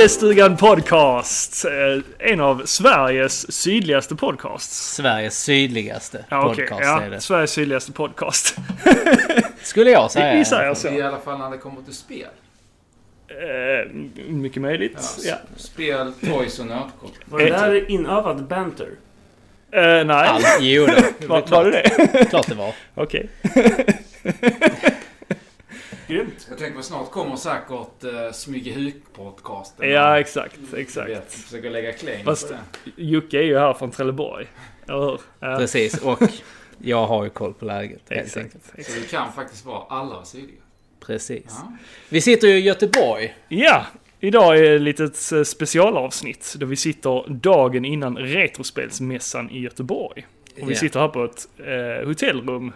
Gillestugan 0.00 0.56
Podcast. 0.56 1.64
Eh, 1.64 2.30
En 2.32 2.40
av 2.40 2.62
Sveriges 2.64 3.52
sydligaste 3.52 4.16
podcasts. 4.16 4.94
Sveriges 4.96 5.42
sydligaste 5.42 6.24
Ja, 6.28 6.42
podcast 6.42 6.80
är 6.80 6.84
Ja, 6.86 7.00
det. 7.10 7.20
Sveriges 7.20 7.50
sydligaste 7.50 7.92
podcast. 7.92 8.56
Skulle 9.62 9.90
jag 9.90 10.10
säga. 10.10 10.34
Vi 10.36 10.44
säger 10.44 10.74
så. 10.74 10.88
I 10.88 11.02
alla 11.02 11.18
fall 11.18 11.38
när 11.38 11.50
det 11.50 11.58
kommer 11.58 11.82
till 11.82 11.94
spel. 11.94 12.26
Eh, 13.28 13.90
mycket 14.28 14.62
möjligt. 14.62 14.98
Ja, 15.24 15.30
Ja. 15.30 15.36
Spel, 15.56 16.12
toys 16.28 16.58
och 16.58 16.66
nötkort. 16.66 17.12
Var 17.24 17.38
det 17.38 17.50
där 17.50 17.90
inövad 17.90 18.44
banter? 18.44 18.88
Eh, 19.72 19.80
nej, 19.82 20.06
Allt, 20.28 20.46
jo 20.60 20.86
då. 20.86 20.92
Det 21.18 21.26
var, 21.26 21.40
var 21.40 21.48
var 21.48 21.64
det 21.64 21.70
det? 22.12 22.24
klart 22.30 22.48
det 22.48 22.54
var. 22.54 22.74
Okej. 22.94 23.28
Grymt. 26.10 26.46
Jag 26.48 26.58
tänker 26.58 26.76
på 26.76 26.82
snart 26.82 27.10
kommer 27.10 27.36
säkert 27.36 28.04
uh, 28.04 28.10
Smygehuk-podcasten. 28.32 29.84
Ja, 29.86 30.20
exakt. 30.20 30.58
Du 30.72 30.80
Exakt. 30.80 31.32
försöker 31.32 31.70
lägga 31.70 31.92
claim 31.92 32.24
Fast- 32.24 32.48
på 32.48 32.54
det. 32.84 32.90
Jocke 33.02 33.38
är 33.38 33.42
ju 33.42 33.58
här 33.58 33.72
från 33.74 33.90
Trelleborg. 33.90 34.46
Eller 34.88 35.00
hur? 35.00 35.20
Ja, 35.40 35.56
Precis. 35.58 35.98
Och 36.02 36.18
jag 36.78 37.06
har 37.06 37.24
ju 37.24 37.30
koll 37.30 37.54
på 37.54 37.64
läget. 37.64 38.02
Exakt. 38.08 38.52
Så 38.78 39.00
du 39.00 39.06
kan 39.06 39.32
faktiskt 39.32 39.64
vara 39.66 39.82
allra 39.88 40.24
sydliga. 40.24 40.60
Precis. 41.06 41.44
Ja. 41.48 41.72
Vi 42.08 42.20
sitter 42.20 42.48
ju 42.48 42.54
i 42.54 42.60
Göteborg. 42.60 43.34
Ja, 43.48 43.86
idag 44.20 44.58
är 44.58 44.76
ett 44.76 44.82
litet 44.82 45.32
eh, 45.32 45.42
specialavsnitt 45.42 46.54
då 46.58 46.66
vi 46.66 46.76
sitter 46.76 47.24
dagen 47.28 47.84
innan 47.84 48.16
Retrospelsmässan 48.18 49.50
i 49.50 49.60
Göteborg. 49.60 50.26
Och 50.62 50.68
vi 50.68 50.72
Ja. 50.74 50.78
sitter 50.80 51.00
här 51.00 51.08
på 51.08 51.24
ett 51.24 51.48
eh, 51.58 52.06
hotellrum, 52.08 52.72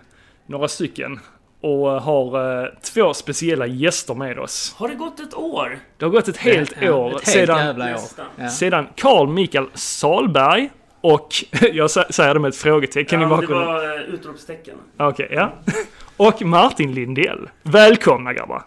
några 0.46 0.68
stycken, 0.68 1.20
och 1.64 1.92
eh, 1.96 2.02
har 2.02 2.62
eh, 2.64 2.68
två 2.82 3.14
speciella 3.14 3.66
gäster 3.66 4.14
med 4.14 4.38
oss. 4.38 4.74
Har 4.78 4.88
det 4.88 4.94
gått 4.94 5.20
ett 5.20 5.34
år? 5.34 5.78
Det 5.96 6.04
har 6.04 6.12
gått 6.12 6.28
ett 6.28 6.36
helt 6.36 6.72
Ja, 6.80 6.94
år 6.94 7.08
Ett 7.16 7.28
helt 7.28 7.48
sedan, 7.48 7.66
jävla 7.66 7.94
år. 7.94 8.48
Sedan 8.48 8.86
Carl 8.96 9.28
Mikael 9.28 9.66
Salberg 9.74 10.70
och, 11.00 11.28
jag 11.72 11.86
sä- 11.86 12.12
säger 12.12 12.34
det 12.34 12.40
med 12.40 12.48
ett 12.48 12.56
frågetecken 12.56 13.20
i 13.20 13.22
ja, 13.22 13.28
det 13.28 13.34
bakgrunden. 13.36 13.66
var 13.66 13.84
uh, 13.84 14.00
utropstecken. 14.14 14.74
Okej, 14.98 15.28
ja. 15.30 15.52
Och 16.16 16.42
Martin 16.42 16.94
Lindell. 16.94 17.48
Välkomna 17.62 18.32
grabbar! 18.32 18.62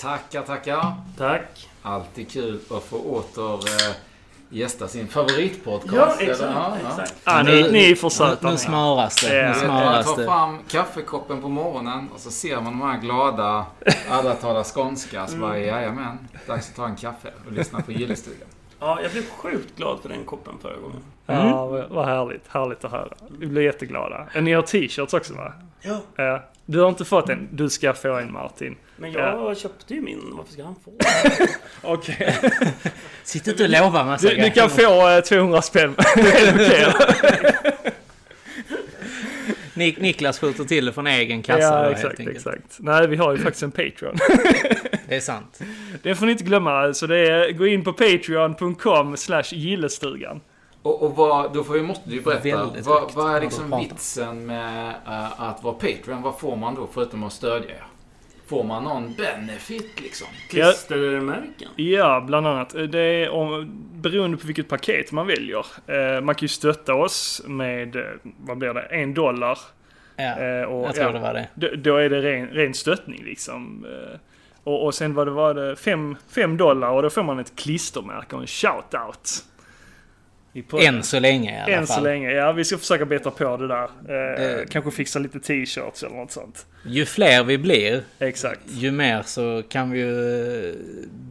Tackar, 0.00 0.42
tackar. 0.42 0.92
Tack. 1.18 1.68
Alltid 1.82 2.30
kul 2.30 2.60
att 2.70 2.84
få 2.84 2.96
åter 2.96 3.52
uh, 3.54 3.94
gästa 4.50 4.88
sin 4.88 5.08
favoritpodcast. 5.08 5.94
Ja, 5.96 6.14
eller? 6.20 6.30
exakt. 6.32 6.50
Ja, 6.54 6.76
ja. 6.82 6.88
exakt. 6.90 7.14
Ah, 7.24 7.42
ni, 7.42 7.72
ni 7.72 7.90
är 7.90 7.94
för 7.94 8.08
söta 8.08 8.46
Nu 8.46 8.52
ni. 8.52 8.58
smöras 8.58 9.16
det. 9.24 9.36
Ja. 9.36 9.42
Nu 9.42 9.48
Jag 9.48 9.56
smöras 9.56 10.06
tar 10.06 10.16
det. 10.16 10.24
fram 10.26 10.58
kaffekoppen 10.68 11.42
på 11.42 11.48
morgonen 11.48 12.08
och 12.14 12.20
så 12.20 12.30
ser 12.30 12.54
man 12.60 12.64
de 12.78 12.82
här 12.82 12.98
glada, 13.00 13.66
alla 14.10 14.34
talar 14.34 14.64
skånska. 14.64 15.26
Så 15.26 15.36
bara, 15.36 15.58
jajamän, 15.58 16.28
dags 16.46 16.68
att 16.70 16.76
ta 16.76 16.86
en 16.86 16.96
kaffe 16.96 17.28
och 17.46 17.52
lyssna 17.52 17.80
på 17.80 17.92
Gillestugan. 17.92 18.48
Ja, 18.80 18.98
jag 19.02 19.12
blev 19.12 19.22
sjukt 19.30 19.76
glad 19.76 19.98
för 20.02 20.08
den 20.08 20.24
koppen 20.24 20.54
förra 20.62 20.76
gången. 20.76 21.02
Ja, 21.26 21.66
vad- 21.90 22.06
härligt. 22.06 22.48
Härligt 22.48 22.84
att 22.84 22.90
höra. 22.92 23.12
Vi 23.38 23.46
blir 23.46 23.62
jätteglada. 23.62 24.26
Ni 24.40 24.52
har 24.52 24.62
t-shirts 24.62 25.14
också 25.14 25.34
va? 25.34 25.52
Ja. 25.82 26.00
Ja. 26.16 26.42
Du 26.66 26.80
har 26.80 26.88
inte 26.88 27.04
fått 27.04 27.28
en. 27.28 27.48
Du 27.52 27.68
ska 27.70 27.92
få 27.94 28.12
en 28.18 28.32
Martin. 28.32 28.76
Men 28.96 29.12
jag 29.12 29.56
köpte 29.58 29.94
ju 29.94 30.00
min. 30.00 30.20
Varför 30.32 30.52
ska 30.52 30.62
han 30.64 30.74
få? 30.84 30.92
Okej. 31.92 32.36
Sitt 33.24 33.46
inte 33.46 33.64
och 33.64 33.70
lova 33.70 34.04
massa 34.04 34.28
Du, 34.28 34.36
du 34.36 34.50
kan 34.50 34.70
få 34.70 35.08
eh, 35.10 35.20
200 35.20 35.62
spänn. 35.62 35.94
Det 36.16 36.76
är 36.76 36.94
okej. 36.94 37.52
Nik- 39.74 40.00
Niklas 40.00 40.38
skjuter 40.38 40.64
till 40.64 40.84
det 40.84 40.92
från 40.92 41.06
egen 41.06 41.42
kassa. 41.42 41.60
Ja, 41.60 41.90
exakt, 41.90 42.20
exakt. 42.20 42.76
Nej, 42.78 43.06
vi 43.06 43.16
har 43.16 43.32
ju 43.32 43.38
faktiskt 43.38 43.62
en 43.62 43.70
Patreon. 43.70 44.16
Det 45.10 45.16
är 45.16 45.20
sant. 45.20 45.60
Det 46.02 46.14
får 46.14 46.26
ni 46.26 46.32
inte 46.32 46.44
glömma. 46.44 46.94
Så 46.94 47.06
det 47.06 47.18
är, 47.18 47.52
gå 47.52 47.66
in 47.66 47.84
på 47.84 47.92
patreon.com 47.92 49.16
slash 49.16 49.42
gillestugan. 49.52 50.40
Och, 50.82 51.02
och 51.02 51.16
vad, 51.16 51.52
då 51.52 51.64
får 51.64 51.74
vi, 51.74 51.82
måste 51.82 52.08
du 52.10 52.16
ju 52.16 52.22
berätta, 52.22 52.70
vad, 52.84 53.14
vad 53.14 53.36
är 53.36 53.40
liksom 53.40 53.78
vitsen 53.80 54.46
med 54.46 54.88
eh, 55.06 55.40
att 55.40 55.62
vara 55.62 55.74
Patreon? 55.74 56.22
Vad 56.22 56.38
får 56.38 56.56
man 56.56 56.74
då 56.74 56.88
förutom 56.92 57.24
att 57.24 57.32
stödja 57.32 57.70
er? 57.70 57.84
Får 58.46 58.64
man 58.64 58.84
någon 58.84 59.14
benefit 59.14 60.00
liksom? 60.00 60.26
Klistermärken. 60.48 61.68
Ja, 61.76 62.24
bland 62.26 62.46
annat. 62.46 62.70
Det 62.92 63.00
är 63.00 63.30
om, 63.30 63.70
beroende 63.94 64.36
på 64.36 64.46
vilket 64.46 64.68
paket 64.68 65.12
man 65.12 65.26
väljer. 65.26 65.66
Eh, 65.86 66.20
man 66.20 66.34
kan 66.34 66.44
ju 66.44 66.48
stötta 66.48 66.94
oss 66.94 67.42
med, 67.46 67.96
eh, 67.96 68.02
vad 68.22 68.58
blir 68.58 68.74
det, 68.74 68.82
en 68.82 69.14
dollar. 69.14 69.58
Ja, 70.16 70.66
och, 70.66 70.86
jag 70.86 70.94
tror 70.94 71.06
ja, 71.06 71.12
det 71.12 71.18
var 71.18 71.34
det. 71.34 71.48
Då, 71.54 71.68
då 71.76 71.96
är 71.96 72.10
det 72.10 72.22
ren, 72.22 72.48
ren 72.48 72.74
stöttning 72.74 73.24
liksom. 73.24 73.86
Eh, 73.86 74.18
Och, 74.64 74.84
och 74.84 74.94
sen 74.94 75.14
var 75.14 75.24
det, 75.26 75.30
var 75.32 75.54
det 75.54 75.76
fem, 75.76 76.16
fem 76.28 76.56
dollar 76.56 76.88
och 76.90 77.02
då 77.02 77.10
får 77.10 77.22
man 77.22 77.38
ett 77.38 77.52
klistermärke 77.56 78.36
och 78.36 78.40
en 78.42 78.46
shout-out. 78.46 79.44
Än 80.80 81.02
så 81.02 81.20
länge 81.20 81.58
i 81.58 81.62
alla 81.62 81.72
Än 81.72 81.86
fall. 81.86 81.96
så 81.96 82.02
länge. 82.02 82.30
Ja, 82.30 82.52
vi 82.52 82.64
ska 82.64 82.78
försöka 82.78 83.04
beta 83.04 83.30
på 83.30 83.56
det 83.56 83.68
där. 83.68 83.82
Eh, 83.84 83.88
Det- 84.08 84.66
Kanske 84.70 84.90
fixa 84.90 85.18
lite 85.18 85.40
t-shirts 85.40 86.02
eller 86.02 86.16
något 86.16 86.30
sånt. 86.32 86.66
Ju 86.86 87.04
fler 87.06 87.44
vi 87.44 87.58
blir, 87.58 88.02
Exakt. 88.18 88.60
ju 88.66 88.92
mer 88.92 89.22
så 89.22 89.62
kan 89.68 89.90
vi 89.90 89.98
ju 89.98 90.68
eh, 90.68 90.74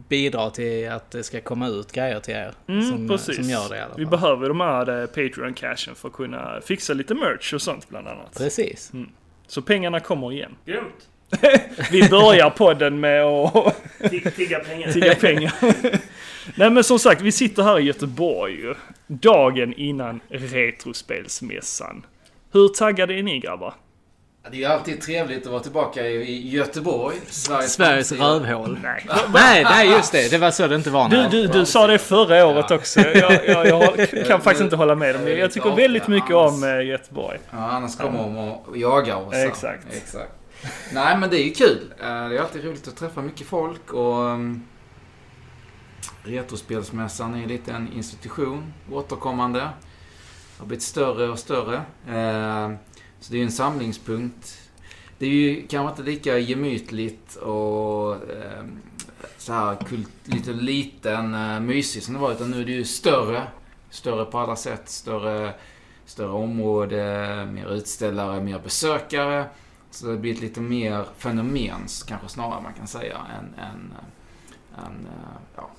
bidra 0.08 0.50
till 0.50 0.90
att 0.90 1.10
det 1.10 1.22
ska 1.22 1.40
komma 1.40 1.68
ut 1.68 1.92
grejer 1.92 2.20
till 2.20 2.34
er. 2.34 2.52
Mm, 2.68 2.82
som, 2.90 3.08
precis. 3.08 3.36
som 3.36 3.44
gör 3.50 3.68
det 3.68 3.76
i 3.76 3.80
alla 3.80 3.94
Vi 3.96 4.04
fall. 4.04 4.10
behöver 4.10 4.48
de 4.48 4.60
här 4.60 4.88
eh, 5.02 5.06
Patreon-cashen 5.06 5.94
för 5.94 6.08
att 6.08 6.14
kunna 6.14 6.60
fixa 6.64 6.92
lite 6.94 7.14
merch 7.14 7.54
och 7.54 7.62
sånt 7.62 7.88
bland 7.88 8.08
annat. 8.08 8.34
Precis. 8.38 8.92
Så 9.46 9.62
pengarna 9.62 10.00
kommer 10.00 10.32
igen. 10.32 10.56
Grymt. 10.64 11.08
Vi 11.90 12.08
börjar 12.08 12.50
podden 12.50 13.00
med 13.00 13.24
att 13.24 13.76
Tig- 14.10 14.36
Tigga 14.36 14.58
pengar. 14.58 14.92
tigga 14.92 15.14
pengar. 15.14 15.52
Nej 16.54 16.70
men 16.70 16.84
som 16.84 16.98
sagt, 16.98 17.20
vi 17.20 17.32
sitter 17.32 17.62
här 17.62 17.78
i 17.80 17.82
Göteborg 17.82 18.52
ju. 18.54 18.74
Dagen 19.06 19.72
innan 19.76 20.20
Retrospelsmässan. 20.28 22.06
Hur 22.52 22.68
taggade 22.68 23.14
är 23.14 23.22
ni 23.22 23.38
grabbar? 23.38 23.74
Det 24.50 24.56
är 24.56 24.60
ju 24.60 24.64
alltid 24.64 25.00
trevligt 25.00 25.46
att 25.46 25.52
vara 25.52 25.62
tillbaka 25.62 26.06
i, 26.06 26.48
Göteborg. 26.50 27.16
Sveriges, 27.26 27.72
Sveriges 27.72 28.12
rövhål. 28.12 28.78
Nej. 28.82 29.06
Nej, 29.32 29.64
nej 29.64 29.88
just 29.90 30.12
det. 30.12 30.30
Det 30.30 30.38
var 30.38 30.50
så 30.50 30.66
det 30.66 30.74
inte 30.74 30.90
var. 30.90 31.08
Du, 31.08 31.28
du, 31.30 31.46
du 31.46 31.66
sa 31.66 31.86
det 31.86 31.98
förra 31.98 32.46
året 32.46 32.66
Ja. 32.68 32.76
också. 32.76 33.00
Jag, 33.00 33.46
jag, 33.48 33.66
jag 33.66 34.08
kan 34.26 34.40
faktiskt 34.40 34.60
inte 34.64 34.76
hålla 34.76 34.94
med 34.94 35.16
om 35.16 35.24
det. 35.24 35.36
Jag 35.38 35.52
tycker 35.52 35.76
väldigt 35.76 36.08
mycket 36.08 36.34
om 36.34 36.64
eh, 36.64 36.86
Göteborg. 36.86 37.38
Ja, 37.50 37.56
annars 37.58 37.96
kommer 37.96 38.18
de 38.18 38.38
och 38.38 38.76
jagar 38.76 39.16
oss. 39.28 39.34
Exakt. 39.34 39.86
Exakt. 39.96 40.30
Nej, 40.92 41.18
men 41.18 41.30
det 41.30 41.40
är 41.40 41.44
ju 41.44 41.50
kul. 41.50 41.92
Eh, 41.98 42.06
det 42.28 42.36
är 42.36 42.40
alltid 42.40 42.64
roligt 42.64 42.88
att 42.88 42.96
träffa 42.96 43.22
mycket 43.22 43.46
folk 43.46 43.92
och 43.92 44.30
ehm, 44.30 44.62
Retrospelsmässan 46.22 47.34
är 47.34 47.38
ju 47.38 47.46
lite 47.46 47.72
en 47.72 47.92
institution, 47.92 48.72
återkommande. 48.92 49.68
Har 50.58 50.66
blivit 50.66 50.82
större 50.82 51.28
och 51.28 51.38
större. 51.38 51.76
Eh, 52.06 52.70
så 53.20 53.32
det 53.32 53.36
är 53.36 53.38
ju 53.38 53.44
en 53.44 53.52
samlingspunkt. 53.52 54.70
Det 55.18 55.26
är 55.26 55.30
ju 55.30 55.66
kanske 55.66 55.90
inte 55.90 56.10
lika 56.10 56.38
gemytligt 56.38 57.36
och 57.36 58.14
ehm, 58.14 58.80
så 59.38 59.52
här 59.52 59.76
kult, 59.76 60.08
lite 60.24 60.52
liten, 60.52 61.34
eh, 61.34 61.60
mysig 61.60 62.02
som 62.02 62.14
det 62.14 62.20
var. 62.20 62.32
Utan 62.32 62.50
nu 62.50 62.60
är 62.60 62.64
det 62.64 62.72
ju 62.72 62.84
större. 62.84 63.42
Större 63.90 64.24
på 64.24 64.38
alla 64.38 64.56
sätt. 64.56 64.88
Större, 64.88 65.54
större 66.06 66.32
område, 66.32 67.48
mer 67.52 67.72
utställare, 67.72 68.40
mer 68.40 68.58
besökare. 68.58 69.44
Så 69.90 70.06
det 70.06 70.12
har 70.12 70.18
blivit 70.18 70.40
lite 70.40 70.60
mer 70.60 71.04
fenomens 71.18 72.02
kanske 72.02 72.28
snarare 72.28 72.62
man 72.62 72.72
kan 72.74 72.86
säga 72.86 73.18
än, 73.38 73.64
än, 73.64 73.92
än, 74.84 75.06
eh, 75.06 75.40
ja, 75.56 75.70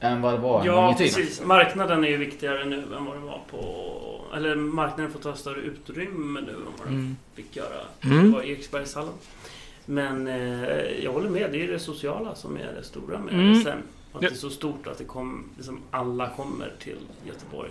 än 0.00 0.22
vad 0.22 0.34
det 0.34 0.38
var 0.38 0.60
en 0.60 0.66
Ja, 0.66 0.94
tiden. 0.98 1.14
precis. 1.14 1.42
Marknaden 1.44 2.04
är 2.04 2.08
ju 2.08 2.16
viktigare 2.16 2.64
nu 2.64 2.76
än 2.96 3.04
vad 3.04 3.16
det 3.16 3.20
var 3.20 3.40
på... 3.50 3.90
Eller 4.36 4.56
marknaden 4.56 5.12
får 5.12 5.20
ta 5.20 5.34
större 5.34 5.60
utrymme 5.60 6.40
nu 6.40 6.50
än 6.52 6.64
vad 6.78 6.86
den 6.86 6.94
Mm. 6.94 7.16
fick 7.34 7.56
göra. 7.56 7.80
Mm. 8.00 8.24
Det 8.24 8.36
var 8.36 8.42
i 8.42 8.50
Eriksbergshallen. 8.52 9.12
Men 9.86 10.26
eh, 10.28 11.04
jag 11.04 11.12
håller 11.12 11.30
med, 11.30 11.52
det 11.52 11.62
är 11.64 11.68
det 11.68 11.78
sociala 11.78 12.34
som 12.34 12.56
är 12.56 12.72
det 12.76 12.82
stora 12.82 13.18
med 13.18 13.34
Mm. 13.34 13.52
RSM. 13.52 13.78
Att 14.12 14.20
det 14.20 14.26
är 14.26 14.34
så 14.34 14.50
stort 14.50 14.86
att 14.86 14.98
det 14.98 15.04
kom, 15.04 15.44
liksom 15.56 15.78
alla 15.90 16.28
kommer 16.30 16.72
till 16.78 16.98
Göteborg 17.26 17.70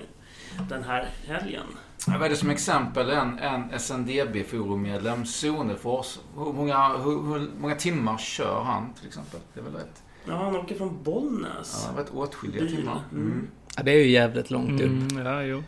den 0.70 0.84
här 0.84 1.10
helgen. 1.28 1.64
Jag 2.08 2.20
var 2.20 2.30
det 2.30 2.36
som 2.36 2.50
exempel 2.50 3.10
en, 3.10 3.40
en 3.40 3.80
SNDB-forummedlem, 3.80 5.26
Sonefors. 5.26 6.20
Hur 6.38 6.54
många, 6.54 6.98
hur, 6.98 7.34
hur 7.34 7.50
många 7.60 7.76
timmar 7.76 8.18
kör 8.18 8.64
han 8.64 8.94
till 8.94 9.08
exempel? 9.08 9.40
Det 9.54 9.60
är 9.60 9.64
väl 9.64 9.74
rätt? 9.74 10.04
Ja, 10.28 10.34
han 10.36 10.56
åker 10.56 10.76
från 10.76 11.04
Bollnäs. 11.04 11.50
Ja, 11.88 11.92
det 12.04 12.10
har 12.12 12.16
varit 12.16 12.30
åtskilliga 12.30 12.62
Bil. 12.64 12.76
timmar. 12.76 13.02
Mm. 13.12 13.26
Mm. 13.26 13.48
Ja, 13.78 13.84
det 13.84 13.92
är 13.92 13.96
ju 13.98 14.10
jävligt 14.10 14.52
långt 14.52 14.82
upp. 14.82 14.88
Mm, 14.88 15.26
ja, 15.26 15.44
jo. 15.44 15.64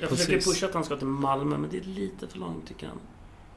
Jag 0.00 0.08
Precis. 0.08 0.26
försöker 0.26 0.44
pusha 0.44 0.66
att 0.66 0.74
han 0.74 0.84
ska 0.84 0.96
till 0.96 1.06
Malmö, 1.06 1.58
men 1.58 1.70
det 1.70 1.76
är 1.76 1.84
lite 1.84 2.28
för 2.28 2.38
långt 2.38 2.68
tycker 2.68 2.86
han. 2.86 2.98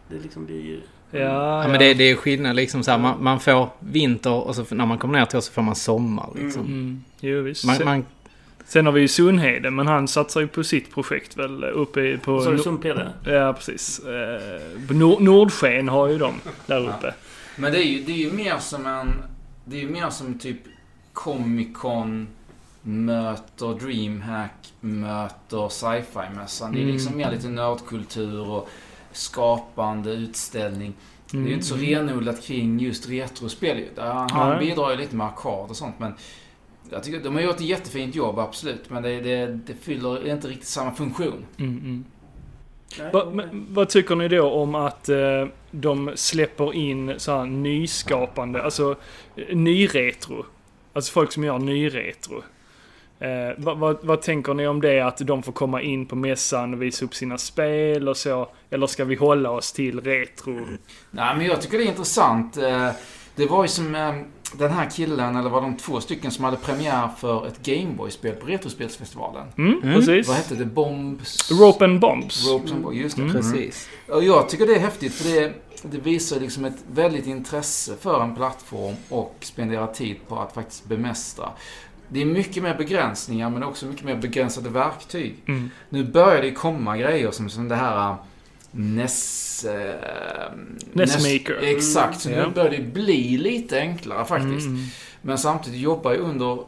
Det 0.10 0.20
liksom 0.20 0.46
blir... 0.46 0.80
Ja, 1.12 1.20
Ja, 1.20 1.68
men 1.68 1.80
det, 1.80 1.94
det 1.94 2.04
är 2.04 2.16
skillnad 2.16 2.56
liksom 2.56 2.84
så 2.84 2.92
här, 2.92 2.98
man, 2.98 3.24
man 3.24 3.40
får 3.40 3.70
vinter 3.80 4.34
och 4.34 4.56
så 4.56 4.76
när 4.76 4.86
man 4.86 4.98
kommer 4.98 5.20
ner 5.20 5.26
till 5.26 5.38
oss 5.38 5.46
så 5.46 5.52
får 5.52 5.62
man 5.62 5.76
sommar 5.76 6.30
liksom. 6.36 6.66
Mm, 6.66 7.04
jo, 7.20 7.42
visst. 7.42 7.66
Man, 7.66 7.78
man, 7.86 8.06
Sen 8.68 8.86
har 8.86 8.94
vi 8.94 9.02
ju 9.02 9.08
Sundhede, 9.08 9.72
men 9.72 9.88
han 9.88 10.08
satsar 10.08 10.42
ju 10.42 10.48
på 10.48 10.64
sitt 10.64 10.94
projekt 10.94 11.38
väl 11.38 11.64
uppe 11.64 12.02
i- 12.02 12.18
på... 12.18 12.42
Så 12.42 12.48
är 12.48 12.52
det 12.52 12.58
Nor- 12.58 12.64
Sumpede? 12.64 13.14
Ja, 13.26 13.54
precis. 13.54 14.00
Eh, 14.00 14.62
Nord- 14.90 15.22
Nordsken 15.22 15.90
har 15.90 16.08
ju 16.08 16.18
de 16.18 16.34
där 16.66 16.90
uppe. 16.90 17.14
Men 17.56 17.72
det 17.72 17.78
är 17.78 17.84
ju, 17.88 18.04
det 18.04 18.12
är 18.12 18.18
ju 18.18 18.32
mer 18.32 18.58
som 18.60 18.86
en... 18.86 19.14
Det 19.66 19.78
är 19.78 19.82
ju 19.82 19.90
mer 19.90 20.10
som 20.10 20.40
typ 20.40 20.58
Comic 21.14 21.68
Con 21.74 22.28
möter 22.82 23.80
DreamHack 23.86 24.74
möter 24.82 25.70
sci-fi-mässan. 25.70 26.72
Det 26.72 26.78
är 26.80 26.82
Mm. 26.82 26.94
liksom 26.94 27.18
mer 27.18 27.32
lite 27.32 27.48
nördkultur 27.50 28.50
och 28.50 28.70
skapande 29.12 30.12
utställning. 30.12 30.94
Det 31.32 31.38
är 31.38 31.42
ju 31.42 31.54
inte 31.54 31.66
så 31.66 31.76
Mm. 31.76 31.86
renodlat 31.90 32.44
kring 32.44 32.80
just 32.80 33.10
retrospel. 33.10 33.84
Han 33.98 34.50
Nej. 34.50 34.60
bidrar 34.60 34.92
ju 34.92 34.98
lite 34.98 35.16
med 35.16 35.28
arkad 35.28 35.70
och 35.70 35.76
sånt 35.76 35.96
men 36.00 36.14
jag 36.90 37.04
tycker 37.04 37.20
de 37.20 37.36
har 37.36 37.42
gjort 37.42 37.56
ett 37.56 37.62
jättefint 37.62 38.16
jobb, 38.16 38.40
absolut. 38.40 38.90
Men 38.90 39.04
det, 39.04 39.22
det, 39.22 39.46
det 39.48 39.74
fyller 39.82 40.28
inte 40.28 40.48
riktigt 40.48 40.68
samma 40.68 40.92
funktion. 40.92 41.46
Mm, 41.58 41.78
mm. 41.78 42.06
Nej, 43.00 43.12
Va, 43.14 43.30
men, 43.34 43.66
vad 43.70 43.90
tycker 43.90 44.16
ni 44.16 44.28
då 44.28 44.50
om 44.52 44.76
att 44.76 45.10
eh, 45.10 45.46
de 45.72 46.12
släpper 46.16 46.74
in 46.74 47.14
så 47.18 47.38
här 47.38 47.46
nyskapande, 47.46 48.64
alltså 48.64 48.96
eh, 49.36 49.56
nyretro? 49.58 50.46
Alltså 50.94 51.12
folk 51.12 51.32
som 51.32 51.44
gör 51.44 51.60
nyretro. 51.60 52.44
Eh, 53.20 53.30
vad, 53.58 53.78
vad, 53.78 53.98
vad 54.02 54.22
tänker 54.22 54.54
ni 54.54 54.68
om 54.68 54.82
det 54.82 55.00
att 55.02 55.18
de 55.18 55.44
får 55.44 55.52
komma 55.52 55.82
in 55.82 56.06
på 56.06 56.16
mässan 56.16 56.74
och 56.74 56.82
visa 56.82 57.06
upp 57.06 57.16
sina 57.16 57.38
spel 57.38 58.10
och 58.10 58.18
så? 58.18 58.48
Eller 58.70 58.88
ska 58.88 59.06
vi 59.06 59.16
hålla 59.16 59.50
oss 59.52 59.74
till 59.74 60.02
retro? 60.02 60.60
Nej, 61.12 61.38
men 61.38 61.46
jag 61.46 61.62
tycker 61.62 61.78
det 61.78 61.84
är 61.84 61.88
intressant. 61.88 62.58
Eh, 62.58 62.90
Det 63.36 63.46
var 63.46 63.64
ju 63.64 63.68
som 63.68 63.96
eh, 63.96 64.14
den 64.58 64.72
här 64.72 64.90
killen, 64.90 65.36
eller 65.36 65.50
var 65.50 65.62
de 65.62 65.78
två 65.78 66.02
stycken, 66.02 66.32
som 66.32 66.46
hade 66.46 66.58
premiär 66.58 67.10
för 67.18 67.48
ett 67.48 67.64
Gameboy-spel 67.64 68.36
på 68.36 68.46
Retrospelsfestivalen. 68.48 69.48
Mm, 69.58 69.80
Mm. 69.84 69.96
precis. 69.96 70.28
Vad 70.28 70.38
hette 70.38 70.56
det? 70.56 70.66
Bombs? 70.66 71.52
Rope 71.52 71.86
and 71.86 72.00
Bombs. 72.00 72.48
Ropes 72.50 72.72
and 72.72 72.82
Bombs, 72.84 72.96
just 72.98 73.16
det. 73.16 73.22
Mm. 73.22 73.34
Precis. 73.36 73.90
Och 74.10 74.24
jag 74.24 74.50
tycker 74.50 74.66
det 74.68 74.76
är 74.76 74.80
häftigt 74.80 75.14
för 75.14 75.30
det, 75.30 75.54
det 75.84 75.98
visar 75.98 76.40
liksom 76.40 76.66
ett 76.66 76.84
väldigt 76.92 77.28
intresse 77.28 77.96
för 78.00 78.24
en 78.24 78.36
plattform 78.36 78.96
och 79.10 79.36
spendera 79.40 79.88
tid 79.88 80.16
på 80.28 80.40
att 80.40 80.54
faktiskt 80.54 80.86
bemästra. 80.86 81.50
Det 82.10 82.22
är 82.22 82.26
mycket 82.26 82.64
mer 82.64 82.76
begränsningar 82.78 83.50
men 83.50 83.64
också 83.64 83.86
mycket 83.86 84.06
mer 84.06 84.16
begränsade 84.16 84.70
verktyg. 84.70 85.36
Mm. 85.48 85.70
Nu 85.90 86.04
börjar 86.04 86.42
det 86.42 86.52
komma 86.52 86.98
grejer 86.98 87.32
som, 87.32 87.50
som 87.50 87.68
det 87.70 87.76
här 87.76 88.16
äh, 88.76 88.80
NES... 88.82 89.66
Äh, 89.66 90.52
NES-maker. 90.94 91.64
Exakt, 91.64 92.22
så 92.22 92.30
Mm, 92.30 92.40
nu 92.48 92.54
börjar 92.54 92.72
det 92.72 92.94
bli 92.94 93.38
lite 93.38 93.80
enklare 93.80 94.26
faktiskt. 94.26 94.68
Mm. 94.68 94.86
Men 95.22 95.38
samtidigt 95.38 95.80
jobbar 95.80 96.12
jag 96.12 96.22
under 96.22 96.64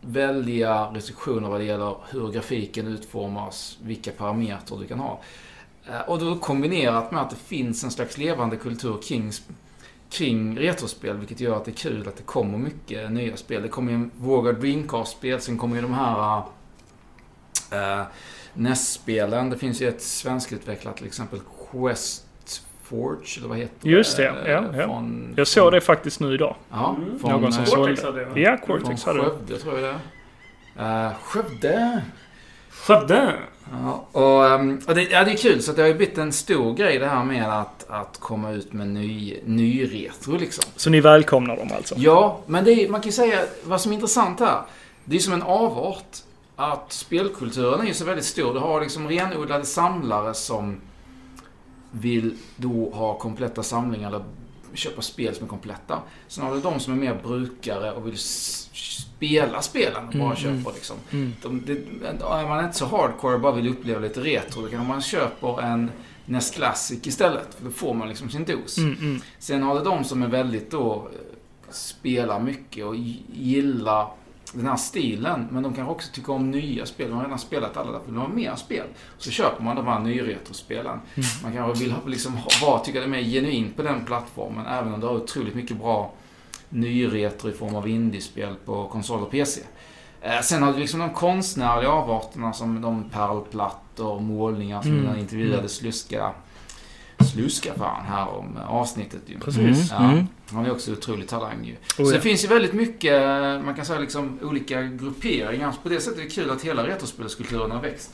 väldiga 0.00 0.84
restriktioner 0.84 1.48
vad 1.48 1.60
det 1.60 1.64
gäller 1.64 1.96
hur 2.10 2.32
grafiken 2.32 2.86
utformas, 2.86 3.78
vilka 3.82 4.10
parametrar 4.10 4.78
du 4.78 4.86
kan 4.86 4.98
ha. 4.98 5.20
Eh, 5.86 6.00
Och 6.00 6.18
då 6.18 6.38
kombinerat 6.38 7.12
med 7.12 7.22
att 7.22 7.30
det 7.30 7.36
finns 7.36 7.84
en 7.84 7.90
slags 7.90 8.18
levande 8.18 8.56
kultur 8.56 8.98
kring, 9.02 9.30
kring 10.10 10.58
retrospel, 10.58 11.16
vilket 11.16 11.40
gör 11.40 11.56
att 11.56 11.64
det 11.64 11.70
är 11.70 11.74
kul 11.74 12.08
att 12.08 12.16
det 12.16 12.22
kommer 12.22 12.58
mycket 12.58 13.12
nya 13.12 13.36
spel. 13.36 13.62
Det 13.62 13.68
kommer 13.68 13.92
ju 13.92 13.94
en 13.96 14.10
våg 14.16 14.48
av 14.48 14.54
Dreamcast-spel, 14.60 15.40
sen 15.40 15.58
kommer 15.58 15.76
ju 15.76 15.82
de 15.82 15.94
här 15.94 16.42
äh, 17.72 18.02
NES-spelen. 18.54 19.50
Det 19.50 19.58
finns 19.58 19.82
ju 19.82 19.88
ett 19.88 20.02
svenskutvecklat 20.02 20.96
till 20.96 21.06
exempel 21.06 21.40
Quest 21.70 22.24
Forge, 22.82 23.38
eller 23.38 23.48
vad 23.48 23.58
heter 23.58 23.88
Just 23.88 24.16
det, 24.16 24.28
Eh, 24.28 24.50
ja, 24.52 24.64
ja. 24.76 24.84
Från, 24.86 25.34
Jag 25.36 25.46
såg 25.46 25.72
det 25.72 25.80
faktiskt 25.80 26.20
nu 26.20 26.34
idag. 26.34 26.56
Ja, 26.70 26.96
Mm. 26.98 27.18
från, 27.18 27.30
Någon 27.42 27.52
som 27.52 27.64
eh. 27.64 27.70
Cortex 27.70 28.02
hade 28.02 28.22
jag. 28.22 28.38
Ja, 28.38 28.58
från 28.66 28.80
Cortex 28.80 29.04
hade 29.04 29.18
det. 29.18 29.24
Skövde, 29.24 29.58
tror 29.58 29.78
jag 29.80 29.82
det 29.82 30.82
är. 30.82 31.06
Uh, 31.08 31.14
Skövde! 31.22 32.02
Skövde! 32.70 33.32
Ja, 33.82 34.06
och, 34.12 34.46
ehm, 34.46 34.80
och 34.88 34.94
det, 34.94 35.02
ja, 35.02 35.24
det 35.24 35.30
är 35.32 35.36
kul, 35.36 35.62
så 35.62 35.72
det 35.72 35.80
har 35.82 35.88
ju 35.88 35.94
blivit 35.94 36.18
en 36.18 36.32
stor 36.32 36.74
grej 36.74 36.98
det 36.98 37.06
här 37.06 37.24
med 37.24 37.60
att, 37.60 37.86
att 37.90 38.16
komma 38.20 38.50
ut 38.50 38.72
med 38.72 38.88
ny, 38.88 39.36
ny 39.44 39.84
retro 39.84 40.36
liksom. 40.36 40.64
Så 40.76 40.90
ni 40.90 41.00
välkomnar 41.00 41.56
dem 41.56 41.68
alltså? 41.76 41.94
Ja, 41.98 42.40
men 42.46 42.64
det 42.64 42.72
är, 42.72 42.88
man 42.88 43.00
kan 43.00 43.08
ju 43.08 43.12
säga, 43.12 43.38
vad 43.64 43.80
som 43.80 43.92
är 43.92 43.94
intressant 43.94 44.40
här, 44.40 44.62
det 45.04 45.16
är 45.16 45.20
som 45.20 45.32
en 45.32 45.42
avart. 45.42 46.16
Att 46.56 46.92
spelkulturen 46.92 47.80
är 47.80 47.84
ju 47.86 47.94
så 47.94 48.04
väldigt 48.04 48.24
stor. 48.24 48.54
Du 48.54 48.60
har 48.60 48.80
liksom 48.80 49.08
renodlade 49.08 49.64
samlare 49.64 50.34
som 50.34 50.80
vill 51.90 52.36
då 52.56 52.90
ha 52.90 53.18
kompletta 53.18 53.62
samlingar 53.62 54.08
eller 54.08 54.24
köpa 54.74 55.02
spel 55.02 55.34
som 55.34 55.44
är 55.44 55.48
kompletta. 55.48 55.98
Sen 56.28 56.44
har 56.44 56.54
du 56.54 56.60
de 56.60 56.80
som 56.80 56.92
är 56.92 56.96
mer 56.96 57.20
brukare 57.22 57.92
och 57.92 58.06
vill 58.06 58.18
spela 58.18 59.62
spelen 59.62 60.06
och 60.08 60.12
bara 60.12 60.24
Mm, 60.24 60.36
köper 60.36 60.48
mm. 60.54 60.72
liksom. 60.74 60.96
Mm. 61.10 61.32
De, 61.42 61.62
det, 61.66 61.72
är 62.30 62.48
man 62.48 62.64
inte 62.64 62.76
så 62.78 62.86
hardcore 62.86 63.34
och 63.34 63.40
bara 63.40 63.52
vill 63.52 63.68
uppleva 63.68 64.00
lite 64.00 64.20
retro, 64.20 64.62
då 64.62 64.68
kanske 64.68 64.88
man 64.88 65.02
köper 65.02 65.62
en 65.62 65.90
NES 66.26 66.50
Classic 66.50 67.06
istället. 67.06 67.54
För 67.54 67.64
då 67.64 67.70
får 67.70 67.94
man 67.94 68.08
liksom 68.08 68.30
sin 68.30 68.44
dos. 68.44 68.78
Mm, 68.78 68.92
mm. 68.98 69.20
Sen 69.38 69.62
har 69.62 69.74
du 69.78 69.84
de 69.84 70.04
som 70.04 70.22
är 70.22 70.28
väldigt 70.28 70.70
då, 70.70 70.94
eh, 71.12 71.72
spelar 71.72 72.40
mycket 72.40 72.84
och 72.86 72.94
gi- 72.94 73.22
gillar 73.32 74.08
den 74.52 74.66
här 74.66 74.76
stilen. 74.76 75.48
Men 75.50 75.62
de 75.62 75.74
kanske 75.74 75.92
också 75.92 76.12
tycker 76.12 76.32
om 76.32 76.50
nya 76.50 76.86
spel. 76.86 77.08
De 77.08 77.16
har 77.16 77.24
redan 77.24 77.38
spelat 77.38 77.76
alla, 77.76 77.92
därför 77.92 78.06
vill 78.06 78.14
de 78.14 78.20
ha 78.20 78.28
mer 78.28 78.54
spel. 78.56 78.86
Så 79.18 79.30
köper 79.30 79.64
man 79.64 79.76
de 79.76 79.86
här 79.86 79.98
nyretrospelen. 80.00 81.00
Mm. 81.14 81.26
Man 81.42 81.52
kanske 81.52 81.84
vill 81.84 81.94
liksom 82.06 82.38
vara, 82.62 82.78
tycka 82.78 82.98
det 82.98 83.04
är 83.06 83.08
mer 83.08 83.22
genuint 83.22 83.76
på 83.76 83.82
den 83.82 84.04
plattformen. 84.04 84.66
Även 84.66 84.94
om 84.94 85.00
du 85.00 85.06
har 85.06 85.14
otroligt 85.14 85.54
mycket 85.54 85.76
bra 85.76 86.12
nyretro 86.68 87.48
i 87.50 87.52
form 87.52 87.74
av 87.74 87.88
indiespel 87.88 88.54
på 88.64 88.88
konsol 88.88 89.22
och 89.22 89.30
PC. 89.30 89.60
Eh, 90.20 90.40
Sen 90.40 90.62
har 90.62 90.72
du 90.72 90.78
liksom 90.78 91.00
de 91.00 91.10
konstnärliga 91.10 91.90
avarterna 91.90 92.52
som 92.52 92.80
de 92.80 93.10
pärlplattor, 93.10 94.20
målningar 94.20 94.82
som 94.82 94.90
Mm. 94.92 95.04
den 95.06 95.18
intervjuade 95.18 95.68
Sluska 95.68 96.30
Sluska 97.24 97.74
fan 97.74 98.06
här 98.06 98.28
om 98.28 98.56
avsnittet 98.68 99.20
ju. 99.26 99.38
Precis. 99.38 99.90
Ja, 99.90 100.12
Mm. 100.12 100.26
han 100.50 100.66
är 100.66 100.72
också 100.72 100.92
otrolig 100.92 101.28
talang 101.28 101.64
ju. 101.64 101.72
Oh, 101.72 101.78
så 101.96 102.02
ja. 102.02 102.10
det 102.16 102.20
finns 102.20 102.44
ju 102.44 102.48
väldigt 102.48 102.72
mycket, 102.72 103.22
man 103.64 103.74
kan 103.74 103.84
säga 103.84 104.00
liksom 104.00 104.38
olika 104.42 104.82
grupperingar. 104.82 105.72
Så 105.72 105.80
på 105.80 105.88
det 105.88 106.00
sättet 106.00 106.18
är 106.18 106.22
det 106.22 106.30
kul 106.30 106.50
att 106.50 106.62
hela 106.62 106.86
retrospelskulturen 106.86 107.70
har 107.70 107.80
växt. 107.80 108.10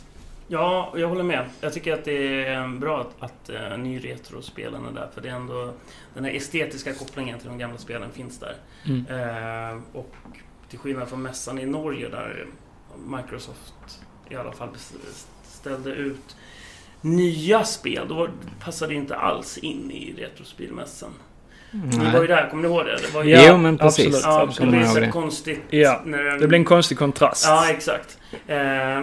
Ja, 0.50 0.92
jag 0.96 1.08
håller 1.08 1.22
med. 1.22 1.46
Jag 1.60 1.72
tycker 1.72 1.94
att 1.94 2.04
det 2.04 2.44
är 2.44 2.68
bra 2.68 3.00
att, 3.00 3.22
att 3.30 3.50
uh, 3.50 3.78
nyretrospelen 3.78 4.86
är 4.86 4.92
där. 4.92 5.08
För 5.14 5.20
det 5.20 5.28
är 5.28 5.32
ändå... 5.32 5.72
Den 6.14 6.24
här 6.24 6.32
estetiska 6.32 6.94
kopplingen 6.94 7.38
till 7.38 7.48
de 7.48 7.58
gamla 7.58 7.78
spelen 7.78 8.10
finns 8.12 8.38
där. 8.38 8.54
Mm. 8.84 9.06
Eh, 9.06 9.82
och 9.92 10.14
till 10.70 10.78
skillnad 10.78 11.08
från 11.08 11.22
mässan 11.22 11.58
i 11.58 11.66
Norge 11.66 12.08
där 12.08 12.46
Microsoft 13.06 14.00
i 14.30 14.36
alla 14.36 14.52
fall 14.52 14.68
ställde 15.42 15.90
ut 15.90 16.36
nya 17.00 17.64
spel. 17.64 18.08
Då 18.08 18.28
passade 18.64 18.92
det 18.92 18.96
inte 18.96 19.16
alls 19.16 19.58
in 19.58 19.90
i 19.90 20.14
Retrospelmässan. 20.18 21.10
Ni 21.70 22.10
var 22.12 22.20
ju 22.20 22.26
där, 22.26 22.50
kommer 22.50 22.62
ni 22.62 22.68
ihåg 22.68 22.86
det? 22.86 22.96
det 22.96 23.14
var 23.14 23.24
ju, 23.24 23.30
Ja, 23.30 23.42
jo, 23.48 23.56
men 23.58 23.78
precis. 23.78 24.06
absolut. 24.06 24.24
ja, 24.24 24.36
det 24.36 24.42
absolut. 24.42 24.70
blev 24.70 24.80
Kommer 24.82 24.94
så 24.94 25.00
det. 25.00 25.10
konstigt. 25.10 25.60
Ja, 25.70 26.02
den, 26.04 26.40
Det 26.40 26.48
blir 26.48 26.58
en 26.58 26.64
konstig 26.64 26.98
kontrast. 26.98 27.44
Ja, 27.46 27.70
exakt. 27.70 28.18
Eh, 28.46 28.56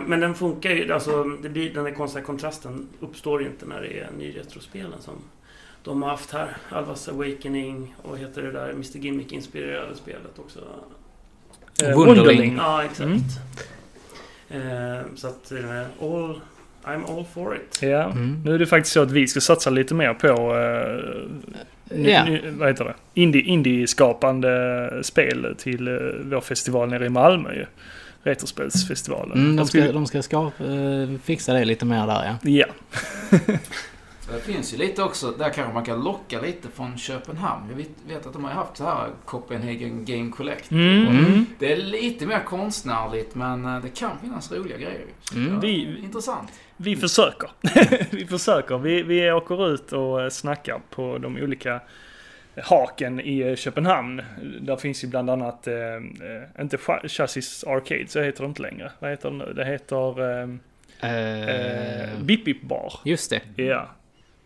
men 0.06 0.20
den 0.20 0.36
funkar 0.36 0.70
ju, 0.70 0.94
alltså 0.94 1.24
det 1.24 1.50
blir, 1.50 1.74
den 1.74 1.84
där 1.84 1.92
konstiga 1.92 2.26
kontrasten 2.26 2.88
uppstår 3.00 3.42
ju 3.42 3.48
inte 3.48 3.66
när 3.66 3.82
det 3.82 4.00
är 4.00 4.10
nyretrospelen 4.18 5.02
som 5.02 5.14
de 5.84 6.02
har 6.04 6.10
haft 6.10 6.32
här. 6.32 6.58
Alvas 6.70 7.10
Awakening 7.10 7.96
och 8.02 8.18
heter 8.18 8.42
det 8.42 8.52
där 8.52 8.70
Mr 8.70 8.98
Gimmick-inspirerade 9.00 9.96
spelet 9.96 10.40
också. 10.40 10.60
Eh, 11.84 11.98
Wunderling. 11.98 12.56
Ja, 12.58 12.84
exakt. 12.84 13.10
Mm. 14.50 14.98
Eh, 14.98 15.06
så 15.16 15.28
att, 15.28 15.52
eh, 15.52 15.82
all, 16.02 16.42
I'm 16.86 17.18
all 17.18 17.26
for 17.34 17.56
it. 17.56 17.80
Ja. 17.82 18.04
Mm. 18.04 18.42
Nu 18.46 18.54
är 18.56 18.60
det 18.60 18.66
faktiskt 18.68 18.94
så 18.94 19.02
att 19.02 19.12
vi 19.12 19.28
ska 19.28 19.42
satsa 19.42 19.70
lite 19.70 19.94
mer 19.94 20.14
på 20.14 20.28
eh, 20.28 21.98
ny- 21.98 22.10
Ja. 22.12 22.26
ny- 22.26 22.42
vad 22.52 22.68
heter 22.68 22.86
det? 22.86 22.94
Indie, 23.14 23.42
indie-skapande 23.42 25.00
spel 25.04 25.56
till 25.58 25.88
eh, 25.88 25.94
vår 26.24 26.42
festival 26.42 26.90
nere 26.90 27.06
i 27.06 27.10
Malmö 27.10 27.54
ju. 27.54 27.66
Retrospelsfestivalen. 28.24 29.38
Mm, 29.38 29.56
de 29.56 29.68
ska, 29.68 29.92
de 29.92 30.06
ska 30.08 30.22
skapa, 30.22 30.64
eh, 30.64 31.10
fixa 31.24 31.54
det 31.54 31.66
lite 31.66 31.86
mer 31.86 32.08
där 32.08 32.38
ja. 32.44 32.50
Ja. 32.52 32.66
Så 34.20 34.32
det 34.34 34.40
finns 34.54 34.74
ju 34.74 34.78
lite 34.78 35.04
också, 35.04 35.32
där 35.32 35.50
kanske 35.50 35.74
man 35.74 35.86
kan 35.86 36.04
locka 36.04 36.42
lite 36.42 36.68
från 36.76 36.98
Köpenhamn. 36.98 37.64
Jag 37.70 37.78
vet, 37.78 37.90
vet 38.08 38.26
att 38.28 38.34
de 38.34 38.44
har 38.44 38.52
ju 38.52 38.56
haft 38.58 38.78
så 38.78 38.84
här 38.84 39.08
Copenhagen 39.26 40.06
Game 40.06 40.32
Collect. 40.32 40.72
Mm. 40.72 41.08
Mm. 41.08 41.46
Det 41.60 41.72
är 41.72 41.78
lite 41.78 42.26
mer 42.26 42.40
konstnärligt 42.40 43.36
men 43.36 43.66
eh, 43.66 43.82
det 43.82 43.90
kan 43.90 44.12
finnas 44.22 44.52
roliga 44.52 44.78
grejer. 44.78 45.06
Mm. 45.36 45.60
Vi- 45.60 46.00
Intressant. 46.04 46.50
Vi 46.78 46.96
försöker. 46.96 47.50
vi 48.16 48.26
försöker. 48.26 48.78
Vi, 48.78 49.04
vi 49.04 49.32
åker 49.32 49.74
ut 49.74 49.92
och 49.94 50.22
eh, 50.22 50.30
snackar 50.30 50.80
på 50.90 51.18
de 51.18 51.38
olika 51.38 51.80
haken 52.64 53.20
i 53.20 53.40
eh, 53.40 53.56
Köpenhamn. 53.56 54.22
Där 54.62 54.76
finns 54.76 55.04
ju 55.04 55.08
bland 55.08 55.30
annat, 55.30 55.68
eh, 55.68 55.76
eh, 55.76 56.62
inte 56.62 56.78
Cha- 56.78 57.08
Chassis 57.08 57.64
Arcade, 57.64 58.08
så 58.08 58.22
heter 58.22 58.44
det 58.44 58.48
inte 58.48 58.62
längre. 58.62 58.92
Vad 59.00 59.12
heter 59.12 59.30
det 59.32 59.36
nu? 59.38 59.54
Det 59.56 59.66
heter 59.66 60.22
eh, 60.42 60.50
eh, 61.12 61.50
Eh, 61.50 62.20
Bip 62.20 62.46
Bip 62.46 62.62
Bar. 62.62 62.94
just 63.04 63.30
det. 63.30 63.64
Ja. 63.64 63.88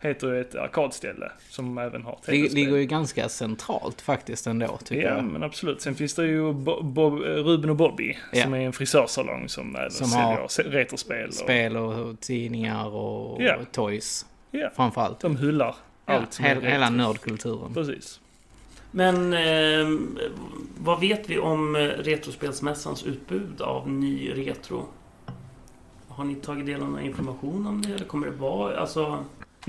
Heter 0.01 0.27
ju 0.27 0.41
ett 0.41 0.55
arkadställe 0.55 1.31
som 1.49 1.77
även 1.77 2.03
har 2.03 2.17
Det 2.25 2.31
ligger 2.31 2.49
tv-spel. 2.49 2.75
ju 2.79 2.85
ganska 2.85 3.29
centralt 3.29 4.01
faktiskt 4.01 4.47
ändå, 4.47 4.77
tycker 4.83 5.01
Ja, 5.07 5.15
jag. 5.15 5.23
men 5.25 5.43
absolut. 5.43 5.81
Sen 5.81 5.95
finns 5.95 6.13
det 6.15 6.25
ju 6.27 6.53
Bo- 6.53 6.83
Bob, 6.83 7.13
Ruben 7.19 7.69
och 7.69 7.75
Bobby 7.75 8.17
Ja. 8.33 8.43
som 8.43 8.53
är 8.53 8.59
en 8.59 8.73
frisörsalong 8.73 9.49
som 9.49 9.75
även 9.75 9.91
Som 9.91 10.07
säljer 10.07 10.71
retrospel. 10.71 11.27
Och, 11.27 11.33
Spel 11.33 11.77
och 11.77 12.19
tidningar 12.19 12.87
och 12.95 13.41
Ja. 13.41 13.55
toys. 13.71 14.25
Ja. 14.51 14.69
Framförallt. 14.75 15.19
De 15.19 15.37
hyllar 15.37 15.75
Ja, 16.05 16.13
allt 16.13 16.33
som 16.33 16.45
är 16.45 16.49
hela, 16.55 16.69
hela 16.69 16.89
nördkulturen. 16.89 17.73
Precis. 17.73 18.19
Men 18.91 19.33
eh, 19.33 19.99
vad 20.77 20.99
vet 20.99 21.29
vi 21.29 21.39
om 21.39 21.75
eh, 21.75 21.79
Retrospelsmässans 21.79 23.03
utbud 23.03 23.61
av 23.61 23.89
ny 23.89 24.31
retro? 24.35 24.85
Har 26.07 26.23
ni 26.23 26.35
tagit 26.35 26.65
del 26.65 26.81
av 26.81 26.89
någon 26.91 26.99
information 27.01 27.67
om 27.67 27.81
det? 27.81 27.93
Eller 27.93 28.05
kommer 28.05 28.27
det 28.27 28.33
vara... 28.33 28.77
Alltså... 28.79 29.25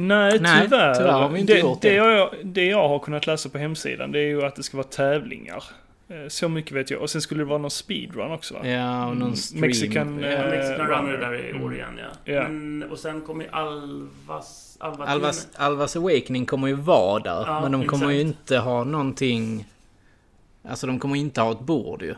Nej, 0.09 0.39
Nej, 0.41 0.63
tyvärr. 0.65 0.95
tyvärr 0.95 1.13
har 1.13 1.29
vi 1.29 1.41
inte 1.41 1.53
det, 1.53 1.59
gjort 1.61 1.81
det. 1.83 1.89
det. 1.89 1.95
Jag, 1.95 2.31
det 2.45 2.65
jag 2.67 2.89
har 2.89 2.99
kunnat 2.99 3.27
läsa 3.27 3.49
på 3.49 3.59
hemsidan 3.59 4.13
det 4.13 4.19
är 4.19 4.27
ju 4.29 4.43
att 4.45 4.57
det 4.57 4.63
ska 4.63 4.77
vara 4.77 4.87
tävlingar. 4.87 5.65
Eh, 6.09 6.29
Så 6.29 6.49
mycket 6.49 6.73
vet 6.73 6.91
jag. 6.91 7.01
Och 7.01 7.11
sen 7.11 7.21
skulle 7.23 7.41
det 7.41 7.45
vara 7.49 7.59
någon 7.59 7.71
speedrun 7.71 8.33
också 8.33 8.55
va? 8.55 8.67
Ja, 8.69 9.07
och 9.07 9.17
någon 9.17 9.23
Mm, 9.23 9.37
stream. 9.37 9.61
Mexican, 9.61 10.21
ja. 10.23 10.29
eh, 10.29 10.51
Mexican 10.51 10.87
Runner. 10.87 11.19
Där 11.19 11.35
i 11.35 11.53
år 11.53 11.57
Mm. 11.57 11.73
igen 11.73 11.99
ja. 12.25 12.33
Ja. 12.33 12.43
Men, 12.43 12.91
och 12.91 12.99
sen 12.99 13.21
kommer 13.21 13.45
ju 13.45 13.51
Alvas... 13.51 14.77
Alva 14.81 15.05
Alvas, 15.07 15.49
Alvas 15.57 15.97
Awakening 15.97 16.47
kommer 16.47 16.69
ju 16.69 16.75
vara 16.75 17.23
där. 17.23 17.45
Ja, 17.47 17.61
men 17.61 17.73
de 17.73 17.85
kommer 17.87 18.11
ju 18.11 18.21
exakt. 18.21 18.39
inte 18.41 18.59
ha 18.59 18.85
någonting... 18.85 19.65
Alltså 20.69 20.87
de 20.87 20.99
kommer 20.99 21.17
inte 21.17 21.41
ha 21.41 21.53
ett 21.53 21.61
bord 21.61 22.03
ju. 22.03 22.15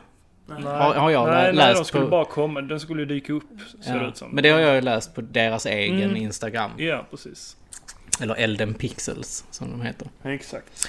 Nej. 0.46 0.62
Har- 0.62 0.94
har 0.94 1.10
jag 1.10 1.26
nej, 1.28 1.34
lä- 1.34 1.42
nej, 1.58 1.68
läst 1.68 1.76
de 1.80 1.84
skulle 1.84 2.04
på- 2.04 2.10
bara 2.10 2.24
komma. 2.24 2.60
Den 2.60 2.80
skulle 2.80 3.04
dyka 3.04 3.32
upp, 3.32 3.42
ser 3.84 3.92
det 3.94 3.98
Ja. 4.02 4.08
ut 4.08 4.16
som. 4.16 4.30
Men 4.30 4.42
det 4.42 4.50
har 4.50 4.60
jag 4.60 4.74
ju 4.74 4.80
läst 4.80 5.14
på 5.14 5.20
deras 5.20 5.66
egen 5.66 6.02
Mm. 6.02 6.16
Instagram. 6.16 6.70
Ja, 6.76 7.04
precis. 7.10 7.56
Eller 8.20 8.34
Elden 8.34 8.74
Pixels, 8.74 9.44
som 9.50 9.70
de 9.70 9.80
heter. 9.82 10.08
Exakt. 10.22 10.88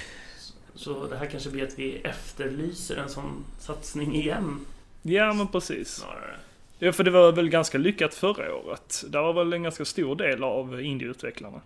Så 0.74 1.06
det 1.06 1.16
här 1.16 1.26
kanske 1.26 1.50
blir 1.50 1.66
att 1.66 1.78
vi 1.78 1.96
efterlyser 1.96 2.96
en 2.96 3.08
sån 3.08 3.44
satsning 3.58 4.14
igen. 4.14 4.60
Ja, 5.02 5.32
men 5.32 5.48
precis. 5.48 5.88
Snarare. 5.94 6.36
Ja, 6.78 6.92
för 6.92 7.04
det 7.04 7.10
var 7.10 7.32
väl 7.32 7.48
ganska 7.48 7.78
lyckat 7.78 8.14
förra 8.14 8.54
året. 8.54 9.04
Där 9.08 9.20
var 9.22 9.32
väl 9.32 9.52
en 9.52 9.62
ganska 9.62 9.84
stor 9.84 10.16
del 10.16 10.44
av 10.44 10.80
indieutvecklarna. 10.82 11.60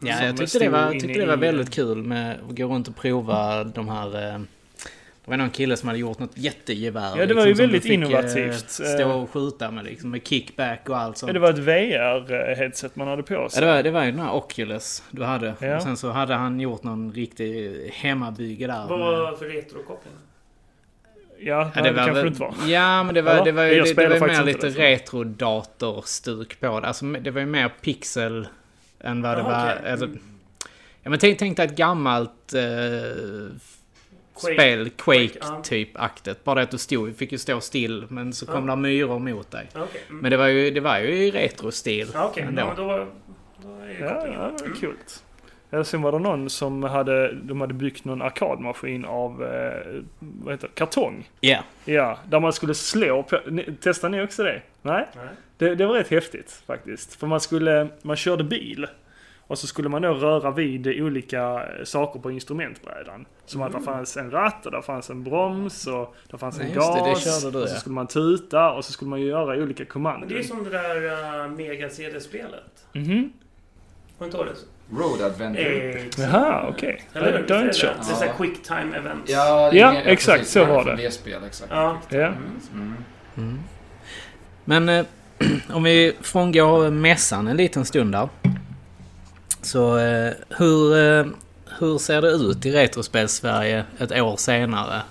Ja, 0.00 0.24
jag 0.24 0.36
tyckte 0.36 0.58
det 0.58 0.68
var, 0.68 0.90
tyckte 0.92 1.06
det 1.20 1.26
var 1.26 1.34
i- 1.36 1.40
väldigt 1.40 1.70
kul 1.70 2.02
med 2.02 2.38
att 2.50 2.56
gå 2.56 2.64
runt 2.66 2.88
och 2.88 2.96
prova 2.96 3.64
de 3.64 3.88
här... 3.88 4.40
eh, 5.22 5.24
Det 5.24 5.30
var 5.30 5.36
någon 5.36 5.50
kille 5.50 5.76
som 5.76 5.88
hade 5.88 5.98
gjort 6.00 6.18
något 6.18 6.38
jättegevär. 6.38 7.16
Ja, 7.18 7.26
det 7.26 7.34
var 7.34 7.46
ju 7.46 7.54
som 7.54 7.56
du 7.58 7.62
väldigt 7.66 7.82
fick, 7.82 7.90
eh, 7.90 7.94
innovativt. 7.94 8.70
Stå 8.70 9.10
och 9.12 9.30
skjuta 9.30 9.70
med 9.70 9.84
liksom, 9.84 10.10
med 10.10 10.26
kickback 10.26 10.88
och 10.88 10.98
allt 10.98 11.18
sånt. 11.18 11.28
Ja, 11.28 11.32
det 11.32 11.38
var 11.38 11.50
ett 11.50 11.58
VR-headset 11.58 12.90
man 12.94 13.08
hade 13.08 13.22
på 13.22 13.34
Ja, 13.34 13.48
sig. 13.48 13.60
det 13.60 13.66
var, 13.66 13.82
det 13.82 13.90
var 13.90 14.04
ju 14.04 14.10
den 14.10 14.20
här 14.20 14.34
Oculus 14.34 15.02
du 15.10 15.22
hade. 15.24 15.54
Ja. 15.60 15.76
Och 15.76 15.82
sen 15.82 15.96
så 15.96 16.10
hade 16.10 16.34
han 16.34 16.60
gjort 16.60 16.82
någon 16.82 17.12
riktig 17.12 17.76
hemmabygge 17.94 18.66
där. 18.66 18.86
Vad 18.88 18.98
med- 18.98 19.08
var 19.08 19.30
det 19.30 19.36
för 19.36 19.44
retrokoppling? 19.46 20.12
Ja, 21.44 21.70
Ja, 21.74 21.82
nej, 21.82 21.84
det, 21.92 21.96
kanske 21.96 22.12
väl- 22.12 22.22
det 22.22 22.28
inte 22.28 22.40
var. 22.40 22.54
Ja, 22.66 23.02
men 23.02 23.14
det 23.14 23.22
var, 23.22 23.34
Ja, 23.34 23.44
det 23.44 23.52
var 23.52 23.62
ju 23.64 23.80
det, 23.82 23.94
det 23.94 24.08
var 24.18 24.28
ju 24.28 24.34
mer 24.36 24.44
lite 24.44 24.68
det, 24.68 24.94
retrodator-stuk 24.94 26.60
på 26.60 26.80
det. 26.80 26.86
Alltså, 26.86 27.04
det 27.04 27.30
var 27.30 27.40
ju 27.40 27.46
mer 27.46 27.68
pixel 27.82 28.46
än 29.00 29.22
vad 29.22 29.36
det 29.36 29.40
Jaha, 29.42 29.64
var... 29.66 29.74
okej. 29.80 29.92
Eller, 29.92 30.08
ja, 31.02 31.10
men 31.10 31.18
tänk, 31.18 31.38
tänk 31.38 31.56
dig 31.56 31.66
ett 31.66 31.76
gammalt 31.76 32.54
eh, 32.54 32.62
spel, 34.42 34.90
ja. 34.98 35.04
Quake-typ-aktigt. 35.04 36.44
Bara 36.44 36.54
det 36.54 36.62
att 36.62 36.70
du 36.70 36.78
stod, 36.78 37.16
fick 37.16 37.32
ju 37.32 37.38
stå 37.38 37.60
still, 37.60 38.04
men 38.08 38.32
så 38.32 38.46
kom 38.46 38.68
Ja. 38.68 38.74
det 38.76 38.80
myror 38.82 39.18
mot 39.18 39.50
dig. 39.50 39.68
Okej. 39.74 40.02
Mm. 40.08 40.20
Men 40.22 40.30
det 40.30 40.36
var 40.36 40.46
ju, 40.46 40.70
det 40.70 40.80
var 40.80 40.98
ju 40.98 41.08
i 41.08 41.30
retrostil 41.30 42.08
Ja, 42.14 42.24
Okej, 42.24 42.42
ändå. 42.42 42.60
ja, 42.62 42.66
men 42.66 42.76
då, 42.76 43.06
då 43.62 43.74
är 43.84 43.88
ju 43.88 43.98
Ja, 44.00 44.06
där. 44.06 44.32
det 44.32 44.38
var 44.38 44.48
Mm. 44.64 44.76
kul. 44.80 44.94
Ja, 45.70 45.84
sen 45.84 46.02
var 46.02 46.12
det 46.12 46.18
någon 46.18 46.50
som 46.50 46.82
hade, 46.82 47.32
de 47.34 47.60
hade 47.60 47.74
byggt 47.74 48.04
någon 48.04 48.22
arkadmaskin 48.22 49.04
av, 49.04 49.42
eh, 49.44 50.02
vad 50.18 50.54
heter 50.54 50.68
det, 50.68 50.74
kartong. 50.74 51.28
Ja. 51.40 51.58
Ja, 51.84 52.18
där 52.28 52.40
man 52.40 52.52
skulle 52.52 52.74
slå 52.74 53.22
på, 53.22 53.40
ni, 53.50 53.66
testar 53.80 54.08
ni 54.08 54.22
också 54.22 54.42
det? 54.42 54.62
Nej? 54.82 55.08
Nej. 55.16 55.24
Det, 55.58 55.74
det 55.74 55.86
var 55.86 55.94
rätt 55.94 56.08
häftigt 56.08 56.62
faktiskt. 56.66 57.14
För 57.14 57.26
man 57.26 57.40
skulle, 57.40 57.88
man 58.02 58.16
körde 58.16 58.44
bil. 58.44 58.86
Och 59.46 59.58
så 59.58 59.66
skulle 59.66 59.88
man 59.88 60.02
då 60.02 60.14
röra 60.14 60.50
vid 60.50 60.86
olika 61.02 61.62
saker 61.84 62.20
på 62.20 62.30
instrumentbrädan. 62.30 63.24
Som 63.46 63.62
att 63.62 63.72
det 63.72 63.80
fanns 63.80 64.16
en 64.16 64.30
ratt 64.30 64.66
och 64.66 64.72
där 64.72 64.82
fanns 64.82 65.10
en 65.10 65.24
broms 65.24 65.86
och 65.86 66.14
där 66.30 66.38
fanns 66.38 66.58
en 66.60 66.66
Nej, 66.66 66.74
just 66.74 66.92
det, 66.92 66.98
det 67.04 67.10
gas. 67.10 67.42
körde 67.42 67.58
du, 67.58 67.62
och 67.62 67.68
så 67.68 67.74
ja. 67.74 67.80
skulle 67.80 67.94
man 67.94 68.06
tuta 68.06 68.70
och 68.72 68.84
så 68.84 68.92
skulle 68.92 69.08
man 69.08 69.20
ju 69.20 69.26
göra 69.26 69.56
olika 69.62 69.62
Men 69.62 69.76
det 69.76 69.82
är 69.82 69.84
kommandon. 69.84 70.28
ju 70.28 70.44
som 70.44 70.64
det 70.64 70.70
där 70.70 70.96
uh, 71.44 71.50
Mega-CD-spelet. 71.50 72.86
Mhm. 72.92 73.32
Har 74.18 74.26
du 74.26 74.32
inte 74.38 74.38
det? 74.44 74.52
Road 74.98 75.22
Adventure. 75.22 76.04
Jaha, 76.18 76.66
okej. 76.68 77.02
Eller? 77.12 77.32
Det 77.32 77.42
det 77.46 77.54
har 77.54 77.62
Det 77.62 77.68
är 77.68 77.72
kört. 77.72 77.96
Det 78.06 78.12
är 78.12 78.16
såhär 78.16 78.32
quick 78.36 78.62
time 78.62 78.96
events. 78.96 79.30
Ja, 79.32 79.70
det 79.70 79.76
Ja, 79.78 79.94
exakt, 79.94 80.38
precis. 80.38 80.52
så 80.52 80.58
Det 80.58 80.66
var 80.66 80.84
det. 80.84 80.96
det 80.96 81.10
spel, 81.10 81.44
exakt. 81.46 81.70
Ja. 81.74 81.98
Ja. 82.08 82.18
Mm. 82.74 82.94
Mm. 83.36 83.58
Men 84.64 84.88
eh, 84.88 85.06
om 85.76 85.82
vi 85.82 86.12
frångår 86.20 86.90
mässan 86.90 87.48
en 87.48 87.56
liten 87.56 87.84
stund 87.84 88.12
där. 88.12 88.28
Så 89.62 89.98
eh, 89.98 90.32
hur, 90.48 90.96
eh, 90.96 91.26
hur 91.78 91.98
ser 91.98 92.22
det 92.22 92.30
ut 92.30 92.66
i 92.66 92.72
Retrospel-Sverige 92.72 93.84
ett 93.98 94.12
år 94.12 94.36
senare? 94.36 95.02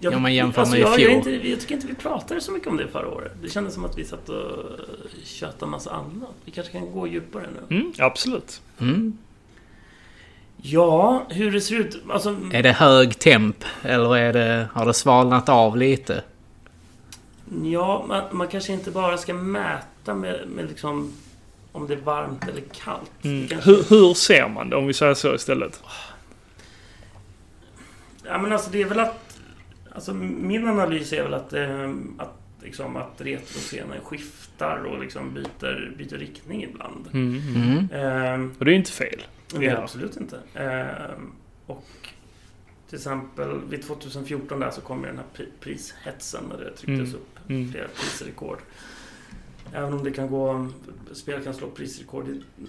Jag, 0.00 0.14
Om 0.14 0.22
man 0.22 0.34
jämför 0.34 0.60
alltså, 0.60 0.76
med 0.76 0.80
i 0.80 0.82
jag, 0.82 0.90
jag, 0.90 0.96
fjol. 0.98 1.34
inte, 1.34 1.48
jag 1.48 1.60
tycker 1.60 1.74
inte 1.74 1.86
vi 1.86 1.94
pratade 1.94 2.40
så 2.40 2.52
mycket 2.52 2.68
om 2.68 2.76
det 2.76 2.88
förra 2.88 3.08
året. 3.08 3.32
Det 3.42 3.48
kändes 3.48 3.74
som 3.74 3.84
att 3.84 3.98
vi 3.98 4.04
satt 4.04 4.28
och 4.28 4.52
tjötade 5.24 5.70
massa 5.70 5.90
annat. 5.90 6.30
Vi 6.44 6.50
kanske 6.52 6.72
kan 6.72 6.92
gå 6.92 7.06
djupare 7.06 7.46
nu. 7.68 7.76
Mm, 7.76 7.92
absolut. 7.98 8.60
Mm? 8.78 9.18
Ja, 10.56 11.26
hur 11.28 11.52
det 11.52 11.60
ser 11.60 11.74
ut. 11.74 12.02
Alltså, 12.10 12.36
Är 12.52 12.62
det 12.62 12.72
hög 12.72 13.18
temp 13.18 13.64
eller 13.82 14.16
är 14.16 14.32
det, 14.32 14.68
har 14.72 14.86
det 14.86 14.94
svalnat 14.94 15.48
av 15.48 15.76
lite? 15.76 16.22
ja, 17.64 18.04
man, 18.08 18.22
man 18.32 18.48
kanske 18.48 18.72
inte 18.72 18.90
bara 18.90 19.18
ska 19.18 19.34
mäta 19.34 20.14
med, 20.14 20.40
med 20.48 20.68
liksom 20.68 21.12
om 21.74 21.86
det 21.86 21.94
är 21.94 21.98
varmt 21.98 22.48
eller 22.48 22.62
kallt. 22.72 23.10
Mm. 23.24 23.48
Kanske- 23.48 23.70
Hur, 23.70 23.82
hur 23.88 24.14
ser 24.14 24.48
man 24.48 24.70
det 24.70 24.76
om 24.76 24.86
vi 24.86 24.92
säger 24.94 25.14
så 25.14 25.34
istället? 25.34 25.82
Ja, 28.24 28.38
men 28.38 28.52
alltså 28.52 28.70
det 28.70 28.82
är 28.82 28.84
väl 28.88 29.00
att... 29.00 29.38
Alltså 29.92 30.14
min 30.14 30.68
analys 30.68 31.12
är 31.12 31.22
väl 31.22 31.34
att, 31.34 31.52
eh, 31.52 31.90
att, 32.18 32.34
liksom, 32.62 32.96
att 32.96 33.12
retroscenen 33.20 34.00
skiftar 34.04 34.76
och 34.84 35.00
liksom 35.00 35.34
byter, 35.34 35.92
byter 35.98 36.18
riktning 36.18 36.62
ibland. 36.64 37.08
Mm. 37.12 37.42
Mm. 37.56 37.88
Ehm, 37.92 38.54
Och 38.58 38.64
det 38.64 38.72
är 38.72 38.76
inte 38.76 38.90
fel. 38.92 39.22
Nej, 39.54 39.66
Ja. 39.66 39.76
absolut 39.82 40.16
inte. 40.16 40.38
Ehm, 40.54 41.32
och 41.66 41.84
till 42.88 42.96
exempel 42.98 43.60
vid 43.68 43.82
2014 43.86 44.60
där 44.60 44.70
så 44.70 44.80
kom 44.80 45.00
ju 45.00 45.06
den 45.06 45.16
här 45.16 45.24
pri- 45.36 45.50
prishetsen 45.60 46.44
när 46.48 46.56
det 46.64 46.70
trycktes 46.70 46.86
Mm. 47.08 47.14
upp 47.14 47.38
Mm. 47.50 47.72
flera 47.72 47.88
prisrekord. 47.88 48.58
Även 49.72 49.92
om 49.92 50.04
det 50.04 50.10
kan 50.10 50.30
gå, 50.30 50.68
spel 51.12 51.42
kan 51.44 51.54
slå 51.54 51.66
prisrekord 51.70 52.26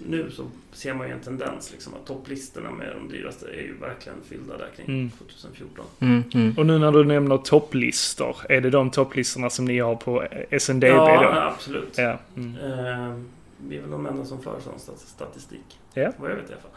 nu 0.08 0.30
så 0.30 0.46
ser 0.72 0.94
man 0.94 1.06
ju 1.06 1.12
en 1.12 1.20
tendens 1.20 1.72
liksom 1.72 1.94
att 1.94 2.06
topplistorna 2.06 2.70
med 2.70 2.92
de 2.96 3.08
dyraste 3.16 3.46
är 3.46 3.60
ju 3.62 3.74
verkligen 3.80 4.18
fyllda 4.28 4.56
där 4.58 4.68
kring 4.76 4.86
Mm. 4.86 5.10
2014. 5.10 5.84
Mm, 6.00 6.22
mm. 6.34 6.54
Och 6.58 6.66
nu 6.66 6.78
när 6.78 6.92
du 6.92 7.04
nämner 7.04 7.38
topplistor, 7.38 8.36
är 8.48 8.60
det 8.60 8.70
de 8.70 8.90
topplistorna 8.90 9.50
som 9.50 9.64
ni 9.64 9.78
har 9.78 9.94
på 9.96 10.26
SNDB 10.50 10.84
ja, 10.88 11.22
då? 11.22 11.40
absolut. 11.40 11.94
Ja. 11.98 12.18
Mm. 12.36 12.56
Ehm, 12.56 13.28
vi 13.68 13.76
är 13.76 13.80
väl 13.80 13.90
de 13.90 14.06
enda 14.06 14.24
som 14.24 14.42
för 14.42 14.60
sån 14.60 14.78
stat- 14.78 14.98
statistik. 15.08 15.78
Ja. 15.94 16.12
Vad 16.16 16.30
jag 16.30 16.36
vet 16.36 16.50
i 16.50 16.52
alla 16.52 16.62
fall. 16.62 16.70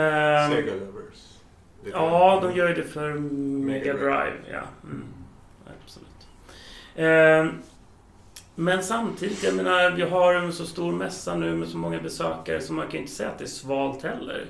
Ehm, 0.00 0.52
Sega 0.52 0.72
Lovers. 0.74 1.32
Ja, 1.92 2.38
de 2.42 2.56
gör 2.56 2.68
ju 2.68 2.74
det 2.74 2.82
för 2.82 3.12
Mega 3.14 3.92
Drive. 3.92 4.32
Ja, 4.52 4.62
mm. 4.84 5.04
absolut. 5.84 6.08
Ehm, 6.96 7.48
men 8.56 8.82
samtidigt, 8.82 9.44
jag 9.44 9.54
menar, 9.54 9.90
vi 9.90 10.02
har 10.02 10.34
en 10.34 10.52
så 10.52 10.66
stor 10.66 10.92
mässa 10.92 11.34
nu 11.34 11.54
med 11.56 11.68
så 11.68 11.78
många 11.78 12.00
besökare 12.00 12.60
så 12.60 12.72
man 12.72 12.84
kan 12.86 12.92
ju 12.92 12.98
inte 12.98 13.12
säga 13.12 13.28
att 13.28 13.38
det 13.38 13.44
är 13.44 13.48
svalt 13.48 14.02
heller. 14.02 14.44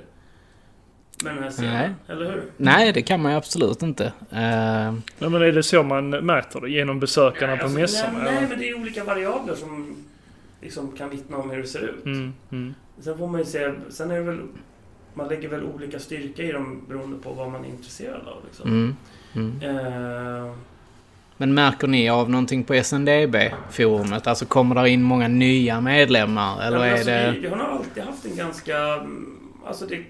Med 1.23 1.35
den 1.35 1.43
här 1.43 1.51
scenen, 1.51 1.73
Nej. 1.73 1.89
eller 2.07 2.31
hur? 2.31 2.43
Nej, 2.57 2.93
det 2.93 3.01
kan 3.01 3.21
man 3.21 3.31
ju 3.31 3.37
absolut 3.37 3.81
inte. 3.81 4.05
Eh, 4.31 4.93
Ja, 5.19 5.29
men 5.29 5.33
är 5.41 5.51
det 5.51 5.63
så 5.63 5.83
man 5.83 6.09
mäter 6.09 6.61
det? 6.61 6.69
Genom 6.69 6.99
besökarna 6.99 7.47
Nej, 7.47 7.57
på 7.59 7.63
alltså, 7.63 7.79
mässorna? 7.79 8.23
Nej, 8.23 8.33
nej, 8.33 8.47
men 8.49 8.59
det 8.59 8.69
är 8.69 8.79
olika 8.79 9.03
variabler 9.03 9.55
som 9.55 9.95
liksom 10.61 10.91
kan 10.91 11.09
vittna 11.09 11.37
om 11.37 11.49
hur 11.49 11.61
det 11.61 11.67
ser 11.67 11.79
ut. 11.81 12.05
Mm, 12.05 12.33
mm. 12.51 12.73
Sen 12.99 13.17
får 13.17 13.27
man 13.27 13.39
ju 13.39 13.45
se, 13.45 13.71
sen 13.89 14.11
är 14.11 14.15
det 14.15 14.21
väl, 14.21 14.39
man 15.13 15.27
lägger 15.27 15.49
väl 15.49 15.63
olika 15.63 15.99
styrka 15.99 16.43
i 16.43 16.51
dem 16.51 16.81
beroende 16.87 17.17
på 17.17 17.33
vad 17.33 17.51
man 17.51 17.65
är 17.65 17.69
intresserad 17.69 18.27
av. 18.27 18.45
Liksom. 18.45 18.69
mm, 18.69 18.95
mm. 19.35 19.61
Ehm, 19.61 20.53
Men 21.37 21.53
märker 21.53 21.87
ni 21.87 22.09
av 22.09 22.29
någonting 22.29 22.63
på 22.63 22.73
SNDB-forumet? 22.73 24.27
Alltså 24.27 24.45
kommer 24.45 24.75
där 24.75 24.85
in 24.85 25.03
många 25.03 25.27
nya 25.27 25.81
medlemmar? 25.81 26.61
Eller 26.61 26.77
Ja, 26.77 26.83
men 26.83 26.89
är 26.89 26.93
alltså, 26.93 27.09
det... 27.09 27.31
vi, 27.31 27.39
vi 27.39 27.47
har 27.47 27.57
nog 27.57 27.67
alltid 27.67 28.03
haft 28.03 28.25
en 28.25 28.35
ganska... 28.35 28.77
mm, 28.77 29.43
Alltså 29.65 29.85
det, 29.85 30.03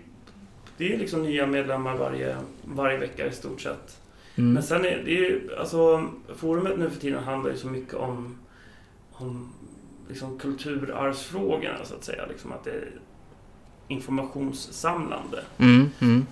det 0.78 0.94
är 0.94 0.98
liksom 0.98 1.24
nya 1.24 1.48
medlemmar 1.48 1.98
varje, 1.98 2.36
varje 2.64 2.98
vecka 2.98 3.28
i 3.28 3.32
stort 3.32 3.62
sett. 3.62 4.02
Mm. 4.36 4.54
Men 4.54 4.64
sen 4.64 4.86
är 4.86 5.02
det 5.06 5.12
ju... 5.12 5.50
Alltså, 5.60 6.08
forumet 6.36 6.80
nu 6.80 6.90
för 6.90 7.00
tiden 7.00 7.24
handlar 7.24 7.52
ju 7.52 7.58
så 7.58 7.68
mycket 7.68 7.94
om, 7.94 8.38
om 9.12 9.54
liksom 10.10 10.40
kulturarvsfrågorna 10.40 11.78
så 11.84 11.96
att 11.96 12.04
säga. 12.04 12.26
Liksom 12.26 12.52
att 12.52 12.64
det, 12.64 12.84
informationssamlande. 13.88 15.44
Mm, 15.58 15.90
mm. 16.00 16.26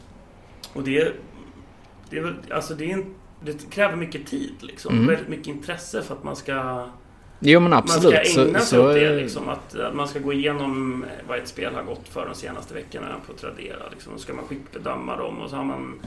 Och 0.73 0.83
det, 0.83 1.13
det, 2.09 2.17
är 2.17 2.21
väl, 2.23 2.35
alltså 2.51 2.73
det, 2.73 2.91
är 2.91 2.93
en, 2.93 3.15
det 3.45 3.69
kräver 3.69 3.95
mycket 3.95 4.27
tid 4.27 4.53
liksom. 4.59 4.93
Mm. 4.93 5.07
Väldigt 5.07 5.27
mycket 5.27 5.47
intresse 5.47 6.01
för 6.01 6.15
att 6.15 6.23
man 6.23 6.35
ska, 6.35 6.87
Jo 7.39 7.59
men 7.59 7.69
man 7.69 7.79
absolut. 7.79 8.27
ska 8.27 8.41
ägna 8.41 8.59
sig 8.59 8.67
så, 8.67 8.87
åt 8.87 8.93
det. 8.93 9.15
Liksom, 9.15 9.49
att, 9.49 9.75
att 9.75 9.95
man 9.95 10.07
ska 10.07 10.19
gå 10.19 10.33
igenom 10.33 11.03
eh, 11.03 11.27
vad 11.27 11.37
ett 11.37 11.47
spel 11.47 11.75
har 11.75 11.83
gått 11.83 12.07
för 12.07 12.25
de 12.25 12.35
senaste 12.35 12.73
veckorna 12.73 13.15
på 13.27 13.33
Tradera. 13.33 13.89
Liksom. 13.91 14.13
Då 14.13 14.19
ska 14.19 14.33
man 14.33 14.45
skickbedöma 14.45 15.17
dem 15.17 15.41
och 15.41 15.49
så 15.49 15.55
har 15.55 15.63
man 15.63 15.99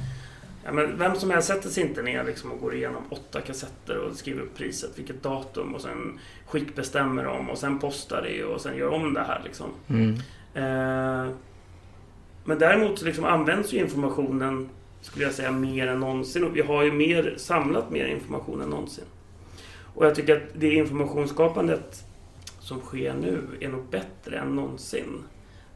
Ja, 0.64 0.72
men 0.72 0.98
vem 0.98 1.14
som 1.16 1.30
helst 1.30 1.48
sätter 1.48 1.68
sig 1.68 1.82
inte 1.82 2.02
ner 2.02 2.24
liksom 2.24 2.52
och 2.52 2.60
går 2.60 2.74
igenom 2.74 3.02
åtta 3.10 3.40
kassetter 3.40 3.96
och 3.96 4.16
skriver 4.16 4.42
upp 4.42 4.56
priset, 4.56 4.98
vilket 4.98 5.22
datum 5.22 5.74
och 5.74 5.80
sen 5.80 6.18
skickbestämmer 6.46 7.24
dem 7.24 7.50
och 7.50 7.58
sen 7.58 7.78
postar 7.78 8.22
det 8.22 8.44
och 8.44 8.60
sen 8.60 8.76
gör 8.76 8.88
om 8.88 9.14
det 9.14 9.20
här. 9.20 9.40
Liksom. 9.44 9.66
Mm. 9.88 10.14
Eh, 10.54 11.32
men 12.44 12.58
däremot 12.58 12.98
så 12.98 13.04
liksom 13.04 13.24
används 13.24 13.72
ju 13.72 13.78
informationen, 13.78 14.68
skulle 15.00 15.24
jag 15.24 15.34
säga, 15.34 15.52
mer 15.52 15.86
än 15.86 16.00
någonsin. 16.00 16.44
Och 16.44 16.56
vi 16.56 16.60
har 16.60 16.82
ju 16.82 16.92
mer, 16.92 17.34
samlat 17.36 17.90
mer 17.90 18.06
information 18.06 18.62
än 18.62 18.70
någonsin. 18.70 19.04
Och 19.94 20.06
jag 20.06 20.14
tycker 20.14 20.36
att 20.36 20.42
det 20.54 20.74
informationsskapandet 20.74 22.04
som 22.60 22.80
sker 22.80 23.14
nu 23.14 23.42
är 23.60 23.68
nog 23.68 23.84
bättre 23.90 24.38
än 24.38 24.56
någonsin. 24.56 25.22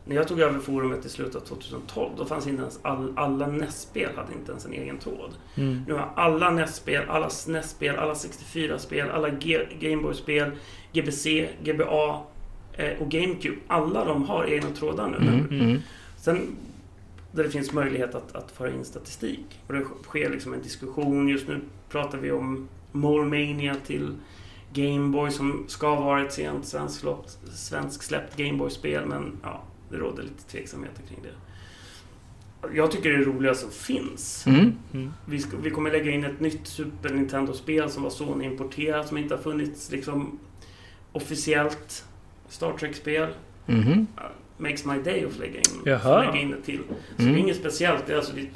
När 0.04 0.16
jag 0.16 0.28
tog 0.28 0.40
över 0.40 0.58
forumet 0.58 1.06
i 1.06 1.08
slutet 1.08 1.36
av 1.36 1.40
2012, 1.40 2.10
då 2.16 2.24
fanns 2.24 2.46
inte 2.46 2.62
ens 2.62 2.78
all, 2.82 3.12
alla 3.16 3.46
NES-spel 3.46 4.10
hade 4.16 4.32
inte 4.32 4.50
ens 4.50 4.66
en 4.66 4.72
egen 4.72 4.98
tråd. 4.98 5.30
Mm. 5.54 5.82
Nu 5.86 5.94
har 5.94 6.12
alla 6.16 6.50
NES-spel, 6.50 7.04
alla 7.08 7.30
SNES-spel, 7.30 7.96
alla 7.96 8.14
64-spel, 8.14 9.10
alla 9.10 9.28
Gameboy-spel, 9.80 10.50
GBC, 10.92 11.48
GBA 11.62 12.22
eh, 12.72 13.02
och 13.02 13.10
GameCube. 13.10 13.56
Alla 13.66 14.04
de 14.04 14.24
har 14.24 14.44
egna 14.44 14.70
trådar 14.70 15.08
nu. 15.08 15.16
Mm, 15.16 15.60
mm. 15.60 15.80
Sen 16.16 16.56
där 17.32 17.44
det 17.44 17.50
finns 17.50 17.72
möjlighet 17.72 18.14
att, 18.14 18.36
att 18.36 18.50
föra 18.50 18.70
in 18.70 18.84
statistik. 18.84 19.60
Och 19.66 19.74
det 19.74 19.84
sker 20.02 20.30
liksom 20.30 20.54
en 20.54 20.62
diskussion. 20.62 21.28
Just 21.28 21.48
nu 21.48 21.60
pratar 21.88 22.18
vi 22.18 22.30
om 22.30 22.68
Molemania 22.92 23.76
till 23.86 24.14
Gameboy 24.72 25.30
som 25.30 25.64
ska 25.68 25.94
vara 25.94 26.26
ett 26.26 26.32
sent 26.32 26.66
svensk, 26.66 27.04
svensk 27.54 28.02
släppt 28.02 28.36
Gameboy-spel. 28.36 29.06
Men 29.06 29.38
ja, 29.42 29.62
det 29.90 29.96
råder 29.96 30.22
lite 30.22 30.42
tveksamheter 30.50 31.02
kring 31.02 31.18
det. 31.22 31.32
Jag 32.74 32.90
tycker 32.90 33.10
det 33.10 33.16
är 33.16 33.24
roligast 33.24 33.60
som 33.60 33.70
finns. 33.70 34.46
Mm. 34.46 34.72
Mm. 34.92 35.12
Vi, 35.26 35.38
ska, 35.38 35.56
vi 35.56 35.70
kommer 35.70 35.90
lägga 35.90 36.10
in 36.10 36.24
ett 36.24 36.40
nytt 36.40 36.66
Super 36.66 37.14
Nintendo-spel 37.14 37.90
som 37.90 38.02
var 38.02 38.10
Sony-importerat, 38.10 39.08
som 39.08 39.18
inte 39.18 39.34
har 39.34 39.42
funnits 39.42 39.90
liksom 39.90 40.38
officiellt. 41.12 42.04
Star 42.48 42.72
Trek-spel. 42.72 43.28
Mhm. 43.66 44.06
Makes 44.58 44.84
my 44.84 44.98
day 44.98 45.24
att 45.24 45.38
lägga 45.38 45.58
in, 45.58 45.64
lägga 46.26 46.36
in 46.42 46.50
det 46.50 46.62
till. 46.62 46.80
Så 47.16 47.22
Mm. 47.22 47.32
det 47.34 47.38
är 47.38 47.42
inget 47.42 47.56
speciellt, 47.56 48.06
det 48.06 48.12
är 48.12 48.16
alltså 48.16 48.32
det 48.34 48.40
är. 48.40 48.48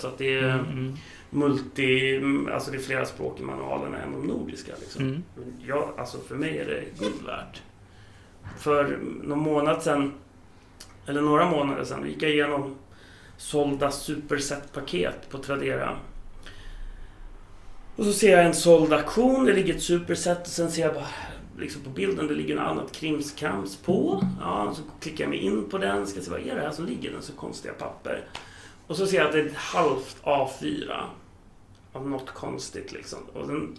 Så 0.00 0.06
att 0.06 0.18
det 0.18 0.38
är 0.38 0.42
Mm. 0.48 0.94
multi... 1.30 2.20
Alltså 2.52 2.70
det 2.70 2.76
är 2.76 2.80
flera 2.80 3.04
språk 3.04 3.40
i 3.40 3.42
manualerna 3.42 3.98
än 3.98 4.12
de 4.12 4.26
nordiska. 4.26 4.72
Liksom. 4.80 5.02
Mm. 5.04 5.22
Jag, 5.66 5.88
alltså 5.98 6.18
för 6.28 6.34
mig 6.34 6.58
är 6.58 6.64
det 6.66 7.04
guld 7.04 7.22
värt. 7.26 7.62
För 8.58 8.98
någon 9.22 9.38
månad 9.38 9.82
sedan, 9.82 10.12
eller 11.06 11.20
några 11.20 11.50
månader 11.50 11.84
sedan, 11.84 12.06
gick 12.08 12.22
jag 12.22 12.30
igenom 12.30 12.74
sålda 13.36 13.90
superset-paket 13.90 15.28
på 15.30 15.38
Tradera. 15.38 15.96
Och 17.96 18.04
så 18.04 18.12
ser 18.12 18.30
jag 18.36 18.46
en 18.46 18.54
såld 18.54 18.92
auktion, 18.92 19.44
det 19.44 19.52
ligger 19.52 19.74
ett 19.74 19.82
superset 19.82 20.40
och 20.40 20.46
sen 20.46 20.70
ser 20.70 20.82
jag 20.82 20.94
bara 20.94 21.06
liksom 21.58 21.82
på 21.82 21.90
bilden, 21.90 22.26
det 22.26 22.34
ligger 22.34 22.54
något 22.54 22.64
annat 22.66 22.92
krimskrams 22.92 23.76
på. 23.76 24.24
Ja, 24.40 24.72
så 24.76 24.82
klickar 25.00 25.24
jag 25.24 25.28
mig 25.30 25.38
in 25.38 25.68
på 25.70 25.78
den, 25.78 26.06
ska 26.06 26.20
se 26.20 26.30
vad 26.30 26.40
är 26.40 26.54
det 26.54 26.60
här 26.60 26.70
som 26.70 26.86
ligger 26.86 27.10
i 27.10 27.14
så 27.22 27.32
konstiga 27.32 27.74
papper. 27.74 28.24
Och 28.86 28.96
så 28.96 29.06
ser 29.06 29.16
jag 29.16 29.26
att 29.26 29.32
det 29.32 29.40
är 29.40 29.46
ett 29.46 29.56
halvt 29.56 30.16
A4 30.22 31.00
av 31.92 32.08
något 32.08 32.30
konstigt 32.30 32.92
liksom. 32.92 33.18
Och, 33.32 33.48
den, 33.48 33.78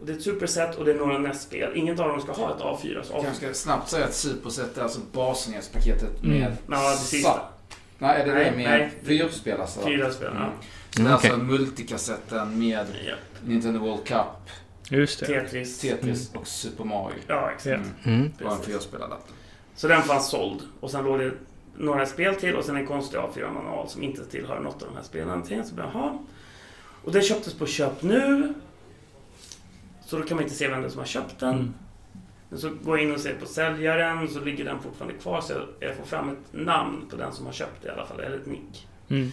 och 0.00 0.06
det 0.06 0.12
är 0.12 0.16
ett 0.16 0.22
superset 0.22 0.76
och 0.78 0.84
det 0.84 0.90
är 0.90 0.94
några 0.98 1.18
NES-spel. 1.18 1.72
Inget 1.74 2.00
av 2.00 2.08
dem 2.08 2.20
ska 2.20 2.32
ha 2.32 2.56
ett 2.56 2.62
A4. 2.62 3.02
Så 3.02 3.12
Jag 3.12 3.20
A4 3.20 3.22
kanske 3.24 3.44
ska 3.46 3.54
snabbt 3.54 3.88
säga 3.90 4.04
att 4.04 4.14
Superset 4.14 4.78
är 4.78 4.82
alltså 4.82 5.00
basnätspaketet 5.12 6.22
Mm. 6.24 6.38
med... 6.38 6.56
Ja, 6.70 6.90
det 6.90 6.96
sista. 6.96 7.40
Nej, 7.98 8.20
är 8.22 8.26
det 8.26 8.34
Nej, 8.34 8.44
det 8.50 8.56
med 8.56 8.70
nej. 8.70 8.90
fyrspelare? 9.04 9.66
Fyra 9.84 10.10
spel, 10.12 10.30
ja. 10.34 10.38
Mm. 10.40 10.50
Så 10.90 11.02
det 11.02 11.02
är 11.02 11.06
Mm, 11.06 11.14
okej. 11.16 11.30
alltså 11.30 11.44
multikassetten 11.44 12.58
med 12.58 12.86
ja. 13.06 13.14
Nintendo 13.44 13.80
World 13.80 14.04
Cup, 14.04 14.50
Just 14.90 15.20
det. 15.20 15.26
Tetris. 15.26 15.80
Tetris 15.80 16.34
och 16.34 16.46
Super 16.46 16.84
Mario. 16.84 17.16
Ja, 17.26 17.50
exakt. 17.50 17.66
Mm. 18.04 18.20
Mm. 18.20 18.32
Det 18.38 18.44
var 18.44 18.52
en 18.52 18.62
fyrspelarlapp. 18.62 19.28
Så 19.74 19.88
den 19.88 20.02
fanns 20.02 20.30
såld. 20.30 20.62
Och 20.80 20.90
sen 20.90 21.04
låg 21.04 21.18
det 21.18 21.32
några 21.76 22.06
spel 22.06 22.34
till 22.34 22.54
och 22.54 22.64
sen 22.64 22.76
en 22.76 22.86
konstig 22.86 23.18
A4-manual 23.18 23.88
som 23.88 24.02
inte 24.02 24.24
tillhör 24.24 24.60
något 24.60 24.82
av 24.82 24.88
de 24.88 24.96
här 24.96 25.02
spelen. 25.02 25.64
Så 25.64 25.74
bara, 25.74 25.90
jaha. 25.94 26.18
Och 27.04 27.12
den 27.12 27.22
köptes 27.22 27.54
på 27.54 27.66
Köp 27.66 28.02
Nu. 28.02 28.54
Så 30.06 30.18
då 30.18 30.22
kan 30.22 30.36
man 30.36 30.44
inte 30.44 30.56
se 30.56 30.68
vem 30.68 30.80
det 30.80 30.86
är 30.86 30.90
som 30.90 30.98
har 30.98 31.06
köpt 31.06 31.40
den. 31.40 31.54
Mm. 31.54 31.74
Men 32.48 32.58
så 32.58 32.70
går 32.82 32.98
jag 32.98 33.06
in 33.06 33.14
och 33.14 33.20
ser 33.20 33.34
på 33.34 33.46
säljaren 33.46 34.28
så 34.28 34.40
ligger 34.40 34.64
den 34.64 34.80
fortfarande 34.80 35.18
kvar 35.18 35.40
så 35.40 35.52
jag 35.80 35.96
får 35.96 36.04
fram 36.04 36.28
ett 36.28 36.52
namn 36.52 37.06
på 37.10 37.16
den 37.16 37.32
som 37.32 37.46
har 37.46 37.52
köpt 37.52 37.82
det 37.82 37.88
i 37.88 37.90
alla 37.90 38.06
fall, 38.06 38.20
eller 38.20 38.36
ett 38.36 38.46
nick. 38.46 38.88
Mm. 39.08 39.32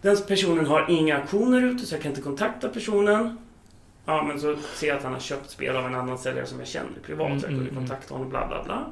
Den 0.00 0.16
personen 0.28 0.66
har 0.66 0.86
inga 0.88 1.16
auktioner 1.16 1.62
ute 1.62 1.86
så 1.86 1.94
jag 1.94 2.02
kan 2.02 2.10
inte 2.10 2.22
kontakta 2.22 2.68
personen. 2.68 3.38
Ja, 4.08 4.22
men 4.22 4.40
så 4.40 4.56
ser 4.74 4.88
jag 4.88 4.96
att 4.96 5.02
han 5.02 5.12
har 5.12 5.20
köpt 5.20 5.50
spel 5.50 5.76
av 5.76 5.86
en 5.86 5.94
annan 5.94 6.18
säljare 6.18 6.46
som 6.46 6.58
jag 6.58 6.68
känner 6.68 6.88
privat. 7.06 7.26
Mm, 7.26 7.40
så 7.40 7.46
jag 7.46 7.54
kunde 7.54 7.74
kontakta 7.74 8.14
honom, 8.14 8.28
bla 8.28 8.46
bla 8.46 8.62
bla. 8.64 8.86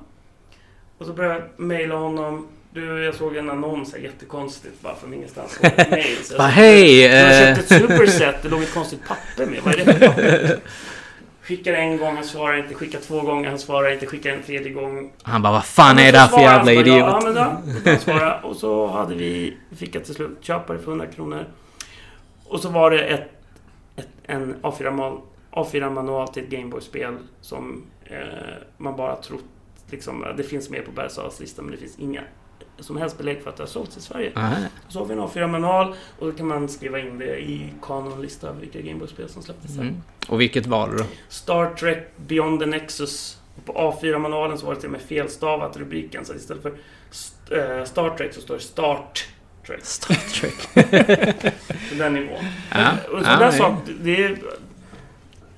Och 0.98 1.06
så 1.06 1.12
börjar 1.12 1.32
jag 1.32 1.66
mejla 1.66 1.94
honom. 1.94 2.48
Du, 2.70 3.04
jag 3.04 3.14
såg 3.14 3.36
en 3.36 3.50
annons 3.50 3.92
här, 3.92 4.00
jättekonstigt, 4.00 4.82
bara 4.82 4.94
från 4.94 5.14
ingenstans. 5.14 5.58
Mail. 5.90 6.16
Så 6.24 6.32
jag 6.32 6.38
Bara 6.38 6.48
hej! 6.48 7.08
Har 7.08 7.48
eh, 7.48 7.54
köpt 7.56 7.70
ett 7.70 7.80
superset, 7.80 8.42
det 8.42 8.48
låg 8.48 8.62
ett 8.62 8.74
konstigt 8.74 9.00
papper 9.08 9.46
med. 9.50 9.60
Vad 9.62 9.74
är 9.74 9.84
det 9.84 9.92
för 9.94 10.06
papper? 10.08 10.58
Skickar 11.42 11.72
en 11.72 11.96
gång, 11.96 12.14
han 12.14 12.24
svarar 12.24 12.56
inte. 12.56 12.74
Skickar 12.74 12.98
två 13.00 13.20
gånger, 13.20 13.48
han 13.48 13.58
svarar 13.58 13.92
inte. 13.92 14.06
Skickar 14.06 14.30
en 14.30 14.42
tredje 14.42 14.72
gång. 14.72 15.12
Han 15.22 15.42
bara, 15.42 15.52
vad 15.52 15.64
fan 15.64 15.98
är 15.98 16.12
det 16.12 16.18
här 16.18 16.28
för 16.28 16.40
jävla 16.40 16.64
bara, 16.64 16.74
Ja, 16.74 16.80
idiot? 16.80 17.24
men 17.84 17.94
då, 17.94 17.98
svarade. 18.00 18.40
Och 18.42 18.56
så 18.56 18.86
hade 18.86 19.14
vi, 19.14 19.56
fick 19.76 19.94
jag 19.94 20.04
till 20.04 20.14
slut 20.14 20.38
köpare 20.40 20.78
för 20.78 20.90
100 20.90 21.06
kronor. 21.06 21.44
Och 22.44 22.60
så 22.60 22.68
var 22.68 22.90
det 22.90 23.00
ett, 23.00 23.30
ett, 23.96 24.08
en 24.22 24.56
A4-manual 24.62 25.20
A4 25.50 26.26
till 26.32 26.44
ett 26.44 26.50
Gameboy-spel 26.50 27.16
som 27.40 27.82
eh, 28.04 28.18
man 28.76 28.96
bara 28.96 29.16
trott 29.16 29.44
liksom, 29.90 30.24
det 30.36 30.42
finns 30.42 30.70
med 30.70 30.84
på 30.84 30.90
Bergsals 30.90 31.40
lista 31.40 31.62
men 31.62 31.70
det 31.70 31.76
finns 31.76 31.98
inga 31.98 32.20
som 32.78 32.96
helst 32.96 33.18
belägg 33.18 33.42
för 33.42 33.50
att 33.50 33.56
det 33.56 33.62
har 33.62 33.68
sålts 33.68 33.96
i 33.96 34.00
Sverige. 34.00 34.32
Nej. 34.34 34.64
Så 34.88 34.98
har 34.98 35.06
vi 35.06 35.12
en 35.14 35.20
A4-manual 35.20 35.94
och 36.18 36.26
då 36.26 36.32
kan 36.32 36.46
man 36.46 36.68
skriva 36.68 36.98
in 36.98 37.18
det 37.18 37.38
i 37.38 37.72
kanonlista 37.82 38.48
av 38.50 38.60
vilka 38.60 38.80
Gameboy-spel 38.80 39.28
som 39.28 39.42
släpptes. 39.42 39.78
Mm. 39.78 40.02
Och 40.28 40.40
vilket 40.40 40.66
var 40.66 40.88
det 40.88 40.98
då? 40.98 41.04
Star 41.28 41.74
Trek 41.74 41.98
Beyond 42.16 42.60
the 42.60 42.66
Nexus. 42.66 43.38
Och 43.56 43.64
på 43.64 43.72
A4-manualen 43.72 44.58
så 44.58 44.66
var 44.66 44.74
det 44.74 44.80
till 44.80 44.88
och 44.88 44.92
med 44.92 45.00
felstavat 45.00 45.76
rubriken. 45.76 46.24
Så 46.24 46.34
istället 46.34 46.62
för 46.62 46.72
st- 47.10 47.54
eh, 47.60 47.84
Star 47.84 48.16
Trek 48.16 48.34
så 48.34 48.40
står 48.40 48.54
det 48.54 48.60
Start 48.60 49.26
Trek. 49.66 49.84
Star 49.84 50.14
Trek. 50.14 50.68
Den 51.98 52.14
nivån. 52.14 52.44
Ja. 52.70 52.90
Och 53.12 53.18
Ja, 53.18 53.22
sådana 53.24 53.38
nej. 53.48 53.58
sak, 53.58 53.74
det 54.00 54.24
är... 54.24 54.38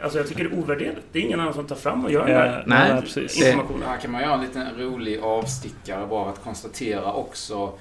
Alltså 0.00 0.18
jag 0.18 0.28
tycker 0.28 0.44
det 0.44 0.50
är 0.50 0.58
ovärderligt. 0.58 1.06
Det 1.12 1.18
är 1.18 1.22
ingen 1.22 1.40
annan 1.40 1.54
som 1.54 1.66
tar 1.66 1.76
fram 1.76 2.04
och 2.04 2.12
gör 2.12 2.26
den 2.26 2.34
Ja, 2.34 2.40
här 2.40 2.64
Nej. 2.66 3.22
informationen. 3.46 3.88
Här 3.88 3.96
kan 3.96 4.10
man 4.12 4.22
göra 4.22 4.34
en 4.34 4.40
liten 4.40 4.66
rolig 4.78 5.18
avstickare 5.20 6.06
bara 6.06 6.30
att 6.30 6.44
konstatera 6.44 7.12
också. 7.12 7.72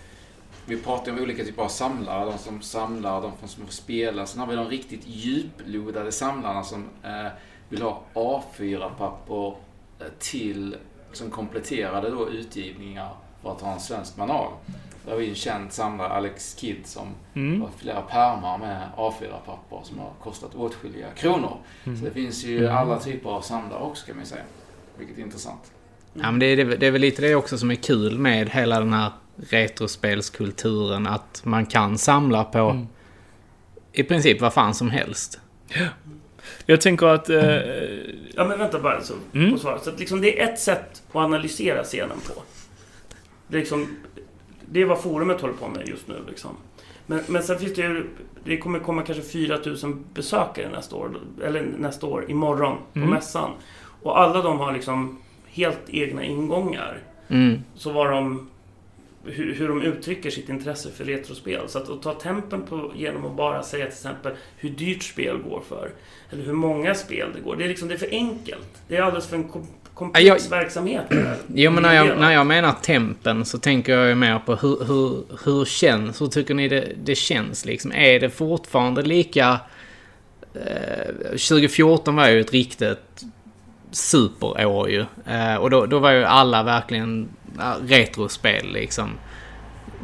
Vi 0.66 0.78
pratar 0.78 1.12
om 1.12 1.20
olika 1.20 1.44
typer 1.44 1.64
av 1.64 1.68
samlare. 1.68 2.26
De 2.26 2.38
som 2.38 2.62
samlar, 2.62 3.22
de 3.22 3.32
som 3.48 3.66
får 3.66 3.72
spela. 3.74 4.26
Sen 4.26 4.40
har 4.40 4.48
vi 4.48 4.56
de 4.56 4.70
riktigt 4.70 5.02
djuplodade 5.08 6.12
samlarna 6.12 6.64
som 6.64 6.86
eh, 7.04 7.28
vill 7.70 7.82
ha 7.82 8.02
A4-papper 8.14 9.48
eh, 10.00 10.06
till 10.20 10.76
som 11.14 11.32
kompletterade 11.32 12.10
då 12.10 12.30
utgivningar 12.30 13.10
för 13.42 13.52
att 13.52 13.62
ha 13.62 13.74
en 13.74 13.80
svensk 13.80 14.18
manual. 14.18 14.52
Där 15.08 15.14
har 15.14 15.20
vi 15.20 15.30
en 15.30 15.36
känd 15.36 15.72
samlare, 15.74 16.08
Alex 16.10 16.56
Kidd, 16.60 16.86
som 16.86 17.08
Mm. 17.34 17.62
har 17.62 17.70
flera 17.78 18.02
pärmar 18.02 18.58
med 18.58 18.88
A4-papper 18.98 19.80
som 19.84 20.00
har 20.00 20.12
kostat 20.24 20.56
åtskilliga 20.56 21.08
kronor. 21.18 21.58
Så 21.84 22.06
det 22.06 22.12
finns 22.12 22.44
ju 22.44 22.58
Mm. 22.66 22.78
alla 22.78 23.00
typer 23.00 23.30
av 23.30 23.42
samlare 23.42 23.80
också 23.84 24.06
kan 24.06 24.16
man 24.16 24.24
ju 24.26 24.30
säga. 24.30 24.42
Vilket 24.98 25.18
är 25.18 25.22
intressant. 25.22 25.72
Ja, 26.14 26.32
men 26.32 26.40
det, 26.40 26.46
är, 26.46 26.66
det 26.66 26.88
är 26.88 26.92
väl 26.92 27.02
lite 27.02 27.22
det 27.22 27.36
också 27.36 27.58
som 27.58 27.72
är 27.72 27.76
kul 27.76 28.20
med 28.20 28.50
hela 28.50 28.80
den 28.80 28.94
här 28.94 29.12
retrospelskulturen. 29.50 31.08
Att 31.08 31.42
man 31.46 31.66
kan 31.66 31.98
samla 31.98 32.44
på 32.44 32.60
Mm. 32.60 32.88
i 33.94 34.04
princip 34.04 34.42
vad 34.42 34.54
fan 34.54 34.74
som 34.74 34.90
helst. 34.90 35.40
Jag 36.66 36.82
tänker 36.82 37.08
att... 37.08 37.30
Eh, 37.30 37.38
Ja 38.36 38.46
men 38.48 38.60
vänta 38.60 38.80
bara 38.80 39.02
så 39.04 39.14
Mm. 39.34 39.52
på 39.52 39.58
svaret. 39.60 39.84
Så 39.84 39.90
att 39.90 40.00
liksom 40.00 40.22
det 40.22 40.42
är 40.42 40.48
ett 40.54 40.60
sätt 40.60 41.04
att 41.10 41.16
analysera 41.16 41.84
scenen 41.84 42.18
på. 42.28 42.42
Det 43.48 43.56
är, 43.58 43.60
liksom, 43.60 43.98
det 44.72 44.82
är 44.82 44.86
vad 44.86 45.02
forumet 45.02 45.42
håller 45.42 45.54
på 45.54 45.68
med 45.68 45.88
just 45.88 46.08
nu. 46.08 46.16
Liksom. 46.30 46.50
Men, 47.06 47.20
men 47.28 47.44
sen 47.44 47.60
finns 47.60 47.74
det 47.74 47.82
ju... 47.82 48.10
Det 48.44 48.58
kommer 48.58 48.80
komma 48.80 49.02
kanske 49.02 49.24
4000 49.24 50.06
besökare 50.14 50.70
nästa 50.70 50.96
år. 50.96 51.12
Eller 51.44 51.64
nästa 51.78 52.08
år, 52.08 52.26
imorgon, 52.32 52.78
på 52.94 53.00
Mm. 53.00 53.10
mässan. 53.10 53.52
Och 54.02 54.20
alla 54.20 54.42
de 54.42 54.60
har 54.60 54.72
liksom 54.74 55.18
helt 55.48 55.90
egna 55.90 56.24
ingångar. 56.26 57.00
Mm. 57.28 57.60
Så 57.76 57.92
var 57.92 58.12
de... 58.12 58.50
hur, 59.24 59.54
hur 59.54 59.68
de 59.68 59.82
uttrycker 59.82 60.30
sitt 60.30 60.50
intresse 60.50 60.92
för 60.92 61.04
retrospel. 61.04 61.70
Så 61.70 61.78
att, 61.78 61.90
att 61.90 62.02
ta 62.02 62.14
tempen 62.14 62.62
på, 62.62 62.92
genom 62.96 63.26
att 63.26 63.36
bara 63.36 63.64
säga 63.64 63.86
till 63.86 63.94
exempel 63.94 64.34
hur 64.58 64.70
dyrt 64.70 65.04
spel 65.04 65.38
går 65.50 65.62
för. 65.68 65.92
Eller 66.32 66.44
hur 66.44 66.54
många 66.54 66.96
spel 66.96 67.30
det 67.36 67.40
går. 67.42 67.56
Det 67.56 67.64
är, 67.64 67.68
liksom, 67.68 67.88
det 67.88 67.94
är 67.94 67.98
för 67.98 68.12
enkelt. 68.12 68.82
Det 68.88 68.98
är 68.98 69.02
alldeles 69.02 69.28
för 69.28 69.38
en 69.38 69.44
kom, 69.44 69.68
komplex 69.98 70.26
Jag- 70.26 70.50
verksamhet. 70.50 71.06
Jo, 71.54 71.72
men 71.72 71.84
när 71.84 71.94
jag, 71.94 72.20
när 72.20 72.32
jag 72.32 72.46
menar 72.46 72.72
tempen 72.72 73.46
så 73.46 73.58
tänker 73.58 73.98
jag 73.98 74.08
ju 74.08 74.16
mer 74.16 74.40
på 74.40 74.56
hur, 74.56 74.86
hur, 74.86 75.24
hur 75.46 75.66
känns, 75.66 76.22
hur 76.22 76.28
tycker 76.28 76.54
ni 76.54 76.68
det, 76.68 76.88
det 77.04 77.16
känns 77.16 77.66
liksom? 77.66 77.92
Är 77.92 78.20
det 78.20 78.30
fortfarande 78.30 79.02
lika... 79.02 79.60
Eh, 80.54 81.14
2014 81.30 82.16
var 82.16 82.28
ju 82.30 82.42
ett 82.42 82.54
riktigt 82.54 83.24
superår 83.92 84.90
ju. 84.90 85.06
Eh, 85.26 85.56
och 85.56 85.70
då, 85.70 85.86
då 85.86 86.00
var 86.00 86.12
ju 86.12 86.24
alla 86.24 86.64
verkligen 86.64 87.30
retrospel 87.88 88.72
liksom. 88.74 89.10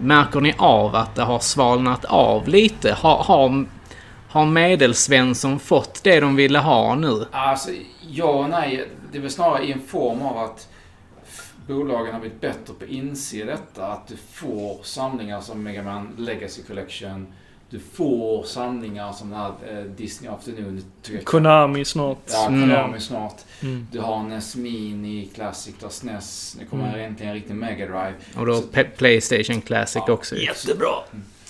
Märker 0.02 0.42
ni 0.42 0.54
av 0.58 0.96
att 0.96 1.16
det 1.16 1.22
har 1.24 1.40
svalnat 1.40 2.06
av 2.06 2.48
lite? 2.48 2.94
Har, 2.94 3.18
har, 3.18 3.66
har 4.30 4.46
Medelsvensson 4.46 5.60
fått 5.60 6.04
det 6.04 6.20
de 6.20 6.36
ville 6.36 6.60
ha 6.60 6.96
nu? 6.96 7.26
Alltså, 7.32 7.70
ja 8.10 8.26
och 8.26 8.50
nej. 8.50 8.88
Det 9.14 9.20
är 9.20 9.22
väl 9.22 9.32
snarare 9.32 9.64
i 9.66 9.72
en 9.72 9.82
form 9.82 10.22
av 10.22 10.38
att 10.38 10.68
bolagen 11.68 12.14
har 12.14 12.20
blivit 12.22 12.42
bättre 12.42 12.74
på 12.80 12.84
att 12.84 12.90
inse 12.90 13.44
detta. 13.46 13.88
Att 13.88 14.08
du 14.08 14.16
får 14.18 14.84
samlingar 14.84 15.42
som 15.42 15.64
Mega 15.64 15.84
Man 15.84 16.10
Legacy 16.18 16.62
Collection. 16.64 17.28
Du 17.70 17.80
får 17.80 18.44
samlingar 18.44 19.12
som 19.14 19.30
den 19.30 19.40
här 19.40 19.54
eh, 19.70 19.84
Disney 19.84 20.32
Afternoon. 20.32 20.84
Konami 21.24 21.86
snart. 21.86 22.18
Ja, 22.32 22.48
Mm. 22.48 22.70
Konami 22.70 23.00
snart. 23.00 23.42
Mm. 23.62 23.88
Du 23.92 24.00
har 24.00 24.24
NES 24.24 24.56
Mini 24.56 25.30
Classic, 25.36 25.76
du 25.80 25.86
har 25.86 25.92
SNES. 25.92 26.56
Nu 26.60 26.66
kommer 26.66 26.88
Mm. 26.94 27.00
äntligen 27.00 27.30
en 27.30 27.36
riktig 27.36 27.56
Mega 27.56 27.86
Drive. 27.86 28.14
Och 28.38 28.46
då 28.46 28.62
Så- 28.62 28.68
Playstation 28.98 29.62
Classic 29.62 30.04
Ja, 30.08 30.14
också. 30.14 30.36
Jättebra! 30.36 30.94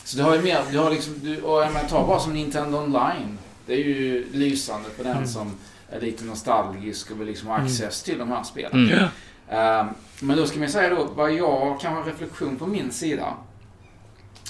Så 0.03 0.17
du 0.17 0.23
har 0.23 0.35
ju 0.35 0.41
mer, 0.41 0.59
du 0.71 0.77
har 0.77 0.91
liksom, 0.91 1.13
du, 1.21 1.41
och 1.41 1.61
jag 1.63 1.73
menar, 1.73 1.89
ta 1.89 2.07
bara 2.07 2.19
som 2.19 2.33
Nintendo 2.33 2.77
Online. 2.77 3.37
Det 3.65 3.73
är 3.73 3.77
ju 3.77 4.27
lysande 4.33 4.89
för 4.97 5.03
den 5.03 5.17
Mm. 5.17 5.27
som 5.27 5.51
lite 6.01 6.25
nostalgisk 6.25 7.11
och 7.11 7.19
vill 7.19 7.27
liksom 7.27 7.47
ha 7.47 7.55
Mm. 7.55 7.65
access 7.67 8.03
till 8.03 8.17
de 8.17 8.29
här 8.29 8.43
spelen. 8.43 8.89
Mm. 8.89 9.05
Ehm, 9.49 9.87
men 10.21 10.37
då 10.37 10.45
ska 10.45 10.59
man 10.59 10.69
säga 10.69 10.95
då, 10.95 11.03
vad 11.15 11.31
jag 11.31 11.79
kan 11.79 11.93
ha 11.93 12.01
reflektion 12.07 12.55
på 12.57 12.67
min 12.67 12.91
sida. 12.91 13.33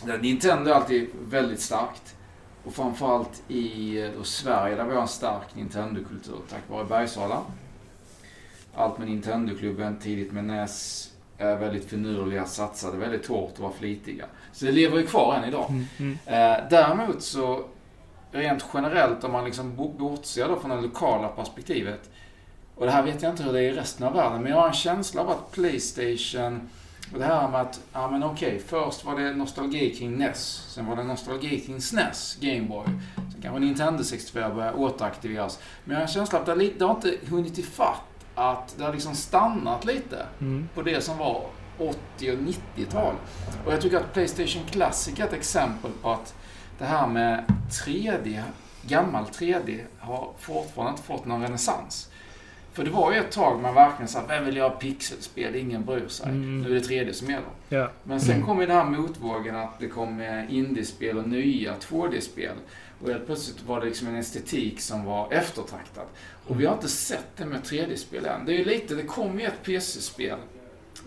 Där 0.06 0.18
Nintendo 0.18 0.72
är 0.72 0.76
alltid 0.76 1.10
väldigt 1.30 1.62
starkt. 1.62 2.16
Och 2.66 2.74
framförallt 2.74 3.42
i 3.48 3.98
eh, 4.02 4.10
då 4.18 4.24
Sverige 4.24 4.76
där 4.76 4.86
vi 4.86 4.94
har 4.94 5.02
en 5.02 5.08
stark 5.08 5.56
Nintendo-kultur 5.56 6.38
tack 6.50 6.62
vare 6.70 6.86
Bergsala. 6.86 7.42
Allt 8.76 8.98
med 8.98 9.08
Nintendo-klubben, 9.08 9.98
tidigt 10.00 10.32
med 10.32 10.44
NES, 10.46 11.10
är 11.38 11.56
väldigt 11.56 11.90
finurliga, 11.90 12.46
satsade 12.46 12.98
väldigt 12.98 13.28
hårt 13.28 13.54
och 13.58 13.64
var 13.64 13.72
flitiga. 13.72 14.26
Så 14.52 14.66
det 14.66 14.72
lever 14.72 14.98
ju 14.98 15.08
kvar 15.08 15.36
än 15.36 15.46
idag. 15.50 15.66
Mm. 15.70 15.86
Mm. 16.00 16.18
Eh, 16.26 16.64
däremot 16.70 17.24
så, 17.24 17.66
rent 18.34 18.66
generellt 18.74 19.24
om 19.24 19.32
man 19.32 19.46
liksom 19.46 19.76
bo- 19.76 19.94
bortser 19.98 20.48
då 20.48 20.60
från 20.60 20.70
det 20.70 20.82
lokala 20.82 21.28
perspektivet. 21.28 22.10
Och 22.76 22.86
det 22.86 22.92
här 22.92 23.04
vet 23.04 23.22
jag 23.22 23.32
inte 23.32 23.44
hur 23.44 23.54
det 23.54 23.60
är 23.60 23.64
i 23.64 23.72
resten 23.72 24.08
av 24.08 24.14
världen, 24.14 24.42
men 24.42 24.52
jag 24.52 24.60
har 24.60 24.68
en 24.68 24.74
känsla 24.74 25.22
av 25.22 25.30
att 25.30 25.52
Playstation 25.52 26.70
och 27.14 27.20
det 27.20 27.26
här 27.26 27.50
med 27.50 27.62
att, 27.62 27.80
ja 27.94 28.12
men 28.12 28.24
okej, 28.24 28.62
först 28.68 29.06
var 29.06 29.20
det 29.20 29.34
nostalgi 29.34 29.96
kring 29.96 30.18
NES, 30.18 30.66
sen 30.70 30.86
var 30.86 30.96
det 30.96 31.04
nostalgi 31.04 31.60
kring 31.60 31.82
SNES, 31.82 32.38
Gameboy. 32.42 32.86
Sen 33.16 33.42
kanske 33.42 33.60
Nintendo 33.60 34.04
64 34.04 34.50
började 34.50 34.78
återaktiveras. 34.78 35.60
Men 35.84 35.94
jag 35.94 35.98
har 36.02 36.08
en 36.08 36.14
känsla 36.14 36.40
av 36.40 36.50
att 36.50 36.60
det, 36.60 36.70
det 36.80 36.86
har 36.86 36.96
inte 36.96 37.16
hunnit 37.30 37.58
ifatt, 37.58 38.02
att 38.36 38.76
det 38.78 38.84
har 38.84 38.94
liksom 38.94 39.16
stannat 39.16 39.86
lite 39.86 40.26
Mm. 40.42 40.70
på 40.76 40.82
det 40.82 41.02
som 41.04 41.18
var 41.18 41.42
80 41.78 42.32
och 42.32 42.38
90-tal. 42.78 43.14
Och 43.66 43.74
jag 43.74 43.82
tycker 43.82 43.98
att 43.98 44.14
Playstation 44.14 44.64
Classic 44.72 45.20
är 45.20 45.24
ett 45.24 45.34
exempel 45.34 45.92
på 46.02 46.10
att 46.12 46.34
det 46.80 46.86
här 46.86 47.08
med 47.08 47.44
3D, 47.70 48.42
gammal 48.88 49.24
3D, 49.26 49.80
har 50.00 50.32
fortfarande 50.40 50.92
inte 50.92 51.04
fått 51.04 51.26
någon 51.26 51.42
renässans. 51.42 52.10
För 52.74 52.84
det 52.84 52.90
var 52.92 53.14
ju 53.14 53.20
ett 53.20 53.32
tag 53.32 53.62
man 53.62 53.74
verkligen 53.74 54.08
sa, 54.08 54.22
vem 54.28 54.46
vill 54.46 54.58
göra 54.58 54.70
pixelspel? 54.70 55.56
Ingen 55.56 55.86
bryr 55.86 56.08
sig. 56.08 56.30
Mm. 56.30 56.62
Nu 56.62 56.70
är 56.70 56.74
det 56.80 56.88
3D 56.88 57.12
som 57.14 57.30
gäller. 57.30 57.48
Ja. 57.70 57.90
Men 58.04 58.22
sen 58.22 58.36
Mm. 58.36 58.46
kom 58.48 58.60
ju 58.62 58.66
den 58.68 58.76
här 58.78 58.86
motvågen 58.86 59.56
att 59.56 59.80
det 59.80 59.88
kom 59.88 60.22
indiespel 60.50 61.18
och 61.18 61.28
nya 61.30 61.74
2D-spel. 61.80 62.56
Och 63.04 63.10
helt 63.10 63.26
plötsligt 63.26 63.64
var 63.64 63.80
det 63.80 63.86
liksom 63.86 64.08
en 64.08 64.16
estetik 64.16 64.82
som 64.82 65.06
var 65.06 65.34
eftertraktad. 65.34 66.06
Och 66.48 66.62
vi 66.62 66.66
har 66.66 66.74
inte 66.74 66.88
sett 66.88 67.28
det 67.38 67.46
med 67.46 67.62
3D-spel 67.64 68.26
än. 68.26 68.46
Det 68.46 68.54
är 68.54 68.58
ju 68.58 68.66
lite, 68.66 68.96
det 68.96 69.04
kom 69.04 69.40
ju 69.40 69.46
ett 69.46 69.64
PC-spel, 69.64 70.38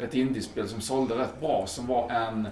ett 0.03 0.15
indiespel 0.15 0.69
som 0.69 0.81
sålde 0.81 1.15
rätt 1.15 1.41
bra, 1.41 1.65
som 1.67 1.87
var 1.87 2.11
en, 2.11 2.49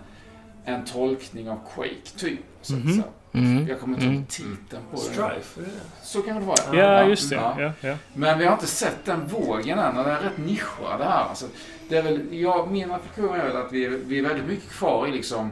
en 0.64 0.84
tolkning 0.84 1.50
av 1.50 1.58
Quake, 1.74 2.10
typ. 2.16 2.40
Så 2.62 2.74
att 2.74 2.84
Mhm. 2.84 2.92
säga. 2.92 3.04
Mm. 3.32 3.68
Jag 3.68 3.80
kommer 3.80 3.94
inte 3.94 4.04
ihåg 4.06 4.14
Mm. 4.14 4.26
titeln 4.26 4.82
på. 4.90 4.96
Strife, 4.96 5.60
det 5.60 5.66
Så 6.02 6.22
kan 6.22 6.36
det 6.36 6.42
vara. 6.46 6.76
Ja, 6.76 7.08
just 7.08 7.30
det. 7.30 7.36
Ja. 7.36 7.60
Ja, 7.60 7.72
ja. 7.80 7.96
Men 8.14 8.38
vi 8.38 8.44
har 8.44 8.52
inte 8.52 8.66
sett 8.66 9.04
den 9.04 9.26
vågen 9.28 9.78
än 9.78 9.98
och 9.98 10.04
det 10.04 10.10
är 10.10 10.20
rätt 10.20 10.38
nischad 10.38 11.00
det 11.00 11.04
här. 11.04 11.24
Alltså, 11.24 11.46
det 11.88 11.96
är 11.96 12.02
väl, 12.02 12.20
ja, 12.40 12.66
min 12.70 12.90
reflektion 12.90 13.34
är 13.40 13.44
väl 13.48 13.56
att 13.56 13.72
vi, 13.72 13.84
är- 13.84 13.90
vi 13.90 14.18
är 14.18 14.22
väldigt 14.22 14.46
mycket 14.46 14.70
kvar 14.70 15.06
i 15.06 15.12
liksom 15.12 15.50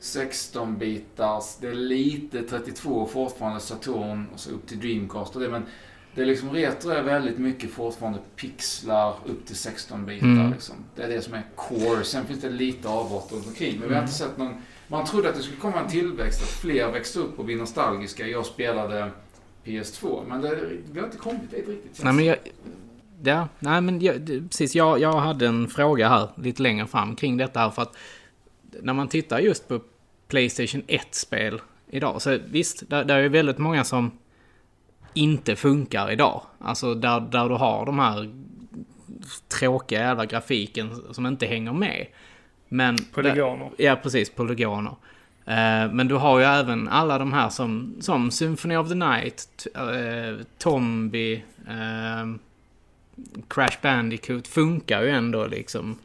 16-bitars, 0.00 1.56
det 1.60 1.68
är 1.68 1.74
lite 1.74 2.42
32 2.42 3.06
fortfarande 3.06 3.60
Saturn 3.60 4.26
och 4.34 4.40
så 4.40 4.50
upp 4.50 4.66
till 4.66 4.80
Dreamcast 4.80 5.34
och 5.36 5.40
det 5.42 5.48
men 5.48 5.62
det 6.14 6.22
är 6.22 6.26
liksom 6.26 6.50
retro 6.50 6.90
är 6.90 7.02
väldigt 7.02 7.38
mycket 7.38 7.70
fortfarande 7.70 8.18
pixlar 8.36 9.14
upp 9.26 9.46
till 9.46 9.56
16-bitar 9.56 10.26
Mm. 10.26 10.50
liksom. 10.52 10.74
Det 10.96 11.02
är 11.02 11.08
det 11.08 11.22
som 11.22 11.34
är 11.34 11.42
core. 11.56 12.04
Sen 12.04 12.26
finns 12.26 12.40
det 12.40 12.50
lite 12.50 12.88
avbrott 12.88 13.32
runt 13.32 13.46
omkring 13.46 13.72
men 13.72 13.88
vi 13.88 13.94
har 13.94 14.00
Mm. 14.00 14.02
inte 14.04 14.14
sett 14.14 14.38
någon 14.38 14.54
man 14.88 15.04
trodde 15.06 15.28
att 15.28 15.34
det 15.36 15.42
skulle 15.42 15.60
komma 15.60 15.80
en 15.80 15.88
tillväxt, 15.88 16.42
att 16.42 16.48
fler 16.48 16.92
växte 16.92 17.18
upp 17.18 17.38
och 17.38 17.44
bli 17.44 17.54
nostalgiska. 17.54 18.26
Jag 18.26 18.46
spelade 18.46 19.10
PS2, 19.64 20.22
men 20.28 20.40
det, 20.40 20.58
vi 20.92 20.98
har 21.00 21.06
inte 21.06 21.18
kommit 21.18 21.50
dit 21.50 21.68
riktigt. 21.68 22.04
Nej, 22.04 22.12
men 22.14 22.16
det. 22.16 22.24
jag... 22.24 22.36
Ja, 23.22 23.48
nej 23.58 23.80
men 23.80 24.00
jag, 24.00 24.20
det- 24.20 24.40
precis. 24.48 24.74
Jag, 24.74 25.00
jag 25.00 25.12
hade 25.12 25.46
en 25.46 25.68
fråga 25.68 26.08
här 26.08 26.28
lite 26.36 26.62
längre 26.62 26.86
fram 26.86 27.16
kring 27.16 27.36
detta 27.36 27.60
här 27.60 27.70
för 27.70 27.82
att 27.82 27.96
när 28.82 28.92
man 28.92 29.08
tittar 29.08 29.38
just 29.38 29.68
på 29.68 29.80
Playstation 30.28 30.82
1-spel 30.82 31.60
idag 31.90 32.22
så 32.22 32.38
visst, 32.46 32.88
där, 32.90 33.04
där 33.04 33.16
är 33.16 33.22
ju 33.22 33.28
väldigt 33.28 33.58
många 33.58 33.84
som 33.84 34.10
inte 35.14 35.56
funkar 35.56 36.10
idag. 36.10 36.42
Alltså 36.58 36.94
där, 36.94 37.20
där 37.20 37.48
du 37.48 37.54
har 37.54 37.86
de 37.86 37.98
här 37.98 38.30
tråkiga 39.48 40.00
jävla 40.00 40.26
grafiken 40.26 41.02
som 41.10 41.26
inte 41.26 41.46
hänger 41.46 41.72
med. 41.72 42.06
Men... 42.68 42.96
Polygoner. 43.12 43.70
Ja, 43.76 43.96
precis. 44.02 44.30
Polygoner. 44.30 44.94
Eh, 45.44 45.92
men 45.92 46.08
du 46.08 46.14
har 46.14 46.38
ju 46.38 46.44
även 46.44 46.88
alla 46.88 47.18
de 47.18 47.32
här 47.32 47.48
som, 47.48 47.96
som 48.00 48.30
Symphony 48.30 48.76
of 48.76 48.88
the 48.88 48.94
Night, 48.94 49.66
eh, 49.74 50.44
Tombi, 50.58 51.44
eh, 51.68 52.34
Crash 53.48 53.78
Bandicoot 53.82 54.48
funkar 54.48 55.02
ju 55.02 55.10
ändå 55.10 55.46
liksom. 55.46 55.98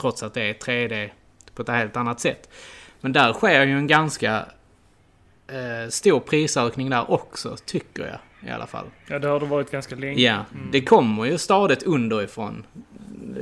Trots 0.00 0.22
att 0.22 0.34
det 0.34 0.42
är 0.42 0.54
3D 0.54 1.10
på 1.54 1.62
ett 1.62 1.68
helt 1.68 1.96
annat 1.96 2.20
sätt. 2.20 2.50
Men 3.00 3.12
där 3.12 3.32
sker 3.32 3.66
ju 3.66 3.72
en 3.72 3.86
ganska 3.86 4.44
eh, 5.48 5.88
stor 5.90 6.20
prisökning 6.20 6.90
där 6.90 7.10
också, 7.10 7.56
tycker 7.66 8.02
jag 8.06 8.18
i 8.50 8.52
alla 8.52 8.66
fall. 8.66 8.86
Ja, 9.06 9.18
det 9.18 9.28
har 9.28 9.40
det 9.40 9.46
varit 9.46 9.70
ganska 9.70 9.94
länge. 9.96 10.20
Ja, 10.22 10.44
det 10.72 10.80
kommer 10.80 11.24
ju 11.24 11.38
stadigt 11.38 11.82
underifrån. 11.82 12.66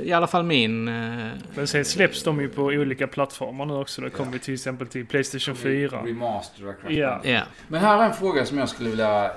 I 0.03 0.11
alla 0.13 0.27
fall 0.27 0.43
min... 0.43 0.87
Eh, 0.87 1.27
Men 1.55 1.67
sen 1.67 1.85
släpps 1.85 2.23
de 2.23 2.41
ju 2.41 2.49
på 2.49 2.61
olika 2.63 3.07
plattformar 3.07 3.65
nu 3.65 3.73
också. 3.73 4.01
Det 4.01 4.09
kommer 4.09 4.33
ju 4.33 4.39
till 4.39 4.53
exempel 4.53 4.87
till 4.87 5.05
Playstation 5.05 5.55
4. 5.55 6.01
Remaster 6.03 6.67
och 6.67 6.91
Ja. 6.91 7.21
Ja. 7.23 7.41
Men 7.67 7.81
här 7.81 7.99
är 8.03 8.05
en 8.05 8.13
fråga 8.13 8.45
som 8.45 8.57
jag 8.57 8.69
skulle 8.69 8.89
vilja... 8.89 9.25
eh, 9.25 9.31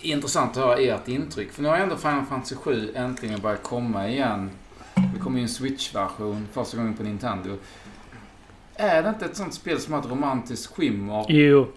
Intressant 0.00 0.56
att 0.56 0.62
höra 0.64 0.76
ert 0.78 1.08
intryck. 1.08 1.52
För 1.52 1.62
nu 1.62 1.68
har 1.68 1.76
ändå 1.76 1.96
Final 1.96 2.24
Fantasy 2.24 2.54
7 2.56 2.92
äntligen 2.94 3.40
börjat 3.40 3.62
komma 3.62 4.08
igen. 4.08 4.50
Det 5.14 5.20
kommer 5.20 5.38
ju 5.38 5.42
en 5.42 5.48
Switch-version 5.48 6.48
första 6.52 6.76
gången 6.76 6.94
på 6.96 7.02
Nintendo. 7.02 7.56
Är 8.74 9.02
det 9.02 9.08
inte 9.08 9.24
ett 9.24 9.36
sånt 9.36 9.54
spel 9.54 9.80
som 9.80 9.92
har 9.94 10.00
ett 10.00 10.10
romantiskt 10.10 10.74
skimmer? 10.76 11.26
Jo. 11.28 11.68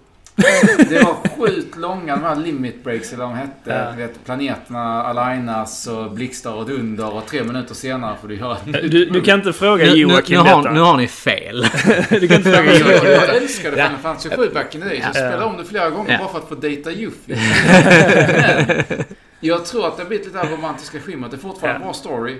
Det 0.90 1.04
var 1.04 1.16
sjukt 1.38 1.78
långa, 1.78 2.16
de 2.16 2.24
här 2.24 2.36
limit 2.36 2.84
breaks 2.84 3.14
eller 3.14 3.26
vad 3.26 3.34
de 3.34 3.38
hette. 3.40 3.86
Ja. 3.90 3.98
Vet, 3.98 4.26
planeterna 4.26 5.04
alignas 5.04 5.88
och 5.88 6.12
blixtar 6.12 6.54
och 6.54 6.66
dunder 6.66 7.14
och 7.14 7.26
tre 7.26 7.44
minuter 7.44 7.76
senare 7.76 8.16
får 8.22 8.28
du 8.28 8.36
göra 8.36 8.58
Du, 8.66 9.06
du 9.06 9.22
kan 9.22 9.40
inte 9.40 9.54
fråga 9.54 9.86
Nu, 9.86 9.90
nu, 9.90 9.96
nu, 9.96 10.02
Joakim 10.14 10.40
har, 10.40 10.58
detta. 10.58 10.72
nu 10.72 10.80
har 10.80 10.98
ni 10.98 11.08
fel. 11.08 11.62
Du 12.10 12.28
kan 12.28 12.38
inte 12.38 12.52
fråga 12.52 12.64
jag, 12.74 12.78
Joakim 12.80 13.10
jag 13.12 13.22
detta. 13.22 13.32
älskade 13.34 13.76
Final 13.76 13.98
Fantasy 14.02 14.30
7 14.30 14.50
back 14.54 14.76
in 14.76 14.82
the 14.82 14.88
day. 14.88 14.98
Så 15.02 15.08
jag 15.08 15.10
Ja. 15.26 15.30
spelade 15.30 15.44
om 15.46 15.58
det 15.58 15.66
flera 15.66 15.90
gånger 15.90 16.12
Ja. 16.12 16.18
bara 16.20 16.30
för 16.30 16.38
att 16.40 16.50
få 16.50 16.56
dejta 16.56 16.92
Yuffie. 16.92 17.38
Jag 19.40 19.66
tror 19.66 19.88
att 19.88 19.98
det 19.98 20.04
har 20.04 20.08
blivit 20.08 20.26
lite 20.28 20.38
det 20.38 20.44
här 20.48 20.56
romantiska 20.58 21.00
skimret. 21.00 21.32
Det 21.32 21.38
är 21.38 21.40
fortfarande 21.40 21.80
Ja. 21.80 21.84
bra 21.86 21.94
story. 21.94 22.36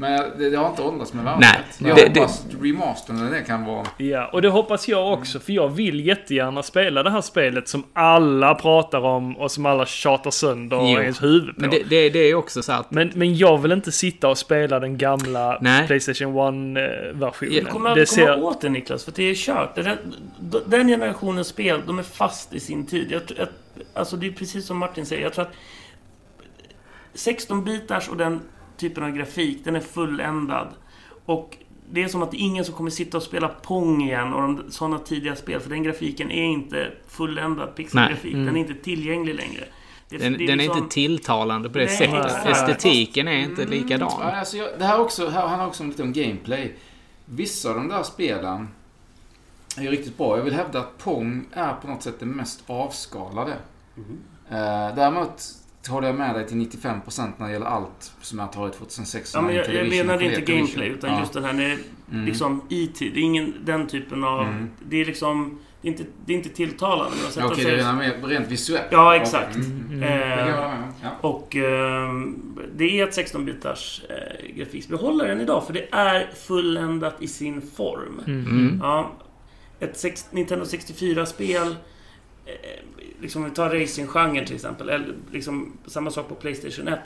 Men 0.00 0.38
det, 0.38 0.50
det 0.50 0.56
har 0.56 0.68
inte 0.70 0.82
åldrats 0.82 1.12
med 1.12 1.24
Nej, 1.24 1.34
värdet. 1.40 1.64
Jag 1.78 1.96
det- 1.96 2.14
det- 2.14 2.20
hoppas 2.20 2.44
remastern 2.62 3.18
eller 3.20 3.30
det 3.30 3.42
kan 3.42 3.64
vara... 3.64 3.86
Ja, 3.96 4.26
och 4.32 4.42
det 4.42 4.48
hoppas 4.48 4.88
jag 4.88 5.12
också, 5.12 5.40
för 5.40 5.52
jag 5.52 5.68
vill 5.68 6.06
jättegärna 6.06 6.62
spela 6.62 7.02
det 7.02 7.10
här 7.10 7.20
spelet 7.20 7.68
som 7.68 7.84
alla 7.92 8.54
pratar 8.54 9.00
om 9.00 9.36
och 9.36 9.50
som 9.50 9.66
alla 9.66 9.86
tjatar 9.86 10.30
sönder 10.30 10.76
Jo. 10.76 10.98
ens 11.00 11.22
huvud 11.22 11.54
på. 11.54 11.60
Men 11.60 11.70
det, 11.70 11.82
det, 11.90 12.10
det 12.10 12.18
är 12.18 12.34
också 12.34 12.62
så 12.62 12.72
att... 12.72 12.90
Men, 12.90 13.10
men 13.14 13.36
jag 13.36 13.58
vill 13.58 13.72
inte 13.72 13.92
sitta 13.92 14.28
och 14.28 14.38
spela 14.38 14.80
den 14.80 14.98
gamla 14.98 15.58
Nej. 15.60 15.86
Playstation 15.86 16.34
1-versionen. 16.34 17.54
Ja, 17.54 17.60
Du 17.60 17.64
kommer 17.70 17.90
aldrig 17.90 18.08
komma 18.08 18.34
åt 18.36 18.60
det 18.60 18.68
Niklas, 18.68 19.04
för 19.04 19.12
det 19.16 19.22
är 19.22 19.34
kört. 19.34 19.74
Det 19.74 19.82
där, 19.82 19.98
den 20.66 20.88
generationens 20.88 21.48
spel, 21.48 21.80
de 21.86 21.98
är 21.98 22.02
fast 22.02 22.54
i 22.54 22.60
sin 22.60 22.86
tid. 22.86 23.06
Jag, 23.10 23.26
tror- 23.26 23.38
jag, 23.38 23.48
alltså 23.94 24.16
det 24.16 24.26
är 24.26 24.32
precis 24.32 24.66
som 24.66 24.78
Martin 24.78 25.06
säger. 25.06 25.22
Jag 25.22 25.32
tror 25.32 25.44
att 25.44 25.52
16-bitars 27.14 28.08
och 28.10 28.16
den 28.16 28.40
typen 28.78 29.04
av 29.04 29.10
grafik, 29.10 29.64
den 29.64 29.76
är 29.76 29.80
fulländad. 29.80 30.68
Och 31.24 31.56
det 31.90 32.02
är 32.04 32.08
som 32.08 32.22
att 32.22 32.34
är 32.34 32.38
ingen 32.38 32.64
som 32.64 32.74
kommer 32.74 32.90
sitta 32.90 33.16
och 33.16 33.22
spela 33.22 33.48
Pong 33.48 34.02
igen 34.02 34.32
och 34.34 34.42
de, 34.42 34.70
sådana 34.70 34.98
tidiga 34.98 35.36
spel. 35.36 35.60
För 35.60 35.70
den 35.70 35.82
grafiken 35.82 36.30
är 36.30 36.44
inte 36.44 36.92
fulländad 37.08 37.74
pixelgrafik. 37.76 38.34
Nej. 38.34 38.44
Den 38.44 38.56
är 38.56 38.60
inte 38.60 38.74
tillgänglig 38.74 39.34
längre. 39.34 39.64
Det, 40.08 40.18
Den, 40.18 40.32
det 40.32 40.44
är 40.44 40.46
den 40.46 40.60
är 40.60 40.64
liksom- 40.64 40.78
inte 40.82 40.94
tilltalande 40.94 41.68
på 41.70 41.78
det 41.78 41.84
Nej, 41.84 41.96
sättet. 41.96 42.24
exakt. 42.26 42.46
Estetiken 42.48 43.28
är 43.28 43.38
inte 43.38 43.62
Ja, 43.62 43.68
likadan. 43.68 44.10
alltså 44.22 44.56
jag, 44.56 44.68
det 44.78 44.84
här 44.84 45.00
också, 45.00 45.28
här 45.28 45.46
handlar 45.46 45.66
också 45.66 45.82
om 45.82 45.88
lite 45.88 46.02
om 46.02 46.12
gameplay. 46.12 46.74
Vissa 47.24 47.68
av 47.70 47.74
de 47.74 47.88
där 47.88 48.02
spelen 48.02 48.68
är 49.76 49.82
ju 49.82 49.90
riktigt 49.90 50.18
bra. 50.18 50.36
Jag 50.36 50.44
vill 50.44 50.54
hävda 50.54 50.78
att 50.78 50.98
Pong 50.98 51.44
är 51.52 51.72
på 51.74 51.88
något 51.88 52.02
sätt 52.02 52.14
det 52.20 52.26
mest 52.26 52.62
avskalade. 52.66 53.52
Eh, 54.50 54.94
däremot 54.96 55.42
håller 55.88 56.06
jag 56.06 56.16
med 56.16 56.34
dig 56.34 56.46
till 56.48 56.56
95% 56.56 57.30
när 57.36 57.46
det 57.46 57.52
gäller 57.52 57.66
allt 57.66 58.12
som 58.20 58.38
jag 58.38 58.52
tar 58.52 58.68
i 58.68 58.70
2006. 58.70 59.34
Ja, 59.34 59.40
men 59.42 59.54
jag, 59.54 59.74
jag 59.74 59.88
menade 59.88 60.24
inte 60.24 60.34
Television. 60.36 60.56
gameplay, 60.58 60.88
utan 60.88 61.10
Ja. 61.10 61.20
just 61.20 61.32
den 61.32 61.44
här 61.44 61.52
när 61.52 61.76
Mm. 62.12 62.24
liksom 62.26 62.62
IT. 62.68 62.98
Det 62.98 63.06
är 63.06 63.18
ingen 63.18 63.54
den 63.64 63.86
typen 63.86 64.24
av... 64.24 64.40
Mm. 64.42 64.70
Det 64.88 65.00
är 65.00 65.04
liksom... 65.04 65.58
Det 65.82 65.88
är 65.88 65.92
inte, 65.92 66.04
det 66.26 66.32
är 66.32 66.36
inte 66.36 66.48
tilltalande. 66.48 67.16
Okej, 67.46 67.64
sig- 67.64 67.76
det 67.76 67.82
är 67.82 67.92
mer 67.92 68.28
rent 68.28 68.48
visuellt. 68.48 68.86
Ja, 68.90 69.16
exakt. 69.16 69.56
Mm. 69.56 69.86
Mm. 69.92 70.02
Eh, 70.02 70.46
med. 70.46 70.92
Ja. 71.02 71.08
och 71.28 71.56
ehm, 71.56 72.58
det 72.76 73.00
är 73.00 73.08
ett 73.08 73.16
16-bitars 73.34 74.02
eh, 74.10 74.56
håller 74.96 75.28
den 75.28 75.40
idag, 75.40 75.66
för 75.66 75.72
det 75.72 75.88
är 75.92 76.30
fulländat 76.46 77.22
i 77.22 77.28
sin 77.28 77.62
form. 77.76 78.20
Mm. 78.26 78.80
Ja, 78.82 79.12
ett 79.80 79.98
sex, 79.98 80.26
Nintendo 80.30 80.64
64-spel, 80.64 81.76
eh, 82.62 82.84
liksom 83.22 83.44
vi 83.44 83.50
tar 83.50 83.70
racing-genren 83.70 84.44
till 84.46 84.54
exempel, 84.54 84.88
eller 84.88 85.14
liksom 85.32 85.72
samma 85.86 86.10
sak 86.10 86.28
på 86.28 86.34
Playstation 86.34 86.88
1. 86.88 86.98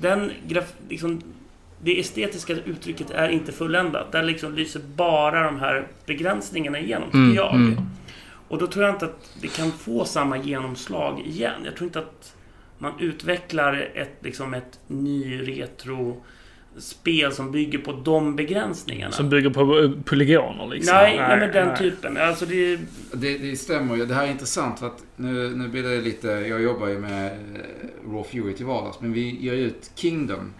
Den 0.00 0.32
graf, 0.48 0.72
liksom, 0.88 1.22
det 1.82 2.00
estetiska 2.00 2.52
uttrycket 2.52 3.10
är 3.10 3.28
inte 3.28 3.52
fulländat. 3.52 4.12
Där 4.12 4.22
liksom 4.22 4.54
lyser 4.54 4.80
bara 4.96 5.42
de 5.44 5.58
här 5.60 5.86
begränsningarna 6.06 6.78
igenom, 6.78 7.08
tycker 7.08 7.18
Mm, 7.18 7.34
jag. 7.34 7.54
mm. 7.54 7.76
Och 8.48 8.58
då 8.58 8.66
tror 8.66 8.84
jag 8.84 8.94
inte 8.94 9.04
att 9.04 9.30
det 9.40 9.48
kan 9.48 9.70
få 9.72 10.04
samma 10.04 10.36
genomslag 10.38 11.20
igen. 11.26 11.60
Jag 11.64 11.76
tror 11.76 11.86
inte 11.86 11.98
att 11.98 12.36
man 12.78 12.92
utvecklar 13.00 13.90
ett, 13.94 14.12
liksom 14.20 14.54
ett 14.54 14.80
ny 14.86 15.40
retro 15.48 16.24
spel 16.78 17.32
som 17.32 17.52
bygger 17.52 17.78
på 17.78 17.92
de 17.92 18.36
begränsningarna. 18.36 19.12
Som 19.12 19.28
bygger 19.28 19.50
på 19.50 19.78
eh, 19.78 19.90
polygoner 20.04 20.66
liksom. 20.66 20.94
nej, 20.96 21.16
nej, 21.16 21.38
men 21.38 21.52
den 21.52 21.68
nej. 21.68 21.78
typen. 21.78 22.16
Alltså 22.16 22.46
det. 22.46 22.76
Det, 23.12 23.38
det 23.38 23.56
stämmer 23.56 23.96
ju. 23.96 24.06
Det 24.06 24.14
här 24.14 24.26
är 24.26 24.30
intressant 24.30 24.78
för 24.78 24.86
att 24.86 25.02
nu, 25.16 25.50
nu 25.56 25.68
blir 25.68 25.82
det 25.82 26.00
lite... 26.00 26.28
Jag 26.28 26.62
jobbar 26.62 26.88
ju 26.88 26.98
med 26.98 27.26
eh, 27.26 28.10
Raw 28.12 28.24
Fury 28.30 28.54
till 28.54 28.66
vardags. 28.66 29.00
Men 29.00 29.12
vi 29.12 29.30
ger 29.40 29.52
ut 29.52 29.90
Kingdom. 29.94 30.52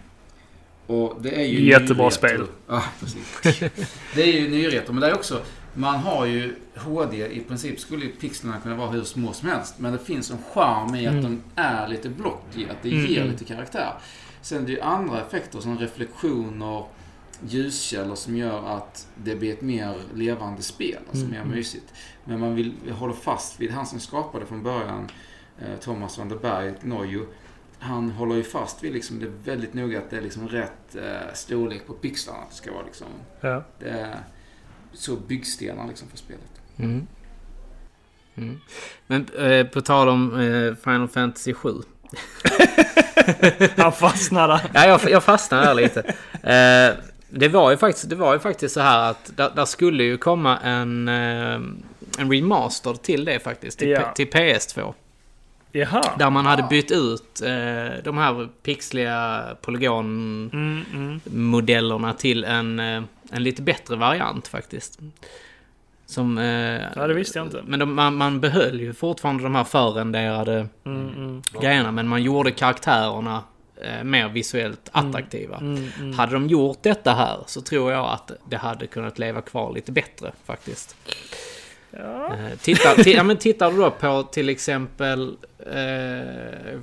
Och 0.87 1.17
det 1.21 1.29
är 1.41 1.45
ju 1.45 1.63
Jättebra 1.69 1.95
nyretro. 2.03 2.09
spel. 2.11 2.43
Ja, 2.67 2.83
precis. 2.99 3.59
Det 4.15 4.21
är 4.21 4.41
ju 4.41 4.49
nyretro. 4.49 4.93
Men 4.93 5.01
det 5.01 5.07
är 5.07 5.13
också... 5.13 5.41
Man 5.73 5.95
har 5.99 6.25
ju 6.25 6.55
HD. 6.75 7.27
I 7.27 7.39
princip 7.47 7.79
skulle 7.79 8.05
ju 8.05 8.11
pixlarna 8.11 8.57
kunna 8.63 8.75
vara 8.75 8.89
hur 8.89 9.03
små 9.03 9.33
som 9.33 9.49
helst. 9.49 9.75
Men 9.77 9.91
det 9.91 9.99
finns 9.99 10.31
en 10.31 10.37
charm 10.53 10.95
i 10.95 11.07
att 11.07 11.13
Mm. 11.13 11.23
de 11.23 11.41
är 11.61 11.87
lite 11.87 12.09
blocky. 12.09 12.65
Att 12.69 12.77
det 12.83 12.89
Mm, 12.91 13.05
ger 13.05 13.21
mm. 13.21 13.31
lite 13.31 13.45
karaktär. 13.45 13.93
Sen 14.41 14.65
det 14.65 14.71
är 14.71 14.75
ju 14.75 14.81
andra 14.81 15.21
effekter 15.21 15.59
som 15.59 15.77
reflektioner, 15.77 16.85
ljuskällor 17.47 18.15
som 18.15 18.37
gör 18.37 18.67
att 18.77 19.07
det 19.15 19.35
blir 19.35 19.53
ett 19.53 19.61
mer 19.61 19.95
levande 20.13 20.61
spel. 20.61 20.97
Alltså 21.07 21.25
Mm, 21.25 21.31
mer 21.31 21.41
mm. 21.41 21.51
mysigt. 21.51 21.93
Men 22.25 22.39
man 22.39 22.55
vill 22.55 22.73
hålla 22.91 23.13
fast 23.13 23.59
vid 23.59 23.71
han 23.71 23.85
som 23.85 23.99
skapade 23.99 24.45
från 24.45 24.63
början, 24.63 25.09
eh, 25.59 25.79
Thomas 25.79 26.17
van 26.17 26.29
der 26.29 26.35
Berg, 26.35 26.73
Nojo. 26.81 27.25
Han 27.79 28.11
håller 28.11 28.35
ju 28.35 28.43
fast 28.43 28.83
vid 28.83 28.93
liksom, 28.93 29.19
det 29.19 29.25
är 29.25 29.31
väldigt 29.55 29.73
noga 29.73 29.97
att 29.99 30.09
det 30.09 30.17
är 30.17 30.21
liksom 30.21 30.47
rätt 30.47 30.95
eh, 30.95 31.33
storlek 31.33 31.87
på 31.87 31.93
pixlarna. 31.93 32.39
Det 32.49 32.55
ska 32.55 32.71
vara 32.73 32.83
liksom, 32.85 33.07
Ja. 33.41 33.63
det 33.79 33.89
är 33.89 34.19
så 34.93 35.15
byggstenar 35.15 35.87
liksom 35.87 36.07
för 36.07 36.17
spelet. 36.17 36.61
Mm. 36.77 37.07
Mm. 38.35 38.59
Men 39.07 39.25
eh, 39.37 39.67
på 39.67 39.81
tal 39.81 40.09
om 40.09 40.39
eh, 40.39 40.75
Final 40.75 41.07
Fantasy 41.07 41.53
7. 41.53 41.69
Han 43.77 43.91
fastnade. 43.91 44.61
Ja, 44.73 44.87
jag, 44.87 45.01
jag 45.09 45.23
fastnade 45.23 45.65
där 45.65 45.73
lite. 45.73 45.99
Eh, 46.43 46.89
det, 47.29 47.47
var 47.47 47.71
ju 47.71 47.77
faktiskt, 47.77 48.09
det 48.09 48.15
var 48.15 48.33
ju 48.33 48.39
faktiskt 48.39 48.73
så 48.73 48.81
här 48.81 49.09
att 49.11 49.31
där, 49.35 49.51
där 49.55 49.65
skulle 49.65 50.03
ju 50.03 50.17
komma 50.17 50.57
en, 50.57 51.07
eh, 51.07 51.53
en 52.17 52.31
remaster 52.31 52.93
till 52.93 53.25
det 53.25 53.39
faktiskt. 53.39 53.79
Till, 53.79 53.89
Ja. 53.89 54.11
Till 54.15 54.27
PS2. 54.27 54.93
Jaha. 55.71 56.01
Där 56.19 56.29
man 56.29 56.45
hade 56.45 56.63
bytt 56.63 56.91
ut 56.91 57.41
eh, 57.41 58.03
de 58.03 58.17
här 58.17 58.49
pixliga 58.63 59.43
polygonmodellerna 59.61 61.95
Mm, 61.97 62.03
mm. 62.03 62.17
till 62.17 62.43
en, 62.43 62.79
eh, 62.79 63.03
en 63.31 63.43
lite 63.43 63.61
bättre 63.61 63.95
variant 63.95 64.47
faktiskt. 64.47 64.99
Som... 66.11 66.37
Eh, 66.37 66.81
Ja, 66.95 67.07
det 67.07 67.13
visste 67.13 67.39
jag 67.39 67.45
inte. 67.47 67.63
Men 67.65 67.79
de, 67.79 67.93
man, 67.95 68.15
man 68.15 68.39
behöll 68.39 68.79
ju 68.81 68.93
fortfarande 68.93 69.43
de 69.43 69.55
här 69.55 69.63
förrenderade 69.63 70.67
Mm, 70.85 71.09
mm. 71.17 71.41
grejerna, 71.61 71.91
men 71.91 72.07
man 72.07 72.23
gjorde 72.23 72.51
karaktärerna 72.51 73.43
eh, 73.81 74.03
mer 74.03 74.29
visuellt 74.29 74.89
attraktiva. 74.91 75.57
Mm, 75.57 75.87
mm. 75.99 76.13
Hade 76.13 76.33
de 76.33 76.47
gjort 76.47 76.77
detta 76.83 77.11
här 77.13 77.37
så 77.47 77.61
tror 77.61 77.91
jag 77.91 78.05
att 78.05 78.31
det 78.49 78.57
hade 78.57 78.87
kunnat 78.87 79.19
leva 79.19 79.41
kvar 79.41 79.73
lite 79.73 79.91
bättre 79.91 80.31
faktiskt. 80.45 80.95
Ja. 81.91 82.25
Eh, 82.33 82.57
tittar, 82.61 83.03
ti, 83.03 83.13
ja, 83.13 83.23
men 83.23 83.37
tittar 83.37 83.71
du 83.71 83.77
då 83.77 83.91
på 83.91 84.23
till 84.23 84.49
exempel 84.49 85.35
eh, 85.59 86.79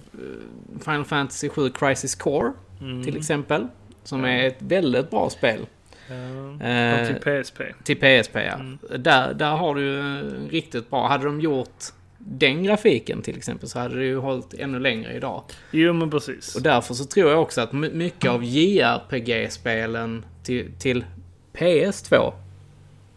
Final 0.85 1.05
Fantasy 1.05 1.49
7 1.49 1.71
Crisis 1.71 2.15
Core 2.15 2.53
Mm. 2.81 3.05
till 3.05 3.17
exempel. 3.17 3.67
Som 4.05 4.25
är 4.25 4.47
ett 4.47 4.57
väldigt 4.59 5.11
bra 5.11 5.31
spel. 5.31 5.67
Ja. 6.11 6.67
Eh, 6.67 7.07
till 7.07 7.43
PSP. 7.43 7.61
till 7.85 7.97
PSP 7.97 8.35
ja. 8.35 8.55
Mm. 8.55 8.79
Där, 8.99 9.35
där 9.35 9.51
har 9.51 9.75
du 9.75 9.99
eh, 9.99 10.51
riktigt 10.51 10.91
bra. 10.91 11.09
Hade 11.09 11.25
de 11.25 11.41
gjort 11.41 11.85
den 12.19 12.63
grafiken 12.63 13.23
till 13.23 13.37
exempel 13.37 13.69
så 13.69 13.79
hade 13.79 13.97
det 13.99 14.05
ju 14.05 14.19
hållit 14.19 14.55
ännu 14.55 14.79
längre 14.79 15.13
idag. 15.13 15.43
Jo, 15.71 15.93
men 15.93 16.11
precis. 16.11 16.55
Och 16.57 16.63
därför 16.63 16.95
så 16.95 17.05
tror 17.05 17.31
jag 17.31 17.43
också 17.43 17.61
att 17.61 17.73
my- 17.73 17.91
mycket 17.93 18.31
av 18.31 18.45
JRPG-spelen 18.45 20.25
till, 20.43 20.73
till 20.79 21.05
PS2 21.53 22.33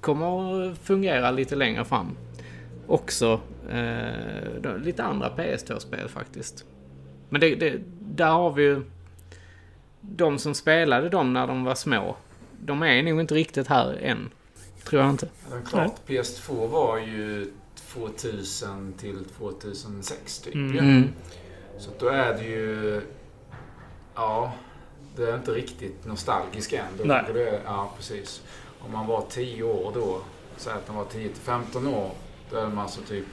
kommer 0.02 0.26
att 0.72 0.78
fungera 0.78 1.32
lite 1.32 1.56
längre 1.56 1.86
fram. 1.86 2.18
Också 2.88 3.40
eh, 3.72 4.78
lite 4.84 5.04
andra 5.04 5.30
PS2-spel 5.38 6.10
faktiskt. 6.10 6.66
Men 7.30 7.42
det, 7.42 7.56
det, 7.56 7.74
där 8.00 8.32
har 8.32 8.52
vi 8.52 8.64
ju 8.64 8.82
de 10.02 10.38
som 10.40 10.54
spelade 10.54 11.10
dem 11.10 11.34
när 11.34 11.48
de 11.48 11.64
var 11.64 11.76
små. 11.76 12.16
De 12.66 12.84
är 12.84 13.04
nog 13.04 13.20
inte 13.20 13.36
riktigt 13.36 13.68
här 13.68 13.94
än. 14.02 14.30
Tror 14.84 15.02
jag 15.02 15.12
inte. 15.12 15.28
Men 15.50 15.66
klart, 15.66 15.96
PS2 16.08 16.68
var 16.68 16.98
ju 16.98 17.52
2000 17.76 18.94
till 18.94 19.26
2006 19.38 20.40
typ. 20.40 20.56
Mm. 20.56 20.74
ju. 20.74 20.80
Mm. 20.80 21.10
Så 21.80 21.90
då 22.00 22.08
är 22.08 22.34
det 22.34 22.44
ju... 22.44 23.02
Ja, 24.16 24.54
det 25.16 25.24
är 25.24 25.36
inte 25.36 25.52
riktigt 25.52 26.06
nostalgiskt 26.06 26.74
än. 26.74 26.86
Då 26.98 27.04
Nej. 27.04 27.24
Det, 27.34 27.62
ja, 27.66 27.94
precis. 27.98 28.42
Om 28.80 28.92
man 28.92 29.08
var 29.08 29.22
10 29.30 29.64
år 29.64 29.92
då, 29.96 30.22
säg 30.58 30.74
att 30.74 30.88
man 30.88 30.98
var 30.98 31.06
10 31.06 31.28
till 31.30 31.42
15 31.42 31.88
år, 31.88 32.12
då 32.50 32.58
är 32.58 32.68
man 32.68 32.80
alltså 32.80 33.02
typ... 33.02 33.26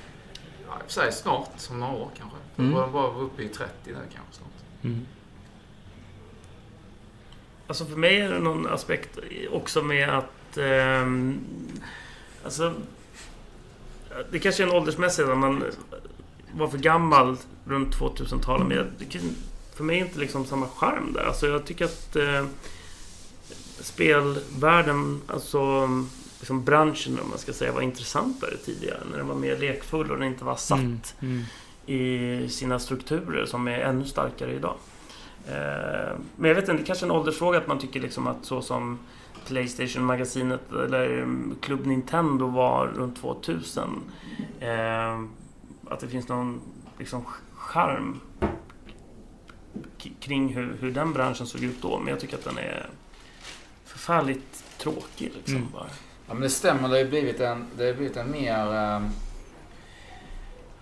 Ja, 0.68 0.74
i 0.74 0.80
och 0.86 0.90
för 0.92 1.00
sig 1.00 1.12
snart, 1.12 1.50
som 1.56 1.80
några 1.80 1.92
år 1.92 2.08
kanske. 2.18 2.36
Då 2.56 2.62
Mm. 2.62 2.74
var 2.74 2.82
man 2.82 2.92
bara 2.92 3.14
uppe 3.18 3.42
i 3.42 3.48
30 3.48 3.72
där 3.84 3.94
kanske 3.94 4.32
snart. 4.32 4.84
Mm. 4.84 5.06
Alltså 7.68 7.84
för 7.84 7.96
mig 7.96 8.20
är 8.20 8.30
det 8.32 8.38
någon 8.38 8.66
aspekt 8.66 9.18
också 9.50 9.82
med 9.82 10.08
att... 10.18 10.56
ehm, 10.58 11.40
alltså... 12.44 12.74
Det 14.30 14.38
kanske 14.38 14.62
är 14.62 14.66
en 14.66 14.72
åldersmässig 14.74 15.26
när 15.26 15.34
man 15.34 15.64
var 16.52 16.68
för 16.68 16.78
gammal 16.78 17.36
runt 17.64 17.96
2000-talet. 17.96 18.66
Men 18.68 18.76
jag, 18.76 18.86
det 18.98 19.20
för 19.74 19.84
mig 19.84 20.00
är 20.00 20.04
inte 20.04 20.18
liksom 20.18 20.44
samma 20.46 20.68
charm 20.68 21.12
där. 21.12 21.24
Alltså 21.24 21.46
jag 21.46 21.64
tycker 21.64 21.84
att 21.84 22.16
eh, 22.16 22.46
spelvärlden, 23.80 25.20
alltså 25.26 25.88
liksom 26.38 26.64
branschen 26.64 27.18
om 27.22 27.28
man 27.30 27.38
ska 27.38 27.52
säga, 27.52 27.72
var 27.72 27.80
intressantare 27.82 28.56
tidigare. 28.64 28.98
När 29.10 29.18
den 29.18 29.28
var 29.28 29.34
mer 29.34 29.56
lekfull 29.58 30.10
och 30.10 30.18
den 30.18 30.28
inte 30.28 30.44
var 30.44 30.56
satt 30.56 30.78
Mm. 30.78 31.00
Mm. 31.20 31.44
i 31.86 32.48
sina 32.48 32.78
strukturer 32.78 33.46
som 33.46 33.68
är 33.68 33.78
ännu 33.78 34.04
starkare 34.04 34.52
idag. 34.54 34.74
Eh, 35.48 36.16
men 36.36 36.48
jag 36.48 36.54
vet 36.54 36.68
inte, 36.68 36.72
det 36.82 36.86
kanske 36.86 37.04
är 37.06 37.10
en 37.10 37.16
åldersfråga 37.16 37.58
att 37.58 37.66
man 37.66 37.78
tycker 37.78 38.00
liksom 38.00 38.26
att 38.26 38.44
så 38.44 38.62
som 38.62 38.98
Playstation-magasinet 39.46 40.72
eller 40.72 41.04
mm, 41.10 41.54
Club 41.60 41.86
Nintendo 41.86 42.46
var 42.46 42.86
runt 42.86 43.16
2000. 43.20 44.02
Eh, 44.60 45.20
att 45.90 46.00
det 46.00 46.08
finns 46.08 46.28
någon 46.28 46.60
liksom 46.98 47.24
charm 47.56 48.20
kring 50.20 50.54
hur, 50.54 50.76
hur 50.80 50.90
den 50.90 51.12
branschen 51.12 51.46
såg 51.46 51.62
ut 51.62 51.82
då. 51.82 51.98
Men 51.98 52.08
jag 52.08 52.20
tycker 52.20 52.36
att 52.36 52.44
den 52.44 52.58
är 52.58 52.86
förfärligt 53.84 54.64
tråkig 54.78 55.32
liksom 55.34 55.56
Mm. 55.56 55.68
bara. 55.72 55.86
Ja 56.26 56.34
men 56.34 56.42
det 56.42 56.50
stämmer, 56.50 56.82
det 56.82 56.88
har 56.88 56.98
ju 56.98 57.08
blivit 57.08 57.40
en, 57.40 57.64
det 57.76 57.86
har 57.86 57.92
blivit 57.94 58.16
en 58.16 58.30
mer... 58.30 58.74
Eh, 58.74 59.02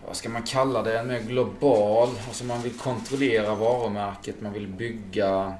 vad 0.07 0.17
ska 0.17 0.29
man 0.29 0.43
kalla 0.43 0.83
det? 0.83 0.99
En 0.99 1.07
mer 1.07 1.21
global. 1.21 2.09
Alltså 2.29 2.45
man 2.45 2.63
vill 2.63 2.73
kontrollera 2.79 3.55
varumärket, 3.55 4.41
man 4.41 4.53
vill 4.53 4.67
bygga 4.69 5.55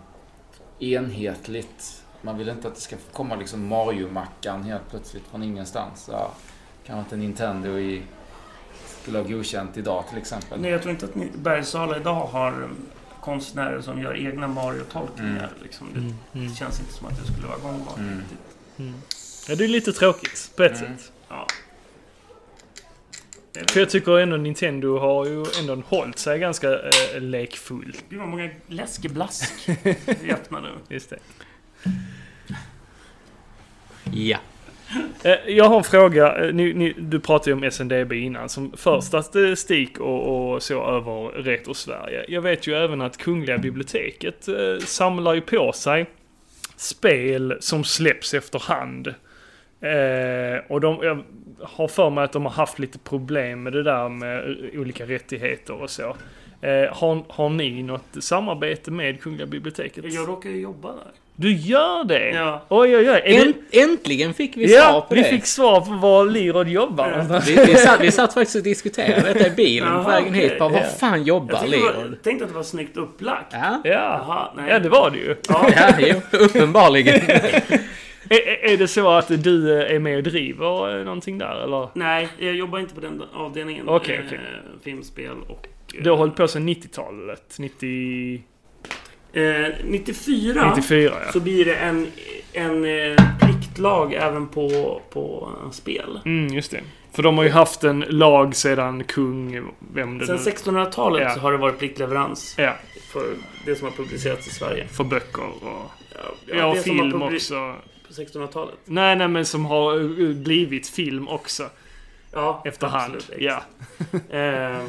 enhetligt. 0.79 2.03
Man 2.23 2.39
vill 2.39 2.49
inte 2.49 2.69
att 2.69 2.75
det 2.75 2.81
ska 2.81 2.97
komma 3.13 3.37
liksom 3.37 3.67
Mario-mackan 3.73 4.63
helt 4.63 4.91
plötsligt 4.91 5.23
från 5.31 5.43
ingenstans. 5.43 6.09
Ja, 6.13 6.33
kanske 6.87 6.99
inte 7.01 7.17
Nintendo 7.17 7.79
i, 7.79 8.03
skulle 9.03 9.19
ha 9.19 9.25
godkänt 9.29 9.77
idag 9.77 10.05
till 10.09 10.19
exempel. 10.19 10.61
Nej, 10.61 10.71
jag 10.71 10.83
tror 10.83 10.93
inte 10.93 11.07
att 11.07 11.15
Bergsala 11.35 11.97
idag 11.97 12.27
har 12.27 12.53
um, 12.63 12.77
konstnärer 13.21 13.81
som 13.81 14.03
gör 14.03 14.27
egna 14.27 14.49
Mario-tolkningar. 14.49 15.31
Mm. 15.39 15.63
Liksom. 15.63 15.87
Det, 15.95 15.99
Mm. 16.01 16.15
Mm. 16.35 16.49
det 16.49 16.55
känns 16.55 16.81
inte 16.81 16.93
som 16.93 17.07
att 17.07 17.19
det 17.27 17.33
skulle 17.33 17.47
vara 17.47 17.59
gångbart. 17.59 17.99
Mm. 17.99 18.19
riktigt. 18.19 18.79
Mm. 18.79 18.95
Ja, 19.49 19.55
det 19.55 19.65
är 19.65 19.69
lite 19.69 19.93
tråkigt 19.93 20.53
på 20.57 20.63
ett 20.63 20.81
Mm. 20.81 20.99
sätt. 20.99 21.13
Ja. 21.29 21.47
För 23.69 23.81
jag 23.81 23.91
tycker 23.91 24.19
ändå 24.19 24.37
Nintendo 24.37 24.99
har 24.99 25.27
ju 25.27 25.45
ändå 25.61 25.83
hållit 25.87 26.19
sig 26.19 26.39
ganska 26.39 26.73
eh, 26.75 27.21
lekfullt. 27.21 28.05
Gud 28.09 28.19
vad 28.19 28.29
många 28.29 28.51
läskeblask 28.67 29.69
vi 30.23 30.33
öppnade. 30.33 30.69
Just 30.89 31.11
det. 31.11 31.19
Ja. 34.13 34.39
Eh, 35.25 35.37
Jag 35.55 35.65
har 35.65 35.79
en 35.79 35.85
fråga. 35.85 36.45
Eh, 36.45 36.55
Ni, 36.55 36.75
ni, 36.75 36.95
du 36.99 37.21
pratade 37.21 37.51
ju 37.51 37.57
om 37.57 37.65
SNDB 37.71 38.13
innan 38.13 38.49
som 38.49 38.73
för 38.77 39.01
statistik 39.01 39.99
och, 39.99 40.53
och 40.53 40.63
så 40.63 40.87
över 40.87 41.43
Retro-Sverige. 41.43 42.25
Jag 42.29 42.43
vet 42.43 42.67
ju 42.67 42.75
även 42.75 43.01
att 43.01 43.17
Kungliga 43.17 43.59
biblioteket 43.59 44.49
eh, 44.49 44.79
samlar 44.79 45.35
ju 45.35 45.41
på 45.41 45.73
sig 45.73 46.07
spel 46.77 47.57
som 47.61 47.85
släpps 47.85 48.35
efterhand. 48.35 49.07
Eh, 49.81 50.61
och 50.69 50.81
de, 50.81 50.99
jag 51.03 51.23
har 51.63 51.89
för 51.89 52.11
mig 52.11 52.25
att 52.25 52.33
de 52.33 52.45
har 52.45 52.53
haft 52.53 52.79
lite 52.79 52.99
problem 52.99 53.63
med 53.63 53.73
det 53.73 53.83
där 53.83 54.09
med 54.09 54.57
olika 54.75 55.05
rättigheter 55.07 55.83
och 55.83 55.91
så. 55.91 56.17
Eh, 56.61 56.95
har, 56.97 57.25
har 57.29 57.49
ni 57.49 57.83
något 57.83 58.05
samarbete 58.21 58.91
med 58.91 59.21
Kungliga 59.23 59.47
biblioteket? 59.47 60.05
Jag 60.15 60.29
råkar 60.29 60.51
ju 60.51 60.61
jobba 60.61 60.89
där. 60.89 61.07
Du 61.39 61.53
gör 61.53 62.05
det? 62.05 62.29
Ja. 62.31 62.63
Oj, 62.69 62.97
oj, 62.97 63.11
oj. 63.11 63.21
Är 63.25 63.33
det- 63.39 63.43
Änt, 63.47 63.57
äntligen 63.71 64.35
fick 64.35 64.57
vi 64.57 64.69
svar 64.69 64.79
Ja, 64.79 65.07
på 65.09 65.15
vi 65.15 65.23
det. 65.23 65.29
fick 65.29 65.47
svar 65.47 65.81
på 65.81 65.91
var 65.93 66.25
Lirod 66.25 66.69
jobbar 66.69 67.27
Ja. 67.31 67.41
Vi, 67.47 67.55
vi, 67.67 67.75
satt, 67.75 68.01
vi 68.01 68.11
satt 68.13 68.35
faktiskt 68.35 68.57
och 68.57 68.63
diskuterade 68.63 69.33
detta 69.33 69.47
i 69.47 69.51
bilen 69.51 70.05
på 70.05 70.11
vägen 70.11 70.35
hit. 70.35 70.45
okej. 70.47 70.59
Bara, 70.59 70.69
var 70.69 70.79
Ja. 70.79 70.85
fan 70.87 71.19
Jag 71.19 71.27
jobbar 71.29 71.61
var, 71.61 71.67
Leroy? 71.67 72.17
tänkte 72.23 72.45
att 72.45 72.51
det 72.51 72.57
var 72.57 72.63
snyggt 72.63 72.97
upplagt. 72.97 73.53
Ja, 73.53 73.81
Ja. 73.85 73.91
Jaha, 73.91 74.49
nej. 74.57 74.71
ja, 74.71 74.79
det 74.79 74.89
var 74.89 75.11
det 75.11 75.19
ju. 75.19 75.37
Ja. 75.49 75.71
ja 75.99 76.15
uppenbarligen. 76.33 77.21
Är, 78.29 78.71
är 78.73 78.77
det 78.77 78.89
så 78.89 79.11
att 79.11 79.45
du 79.45 79.81
eh, 79.83 79.95
är 79.95 79.99
med 79.99 80.17
och 80.17 80.23
driver 80.23 80.99
eh, 80.99 81.05
någonting 81.05 81.39
där 81.39 81.63
eller? 81.65 81.89
Nej, 81.95 82.29
jag 82.39 82.55
jobbar 82.55 82.79
inte 82.79 82.95
på 82.95 83.01
den 83.01 83.23
avdelningen. 83.35 83.89
Okej, 83.89 84.17
Eh, 84.19 84.23
okej. 84.27 84.41
Filmspel 84.85 85.37
och... 85.49 85.67
eh, 85.97 86.03
Du 86.03 86.11
har 86.11 86.17
hållit 86.17 86.37
på 86.37 86.49
sedan 86.49 86.69
90-talet? 86.69 87.57
90... 87.59 88.43
eh, 89.33 89.43
94 89.85 90.71
94 90.77 91.13
ja. 91.27 91.33
så 91.33 91.41
blir 91.41 91.65
det 91.65 91.75
en, 91.77 92.07
en 92.53 92.85
eh, 92.85 93.17
pliktlag 93.41 94.13
även 94.15 94.49
på, 94.49 95.01
på 95.11 95.49
eh, 95.65 95.71
spel. 95.71 96.21
Mm, 96.25 96.55
just 96.55 96.71
det. 96.71 96.81
För 97.13 97.23
de 97.23 97.37
har 97.39 97.45
ju 97.45 97.51
haft 97.51 97.85
en 97.85 98.01
lag 98.09 98.55
sedan 98.57 99.05
kung, 99.05 99.69
vem 99.95 100.19
det 100.19 100.27
Sen 100.27 100.37
nu... 100.37 100.43
1600-talet 100.43 101.23
Ja. 101.23 101.31
så 101.35 101.41
har 101.41 101.53
det 101.53 101.59
varit 101.59 101.79
pliktleverans 101.79 102.55
Ja, 102.59 102.73
för 103.13 103.23
det 103.67 103.75
som 103.77 103.89
har 103.89 103.93
publicerats 103.97 104.47
i 104.47 104.51
Sverige. 104.51 104.87
för 104.89 105.05
böcker 105.05 105.43
och... 105.45 105.91
Ja, 106.15 106.57
Ja, 106.57 106.67
har 106.67 106.75
film 106.75 107.23
också. 107.23 107.75
På 108.17 108.23
1600-talet. 108.23 108.75
Nej, 108.85 109.17
nej 109.17 109.29
men 109.29 109.47
som 109.47 109.65
har 109.67 109.99
eh, 110.01 110.35
blivit 110.37 110.89
film 110.89 111.29
också. 111.29 111.65
Ja, 112.33 112.63
Efterhand. 112.65 113.15
absolut. 113.17 113.41
Ja. 113.43 113.63
Eh, 114.31 114.81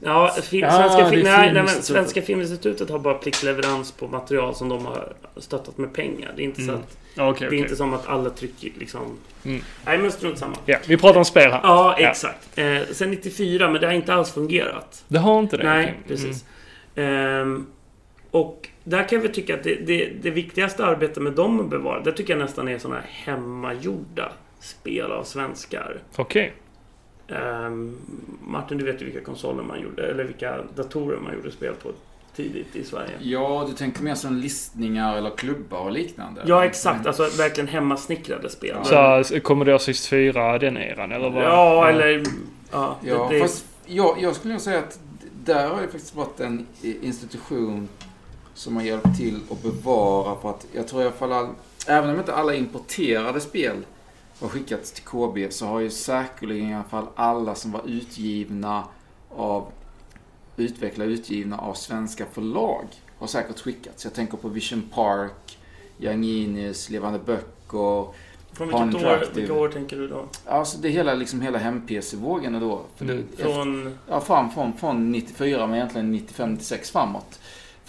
ja, 0.00 0.34
fi- 0.42 0.60
Ja, 0.60 0.70
Svenska, 0.70 1.04
det 1.04 1.10
fi- 1.10 1.22
nej, 1.22 1.52
nej. 1.52 1.68
Svenska 1.68 2.22
Filminstitutet 2.22 2.90
har 2.90 2.98
bara 2.98 3.14
pliktleverans 3.14 3.92
på 3.92 4.08
material 4.08 4.54
som 4.54 4.68
de 4.68 4.86
har 4.86 5.12
stöttat 5.36 5.78
med 5.78 5.94
pengar. 5.94 6.32
Det 6.36 6.42
är 6.42 6.44
inte, 6.44 6.62
Mm. 6.62 6.74
så 6.74 6.80
att, 6.82 6.96
Ja, 7.14 7.30
Okej, 7.30 7.40
det 7.40 7.44
är 7.44 7.48
okej. 7.48 7.58
inte 7.58 7.76
som 7.76 7.94
att 7.94 8.06
alla 8.08 8.30
trycker 8.30 8.70
liksom... 8.78 9.18
Mm. 9.44 9.62
Nej, 9.84 9.98
men 9.98 10.12
strunt 10.12 10.38
samma. 10.38 10.56
Ja, 10.66 10.78
vi 10.86 10.96
pratar 10.96 11.18
om 11.18 11.24
spel 11.24 11.50
här. 11.50 11.60
Ja, 11.62 11.96
Ja. 12.00 12.08
exakt. 12.10 12.58
Eh, 12.58 12.78
sen 12.92 13.10
94, 13.10 13.70
men 13.70 13.80
det 13.80 13.86
har 13.86 13.94
inte 13.94 14.14
alls 14.14 14.32
fungerat. 14.32 15.04
Det 15.08 15.18
har 15.18 15.38
inte 15.40 15.56
det? 15.56 15.64
Nej, 15.64 15.84
okej. 15.84 15.96
precis. 16.08 16.44
Ehm, 16.94 17.66
och 18.30 18.68
där 18.84 19.08
kan 19.08 19.16
jag 19.16 19.22
väl 19.22 19.34
tycka 19.34 19.54
att 19.54 19.62
det, 19.62 19.74
det, 19.74 20.12
det 20.22 20.30
viktigaste 20.30 20.84
arbetet 20.84 21.22
med 21.22 21.32
dem 21.32 21.60
att 21.60 21.70
bevara, 21.70 22.00
det 22.00 22.12
tycker 22.12 22.32
jag 22.32 22.40
nästan 22.40 22.68
är 22.68 22.78
sådana 22.78 23.00
här 23.00 23.08
hemmagjorda 23.10 24.32
spel 24.60 25.12
av 25.12 25.24
svenskar. 25.24 25.98
Okej. 26.16 26.52
Ehm, 27.28 27.96
Martin, 28.46 28.78
du 28.78 28.84
vet 28.84 29.02
ju 29.02 29.04
vilka 29.04 29.20
konsoler 29.20 29.62
man 29.62 29.80
gjorde, 29.80 30.10
eller 30.10 30.24
vilka 30.24 30.58
datorer 30.74 31.18
man 31.18 31.34
gjorde 31.34 31.50
spel 31.50 31.74
på 31.82 31.90
tidigt 32.36 32.76
i 32.76 32.84
Sverige. 32.84 33.12
Ja, 33.20 33.66
du 33.68 33.74
tänker 33.74 34.02
mer 34.02 34.14
som 34.14 34.36
listningar 34.36 35.16
eller 35.16 35.30
klubbar 35.30 35.78
och 35.78 35.92
liknande? 35.92 36.42
Ja, 36.46 36.64
exakt. 36.64 37.06
Alltså 37.06 37.22
verkligen 37.22 37.68
hemmasnickrade 37.68 38.50
spel. 38.50 38.76
Ja. 38.90 39.24
Så 39.24 39.40
Commodore 39.40 39.78
64, 39.78 40.58
den 40.58 40.76
eran 40.76 41.12
eller 41.12 41.30
vad? 41.30 41.44
Ja, 41.44 41.88
eller... 41.88 42.22
Ja, 42.72 42.98
Ja, 43.02 43.28
det, 43.30 43.34
det, 43.34 43.40
fast 43.40 43.66
jag, 43.86 44.16
jag 44.20 44.36
skulle 44.36 44.54
nog 44.54 44.60
säga 44.60 44.78
att 44.78 45.00
där 45.44 45.68
har 45.68 45.82
det 45.82 45.88
faktiskt 45.88 46.14
varit 46.14 46.40
en 46.40 46.66
institution 46.82 47.88
som 48.58 48.76
har 48.76 48.82
hjälpt 48.82 49.16
till 49.16 49.40
att 49.50 49.62
bevara 49.62 50.40
för 50.40 50.50
att 50.50 50.66
jag 50.72 50.88
tror 50.88 51.02
i 51.02 51.04
alla 51.04 51.14
fall 51.14 51.32
all, 51.32 51.48
även 51.86 52.10
om 52.10 52.18
inte 52.18 52.34
alla 52.34 52.54
importerade 52.54 53.40
spel 53.40 53.76
har 54.40 54.48
skickats 54.48 54.92
till 54.92 55.04
KB 55.04 55.52
så 55.52 55.66
har 55.66 55.80
ju 55.80 55.90
säkerligen 55.90 56.70
i 56.70 56.74
alla 56.74 56.84
fall 56.84 57.06
alla 57.14 57.54
som 57.54 57.72
var 57.72 57.82
utgivna 57.86 58.84
av 59.36 59.72
utvecklade 60.56 61.10
utgivna 61.10 61.58
av 61.58 61.74
svenska 61.74 62.26
förlag 62.26 62.84
har 63.18 63.26
säkert 63.26 63.60
skickats. 63.60 64.04
Jag 64.04 64.14
tänker 64.14 64.36
på 64.36 64.48
Vision 64.48 64.82
Park, 64.94 65.58
Young 65.98 66.24
Genius, 66.24 66.90
Levande 66.90 67.18
Böcker, 67.18 68.06
från 68.52 68.68
vilket 68.68 69.04
år, 69.04 69.34
vilka 69.34 69.54
år 69.54 69.68
tänker 69.68 69.96
du 69.96 70.08
då? 70.08 70.24
Alltså 70.46 70.78
det 70.78 70.88
är 70.88 70.92
hela, 70.92 71.14
liksom 71.14 71.40
hela 71.40 71.58
hem-PC-vågen 71.58 72.60
då. 72.60 72.80
Mm. 73.00 73.24
Från... 73.36 73.98
Ja, 74.08 74.20
fram 74.20 74.50
från, 74.50 74.72
från 74.72 75.12
94 75.12 75.66
men 75.66 75.76
egentligen 75.76 76.14
95-96 76.14 76.92
framåt. 76.92 77.37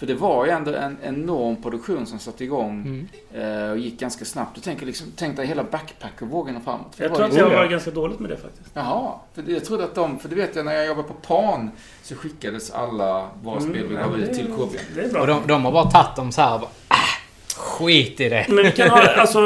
För 0.00 0.06
det 0.06 0.14
var 0.14 0.44
ju 0.46 0.50
ändå 0.50 0.72
en 0.74 0.96
enorm 1.02 1.62
produktion 1.62 2.06
som 2.06 2.18
satte 2.18 2.44
igång 2.44 3.06
Mm. 3.32 3.64
eh, 3.64 3.70
och 3.70 3.78
gick 3.78 4.00
ganska 4.00 4.24
snabbt. 4.24 4.54
Du 4.54 4.60
tänker 4.60 4.86
liksom, 4.86 5.06
tänk 5.16 5.36
dig 5.36 5.46
hela 5.46 5.64
backpacker-vågen 5.64 6.56
och 6.56 6.62
framåt. 6.62 6.94
Jag 6.96 7.14
tror 7.14 7.26
att 7.26 7.34
jag 7.36 7.52
ja. 7.52 7.56
var 7.56 7.66
ganska 7.66 7.90
dåligt 7.90 8.18
med 8.20 8.30
det 8.30 8.36
faktiskt. 8.36 8.70
Jaha, 8.74 9.12
för 9.34 9.42
det, 9.42 9.52
jag 9.52 9.64
trodde 9.64 9.84
att 9.84 9.94
de, 9.94 10.18
för 10.18 10.28
det 10.28 10.34
vet 10.34 10.56
jag 10.56 10.64
när 10.64 10.72
jag 10.74 10.86
jobbade 10.86 11.08
på 11.08 11.14
PAN 11.14 11.70
så 12.02 12.14
skickades 12.14 12.70
alla 12.70 13.28
våra 13.42 13.60
spel 13.60 13.86
vi 13.88 13.94
gav 13.94 14.18
ut 14.20 14.32
till 14.34 14.46
KB. 14.46 14.76
Det 14.94 15.00
är 15.00 15.12
bra. 15.12 15.20
Och 15.20 15.26
de, 15.26 15.42
de 15.46 15.64
har 15.64 15.72
bara 15.72 15.90
tagit 15.90 16.16
dem 16.16 16.32
så 16.32 16.40
här. 16.40 16.58
Bara, 16.58 16.70
äh, 16.90 17.56
skit 17.56 18.20
i 18.20 18.28
det. 18.28 18.46
Men 18.48 18.56
vi 18.64 18.72
kan 18.72 18.90
ha, 18.90 19.02
alltså... 19.16 19.40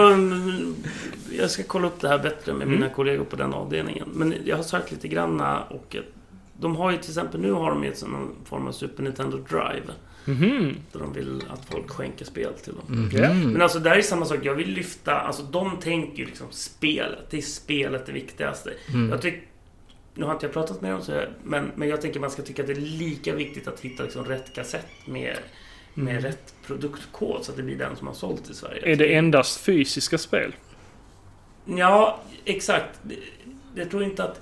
Jag 1.39 1.51
ska 1.51 1.63
kolla 1.63 1.87
upp 1.87 2.01
det 2.01 2.09
här 2.09 2.19
bättre 2.19 2.53
med 2.53 2.67
Mm. 2.67 2.81
mina 2.81 2.95
kollegor 2.95 3.25
på 3.25 3.37
den 3.37 3.55
avdelningen. 3.55 4.09
Men 4.13 4.35
jag 4.45 4.57
har 4.57 4.63
sökt 4.63 4.91
lite 4.91 5.09
granna 5.09 5.63
och 5.63 5.97
ett, 5.97 6.05
de 6.61 6.77
har 6.77 6.91
ju 6.91 6.97
till 6.99 7.11
exempel, 7.11 7.41
nu 7.41 7.53
har 7.53 7.71
de 7.71 7.85
ju 7.85 7.93
någon 8.07 8.31
form 8.45 8.67
av 8.67 8.73
Super 8.73 9.03
Nintendo 9.03 9.37
Drive. 9.37 9.87
Mhm. 10.25 10.77
Där 10.93 11.01
de 11.01 11.13
vill 11.13 11.43
att 11.51 11.65
folk 11.71 11.91
skänker 11.91 12.25
spel 12.25 12.53
till 12.55 12.73
dem. 12.75 12.85
Mhm. 12.89 13.11
Ja. 13.23 13.35
Men 13.35 13.63
alltså 13.63 13.79
där 13.79 13.97
är 13.97 14.03
samma 14.03 14.25
sak, 14.25 14.39
jag 14.43 14.55
vill 14.55 14.71
lyfta, 14.71 15.21
alltså 15.21 15.43
de 15.43 15.77
tänker 15.81 16.19
ju 16.19 16.25
liksom 16.27 16.47
spelet. 16.51 17.31
Det 17.31 17.37
är 17.39 17.43
spelet 17.43 18.07
det 18.07 18.13
viktigaste. 18.13 18.73
Mm. 18.95 19.11
Jag 19.11 19.23
tycker, 19.23 19.43
nu 20.15 20.25
har 20.25 20.33
inte 20.33 20.47
jag 20.47 20.53
pratat 20.53 20.81
med 20.81 20.93
dem 20.93 21.03
så 21.03 21.13
jag, 21.13 21.25
men, 21.45 21.71
men 21.77 21.89
jag 21.89 22.01
tänker 22.01 22.21
man 22.21 22.31
ska 22.31 22.43
tycka 22.43 22.63
att 22.63 22.69
det 22.69 22.75
är 22.75 22.81
lika 22.81 23.35
viktigt 23.35 23.69
att 23.69 23.81
hitta 23.81 24.03
liksom 24.03 24.25
rätt 24.25 24.55
kassett 24.55 24.87
med, 25.07 25.37
med 25.95 26.11
Mm. 26.13 26.23
rätt 26.23 26.55
produktkod 26.67 27.45
så 27.45 27.51
att 27.51 27.57
det 27.57 27.63
blir 27.63 27.77
den 27.79 27.97
som 27.97 28.07
har 28.07 28.15
sålt 28.15 28.51
i 28.51 28.55
Sverige. 28.55 28.93
Är 28.93 28.97
det 28.97 29.15
endast 29.15 29.61
fysiska 29.61 30.19
spel? 30.19 30.55
Ja, 31.65 32.21
exakt. 32.45 32.99
Det- 33.03 33.17
Jag 33.75 33.91
tror 33.91 34.03
inte 34.03 34.25
att 34.25 34.41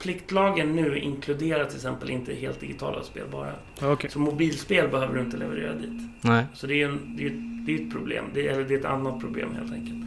pliktlagen 0.00 0.76
nu 0.76 0.98
inkluderar 0.98 1.64
till 1.64 1.76
exempel 1.76 2.10
inte 2.10 2.34
helt 2.34 2.60
digitala 2.60 3.02
spel 3.02 3.24
bara. 3.32 3.52
Okej. 3.92 4.10
Så 4.10 4.18
mobilspel 4.18 4.88
behöver 4.88 5.14
du 5.14 5.20
inte 5.20 5.36
leverera 5.36 5.72
dit. 5.74 6.00
Nej. 6.20 6.44
Så 6.54 6.66
det 6.66 6.82
är, 6.82 6.88
en, 6.88 7.16
det 7.16 7.22
är, 7.22 7.26
ett- 7.26 7.66
det 7.66 7.72
är 7.74 7.80
ett 7.86 7.92
problem. 7.92 8.24
Det 8.34 8.48
är, 8.48 8.52
eller 8.52 8.64
det 8.64 8.74
är 8.74 8.78
ett 8.78 8.84
annat 8.84 9.20
problem 9.20 9.54
helt 9.58 9.72
enkelt. 9.72 9.98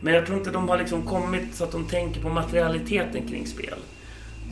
Men 0.00 0.14
jag 0.14 0.26
tror 0.26 0.38
inte 0.38 0.50
de 0.50 0.68
har 0.68 0.78
liksom 0.78 1.02
kommit 1.02 1.54
så 1.54 1.64
att 1.64 1.72
de 1.72 1.84
tänker 1.84 2.20
på 2.20 2.28
materialiteten 2.28 3.22
kring 3.28 3.46
spel. 3.46 3.74